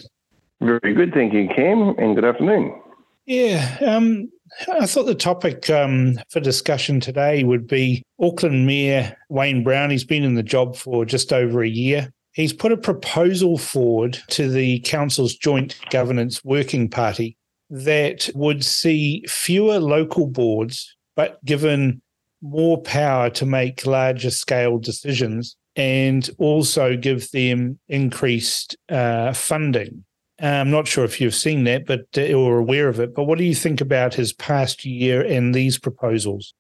[0.60, 2.78] Very good, thank you, Cam, and good afternoon.
[3.26, 4.30] Yeah, um,
[4.68, 9.92] I thought the topic um, for discussion today would be Auckland Mayor Wayne Brown.
[9.92, 12.12] He's been in the job for just over a year.
[12.34, 17.38] He's put a proposal forward to the council's joint governance working party
[17.70, 22.02] that would see fewer local boards, but given
[22.42, 30.04] more power to make larger scale decisions and also give them increased uh, funding.
[30.42, 33.14] I'm not sure if you've seen that, but uh, or aware of it.
[33.14, 36.54] But what do you think about his past year and these proposals?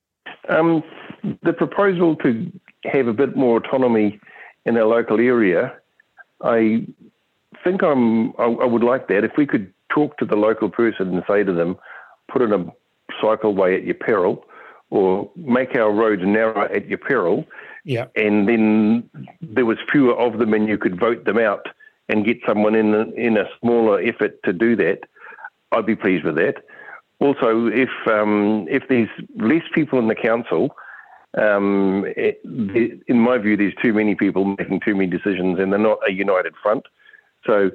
[0.50, 0.84] Um,
[1.44, 2.52] the proposal to
[2.86, 4.20] have a bit more autonomy
[4.66, 5.74] in our local area,
[6.42, 6.86] I
[7.64, 8.30] think I'm.
[8.38, 11.44] I, I would like that if we could talk to the local person and say
[11.44, 11.78] to them,
[12.32, 12.66] "Put in a
[13.22, 14.46] cycleway at your peril."
[14.90, 17.46] Or make our roads narrow at your peril.
[17.84, 18.06] Yeah.
[18.16, 19.10] And then
[19.42, 21.68] there was fewer of them, and you could vote them out
[22.08, 25.00] and get someone in a, in a smaller effort to do that.
[25.72, 26.56] I'd be pleased with that.
[27.20, 30.76] Also, if um, if there's less people in the council,
[31.38, 32.42] Um, it,
[33.08, 36.12] in my view, there's too many people making too many decisions, and they're not a
[36.12, 36.84] united front.
[37.46, 37.70] So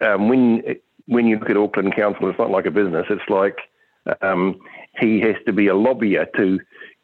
[0.00, 0.44] um, when
[1.06, 3.06] when you look at Auckland Council, it's not like a business.
[3.08, 3.58] It's like
[4.20, 4.58] um,
[5.00, 6.60] he has to be a lobbyer to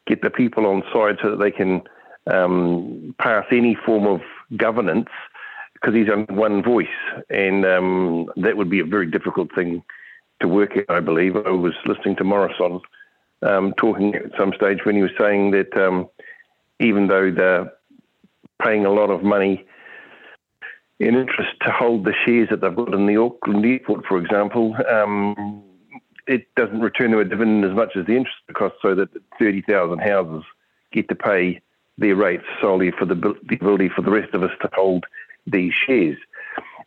[0.07, 1.81] get the people on side so that they can
[2.27, 4.21] um, pass any form of
[4.57, 5.09] governance
[5.73, 6.87] because he's on one voice,
[7.29, 9.83] and um, that would be a very difficult thing
[10.41, 10.89] to work out.
[10.89, 12.79] I believe I was listening to Morrison
[13.41, 16.09] um, talking at some stage when he was saying that um,
[16.79, 17.71] even though they're
[18.63, 19.65] paying a lot of money
[20.99, 24.75] in interest to hold the shares that they've got in the Auckland airport, for example,
[24.89, 25.61] um,
[26.27, 29.99] it doesn't return them a dividend as much as the interest cost, so that 30,000
[29.99, 30.43] houses
[30.91, 31.61] get to pay
[31.97, 35.05] their rates solely for the, the ability for the rest of us to hold
[35.47, 36.17] these shares.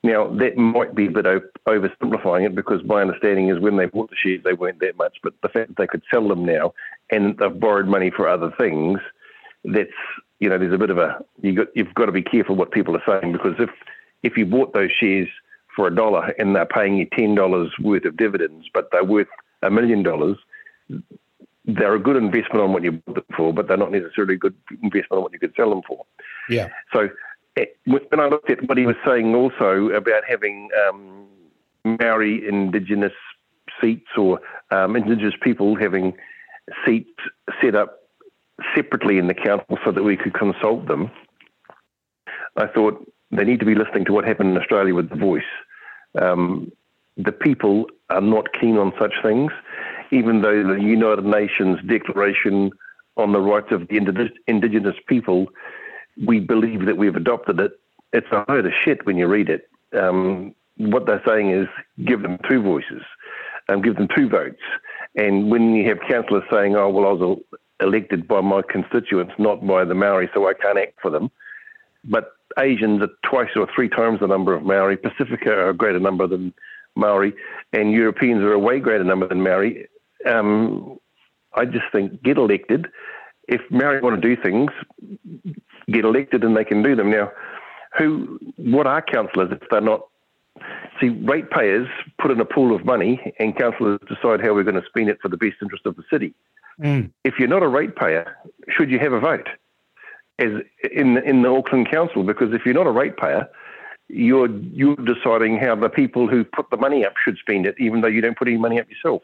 [0.03, 1.25] Now, that might be a bit
[1.67, 5.19] oversimplifying it because my understanding is when they bought the shares, they weren't that much.
[5.23, 6.73] But the fact that they could sell them now
[7.11, 9.01] and they've borrowed money for other things,
[9.65, 9.91] that's,
[10.39, 12.71] you know, there's a bit of a, you got, you've got to be careful what
[12.71, 13.71] people are saying because if,
[14.23, 15.29] if you bought those shares
[15.79, 19.29] for a dollar and they're paying you $10 worth of dividends, but they're worth
[19.63, 20.37] a million dollars,
[21.65, 24.39] they're a good investment on what you bought them for, but they're not necessarily a
[24.39, 26.05] good investment on what you could sell them for.
[26.51, 26.67] Yeah.
[26.93, 27.11] So
[27.87, 31.29] when I looked at what he was saying also about having um,
[31.85, 33.13] Maori Indigenous
[33.81, 34.41] seats or
[34.73, 36.15] um, Indigenous people having
[36.85, 37.21] seats
[37.63, 38.01] set up
[38.75, 41.09] separately in the council so that we could consult them,
[42.57, 45.43] I thought they need to be listening to what happened in Australia with The Voice.
[46.15, 46.73] Um,
[47.17, 49.53] the people are not keen on such things,
[50.11, 52.71] even though the United Nations Declaration
[53.17, 55.49] on the Rights of the Indigenous People
[56.27, 57.79] we believe that we've adopted it.
[58.13, 59.69] It's a load of shit when you read it.
[59.93, 61.69] Um, what they're saying is
[62.05, 63.03] give them two voices,
[63.69, 64.61] um, give them two votes.
[65.15, 67.39] And when you have councillors saying, oh, well, I was
[67.81, 71.31] elected by my constituents, not by the Maori, so I can't act for them.
[72.05, 74.97] But Asians are twice or three times the number of Maori.
[74.97, 76.53] Pacifica are a greater number than
[76.97, 77.33] Maori,
[77.73, 79.89] and Europeans are a way greater number than Maori.
[80.27, 80.99] Um,
[81.55, 82.89] I just think get elected.
[83.49, 84.71] If Maori want to do things,
[85.91, 87.11] get elected and they can do them.
[87.11, 87.31] Now,
[87.97, 90.03] who, what are councillors if they're not?
[91.01, 91.89] See, ratepayers
[92.21, 95.19] put in a pool of money and councillors decide how we're going to spend it
[95.23, 96.35] for the best interest of the city.
[96.81, 97.13] Mm.
[97.25, 98.37] If you're not a ratepayer,
[98.69, 99.49] should you have a vote
[100.39, 100.51] as
[100.93, 102.23] in in the Auckland Council?
[102.23, 103.49] Because if you're not a ratepayer,
[104.09, 108.01] you're you're deciding how the people who put the money up should spend it, even
[108.01, 109.23] though you don't put any money up yourself.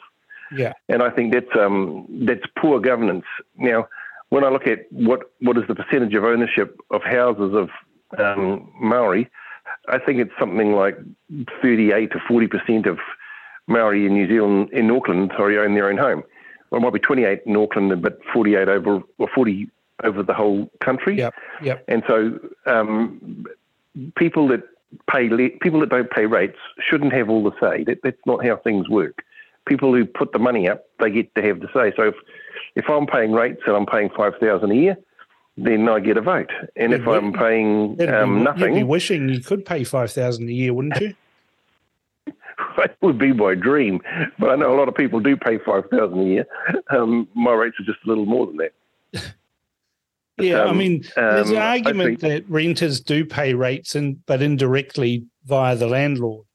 [0.53, 3.25] Yeah, and I think that's um, that's poor governance.
[3.57, 3.89] Now,
[4.29, 7.71] when I look at what, what is the percentage of ownership of houses of
[8.19, 9.31] um, Maori,
[9.89, 10.99] I think it's something like
[11.63, 12.99] 38 to 40 percent of
[13.67, 16.23] Maori in New Zealand, in Auckland, sorry, own their own home.
[16.71, 19.69] Well, it might be 28 in Auckland, but 48 over or 40
[20.03, 21.17] over the whole country.
[21.17, 21.35] Yep.
[21.63, 21.85] Yep.
[21.89, 23.47] And so um,
[24.17, 24.63] people that
[25.11, 25.29] pay
[25.61, 27.85] people that don't pay rates shouldn't have all the say.
[27.85, 29.25] That, that's not how things work.
[29.67, 31.93] People who put the money up, they get to have the say.
[31.97, 32.15] So if
[32.75, 34.97] if I'm paying rates and I'm paying five thousand a year,
[35.57, 36.51] then I get a vote.
[36.77, 40.49] And if I'm paying um, be, nothing, you'd be wishing you could pay five thousand
[40.49, 41.15] a year, wouldn't you?
[42.77, 44.01] that would be my dream,
[44.39, 46.47] but I know a lot of people do pay five thousand a year.
[46.91, 49.35] Um, my rates are just a little more than that.
[50.39, 54.25] yeah, um, I mean, there's an um, argument think- that renters do pay rates, and
[54.27, 56.47] but indirectly via the landlord.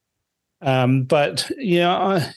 [0.61, 2.33] Um, but yeah, I,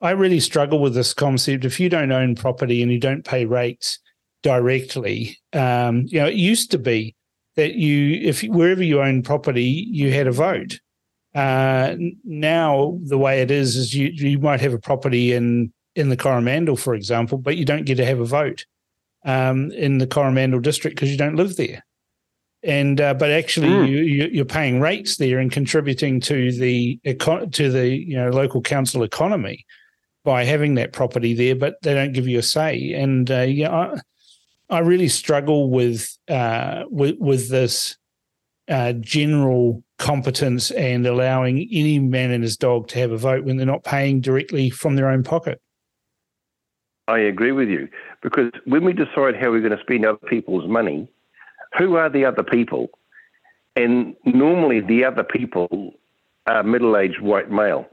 [0.00, 1.64] I really struggle with this concept.
[1.64, 3.98] If you don't own property and you don't pay rates
[4.42, 7.14] directly, um, you know, it used to be
[7.56, 10.80] that you, if wherever you own property, you had a vote.
[11.34, 16.08] Uh, now the way it is is you you might have a property in in
[16.08, 18.64] the Coromandel, for example, but you don't get to have a vote
[19.26, 21.84] um, in the Coromandel district because you don't live there.
[22.62, 23.84] And uh, but actually, Hmm.
[23.84, 28.30] you, you you're paying rates there and contributing to the eco- to the you know
[28.30, 29.66] local council economy
[30.24, 32.92] by having that property there, but they don't give you a say.
[32.94, 34.00] And uh, yeah, I,
[34.70, 37.96] I really struggle with uh, with with this
[38.68, 43.58] uh, general competence and allowing any man and his dog to have a vote when
[43.58, 45.60] they're not paying directly from their own pocket.
[47.06, 47.88] I agree with you
[48.26, 51.08] because when we decide how we're going to spend other people's money,
[51.78, 52.90] who are the other people?
[53.76, 55.94] And normally the other people
[56.48, 57.86] are middle-aged white male,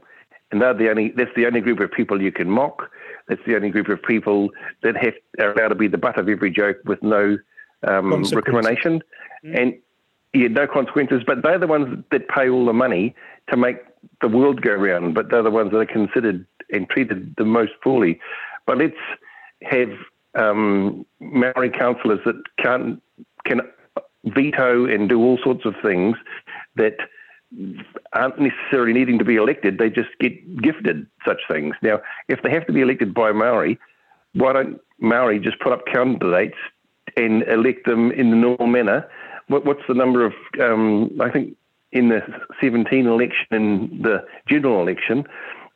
[0.50, 1.10] and they're the only.
[1.10, 2.90] That's the only group of people you can mock.
[3.28, 4.50] That's the only group of people
[4.82, 7.38] that have are allowed to be the butt of every joke with no
[7.86, 9.04] um, recrimination,
[9.44, 9.78] and
[10.32, 11.22] yeah, no consequences.
[11.24, 13.14] But they're the ones that pay all the money
[13.50, 13.76] to make
[14.20, 15.14] the world go round.
[15.14, 18.18] But they're the ones that are considered and treated the most poorly.
[18.66, 18.96] But let's
[19.62, 19.90] have
[20.34, 23.00] um, Maori councillors that can
[23.44, 23.60] can
[24.24, 26.16] veto and do all sorts of things
[26.76, 26.96] that
[28.12, 29.78] aren't necessarily needing to be elected.
[29.78, 31.76] They just get gifted such things.
[31.82, 33.78] Now, if they have to be elected by Maori,
[34.32, 36.56] why don't Maori just put up candidates
[37.16, 39.08] and elect them in the normal manner?
[39.48, 40.32] What, what's the number of?
[40.60, 41.56] Um, I think
[41.92, 42.20] in the
[42.60, 45.24] 17 election and the general election,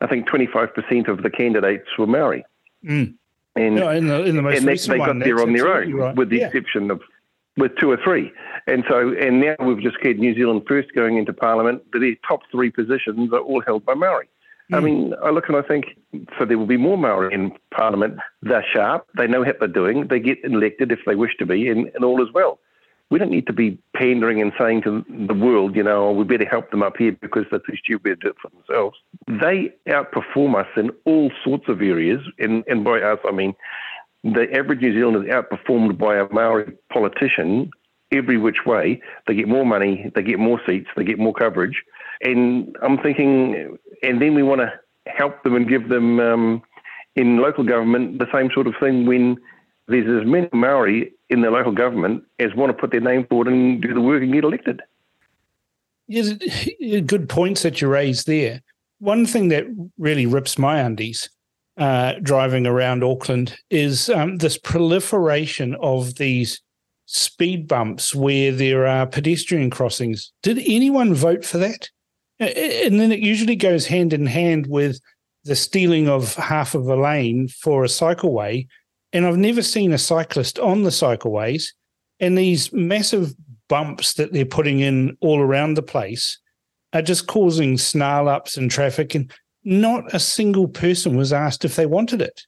[0.01, 2.43] I think 25% of the candidates were Maori.
[2.83, 3.15] Mm.
[3.55, 5.93] And, No, in the- in the most and they, they got there on their own,
[5.93, 6.15] right.
[6.15, 6.47] with the Yeah.
[6.47, 7.01] exception of
[7.57, 8.31] with two or three.
[8.67, 11.81] And so, and now we've just had New Zealand First going into Parliament.
[11.91, 14.29] but Their top three positions are all held by Maori.
[14.69, 14.75] Hmm.
[14.75, 15.97] I mean, I look and I think,
[16.37, 18.17] so there will be more Maori in Parliament.
[18.43, 19.07] They're sharp.
[19.17, 20.07] They know what they're doing.
[20.07, 22.59] They get elected if they wish to be, and, and all is well.
[23.09, 26.45] We don't need to be pandering and saying to the world, you know, we better
[26.45, 28.97] help them up here because they're too stupid to do it for themselves.
[29.27, 33.55] They outperform us in all sorts of areas, and, and by us, I mean
[34.23, 37.71] the average New Zealander is outperformed by a Maori politician
[38.11, 39.01] every which way.
[39.27, 41.83] They get more money, they get more seats, they get more coverage.
[42.21, 44.73] And I'm thinking, and then we want to
[45.07, 46.61] help them and give them um,
[47.15, 49.37] in local government the same sort of thing when
[49.89, 53.47] there's as many Maori in the local government as want to put their name forward
[53.47, 54.81] and do the work and get elected.
[56.07, 56.33] Yes,
[57.05, 58.61] good points that you raised there.
[58.99, 59.65] One thing that
[59.97, 61.29] really rips my undies
[61.77, 66.61] uh, driving around Auckland is um, this proliferation of these
[67.05, 70.31] speed bumps where there are pedestrian crossings.
[70.43, 71.89] Did anyone vote for that?
[72.39, 74.99] And then it usually goes hand in hand with
[75.43, 78.67] the stealing of half of a lane for a cycleway.
[79.13, 81.65] And I've never seen a cyclist on the cycleways.
[82.19, 83.33] And these massive
[83.67, 86.37] bumps that they're putting in all around the place
[86.93, 89.15] are just causing snarl ups and traffic.
[89.15, 89.31] And
[89.63, 92.43] not a single person was asked if they wanted it.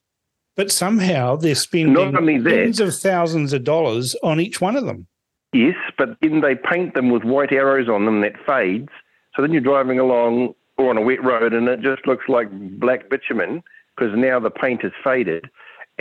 [0.55, 4.75] But somehow they're spending Not only that- tens of thousands of dollars on each one
[4.75, 5.07] of them.
[5.53, 8.89] Yes, but then they paint them with white arrows on them that fades.
[9.35, 12.49] So then you're driving along or on a wet road and it just looks like
[12.79, 13.61] black bitumen
[13.95, 15.45] because now the paint has faded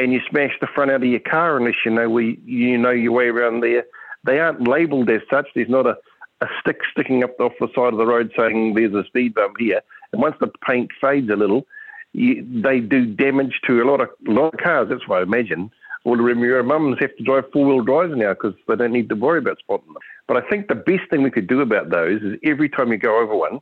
[0.00, 2.90] and you smash the front out of your car unless you know we you know
[2.90, 3.84] your way around there.
[4.24, 5.48] They aren't labelled as such.
[5.54, 5.96] There's not a,
[6.40, 9.56] a stick sticking up off the side of the road saying there's a speed bump
[9.58, 9.82] here.
[10.12, 11.66] And once the paint fades a little,
[12.12, 14.88] you, they do damage to a lot of a lot of cars.
[14.88, 15.70] That's what I imagine.
[16.04, 19.10] All the Remuera mums have to drive four wheel drives now because they don't need
[19.10, 20.02] to worry about spotting them.
[20.26, 22.96] But I think the best thing we could do about those is every time you
[22.96, 23.60] go over one,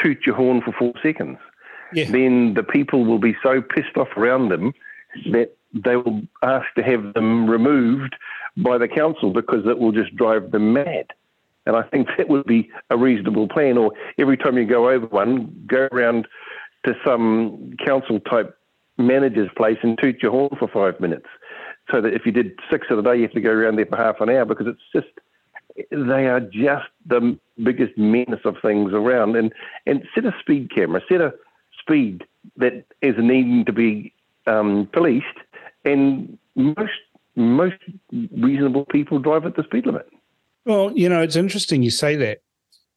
[0.00, 1.38] toot your horn for four seconds.
[1.92, 2.10] Yeah.
[2.10, 4.72] Then the people will be so pissed off around them
[5.30, 8.16] that they will ask to have them removed
[8.56, 11.06] by the council because it will just drive them mad.
[11.66, 13.78] And I think that would be a reasonable plan.
[13.78, 16.28] Or every time you go over one, go around
[16.84, 18.56] to some council type
[18.98, 21.26] manager's place and toot your horn for five minutes.
[21.90, 23.86] So that if you did six of the day, you have to go around there
[23.86, 25.08] for half an hour because it's just
[25.90, 29.36] they are just the biggest menace of things around.
[29.36, 29.52] And
[29.86, 31.34] and set a speed camera, set a
[31.78, 32.24] speed
[32.56, 34.12] that is needing to be
[34.46, 35.26] um, policed,
[35.84, 36.92] and most
[37.36, 37.76] most
[38.12, 40.08] reasonable people drive at the speed limit.
[40.64, 42.38] Well, you know, it's interesting you say that.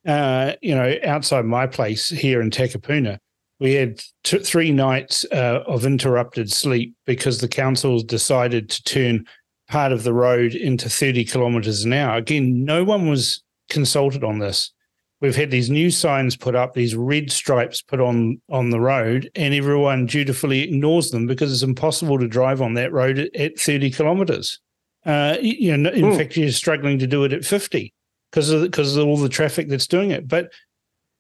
[0.06, 3.18] Uh, you know, outside my place here in Takapuna,
[3.60, 9.26] we had three nights uh, of interrupted sleep because the council decided to turn
[9.68, 12.16] part of the road into 30 kilometres an hour.
[12.16, 14.72] Again, no one was consulted on this.
[15.20, 19.32] We've had these new signs put up, these red stripes put on on the road,
[19.36, 23.60] and everyone dutifully ignores them because it's impossible to drive on that road at, at
[23.60, 24.60] 30 kilometres.
[25.06, 26.18] Uh, you know, in Hmm.
[26.18, 27.94] fact, you're struggling to do it at 50
[28.32, 30.28] because of because of all the traffic that's doing it.
[30.28, 30.52] But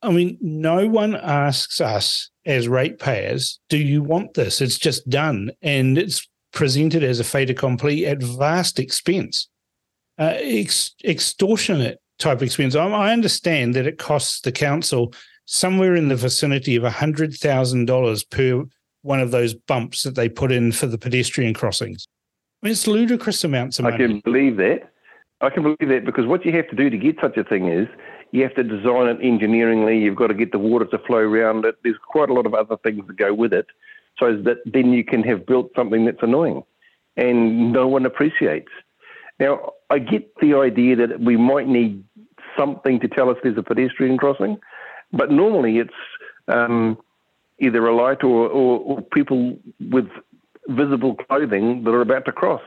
[0.03, 5.51] I mean, no one asks us as ratepayers, "Do you want this?" It's just done,
[5.63, 9.47] and it's presented as a fait accompli at vast expense,
[10.19, 12.75] uh, ex- extortionate type expense.
[12.75, 15.13] I, I understand that it costs the council
[15.45, 18.63] somewhere in the vicinity of hundred thousand dollars per
[19.01, 22.05] one of those bumps that they put in for the pedestrian crossings.
[22.61, 23.95] I mean, it's ludicrous amounts of money.
[23.95, 24.91] I can believe that.
[25.39, 27.67] I can believe that because what you have to do to get such a thing
[27.67, 27.87] is
[28.31, 30.01] you have to design it engineeringly.
[30.01, 31.75] You've got to get the water to flow around it.
[31.83, 33.67] There's quite a lot of other things that go with it,
[34.19, 36.63] so that then you can have built something that's annoying
[37.17, 38.71] and no one appreciates.
[39.39, 42.03] Now, I get the idea that we might need
[42.57, 44.57] something to tell us there's a pedestrian crossing,
[45.11, 45.93] but normally it's
[46.47, 46.97] um,
[47.59, 49.57] either a light or, or, or people
[49.89, 50.07] with
[50.67, 52.61] visible clothing that are about to cross.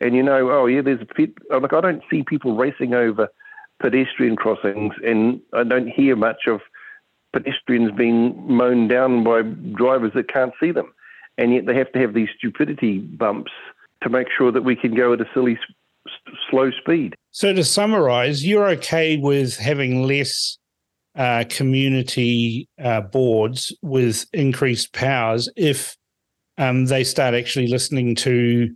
[0.00, 1.32] And you know, oh yeah, there's a pit.
[1.50, 3.28] oh, Look, I don't see people racing over
[3.80, 6.60] pedestrian crossings, and I don't hear much of
[7.32, 10.92] pedestrians being mown down by drivers that can't see them.
[11.36, 13.50] And yet they have to have these stupidity bumps
[14.02, 15.58] to make sure that we can go at a silly
[16.50, 17.14] slow speed.
[17.30, 20.58] So to summarize, you're okay with having less
[21.16, 25.96] uh, community uh, boards with increased powers if
[26.58, 28.74] um, they start actually listening to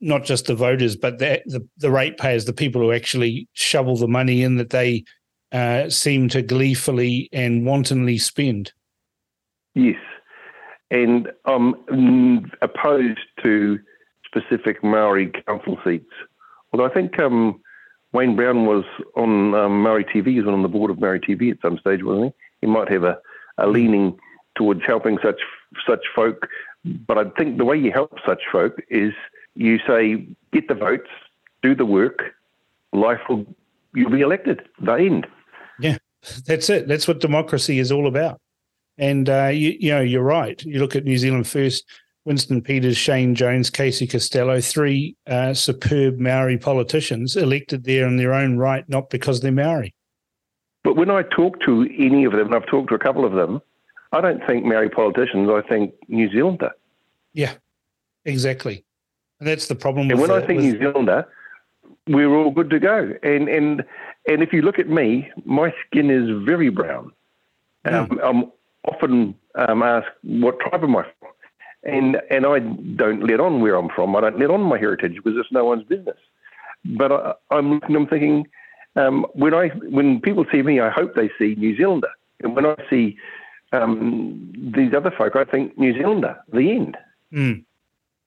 [0.00, 4.08] not just the voters, but the, the, the ratepayers, the people who actually shovel the
[4.08, 5.04] money in that they
[5.52, 8.72] uh, seem to gleefully and wantonly spend.
[9.74, 10.00] Yes.
[10.90, 13.78] And I'm opposed to
[14.26, 16.12] specific Maori council seats.
[16.72, 17.60] Although I think um,
[18.12, 18.84] Wayne Brown was
[19.16, 22.02] on um, Maori TV, he was on the board of Maori TV at some stage,
[22.02, 22.66] wasn't he?
[22.66, 23.18] He might have a,
[23.58, 24.18] a leaning
[24.54, 25.40] towards helping such
[25.86, 26.48] such folk.
[26.84, 29.12] But I think the way you help such folk is
[29.54, 31.08] you say, get the votes,
[31.62, 32.34] do the work,
[32.92, 33.46] life will,
[33.94, 34.62] you'll be elected.
[34.80, 35.26] The end.
[35.78, 35.98] Yeah,
[36.46, 36.88] that's it.
[36.88, 38.40] That's what democracy is all about.
[38.98, 40.62] And uh, you, you know, you're right.
[40.64, 41.84] You look at New Zealand First,
[42.24, 48.32] Winston Peters, Shane Jones, Casey Costello, three uh, superb Maori politicians elected there in their
[48.32, 49.94] own right, not because they're Maori.
[50.84, 53.32] But when I talk to any of them, and I've talked to a couple of
[53.32, 53.60] them,
[54.12, 55.48] I don't think Maori politicians.
[55.50, 56.70] I think New Zealander.
[57.32, 57.54] Yeah,
[58.24, 58.84] exactly.
[59.40, 60.10] And that's the problem.
[60.10, 61.26] And when the, I think with- New Zealander,
[62.06, 63.12] we're all good to go.
[63.22, 63.84] And and
[64.28, 67.12] and if you look at me, my skin is very brown.
[67.84, 68.52] Um, I'm
[68.84, 71.21] often um, asked what tribe am I from,
[71.84, 74.14] and and I don't let on where I'm from.
[74.16, 76.16] I don't let on my heritage because it's no one's business.
[76.84, 78.46] But I, I'm looking, I'm thinking
[78.96, 82.66] um, when I when people see me, I hope they see New Zealander, and when
[82.66, 83.16] I see
[83.72, 86.38] um, these other folk, I think New Zealander.
[86.52, 86.96] The end.
[87.32, 87.64] Mm.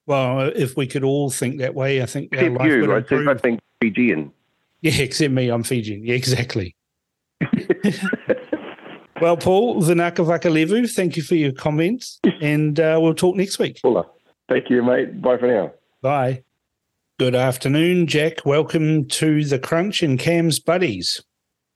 [0.08, 3.28] Well, if we could all think that way, I think our Except life you, improve.
[3.28, 4.32] I think Fijian.
[4.82, 6.04] Yeah, except me, I'm Fijian.
[6.04, 6.76] Yeah, exactly.
[9.22, 13.80] well, Paul, Vinaka Vakalevu, thank you for your comments, and uh, we'll talk next week.
[14.50, 15.22] Thank you, mate.
[15.22, 15.72] Bye for now.
[16.02, 16.44] Bye.
[17.18, 18.46] Good afternoon, Jack.
[18.46, 21.24] Welcome to the Crunch and Cam's Buddies.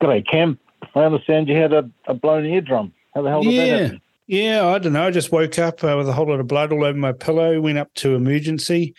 [0.01, 0.59] G'day, Cam.
[0.95, 2.93] I understand you had a, a blown eardrum.
[3.16, 4.01] How the hell did that Yeah, happen?
[4.27, 4.66] yeah.
[4.68, 5.08] I don't know.
[5.08, 7.59] I just woke up uh, with a whole lot of blood all over my pillow.
[7.61, 8.93] Went up to emergency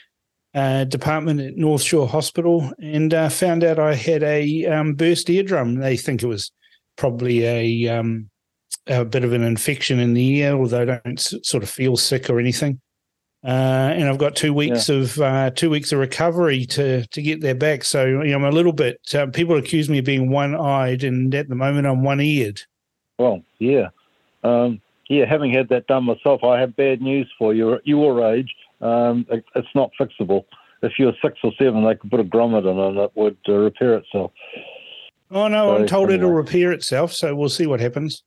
[0.54, 5.28] uh, department at North Shore Hospital and uh, found out I had a um, burst
[5.30, 5.76] eardrum.
[5.76, 6.50] They think it was
[7.00, 8.28] probably a um,
[8.86, 11.96] a bit of an infection in the ear, although I don't s- sort of feel
[11.96, 12.78] sick or anything.
[13.42, 17.40] Uh, and I've got two weeks of uh, two weeks of recovery to to get
[17.40, 17.84] there back.
[17.84, 19.00] So you know, I'm a little bit.
[19.14, 22.60] Uh, people accuse me of being one eyed, and at the moment I'm one eared.
[23.18, 23.88] Well, yeah.
[24.44, 27.74] Um, yeah, having had that done myself, I have bad news for you.
[27.74, 30.44] At your age, um, it, it's not fixable.
[30.82, 33.54] If you're six or seven, they could put a grommet in and it would uh,
[33.54, 34.32] repair itself.
[35.30, 38.22] Oh no, I'm So, told it'll repair itself, so we'll see what happens.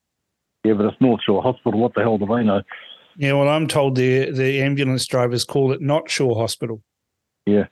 [0.64, 1.80] Yeah, but it's North Shore Hospital.
[1.80, 2.62] What the hell do they know?
[3.18, 6.82] Yeah, well, I'm told the the ambulance drivers call it not Shore Hospital.
[7.46, 7.66] Yeah.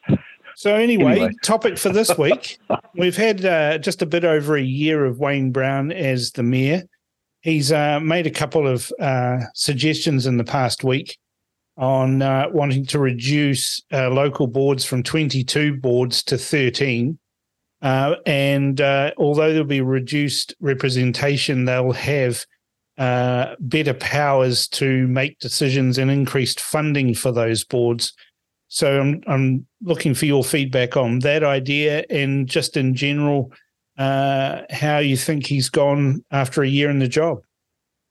[0.55, 1.31] So anyway, Anyway.
[1.43, 2.59] topic for this week,
[2.97, 6.83] we've had uh, just a bit over a year of Wayne Brown as the mayor.
[7.41, 11.17] He's uh, made a couple of uh, suggestions in the past week
[11.77, 17.17] on uh, wanting to reduce uh, local boards from 22 boards to 13.
[17.81, 22.45] Uh, and uh, although there'll be reduced representation, they'll have
[22.97, 28.13] uh, better powers to make decisions and increased funding for those boards.
[28.67, 33.51] So I'm I'm looking for your feedback on that idea and just in general
[33.97, 37.41] uh, how you think he's gone after a year in the job.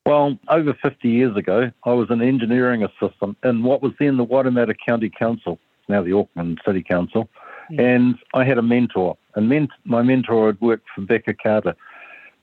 [0.06, 4.24] Well, over 50 years ago, I was an engineering assistant in what was then the
[4.24, 5.58] Waitemata County Council,
[5.88, 7.28] now the Auckland City Council,
[7.70, 7.80] Mm.
[7.80, 9.16] and I had a mentor.
[9.34, 11.74] And ment- my mentor had worked for Beca Carter,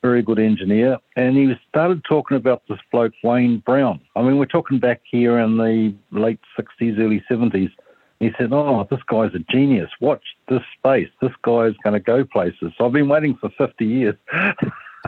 [0.02, 4.00] very good engineer, and he started talking about this bloke, Wayne Brown.
[4.16, 7.72] I mean, we're talking back here in the late 60s, early 70s.
[8.20, 9.92] He said, Oh, this guy's a genius.
[10.02, 11.10] Watch this space.
[11.22, 12.74] This guy's going to go places.
[12.78, 14.16] So I've been waiting for 50 years.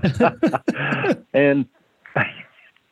[1.34, 1.66] and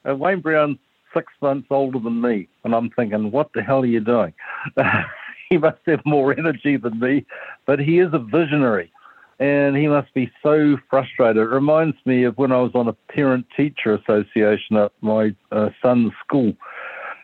[0.05, 0.77] Wayne Brown's
[1.13, 4.33] six months older than me, and I'm thinking, what the hell are you doing?
[5.49, 7.25] he must have more energy than me,
[7.65, 8.91] but he is a visionary,
[9.39, 11.37] and he must be so frustrated.
[11.37, 16.13] It reminds me of when I was on a parent-teacher association at my uh, son's
[16.25, 16.53] school,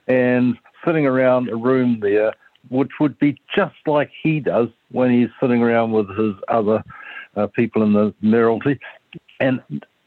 [0.08, 2.34] and sitting around a room there,
[2.70, 6.84] which would be just like he does when he's sitting around with his other
[7.36, 8.80] uh, people in the mayoralty,
[9.40, 9.62] and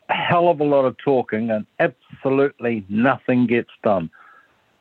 [0.09, 4.11] a hell of a lot of talking and absolutely nothing gets done.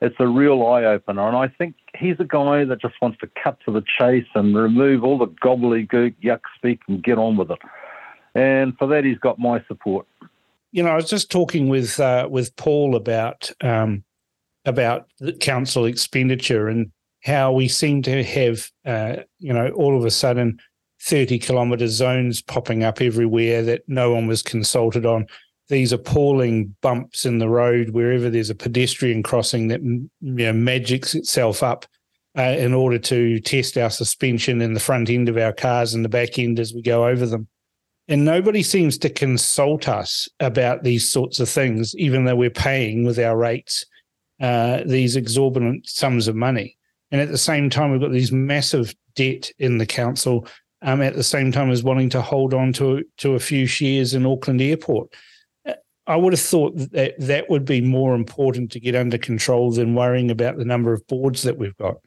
[0.02, 1.28] It's a real eye opener.
[1.28, 4.56] And I think he's a guy that just wants to cut to the chase and
[4.56, 7.60] remove all the gobbledygook, yuck speak, and get on with it.
[8.36, 10.06] And for that, he's got my support.
[10.72, 14.04] You know, I was just talking with uh, with Paul about um,
[14.66, 16.92] about the council expenditure and
[17.24, 20.60] how we seem to have, uh, you know, all of a sudden
[21.02, 25.26] 30 kilometre zones popping up everywhere that no one was consulted on.
[25.68, 31.16] These appalling bumps in the road wherever there's a pedestrian crossing that you know, magics
[31.16, 31.86] itself up
[32.38, 36.06] uh, in order to test our suspension in the front end of our cars and
[36.06, 37.48] the back end as we go over them.
[38.08, 43.04] And nobody seems to consult us about these sorts of things, even though we're paying
[43.04, 43.86] with our rates
[44.40, 46.78] uh, these exorbitant sums of money.
[47.12, 50.48] And at the same time, we've got these massive debt in the council.
[50.82, 54.14] Um, at the same time as wanting to hold on to to a few shares
[54.14, 55.14] in Auckland Airport.
[56.08, 59.96] I would have thought that that would be more important to get under control than
[59.96, 61.98] worrying about the number of boards that we've got.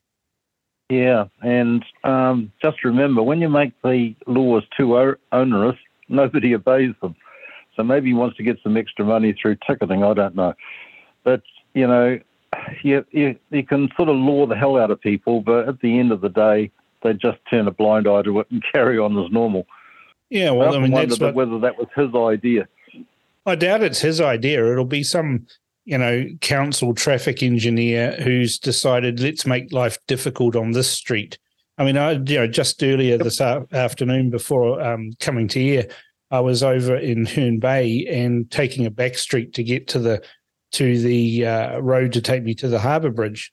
[0.89, 5.77] Yeah, and um, just remember when you make the laws too onerous,
[6.09, 7.15] nobody obeys them.
[7.77, 10.03] So maybe he wants to get some extra money through ticketing.
[10.03, 10.55] I don't know,
[11.25, 11.43] but
[11.75, 12.19] you know,
[12.83, 15.99] you, you, you can sort of law the hell out of people, but at the
[15.99, 16.71] end of the day,
[17.03, 19.67] they just turn a blind eye to it and carry on as normal.
[20.31, 22.69] Yeah, well, I, I mean, that's what, whether that was his idea.
[23.47, 24.71] I doubt it's his idea.
[24.71, 25.47] It'll be some,
[25.85, 31.39] you know, council traffic engineer who's decided let's make life difficult on this street.
[31.79, 35.87] I mean, I you know just earlier this afternoon before um, coming to here,
[36.31, 40.23] I was over in Herne Bay and taking a back street to get to the
[40.73, 43.53] to the uh, road to take me to the harbour bridge.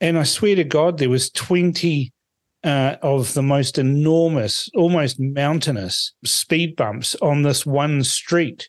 [0.00, 2.12] And I swear to God, there was 20
[2.64, 8.68] uh, of the most enormous, almost mountainous speed bumps on this one street.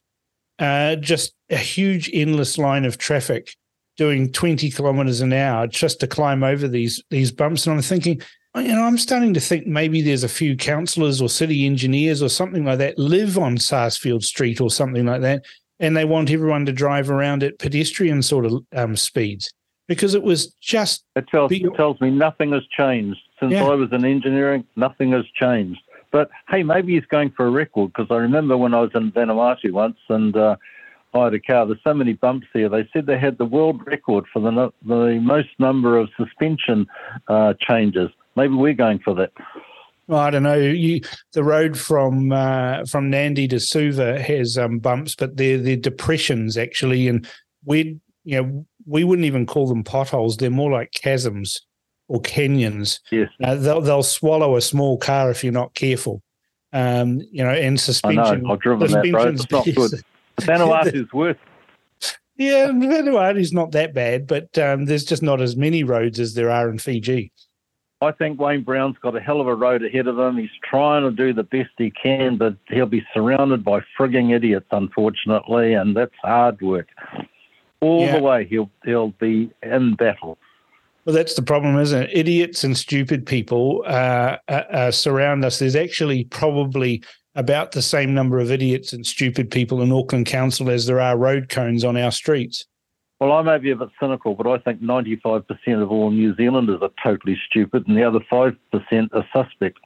[0.60, 3.56] Uh, just a huge, endless line of traffic
[3.98, 7.66] doing 20 kilometers an hour just to climb over these these bumps.
[7.66, 8.22] And I'm thinking,
[8.56, 12.30] you know, I'm starting to think maybe there's a few councillors or city engineers or
[12.30, 15.44] something like that live on Sarsfield Street or something like that
[15.80, 19.52] and they want everyone to drive around at pedestrian sort of um, speeds
[19.88, 21.04] because it was just.
[21.16, 23.66] It tells, it tells me nothing has changed since yeah.
[23.66, 24.66] I was in engineering.
[24.76, 25.82] Nothing has changed.
[26.14, 29.12] But hey, maybe he's going for a record because I remember when I was in
[29.12, 30.56] Vanuatu once and uh,
[31.16, 31.66] I had a car.
[31.66, 32.70] There's so many bumps here.
[32.70, 36.86] They said they had the world record for the the most number of suspension
[37.28, 38.10] uh, changes.
[38.36, 39.32] Maybe we're going for that.
[40.06, 40.56] Well, I don't know.
[40.56, 41.02] You,
[41.32, 46.58] the road from uh, from Nadi to Suva has um, bumps, but they're they're depressions
[46.58, 47.28] actually, and
[47.66, 50.38] we you know we wouldn't even call them potholes.
[50.38, 51.60] They're more like chasms
[52.14, 53.00] or canyons.
[53.12, 56.22] Yes, uh, they'll they'll swallow a small car if you're not careful.
[56.72, 58.24] Um, you know, and suspension.
[58.24, 58.54] I know.
[58.54, 59.34] I've driven that road.
[59.34, 60.02] It's not good.
[60.42, 61.38] Vanuatu's worse.
[62.36, 66.50] Yeah, Vanuatu's not that bad, but um, there's just not as many roads as there
[66.50, 67.32] are in Fiji.
[68.02, 70.38] I think Wayne Brown's got a hell of a road ahead of him.
[70.38, 74.68] He's trying to do the best he can, but he'll be surrounded by frigging idiots,
[74.72, 76.90] unfortunately, and that's hard work.
[77.82, 78.18] All yeah.
[78.18, 80.38] the way, he'll he'll be in battle.
[81.06, 82.10] Well, that's the problem, isn't it?
[82.14, 85.60] Idiots and stupid people uh, uh, uh, surround us.
[85.60, 87.04] There's actually probably
[87.36, 91.18] about the same number of idiots and stupid people in Auckland Council as there are
[91.18, 92.66] road cones on our streets.
[93.20, 95.46] Well, I may be a bit cynical, but I think 95%
[95.82, 98.56] of all New Zealanders are totally stupid, and the other 5%
[99.14, 99.80] are suspect.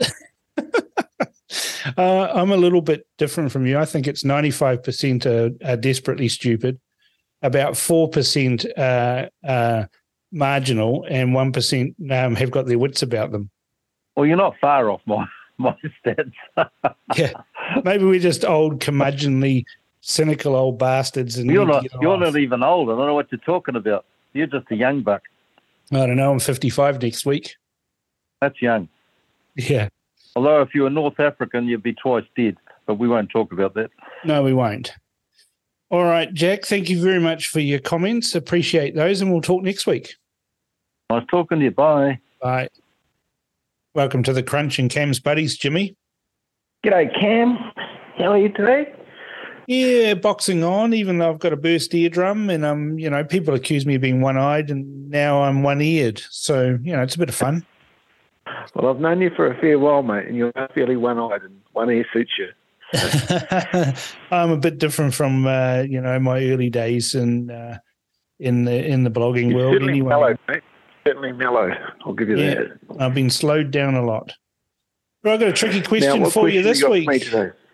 [1.96, 3.78] uh, I'm a little bit different from you.
[3.78, 6.80] I think it's 95% are, are desperately stupid,
[7.42, 9.84] about 4% uh, uh,
[10.32, 13.50] marginal, and 1% um, have got their wits about them.
[14.16, 15.26] Well, you're not far off my,
[15.58, 16.32] my stats.
[17.16, 17.32] yeah.
[17.84, 19.64] Maybe we're just old, curmudgeonly
[20.00, 21.38] cynical old bastards.
[21.38, 22.88] And you're not you're not even old.
[22.90, 24.04] I don't know what you're talking about.
[24.32, 25.22] You're just a young buck.
[25.92, 26.32] I don't know.
[26.32, 27.56] I'm 55 next week.
[28.40, 28.88] That's young.
[29.56, 29.88] Yeah.
[30.36, 32.56] Although if you were North African, you'd be twice dead.
[32.86, 33.90] But we won't talk about that.
[34.24, 34.94] No, we won't.
[35.90, 36.64] All right, Jack.
[36.64, 38.34] Thank you very much for your comments.
[38.36, 40.14] Appreciate those, and we'll talk next week.
[41.10, 41.70] Nice talking to you.
[41.72, 42.20] Bye.
[42.40, 42.68] Bye.
[43.96, 45.96] Welcome to the Crunch and Cam's buddies, Jimmy.
[46.86, 47.58] G'day, Cam.
[48.16, 48.92] How are you today?
[49.66, 53.54] Yeah, boxing on, even though I've got a burst eardrum and um, you know, people
[53.54, 56.22] accuse me of being one eyed and now I'm one eared.
[56.30, 57.66] So, you know, it's a bit of fun.
[58.76, 61.60] Well, I've known you for a fair while, mate, and you're fairly one eyed and
[61.72, 62.46] one ear suits you.
[64.30, 67.78] I'm a bit different from uh, you know, my early days in uh,
[68.38, 70.08] in the in the blogging you're world anyway.
[70.08, 70.62] Mellow, mate.
[71.06, 71.72] Certainly mellow.
[72.04, 73.00] I'll give you yeah, that.
[73.00, 74.32] I've been slowed down a lot.
[75.22, 77.08] But I've got a tricky question now, for question you this you week.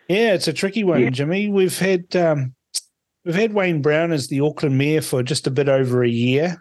[0.08, 1.10] Yeah, it's a tricky one, yeah.
[1.10, 1.48] Jimmy.
[1.48, 2.54] We've had um,
[3.24, 6.56] we've had Wayne Brown as the Auckland mayor for just a bit over a year.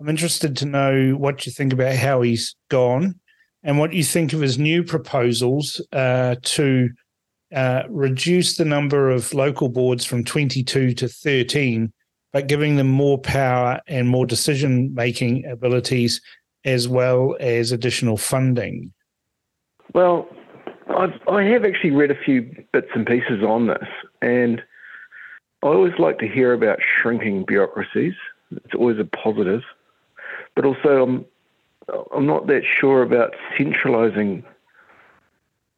[0.00, 3.18] I'm interested to know what you think about how he's gone
[3.62, 6.90] and what you think of his new proposals uh, to
[7.54, 11.92] uh, reduce the number of local boards from 22 to 13,
[12.38, 16.20] but giving them more power and more decision making abilities
[16.64, 18.92] as well as additional funding?
[19.92, 20.28] Well,
[20.96, 22.42] I've, I have actually read a few
[22.72, 23.88] bits and pieces on this,
[24.22, 24.62] and
[25.64, 28.14] I always like to hear about shrinking bureaucracies.
[28.52, 29.64] It's always a positive,
[30.54, 31.26] but also I'm
[32.14, 34.44] I'm not that sure about centralising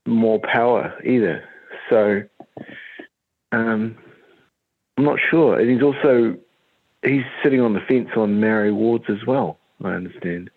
[0.05, 1.43] more power either.
[1.89, 2.23] So
[3.51, 3.97] um,
[4.99, 5.59] I'm not sure.
[5.59, 6.37] And he's also
[7.03, 9.59] he's sitting on the fence on Maori wards as well.
[9.83, 10.51] I understand.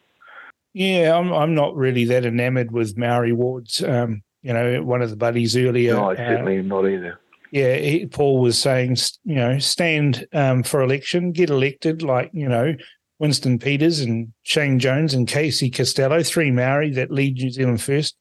[0.74, 3.84] Yeah, I'm I'm not really that enamored with Maori wards.
[3.84, 5.94] Um, you know, one of the buddies earlier.
[5.94, 7.20] No, I certainly uh, not either.
[7.52, 12.50] Yeah, he, Paul was saying, you know, stand um, for election, get elected, like you
[12.50, 12.76] know,
[13.20, 18.16] Winston Peters and Shane Jones and Casey Costello, three Maori that lead New Zealand first.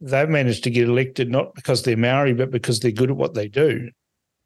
[0.00, 3.32] They've managed to get elected not because they're Maori, but because they're good at what
[3.32, 3.90] they do.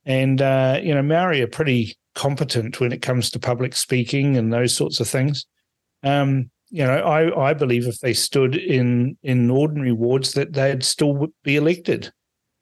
[0.06, 4.52] And uh, you know, Maori are pretty competent when it comes to public speaking and
[4.52, 5.46] those sorts of things.
[6.02, 10.84] Um, you know, I, I believe if they stood in in ordinary wards that they'd
[10.84, 12.12] still be elected.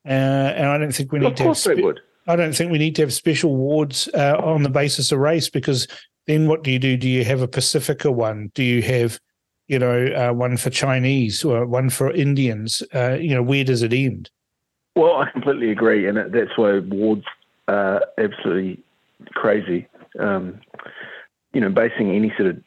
[0.07, 1.43] Uh, and I don't think we need of to.
[1.43, 2.01] Of course, have they would.
[2.29, 5.49] I don't think we need to have special wards uh, on the basis of race
[5.49, 5.89] because
[6.27, 6.97] then what do you do?
[6.97, 8.51] Do you have a Pacifica one?
[8.55, 9.19] Do you have,
[9.69, 12.83] you know, uh, one for Chinese or one for Indians?
[12.95, 14.31] Uh, you know, where does it end?
[14.97, 17.27] Well, I completely agree, and that's why wards
[17.69, 18.83] are absolutely
[19.37, 19.87] crazy.
[20.19, 20.61] Um,
[21.53, 22.63] you know, basing any sort of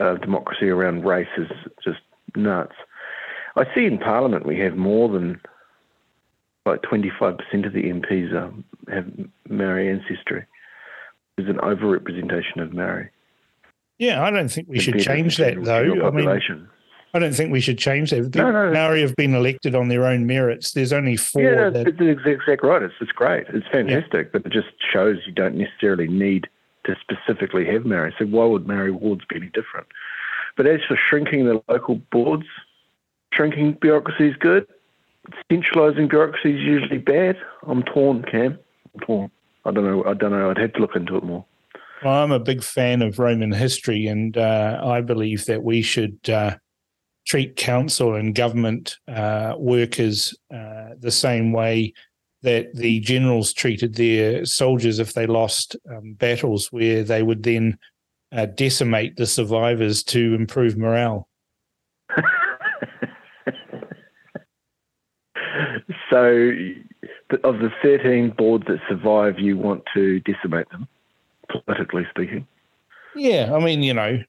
[0.00, 1.48] uh, democracy around race is
[1.82, 2.00] just
[2.34, 2.74] nuts.
[3.56, 5.40] I see in Parliament we have more than
[6.66, 9.06] like 25% of the MPs um, have
[9.48, 10.44] Maori ancestry.
[11.36, 13.10] There's an overrepresentation of Maori.
[13.98, 16.06] Yeah, I don't think we should change that though.
[16.06, 16.28] I mean,
[17.14, 18.34] I don't think we should change that.
[18.34, 20.72] No, no, Maori have been elected on their own merits.
[20.72, 21.42] There's only four.
[21.42, 21.86] Yeah, that...
[21.86, 22.82] it's exactly right.
[22.82, 23.46] It's, it's great.
[23.50, 24.30] It's fantastic, yeah.
[24.32, 26.48] but it just shows you don't necessarily need
[26.86, 28.12] to specifically have Maori.
[28.18, 29.86] So why would Maori wards be any different?
[30.56, 32.46] But as for shrinking the local boards,
[33.32, 34.66] shrinking bureaucracy is good.
[35.50, 37.36] Centralising bureaucracy is usually bad.
[37.66, 38.58] I'm torn, Cam.
[38.94, 39.30] I'm torn.
[39.64, 40.04] I don't know.
[40.04, 40.50] I don't know.
[40.50, 41.44] I'd have to look into it more.
[42.04, 46.18] Well, I'm a big fan of Roman history, and uh, I believe that we should
[46.28, 46.56] uh,
[47.24, 51.92] treat council and government uh, workers uh, the same way
[52.42, 57.78] that the generals treated their soldiers if they lost um, battles, where they would then
[58.32, 61.26] uh, decimate the survivors to improve morale.
[66.10, 66.50] so,
[67.44, 70.86] of the 13 boards that survive, you want to decimate them,
[71.48, 72.46] politically speaking?
[73.16, 74.22] Yeah, I mean, you know,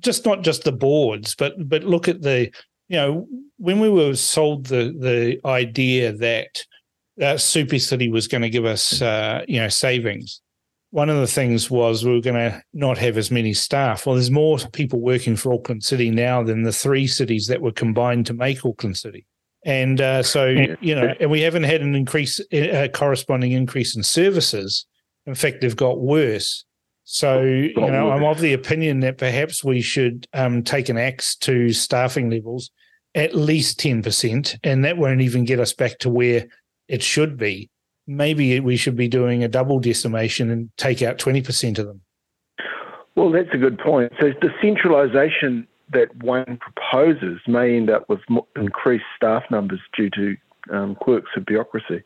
[0.00, 2.50] just not just the boards, but but look at the,
[2.88, 3.26] you know,
[3.58, 6.64] when we were sold the the idea that
[7.20, 10.40] uh, Super City was going to give us, uh, you know, savings.
[10.90, 14.06] One of the things was we were going to not have as many staff.
[14.06, 17.72] Well, there's more people working for Auckland City now than the three cities that were
[17.72, 19.26] combined to make Auckland City.
[19.64, 20.46] And uh, so,
[20.80, 24.86] you know, and we haven't had an increase, a corresponding increase in services.
[25.26, 26.64] In fact, they've got worse.
[27.04, 31.36] So, you know, I'm of the opinion that perhaps we should um, take an axe
[31.36, 32.70] to staffing levels
[33.14, 34.58] at least 10%.
[34.64, 36.46] And that won't even get us back to where
[36.88, 37.70] it should be.
[38.06, 42.00] Maybe we should be doing a double decimation and take out 20% of them.
[43.16, 44.12] Well, that's a good point.
[44.20, 48.20] So the centralisation that Wayne proposes may end up with
[48.56, 50.36] increased staff numbers due to
[50.72, 52.02] um, quirks of bureaucracy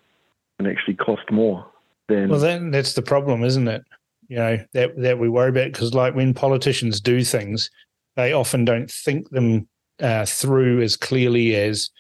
[0.59, 1.67] and actually cost more
[2.09, 2.29] than.
[2.29, 3.85] Well, then that's the problem, isn't it?
[4.29, 7.71] You know that that we worry about because, like, when politicians do things,
[8.17, 9.69] they often don't think them
[10.01, 11.91] uh, through as clearly as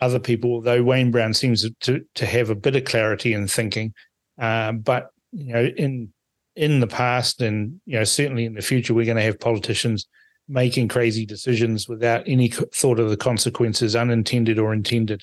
[0.00, 3.94] other people, though Wayne Brown seems to to have a bit of clarity in thinking,
[4.38, 6.12] uh, but you know, in
[6.56, 10.06] in the past and you know certainly in the future, we're going to have politicians
[10.48, 15.22] making crazy decisions without any thought of the consequences, unintended or intended.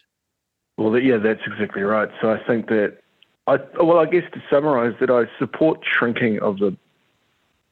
[0.78, 2.10] Well, yeah, that's exactly right.
[2.22, 2.98] So I think that
[3.48, 6.76] I well, I guess to summarise that I support shrinking of the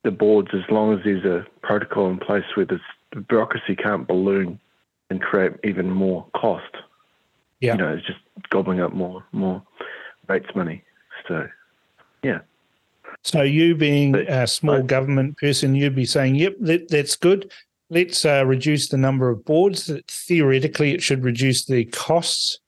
[0.03, 2.80] the boards as long as there's a protocol in place where the
[3.27, 4.59] bureaucracy can't balloon
[5.09, 6.75] and create even more cost.
[7.59, 7.74] Yeah.
[7.74, 8.19] You know, it's just
[8.50, 9.61] gobbling up more more
[10.27, 10.83] rates money.
[11.27, 11.48] So,
[12.24, 12.40] yeah.
[13.24, 17.51] So you being a small government person, you'd be saying, "Yep, that, that's good.
[17.90, 19.91] Let's uh, reduce the number of boards.
[20.08, 22.59] Theoretically, it should reduce the costs,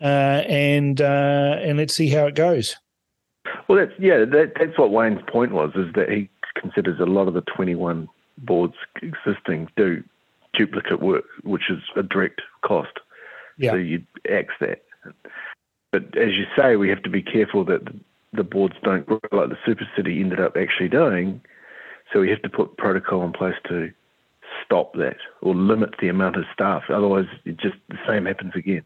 [0.00, 2.76] and uh, and let's see how it goes."
[3.68, 6.28] Well, that's yeah, that, that's what Wayne's point was, is that he
[6.60, 10.02] considers a lot of the twenty-one boards existing do
[10.54, 13.00] duplicate work, which is a direct cost.
[13.58, 13.72] Yeah.
[13.72, 14.82] So you axe that.
[15.92, 17.82] But as you say, we have to be careful that
[18.32, 21.40] the boards don't grow like the super city ended up actually doing.
[22.12, 23.90] So we have to put protocol in place to
[24.64, 26.84] stop that or limit the amount of staff.
[26.88, 28.82] Otherwise, it just the same happens again.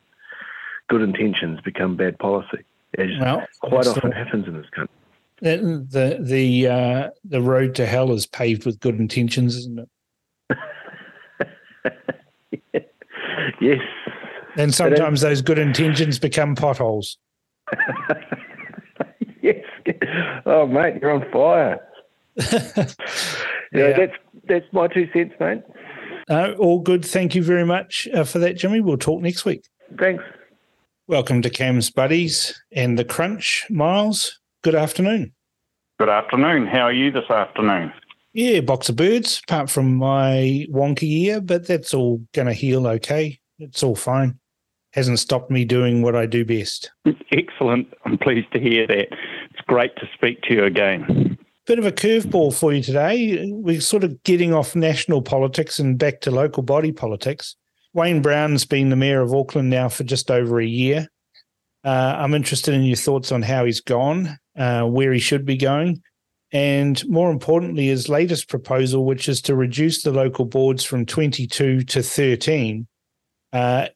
[0.93, 2.65] Good intentions become bad policy,
[2.99, 4.95] as Well, quite often the- happens in this country.
[5.41, 9.89] The the the, uh, the road to hell is paved with good intentions, isn't it?
[13.61, 13.81] Yes.
[14.57, 17.17] And sometimes those good intentions become potholes.
[19.41, 19.65] yes.
[20.45, 21.81] Oh, mate, you're on fire.
[23.73, 24.13] yeah, that's
[24.49, 25.63] that's my two cents, mate.
[26.29, 27.05] Uh, all good.
[27.05, 28.81] Thank you very much uh, for that, Jimmy.
[28.81, 29.65] We'll talk next week.
[29.99, 30.25] Thanks.
[31.09, 34.39] Welcome to Cam's Buddies and the Crunch, Miles.
[34.63, 35.33] Good afternoon.
[35.99, 36.69] Good afternoon.
[36.69, 37.93] How are you this afternoon?
[38.35, 42.87] Yeah, box of birds, apart from my wonky ear, but that's all going to heal
[42.87, 43.41] okay.
[43.59, 44.39] It's all fine.
[44.93, 46.93] Hasn't stopped me doing what I do best.
[47.33, 47.93] Excellent.
[48.05, 49.09] I'm pleased to hear that.
[49.11, 51.37] It's great to speak to you again.
[51.67, 53.51] Bit of a curveball for you today.
[53.51, 57.57] We're sort of getting off national politics and back to local body politics.
[57.95, 61.09] Wayne Brown's been the mayor of Auckland now for just over a year.
[61.85, 65.57] Uh, I'm interested in your thoughts on how he's gone, uh, where he should be
[65.57, 66.03] going,
[66.53, 71.83] and more importantly, his latest proposal, which is to reduce the local boards from 22
[71.83, 72.87] to 13,
[73.53, 73.89] uh,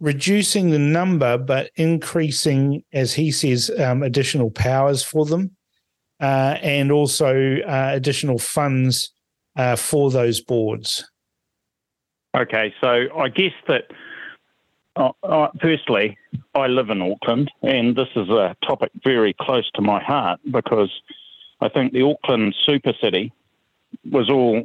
[0.00, 5.50] reducing the number but increasing, as he says, um, additional powers for them,
[6.20, 9.10] uh, and also uh, additional funds
[9.56, 11.10] uh, for those boards.
[12.34, 13.92] Okay, so I guess that,
[14.96, 16.18] uh, uh, firstly,
[16.54, 20.90] I live in Auckland, and this is a topic very close to my heart because
[21.60, 23.32] I think the Auckland super city
[24.10, 24.64] was all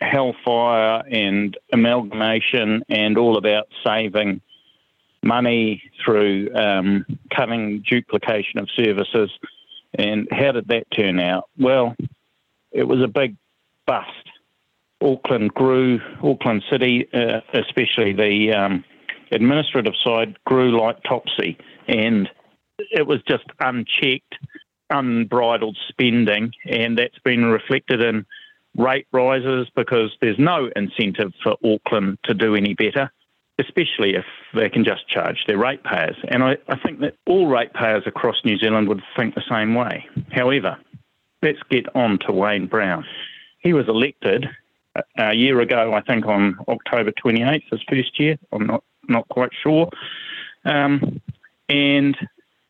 [0.00, 4.40] hellfire and amalgamation and all about saving
[5.24, 9.30] money through um, cutting duplication of services.
[9.94, 11.50] And how did that turn out?
[11.58, 11.96] Well,
[12.70, 13.36] it was a big
[13.84, 14.29] bust.
[15.02, 18.84] Auckland grew, Auckland City, uh, especially the um,
[19.32, 21.58] administrative side, grew like topsy.
[21.88, 22.28] And
[22.90, 24.36] it was just unchecked,
[24.90, 26.52] unbridled spending.
[26.66, 28.26] And that's been reflected in
[28.76, 33.10] rate rises because there's no incentive for Auckland to do any better,
[33.58, 36.16] especially if they can just charge their ratepayers.
[36.28, 40.06] And I, I think that all ratepayers across New Zealand would think the same way.
[40.30, 40.78] However,
[41.42, 43.04] let's get on to Wayne Brown.
[43.58, 44.46] He was elected
[45.16, 48.36] a- year ago, I think on October 28th, his first year.
[48.52, 49.90] I'm not, not quite sure.
[50.64, 51.20] Um,
[51.68, 52.16] and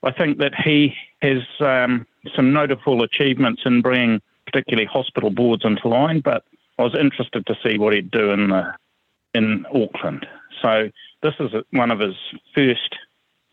[0.03, 5.89] I think that he has um, some notable achievements in bringing particularly hospital boards into
[5.89, 6.45] line, but
[6.79, 8.75] I was interested to see what he'd do in the
[9.35, 10.27] in Auckland.
[10.61, 10.91] So
[11.23, 12.17] this is one of his
[12.55, 12.97] first,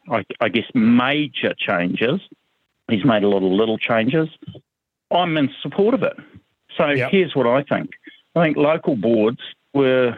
[0.10, 2.20] I, I guess, major changes.
[2.90, 4.30] He's made a lot of little changes.
[5.12, 6.18] I'm in support of it.
[6.78, 7.92] So here's what I think.
[8.38, 9.40] I think local boards
[9.74, 10.16] were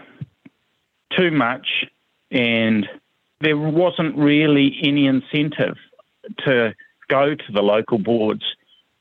[1.17, 1.85] too much,
[2.31, 2.87] and
[3.41, 5.77] there wasn't really any incentive
[6.45, 6.73] to
[7.07, 8.43] go to the local boards.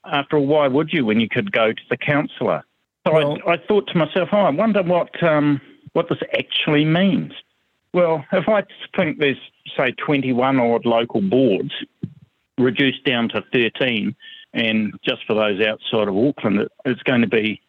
[0.05, 2.65] After all, why would you when you could go to the councillor?
[3.07, 5.61] So I, I thought to myself, oh, I wonder what um,
[5.93, 7.33] what this actually means.
[7.93, 8.63] Well, if I
[8.97, 9.39] think there's
[9.77, 11.73] say 21 odd local boards
[12.59, 14.15] reduced down to 13,
[14.55, 17.61] and just for those outside of Auckland, it, it's going to be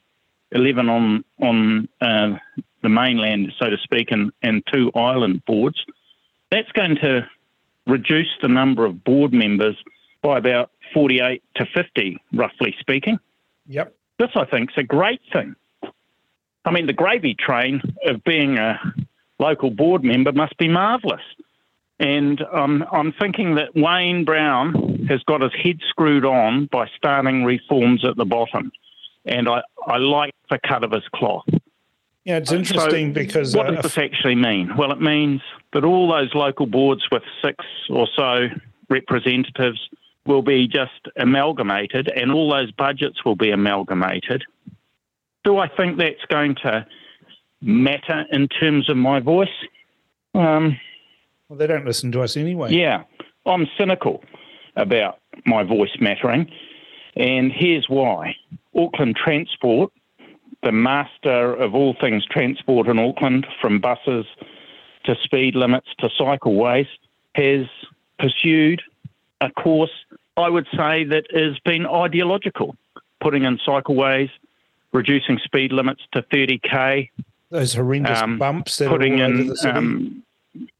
[0.52, 2.38] 11 on on uh,
[2.82, 5.84] the mainland, so to speak, and, and two island boards.
[6.52, 7.28] That's going to
[7.86, 9.76] reduce the number of board members
[10.22, 13.20] by about 48 to 50, roughly speaking.
[13.68, 13.94] Yep.
[14.18, 15.56] This, I think, is a great thing.
[16.66, 18.80] I mean, the gravy train of being a
[19.40, 21.22] local board member must be marvellous.
[22.00, 27.44] And um, I'm thinking that Wayne Brown has got his head screwed on by starting
[27.44, 28.72] reforms at the bottom.
[29.30, 31.46] And I, I like the cut of his cloth.
[32.26, 34.76] Yeah, it's interesting So because what uh, does this actually mean?
[34.76, 35.42] Well, it means
[35.74, 38.48] that all those local boards with six or so
[38.90, 39.80] representatives
[40.26, 44.44] will be just amalgamated, and all those budgets will be amalgamated.
[45.44, 46.86] Do I think that's going to
[47.62, 49.48] matter in terms of my voice?
[50.36, 50.78] Um,
[51.48, 52.72] well, they don't listen to us anyway.
[52.72, 53.04] yeah,
[53.46, 54.24] I'm cynical
[54.76, 56.52] about my voice mattering,
[57.16, 58.36] and here's why.
[58.76, 59.92] Auckland Transport,
[60.64, 64.26] the master of all things transport in Auckland, from buses
[65.06, 66.88] to speed limits to cycleways,
[67.36, 67.66] has
[68.20, 68.82] pursued
[69.42, 69.92] a course
[70.40, 72.76] I would say that has been ideological,
[73.20, 74.30] putting in cycleways,
[74.94, 77.10] reducing speed limits to 30k,
[77.50, 79.78] Those horrendous um, bumps that putting are all over in, the city.
[79.78, 80.24] um,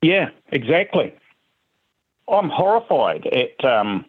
[0.02, 1.14] yeah, exactly.
[2.32, 4.06] I'm horrified at um,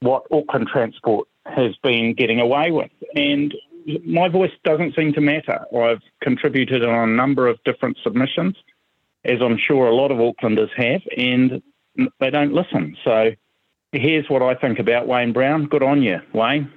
[0.00, 2.90] what Auckland Transport has been getting away with.
[3.14, 3.54] And
[4.04, 5.60] my voice doesn't seem to matter.
[5.76, 8.56] I've contributed on a number of different submissions,
[9.24, 11.62] as I'm sure a lot of Aucklanders have, and
[12.20, 12.96] they don't listen.
[13.04, 13.30] So
[13.92, 15.66] here's what I think about Wayne Brown.
[15.66, 16.70] Good on you, Wayne.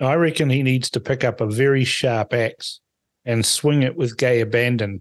[0.00, 2.80] I reckon he needs to pick up a very sharp axe
[3.24, 5.00] and swing it with gay abandon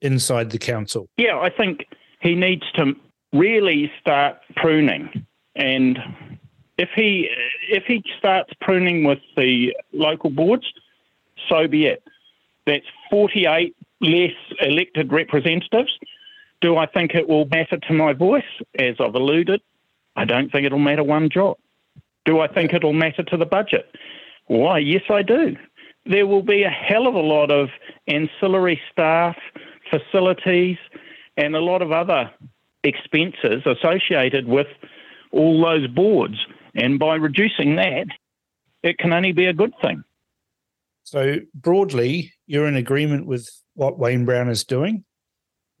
[0.00, 1.08] inside the council.
[1.16, 1.86] Yeah, I think
[2.20, 2.94] he needs to
[3.32, 5.26] really start pruning.
[5.56, 5.98] And
[6.80, 7.28] if he
[7.68, 10.66] if he starts pruning with the local boards,
[11.48, 12.02] so be it.
[12.66, 15.92] That's 48 less elected representatives.
[16.62, 18.52] Do I think it will matter to my voice?
[18.78, 19.60] As I've alluded,
[20.16, 21.58] I don't think it'll matter one jot.
[22.24, 23.94] Do I think it'll matter to the budget?
[24.46, 25.56] Why, yes, I do.
[26.06, 27.68] There will be a hell of a lot of
[28.08, 29.36] ancillary staff,
[29.90, 30.78] facilities,
[31.36, 32.30] and a lot of other
[32.84, 34.66] expenses associated with
[35.30, 36.38] all those boards.
[36.74, 38.06] And by reducing that,
[38.82, 40.04] it can only be a good thing.
[41.04, 45.04] So, broadly, you're in agreement with what Wayne Brown is doing.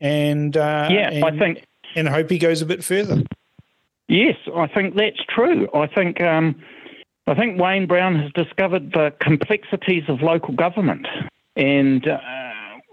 [0.00, 1.64] And uh, yeah, and, I think.
[1.94, 3.22] And hope he goes a bit further.
[4.08, 5.68] Yes, I think that's true.
[5.74, 6.20] I think.
[6.20, 6.60] Um,
[7.26, 11.06] I think Wayne Brown has discovered the complexities of local government
[11.54, 12.18] and uh,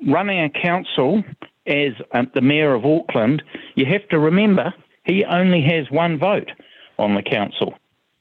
[0.08, 1.24] running a council
[1.66, 3.42] as uh, the mayor of Auckland.
[3.76, 4.74] You have to remember
[5.06, 6.52] he only has one vote
[7.00, 7.74] on the council.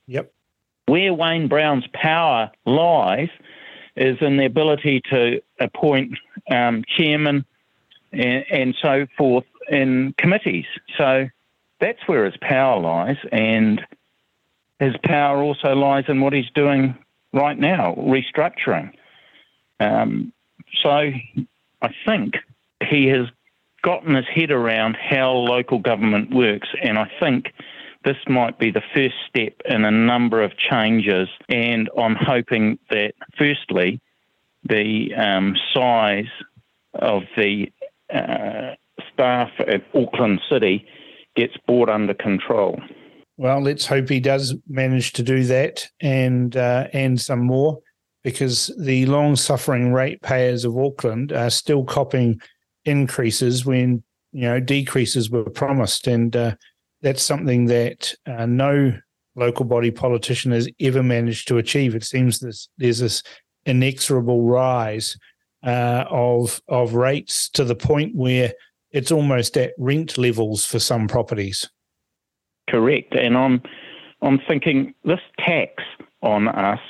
[0.06, 0.32] Yep.
[0.86, 3.28] Where Wayne Brown's power lies
[3.96, 6.18] is in the ability to appoint
[6.50, 7.44] um, chairman
[8.12, 10.66] and, and so forth in committees.
[10.96, 11.28] So
[11.80, 13.80] that's where his power lies, and
[14.78, 16.96] his power also lies in what he's doing
[17.32, 18.92] right now, restructuring.
[19.80, 20.32] Um,
[20.82, 22.34] so I think
[22.88, 23.26] he has
[23.82, 27.52] gotten his head around how local government works, and I think
[28.06, 31.28] this might be the first step in a number of changes.
[31.48, 34.00] And I'm hoping that, firstly,
[34.64, 36.30] the um, size
[36.94, 37.70] of the
[38.14, 38.76] uh,
[39.12, 40.86] staff at Auckland City
[41.34, 42.80] gets brought under control.
[43.36, 47.80] Well, let's hope he does manage to do that and uh, and some more,
[48.22, 52.40] because the long-suffering ratepayers of Auckland are still copping
[52.84, 56.54] increases when you know decreases were promised, and uh,
[57.06, 58.92] that's something that uh, no
[59.36, 61.94] local body politician has ever managed to achieve.
[61.94, 63.22] It seems this, there's this
[63.64, 65.16] inexorable rise
[65.64, 68.52] uh, of of rates to the point where
[68.90, 71.70] it's almost at rent levels for some properties.
[72.68, 73.62] Correct, and I'm
[74.20, 75.84] I'm thinking this tax
[76.22, 76.80] on us,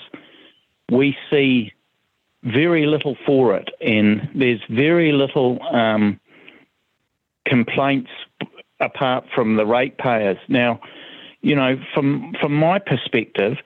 [0.91, 1.75] we see
[2.43, 6.19] very little for it, and there's very little um,
[7.45, 8.11] complaints
[8.81, 10.39] apart from the ratepayers.
[10.49, 10.81] Now,
[11.43, 13.59] you know, from from my perspective,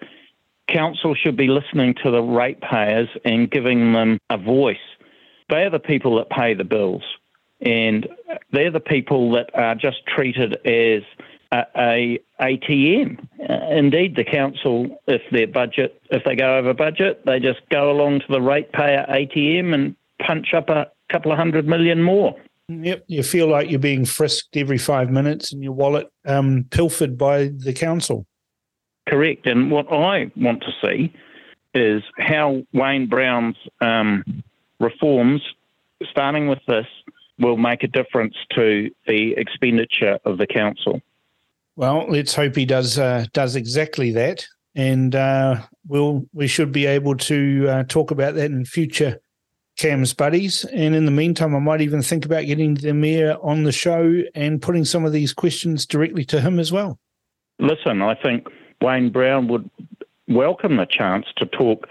[0.68, 4.76] council should be listening to the ratepayers and giving them a voice.
[5.48, 7.02] They are the people that pay the bills,
[7.60, 8.08] and
[8.52, 11.02] they're the people that are just treated as
[11.52, 13.26] a, a ATM.
[13.48, 17.90] Uh, indeed, the council, if their budget, if they go over budget, they just go
[17.90, 22.36] along to the ratepayer ATM and punch up a couple of hundred million more.
[22.70, 27.18] Yep, you feel like you're being frisked every five minutes and your wallet um, pilfered
[27.18, 28.26] by the council.
[29.08, 29.46] Correct.
[29.46, 31.12] And what I want to see
[31.74, 34.22] is how Wayne Brown's um,
[34.78, 35.42] reforms,
[36.10, 36.86] starting with this,
[37.40, 41.00] will make a difference to the expenditure of the council.
[41.74, 46.86] Well, let's hope he does uh, does exactly that, and uh, we'll we should be
[46.86, 49.18] able to uh, talk about that in future
[49.76, 50.64] Cam's buddies.
[50.66, 54.22] And in the meantime, I might even think about getting the mayor on the show
[54.34, 56.98] and putting some of these questions directly to him as well.
[57.58, 58.48] Listen, I think
[58.80, 59.70] Wayne Brown would
[60.28, 61.88] welcome the chance to talk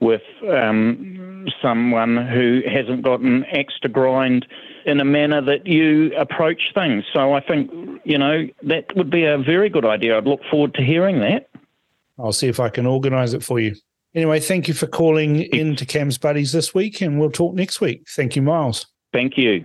[0.00, 4.46] with um, someone who hasn't got an axe to grind
[4.86, 7.04] in a manner that you approach things.
[7.12, 7.70] So I think,
[8.04, 10.16] you know, that would be a very good idea.
[10.16, 11.48] I'd look forward to hearing that.
[12.18, 13.74] I'll see if I can organise it for you.
[14.14, 17.80] Anyway, thank you for calling in to Cam's Buddies this week, and we'll talk next
[17.80, 18.06] week.
[18.16, 18.86] Thank you, Miles.
[19.12, 19.64] Thank you.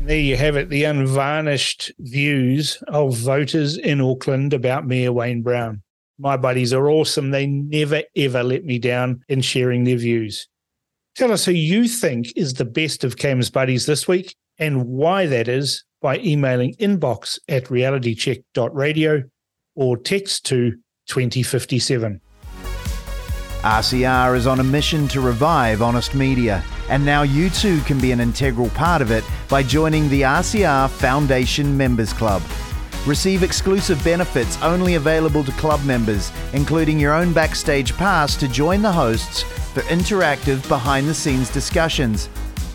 [0.00, 5.82] There you have it, the unvarnished views of voters in Auckland about Mayor Wayne Brown.
[6.18, 7.30] My buddies are awesome.
[7.30, 10.46] They never, ever let me down in sharing their views.
[11.16, 15.26] Tell us who you think is the best of Cam's Buddies this week and why
[15.26, 19.22] that is by emailing inbox at realitycheck.radio
[19.74, 20.72] or text to
[21.06, 22.20] 2057.
[23.64, 28.12] RCR is on a mission to revive honest media, and now you too can be
[28.12, 32.42] an integral part of it by joining the RCR Foundation Members Club.
[33.06, 38.82] Receive exclusive benefits only available to club members, including your own backstage pass to join
[38.82, 42.28] the hosts for interactive behind the scenes discussions,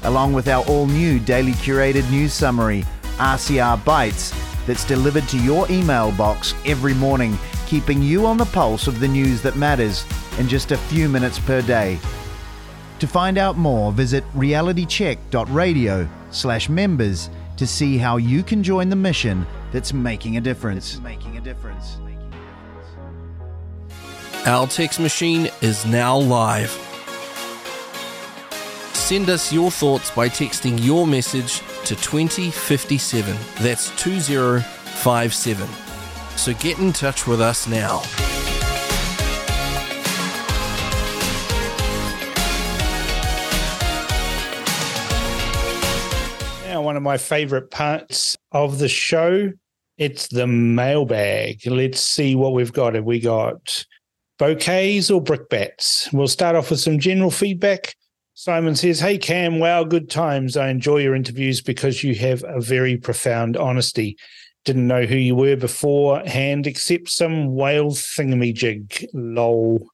[0.05, 2.83] along with our all new daily curated news summary,
[3.17, 4.33] RCR Bites,
[4.69, 9.07] that's delivered to your email box every morning, keeping you on the pulse of the
[9.07, 10.05] news that matters
[10.37, 11.97] in just a few minutes per day.
[12.99, 18.95] To find out more, visit realitycheck.radio slash members to see how you can join the
[18.95, 20.99] mission that's making a difference.
[20.99, 21.97] Making a difference.
[24.45, 26.69] Our text machine is now live.
[28.93, 33.35] Send us your thoughts by texting your message to 2057.
[33.61, 35.67] That's 2057.
[36.37, 38.03] So get in touch with us now.
[46.67, 49.51] Now, one of my favorite parts of the show,
[49.97, 51.65] it's the mailbag.
[51.65, 52.93] Let's see what we've got.
[52.93, 53.83] Have we got
[54.37, 56.13] bouquets or brickbats?
[56.13, 57.95] We'll start off with some general feedback.
[58.41, 60.55] Simon says, Hey Cam, wow, good times.
[60.55, 64.15] I enjoy your interviews because you have a very profound honesty.
[64.63, 69.07] Didn't know who you were beforehand, except some whale thingamajig.
[69.13, 69.85] Lol.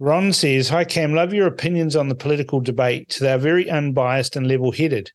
[0.00, 3.16] Ron says, Hi Cam, love your opinions on the political debate.
[3.20, 5.12] They are very unbiased and level headed.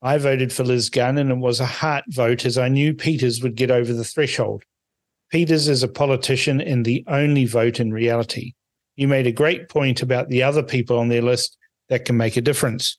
[0.00, 3.42] I voted for Liz Gunn and it was a heart vote as I knew Peters
[3.42, 4.62] would get over the threshold.
[5.32, 8.52] Peters is a politician and the only vote in reality.
[8.94, 12.36] You made a great point about the other people on their list that can make
[12.36, 12.98] a difference.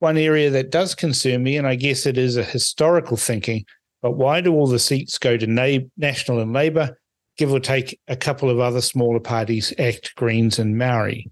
[0.00, 3.64] One area that does concern me, and I guess it is a historical thinking,
[4.00, 6.98] but why do all the seats go to Na- National and Labour,
[7.36, 11.30] give or take a couple of other smaller parties, ACT, Greens, and Maori?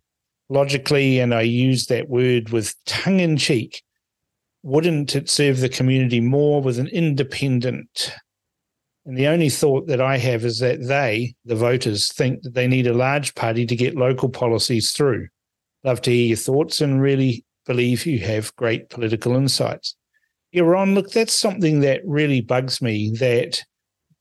[0.49, 3.83] Logically, and I use that word with tongue in cheek,
[4.63, 8.13] wouldn't it serve the community more with an independent?
[9.05, 12.67] And the only thought that I have is that they, the voters, think that they
[12.67, 15.29] need a large party to get local policies through.
[15.87, 19.95] Love to hear your thoughts and really believe you have great political insights.
[20.51, 23.63] Yeah, Ron, look, that's something that really bugs me that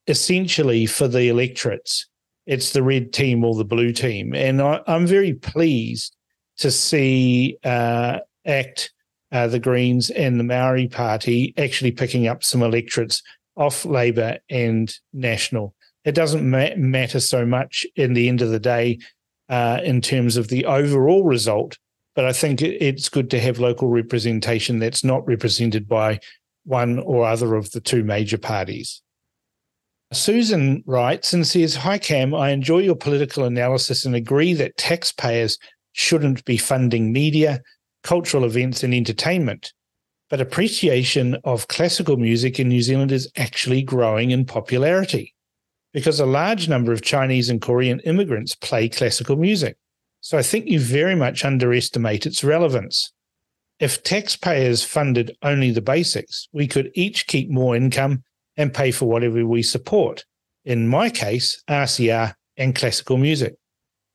[0.06, 2.08] essentially for the electorates,
[2.45, 4.35] it's the red team or the blue team.
[4.35, 6.16] And I, am very pleased
[6.58, 8.92] to see uh, ACT
[9.32, 13.24] uh, the Greens and the Maori Party actually picking up some electorates
[13.58, 15.74] off Labor and National.
[16.03, 19.00] It doesn't ma- matter so much in the end of the day
[19.49, 21.77] uh, in terms of the overall result,
[22.15, 26.19] but I think it's good to have local representation that's not represented by
[26.64, 29.01] one or other of the two major parties.
[30.14, 32.33] Susan writes and says, Hi, Cam.
[32.33, 35.57] I enjoy your political analysis and agree that taxpayers
[35.91, 37.61] shouldn't be funding media,
[38.03, 39.74] cultural events, and entertainment.
[40.30, 45.34] But appreciation of classical music in New Zealand is actually growing in popularity
[45.95, 49.77] because a large number of Chinese and Korean immigrants play classical music.
[50.19, 53.14] So I think you very much underestimate its relevance.
[53.80, 58.25] If taxpayers funded only the basics, we could each keep more income
[58.57, 60.25] and pay for whatever we support.
[60.65, 63.56] In my case, RCR and classical music.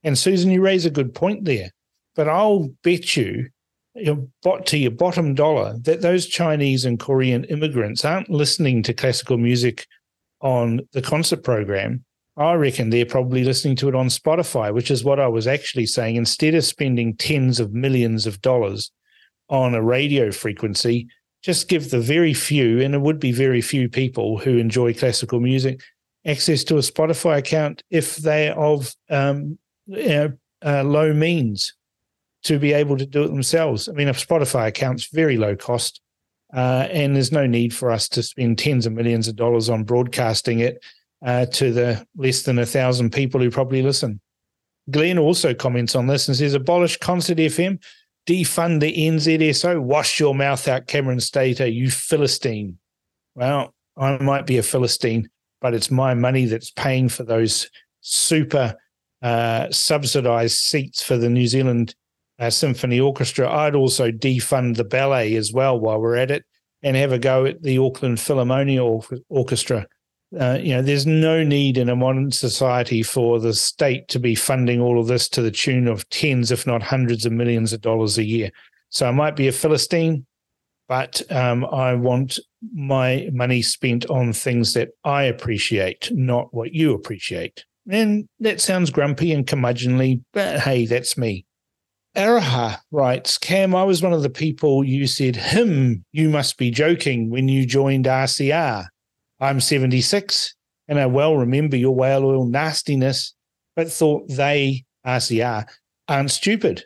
[0.02, 1.70] And Susan, you raise a good point there.
[2.15, 3.49] But I'll bet you,
[3.94, 8.92] you know, to your bottom dollar that those Chinese and Korean immigrants aren't listening to
[8.92, 9.86] classical music
[10.41, 12.05] on the concert program.
[12.36, 15.86] I reckon they're probably listening to it on Spotify, which is what I was actually
[15.86, 16.17] saying.
[16.17, 18.91] Instead of spending tens of millions of dollars
[19.49, 21.09] on a radio frequency,
[21.43, 25.41] just give the very few, and it would be very few people who enjoy classical
[25.41, 25.81] music,
[26.25, 30.33] access to a Spotify account if they're of um, you know,
[30.65, 31.75] uh, low means
[32.44, 33.89] to be able to do it themselves.
[33.89, 36.01] I mean, a Spotify account's very low cost,
[36.55, 39.85] uh, and there's no need for us to spend tens of millions of dollars on
[39.85, 40.83] broadcasting it
[41.25, 44.20] uh, to the less than a thousand people who probably listen.
[44.91, 47.81] Glenn also comments on this and says, abolish Concert FM,
[48.27, 52.79] defund the NZSO, wash your mouth out, Cameron Slater, you Philistine.
[53.35, 55.29] Well, I might be a Philistine,
[55.61, 57.70] but it's my money that's paying for those
[58.01, 58.75] super
[59.23, 61.95] uh, subsidized seats for the New Zealand
[62.41, 63.49] uh, Symphony Orchestra.
[63.49, 66.44] I'd also defund the ballet as well while we're at it
[66.83, 69.86] and have a go at the Auckland Philharmonia Orchestra.
[70.39, 74.35] Uh, you know, there's no need in a modern society for the state to be
[74.35, 77.81] funding all of this to the tune of tens, if not hundreds of millions of
[77.81, 78.51] dollars a year.
[78.89, 80.25] So I might be a Philistine,
[80.89, 82.39] but um, I want
[82.73, 87.65] my money spent on things that I appreciate, not what you appreciate.
[87.89, 91.44] And that sounds grumpy and curmudgeonly, but hey, that's me.
[92.16, 96.70] Araha writes, Cam, I was one of the people you said, him, you must be
[96.70, 98.86] joking when you joined RCR.
[99.39, 100.55] I'm 76
[100.89, 103.34] and I well remember your whale oil nastiness,
[103.76, 105.68] but thought they, RCR,
[106.08, 106.84] aren't stupid.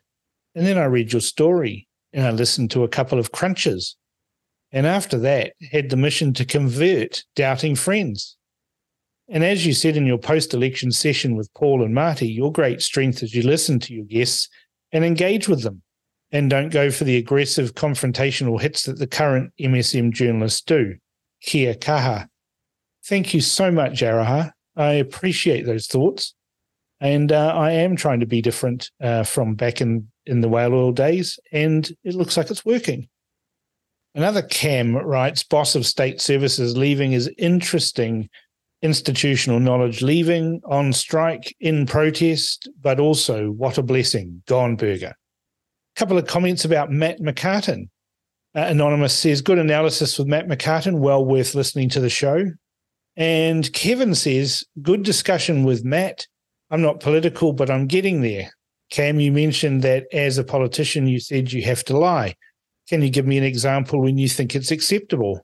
[0.54, 3.96] And then I read your story and I listened to a couple of crunches.
[4.72, 8.36] And after that, had the mission to convert doubting friends.
[9.28, 12.82] And as you said in your post election session with Paul and Marty, your great
[12.82, 14.48] strength is you listen to your guests
[14.94, 15.82] and engage with them
[16.32, 20.94] and don't go for the aggressive confrontational hits that the current MSM journalists do.
[21.42, 22.28] Kia kaha.
[23.04, 24.52] Thank you so much, Araha.
[24.76, 26.34] I appreciate those thoughts.
[27.00, 30.72] And uh, I am trying to be different uh, from back in, in the whale
[30.72, 33.08] oil days, and it looks like it's working.
[34.14, 38.30] Another Cam writes, boss of state services leaving is interesting
[38.84, 45.14] institutional knowledge leaving on strike in protest, but also what a blessing, Gone Burger.
[45.96, 47.88] A couple of comments about Matt McCarten.
[48.54, 52.44] Uh, Anonymous says, good analysis with Matt McCarten, well worth listening to the show.
[53.16, 56.26] And Kevin says, good discussion with Matt.
[56.70, 58.50] I'm not political, but I'm getting there.
[58.90, 62.34] Cam, you mentioned that as a politician, you said you have to lie.
[62.88, 65.40] Can you give me an example when you think it's acceptable?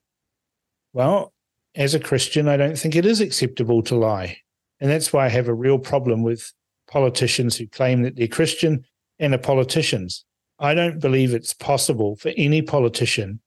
[0.93, 1.33] Well,
[1.75, 4.39] as a Christian, I don't think it is acceptable to lie.
[4.81, 6.53] And that's why I have a real problem with
[6.89, 8.85] politicians who claim that they're Christian
[9.19, 10.25] and are politicians.
[10.59, 13.41] I don't believe it's possible for any politician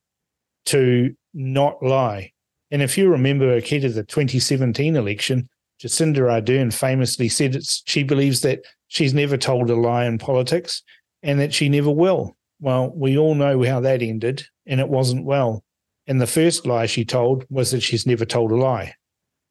[0.66, 2.32] to not lie.
[2.70, 5.48] And if you remember, Akita, the 2017 election,
[5.80, 10.82] Jacinda Ardern famously said she believes that she's never told a lie in politics
[11.22, 12.36] and that she never will.
[12.60, 15.63] Well, we all know how that ended, and it wasn't well.
[16.06, 18.94] And the first lie she told was that she's never told a lie.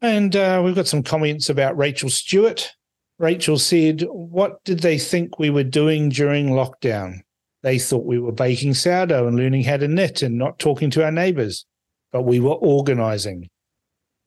[0.01, 2.71] And uh, we've got some comments about Rachel Stewart.
[3.19, 7.21] Rachel said, What did they think we were doing during lockdown?
[7.61, 11.03] They thought we were baking sourdough and learning how to knit and not talking to
[11.03, 11.65] our neighbors,
[12.11, 13.49] but we were organizing.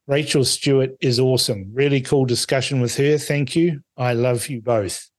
[0.06, 1.70] Rachel Stewart is awesome.
[1.72, 3.18] Really cool discussion with her.
[3.18, 3.80] Thank you.
[3.96, 5.10] I love you both.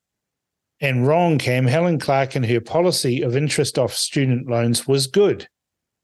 [0.80, 1.66] And wrong, Cam.
[1.66, 5.48] Helen Clark and her policy of interest off student loans was good.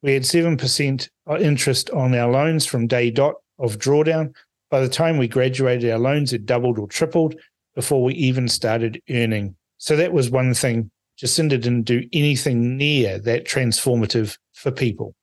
[0.04, 4.36] We had 7% uh, interest on our loans from day dot of drawdown.
[4.70, 7.36] By the time we graduated, our loans had doubled or tripled
[7.74, 9.56] before we even started earning.
[9.78, 10.92] So that was one thing.
[11.18, 15.16] Jacinda didn't do anything near that transformative for people.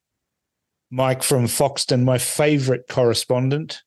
[0.90, 3.82] Mike from Foxton, my favorite correspondent,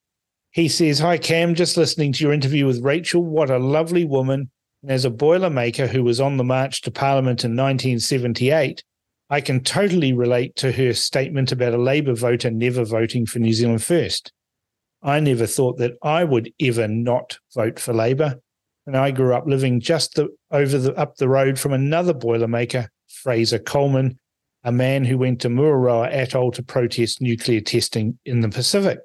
[0.51, 3.23] he says, Hi, Cam, just listening to your interview with Rachel.
[3.23, 4.51] What a lovely woman.
[4.83, 8.83] And as a Boilermaker who was on the march to Parliament in 1978,
[9.29, 13.53] I can totally relate to her statement about a Labour voter never voting for New
[13.53, 14.31] Zealand First.
[15.01, 18.39] I never thought that I would ever not vote for Labour.
[18.85, 22.87] And I grew up living just the, over the up the road from another Boilermaker,
[23.07, 24.19] Fraser Colman,
[24.63, 28.99] a man who went to Mururoa Atoll to protest nuclear testing in the Pacific.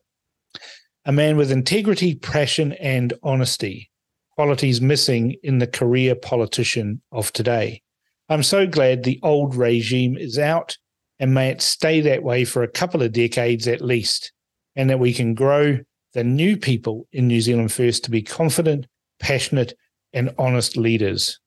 [1.04, 3.90] A man with integrity, passion, and honesty,
[4.32, 7.82] qualities missing in the career politician of today.
[8.28, 10.76] I'm so glad the old regime is out
[11.18, 14.32] and may it stay that way for a couple of decades at least,
[14.76, 15.78] and that we can grow
[16.14, 18.86] the new people in New Zealand First to be confident,
[19.18, 19.74] passionate,
[20.12, 21.40] and honest leaders.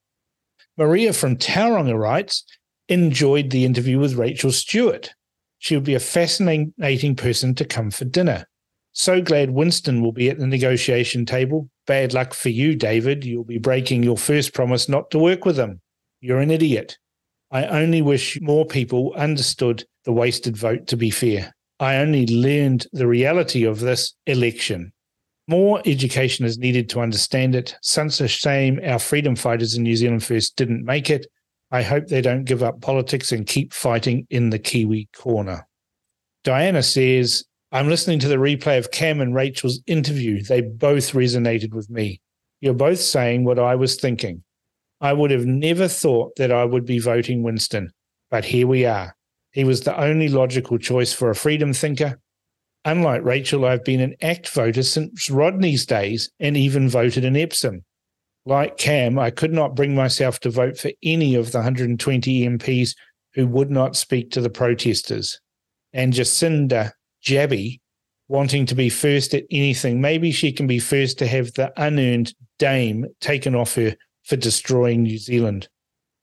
[0.78, 2.44] Maria from Tauranga writes,
[2.90, 5.14] enjoyed the interview with Rachel Stewart.
[5.60, 8.46] She would be a fascinating person to come for dinner.
[8.92, 11.70] So glad Winston will be at the negotiation table.
[11.88, 13.24] Bad luck for you, David.
[13.24, 15.80] You'll be breaking your first promise not to work with him.
[16.22, 16.98] You're an idiot.
[17.50, 21.54] I only wish more people understood the wasted vote to be fair.
[21.80, 24.94] I only learned the reality of this election.
[25.48, 27.76] More education is needed to understand it.
[27.82, 31.26] Such a shame our freedom fighters in New Zealand First didn't make it.
[31.72, 35.68] I hope they don't give up politics and keep fighting in the Kiwi corner.
[36.44, 40.44] Diana says, I'm listening to the replay of Cam and Rachel's interview.
[40.44, 42.22] They both resonated with me.
[42.60, 44.44] You're both saying what I was thinking.
[45.02, 47.92] I would have never thought that I would be voting Winston,
[48.30, 49.16] but here we are.
[49.52, 52.20] He was the only logical choice for a freedom thinker.
[52.86, 57.84] Unlike Rachel, I've been an ACT voter since Rodney's days and even voted in Epsom.
[58.46, 62.96] Like Cam, I could not bring myself to vote for any of the 120 MPs
[63.34, 65.40] who would not speak to the protesters.
[65.94, 66.92] And Jacinda
[67.24, 67.80] Jabby
[68.28, 72.34] wanting to be first at anything, maybe she can be first to have the unearned
[72.58, 75.68] dame taken off her for destroying New Zealand.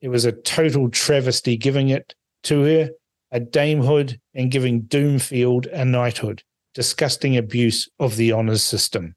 [0.01, 2.89] It was a total travesty giving it to her
[3.31, 6.43] a damehood and giving Doomfield a knighthood.
[6.73, 9.15] Disgusting abuse of the honours system.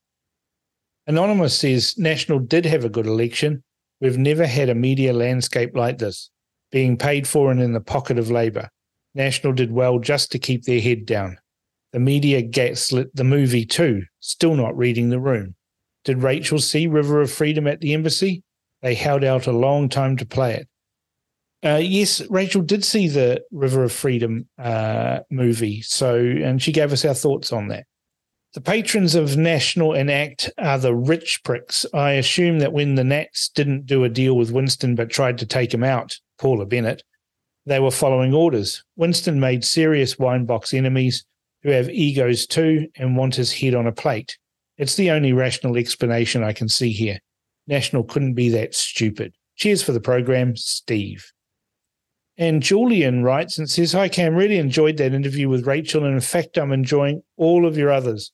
[1.06, 3.62] Anonymous says National did have a good election.
[4.00, 6.30] We've never had a media landscape like this,
[6.70, 8.68] being paid for and in the pocket of Labour.
[9.14, 11.36] National did well just to keep their head down.
[11.92, 15.54] The media gaslit the movie too, still not reading the room.
[16.04, 18.42] Did Rachel see River of Freedom at the embassy?
[18.82, 20.68] They held out a long time to play it.
[21.64, 26.92] Uh, yes, Rachel did see the River of Freedom uh, movie, so and she gave
[26.92, 27.86] us our thoughts on that.
[28.54, 31.86] The patrons of National and ACT are the rich pricks.
[31.94, 35.46] I assume that when the Nats didn't do a deal with Winston but tried to
[35.46, 37.02] take him out, Paula Bennett,
[37.64, 38.84] they were following orders.
[38.96, 41.24] Winston made serious wine box enemies
[41.62, 44.36] who have egos too and want his head on a plate.
[44.76, 47.20] It's the only rational explanation I can see here.
[47.66, 49.34] National couldn't be that stupid.
[49.56, 51.32] Cheers for the program, Steve.
[52.38, 56.04] And Julian writes and says, Hi, Cam, really enjoyed that interview with Rachel.
[56.04, 58.32] And in fact, I'm enjoying all of your others.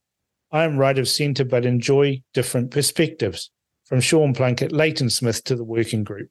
[0.50, 3.50] I am right of centre, but enjoy different perspectives,
[3.84, 6.30] from Sean Plunket, Leighton Smith to the working group.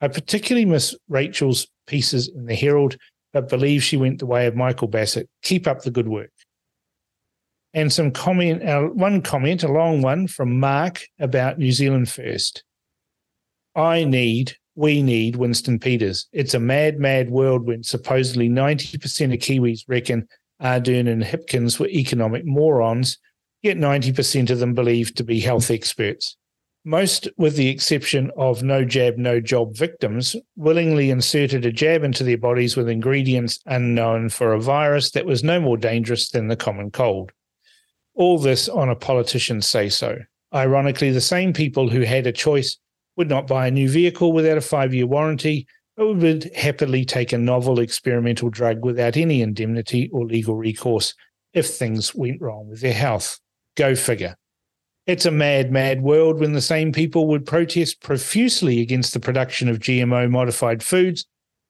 [0.00, 2.96] I particularly miss Rachel's pieces in the Herald,
[3.32, 5.28] but believe she went the way of Michael Bassett.
[5.42, 6.30] Keep up the good work.
[7.74, 12.64] And some comment, uh, one comment, a long one from Mark about New Zealand First.
[13.76, 16.26] I need, we need Winston Peters.
[16.32, 20.26] It's a mad, mad world when supposedly 90% of Kiwis reckon
[20.62, 23.18] Ardern and Hipkins were economic morons
[23.62, 26.36] yet 90% of them believed to be health experts.
[26.84, 32.24] Most, with the exception of no jab, no job victims, willingly inserted a jab into
[32.24, 36.56] their bodies with ingredients unknown for a virus that was no more dangerous than the
[36.56, 37.32] common cold.
[38.18, 40.18] All this on a politician's say so.
[40.52, 42.76] Ironically, the same people who had a choice
[43.16, 47.32] would not buy a new vehicle without a five year warranty, but would happily take
[47.32, 51.14] a novel experimental drug without any indemnity or legal recourse
[51.54, 53.38] if things went wrong with their health.
[53.76, 54.36] Go figure.
[55.06, 59.68] It's a mad, mad world when the same people would protest profusely against the production
[59.68, 61.24] of GMO modified foods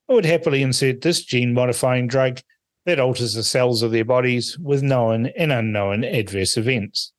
[0.09, 2.41] or would happily insert this gene modifying drug
[2.89, 7.13] that alters the cells of their bodies with known and unknown adverse events.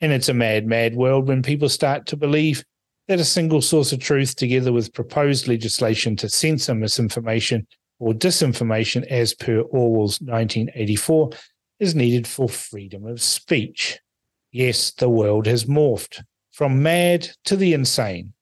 [0.00, 2.64] And it's a mad, mad world when people start to believe
[3.06, 7.68] that a single source of truth, together with proposed legislation to censor misinformation
[8.00, 11.30] or disinformation as per Orwell's 1984,
[11.78, 14.00] is needed for freedom of speech.
[14.50, 16.20] Yes, the world has morphed
[16.50, 18.32] from mad to the insane,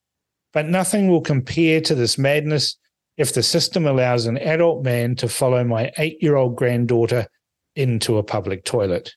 [0.55, 2.79] but nothing will compare to this madness
[3.17, 7.27] if the system allows an adult man to follow my eight year old granddaughter
[7.75, 9.15] into a public toilet.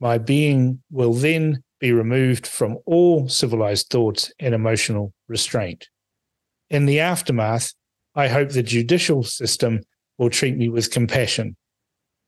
[0.00, 5.88] My being will then be removed from all civilized thoughts and emotional restraint.
[6.70, 7.72] In the aftermath,
[8.14, 9.82] I hope the judicial system
[10.18, 11.56] will treat me with compassion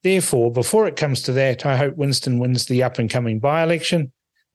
[0.03, 3.63] Therefore, before it comes to that, I hope Winston wins the up and coming by
[3.63, 4.13] election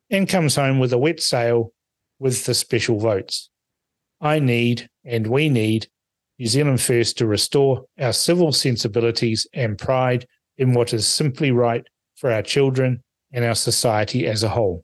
[0.09, 1.73] and comes home with a wet sail
[2.19, 3.49] with the special votes.
[4.21, 5.87] I need, and we need,
[6.43, 11.87] New Zealand First to restore our civil sensibilities and pride in what is simply right
[12.17, 14.83] for our children and our society as a whole.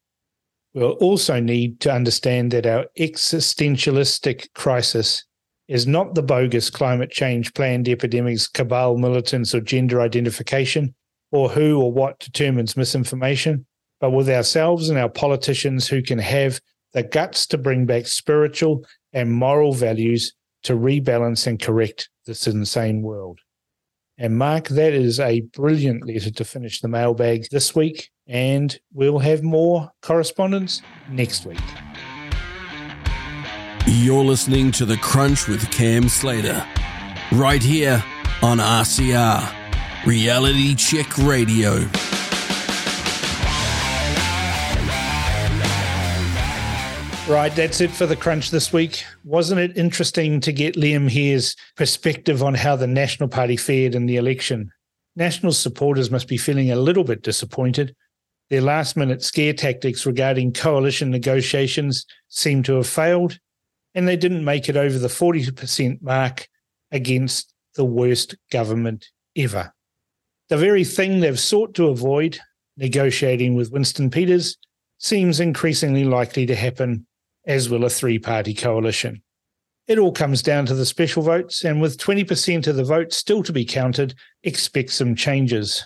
[0.73, 5.25] We'll also need to understand that our existentialistic crisis
[5.67, 10.95] is not the bogus climate change planned epidemics, cabal militants, or gender identification,
[11.33, 13.65] or who or what determines misinformation,
[13.99, 16.61] but with ourselves and our politicians who can have
[16.93, 23.01] the guts to bring back spiritual and moral values to rebalance and correct this insane
[23.01, 23.39] world.
[24.17, 29.19] And Mark, that is a brilliant letter to finish the mailbag this week, and we'll
[29.19, 31.59] have more correspondence next week.
[33.87, 36.65] You're listening to The Crunch with Cam Slater,
[37.31, 38.03] right here
[38.41, 41.87] on RCR, Reality Check Radio.
[47.29, 49.03] Right, that's it for the crunch this week.
[49.23, 54.07] Wasn't it interesting to get Liam Hehir's perspective on how the National Party fared in
[54.07, 54.71] the election?
[55.15, 57.95] National supporters must be feeling a little bit disappointed.
[58.49, 63.37] Their last minute scare tactics regarding coalition negotiations seem to have failed,
[63.93, 66.47] and they didn't make it over the 40% mark
[66.91, 69.71] against the worst government ever.
[70.49, 72.39] The very thing they've sought to avoid,
[72.75, 74.57] negotiating with Winston Peters,
[74.97, 77.05] seems increasingly likely to happen,
[77.49, 79.21] as will a three party coalition.
[79.87, 83.41] It all comes down to the special votes, and with 20% of the vote still
[83.41, 84.13] to be counted,
[84.43, 85.83] expect some changes.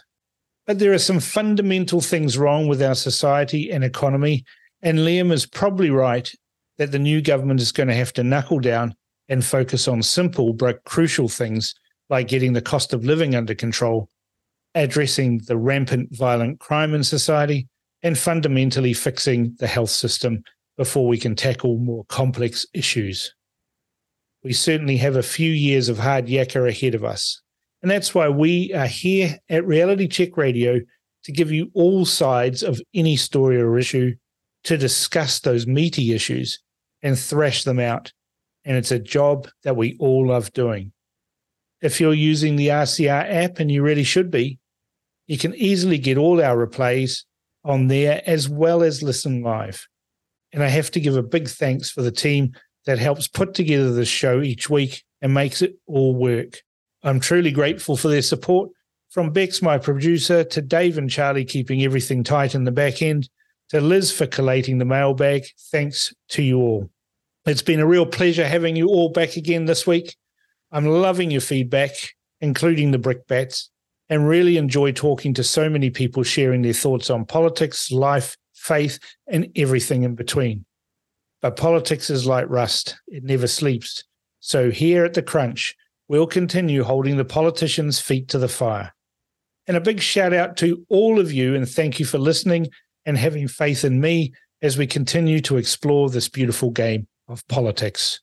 [0.68, 4.44] But there are some fundamental things wrong with our society and economy,
[4.82, 6.30] and Liam is probably right
[6.78, 8.94] that the new government is going to have to knuckle down
[9.30, 11.74] and focus on simple but crucial things
[12.10, 14.10] like getting the cost of living under control,
[14.76, 17.70] addressing the rampant violent crime in society,
[18.02, 20.44] and fundamentally fixing the health system
[20.78, 23.34] before we can tackle more complex issues.
[24.44, 27.42] We certainly have a few years of hard yakka ahead of us,
[27.82, 30.80] And that's why we are here at Reality Check Radio
[31.24, 34.16] to give you all sides of any story or issue,
[34.66, 36.60] to discuss those meaty issues
[37.02, 38.12] and thrash them out.
[38.66, 40.92] And it's a job that we all love doing.
[41.82, 44.60] If you're using the RCR app, and you really should be,
[45.28, 47.24] you can easily get all our replays
[47.64, 49.86] on there as well as listen live.
[50.54, 52.54] And I have to give a big thanks for the team
[52.86, 56.62] that helps put together this show each week and makes it all work.
[57.02, 58.70] I'm truly grateful for their support
[59.10, 63.30] from Bex, my producer, to Dave and Charlie keeping everything tight in the back end,
[63.70, 65.46] to Liz for collating the mailbag.
[65.72, 66.90] Thanks to you all.
[67.46, 70.16] It's been a real pleasure having you all back again this week.
[70.72, 71.92] I'm loving your feedback,
[72.42, 73.70] including the brickbats,
[74.10, 79.00] and really enjoy talking to so many people sharing their thoughts on politics, life, faith,
[79.28, 80.66] and everything in between.
[81.42, 84.04] But politics is like rust, it never sleeps.
[84.40, 85.76] So here at The Crunch,
[86.08, 88.94] we'll continue holding the politicians' feet to the fire.
[89.68, 92.70] And a big shout out to all of you, and thank you for listening
[93.06, 98.22] and having faith in me as we continue to explore this beautiful game of politics.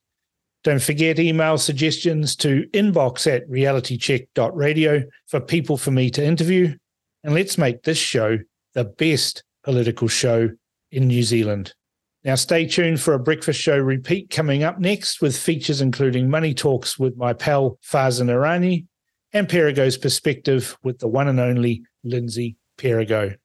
[0.62, 6.76] Don't forget email suggestions to inbox at realitycheck.radio for people for me to interview.
[7.24, 8.38] And let's make this show
[8.74, 10.50] the best political show
[10.90, 11.74] in New Zealand.
[12.22, 16.52] Now, stay tuned for a breakfast show repeat coming up next with features including money
[16.52, 18.86] talks with my pal Farzan Irani
[19.32, 23.36] and Perigo's perspective with the one and only Lindsay Perigo.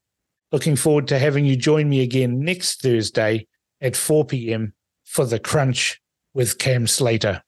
[0.52, 3.48] Looking forward to having you join me again next Thursday
[3.82, 4.74] at 4 p.m.
[5.06, 6.02] for The Crunch
[6.34, 7.42] with Cam Slater.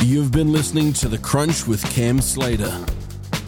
[0.00, 2.84] You've been listening to The Crunch with Cam Slater.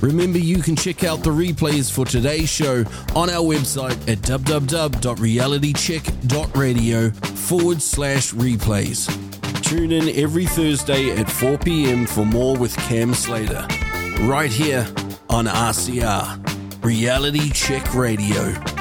[0.01, 2.85] Remember, you can check out the replays for today's show
[3.15, 9.63] on our website at www.realitycheck.radio forward slash replays.
[9.63, 12.07] Tune in every Thursday at 4 p.m.
[12.07, 13.67] for more with Cam Slater,
[14.21, 14.87] right here
[15.29, 18.76] on RCR, Reality Check Radio.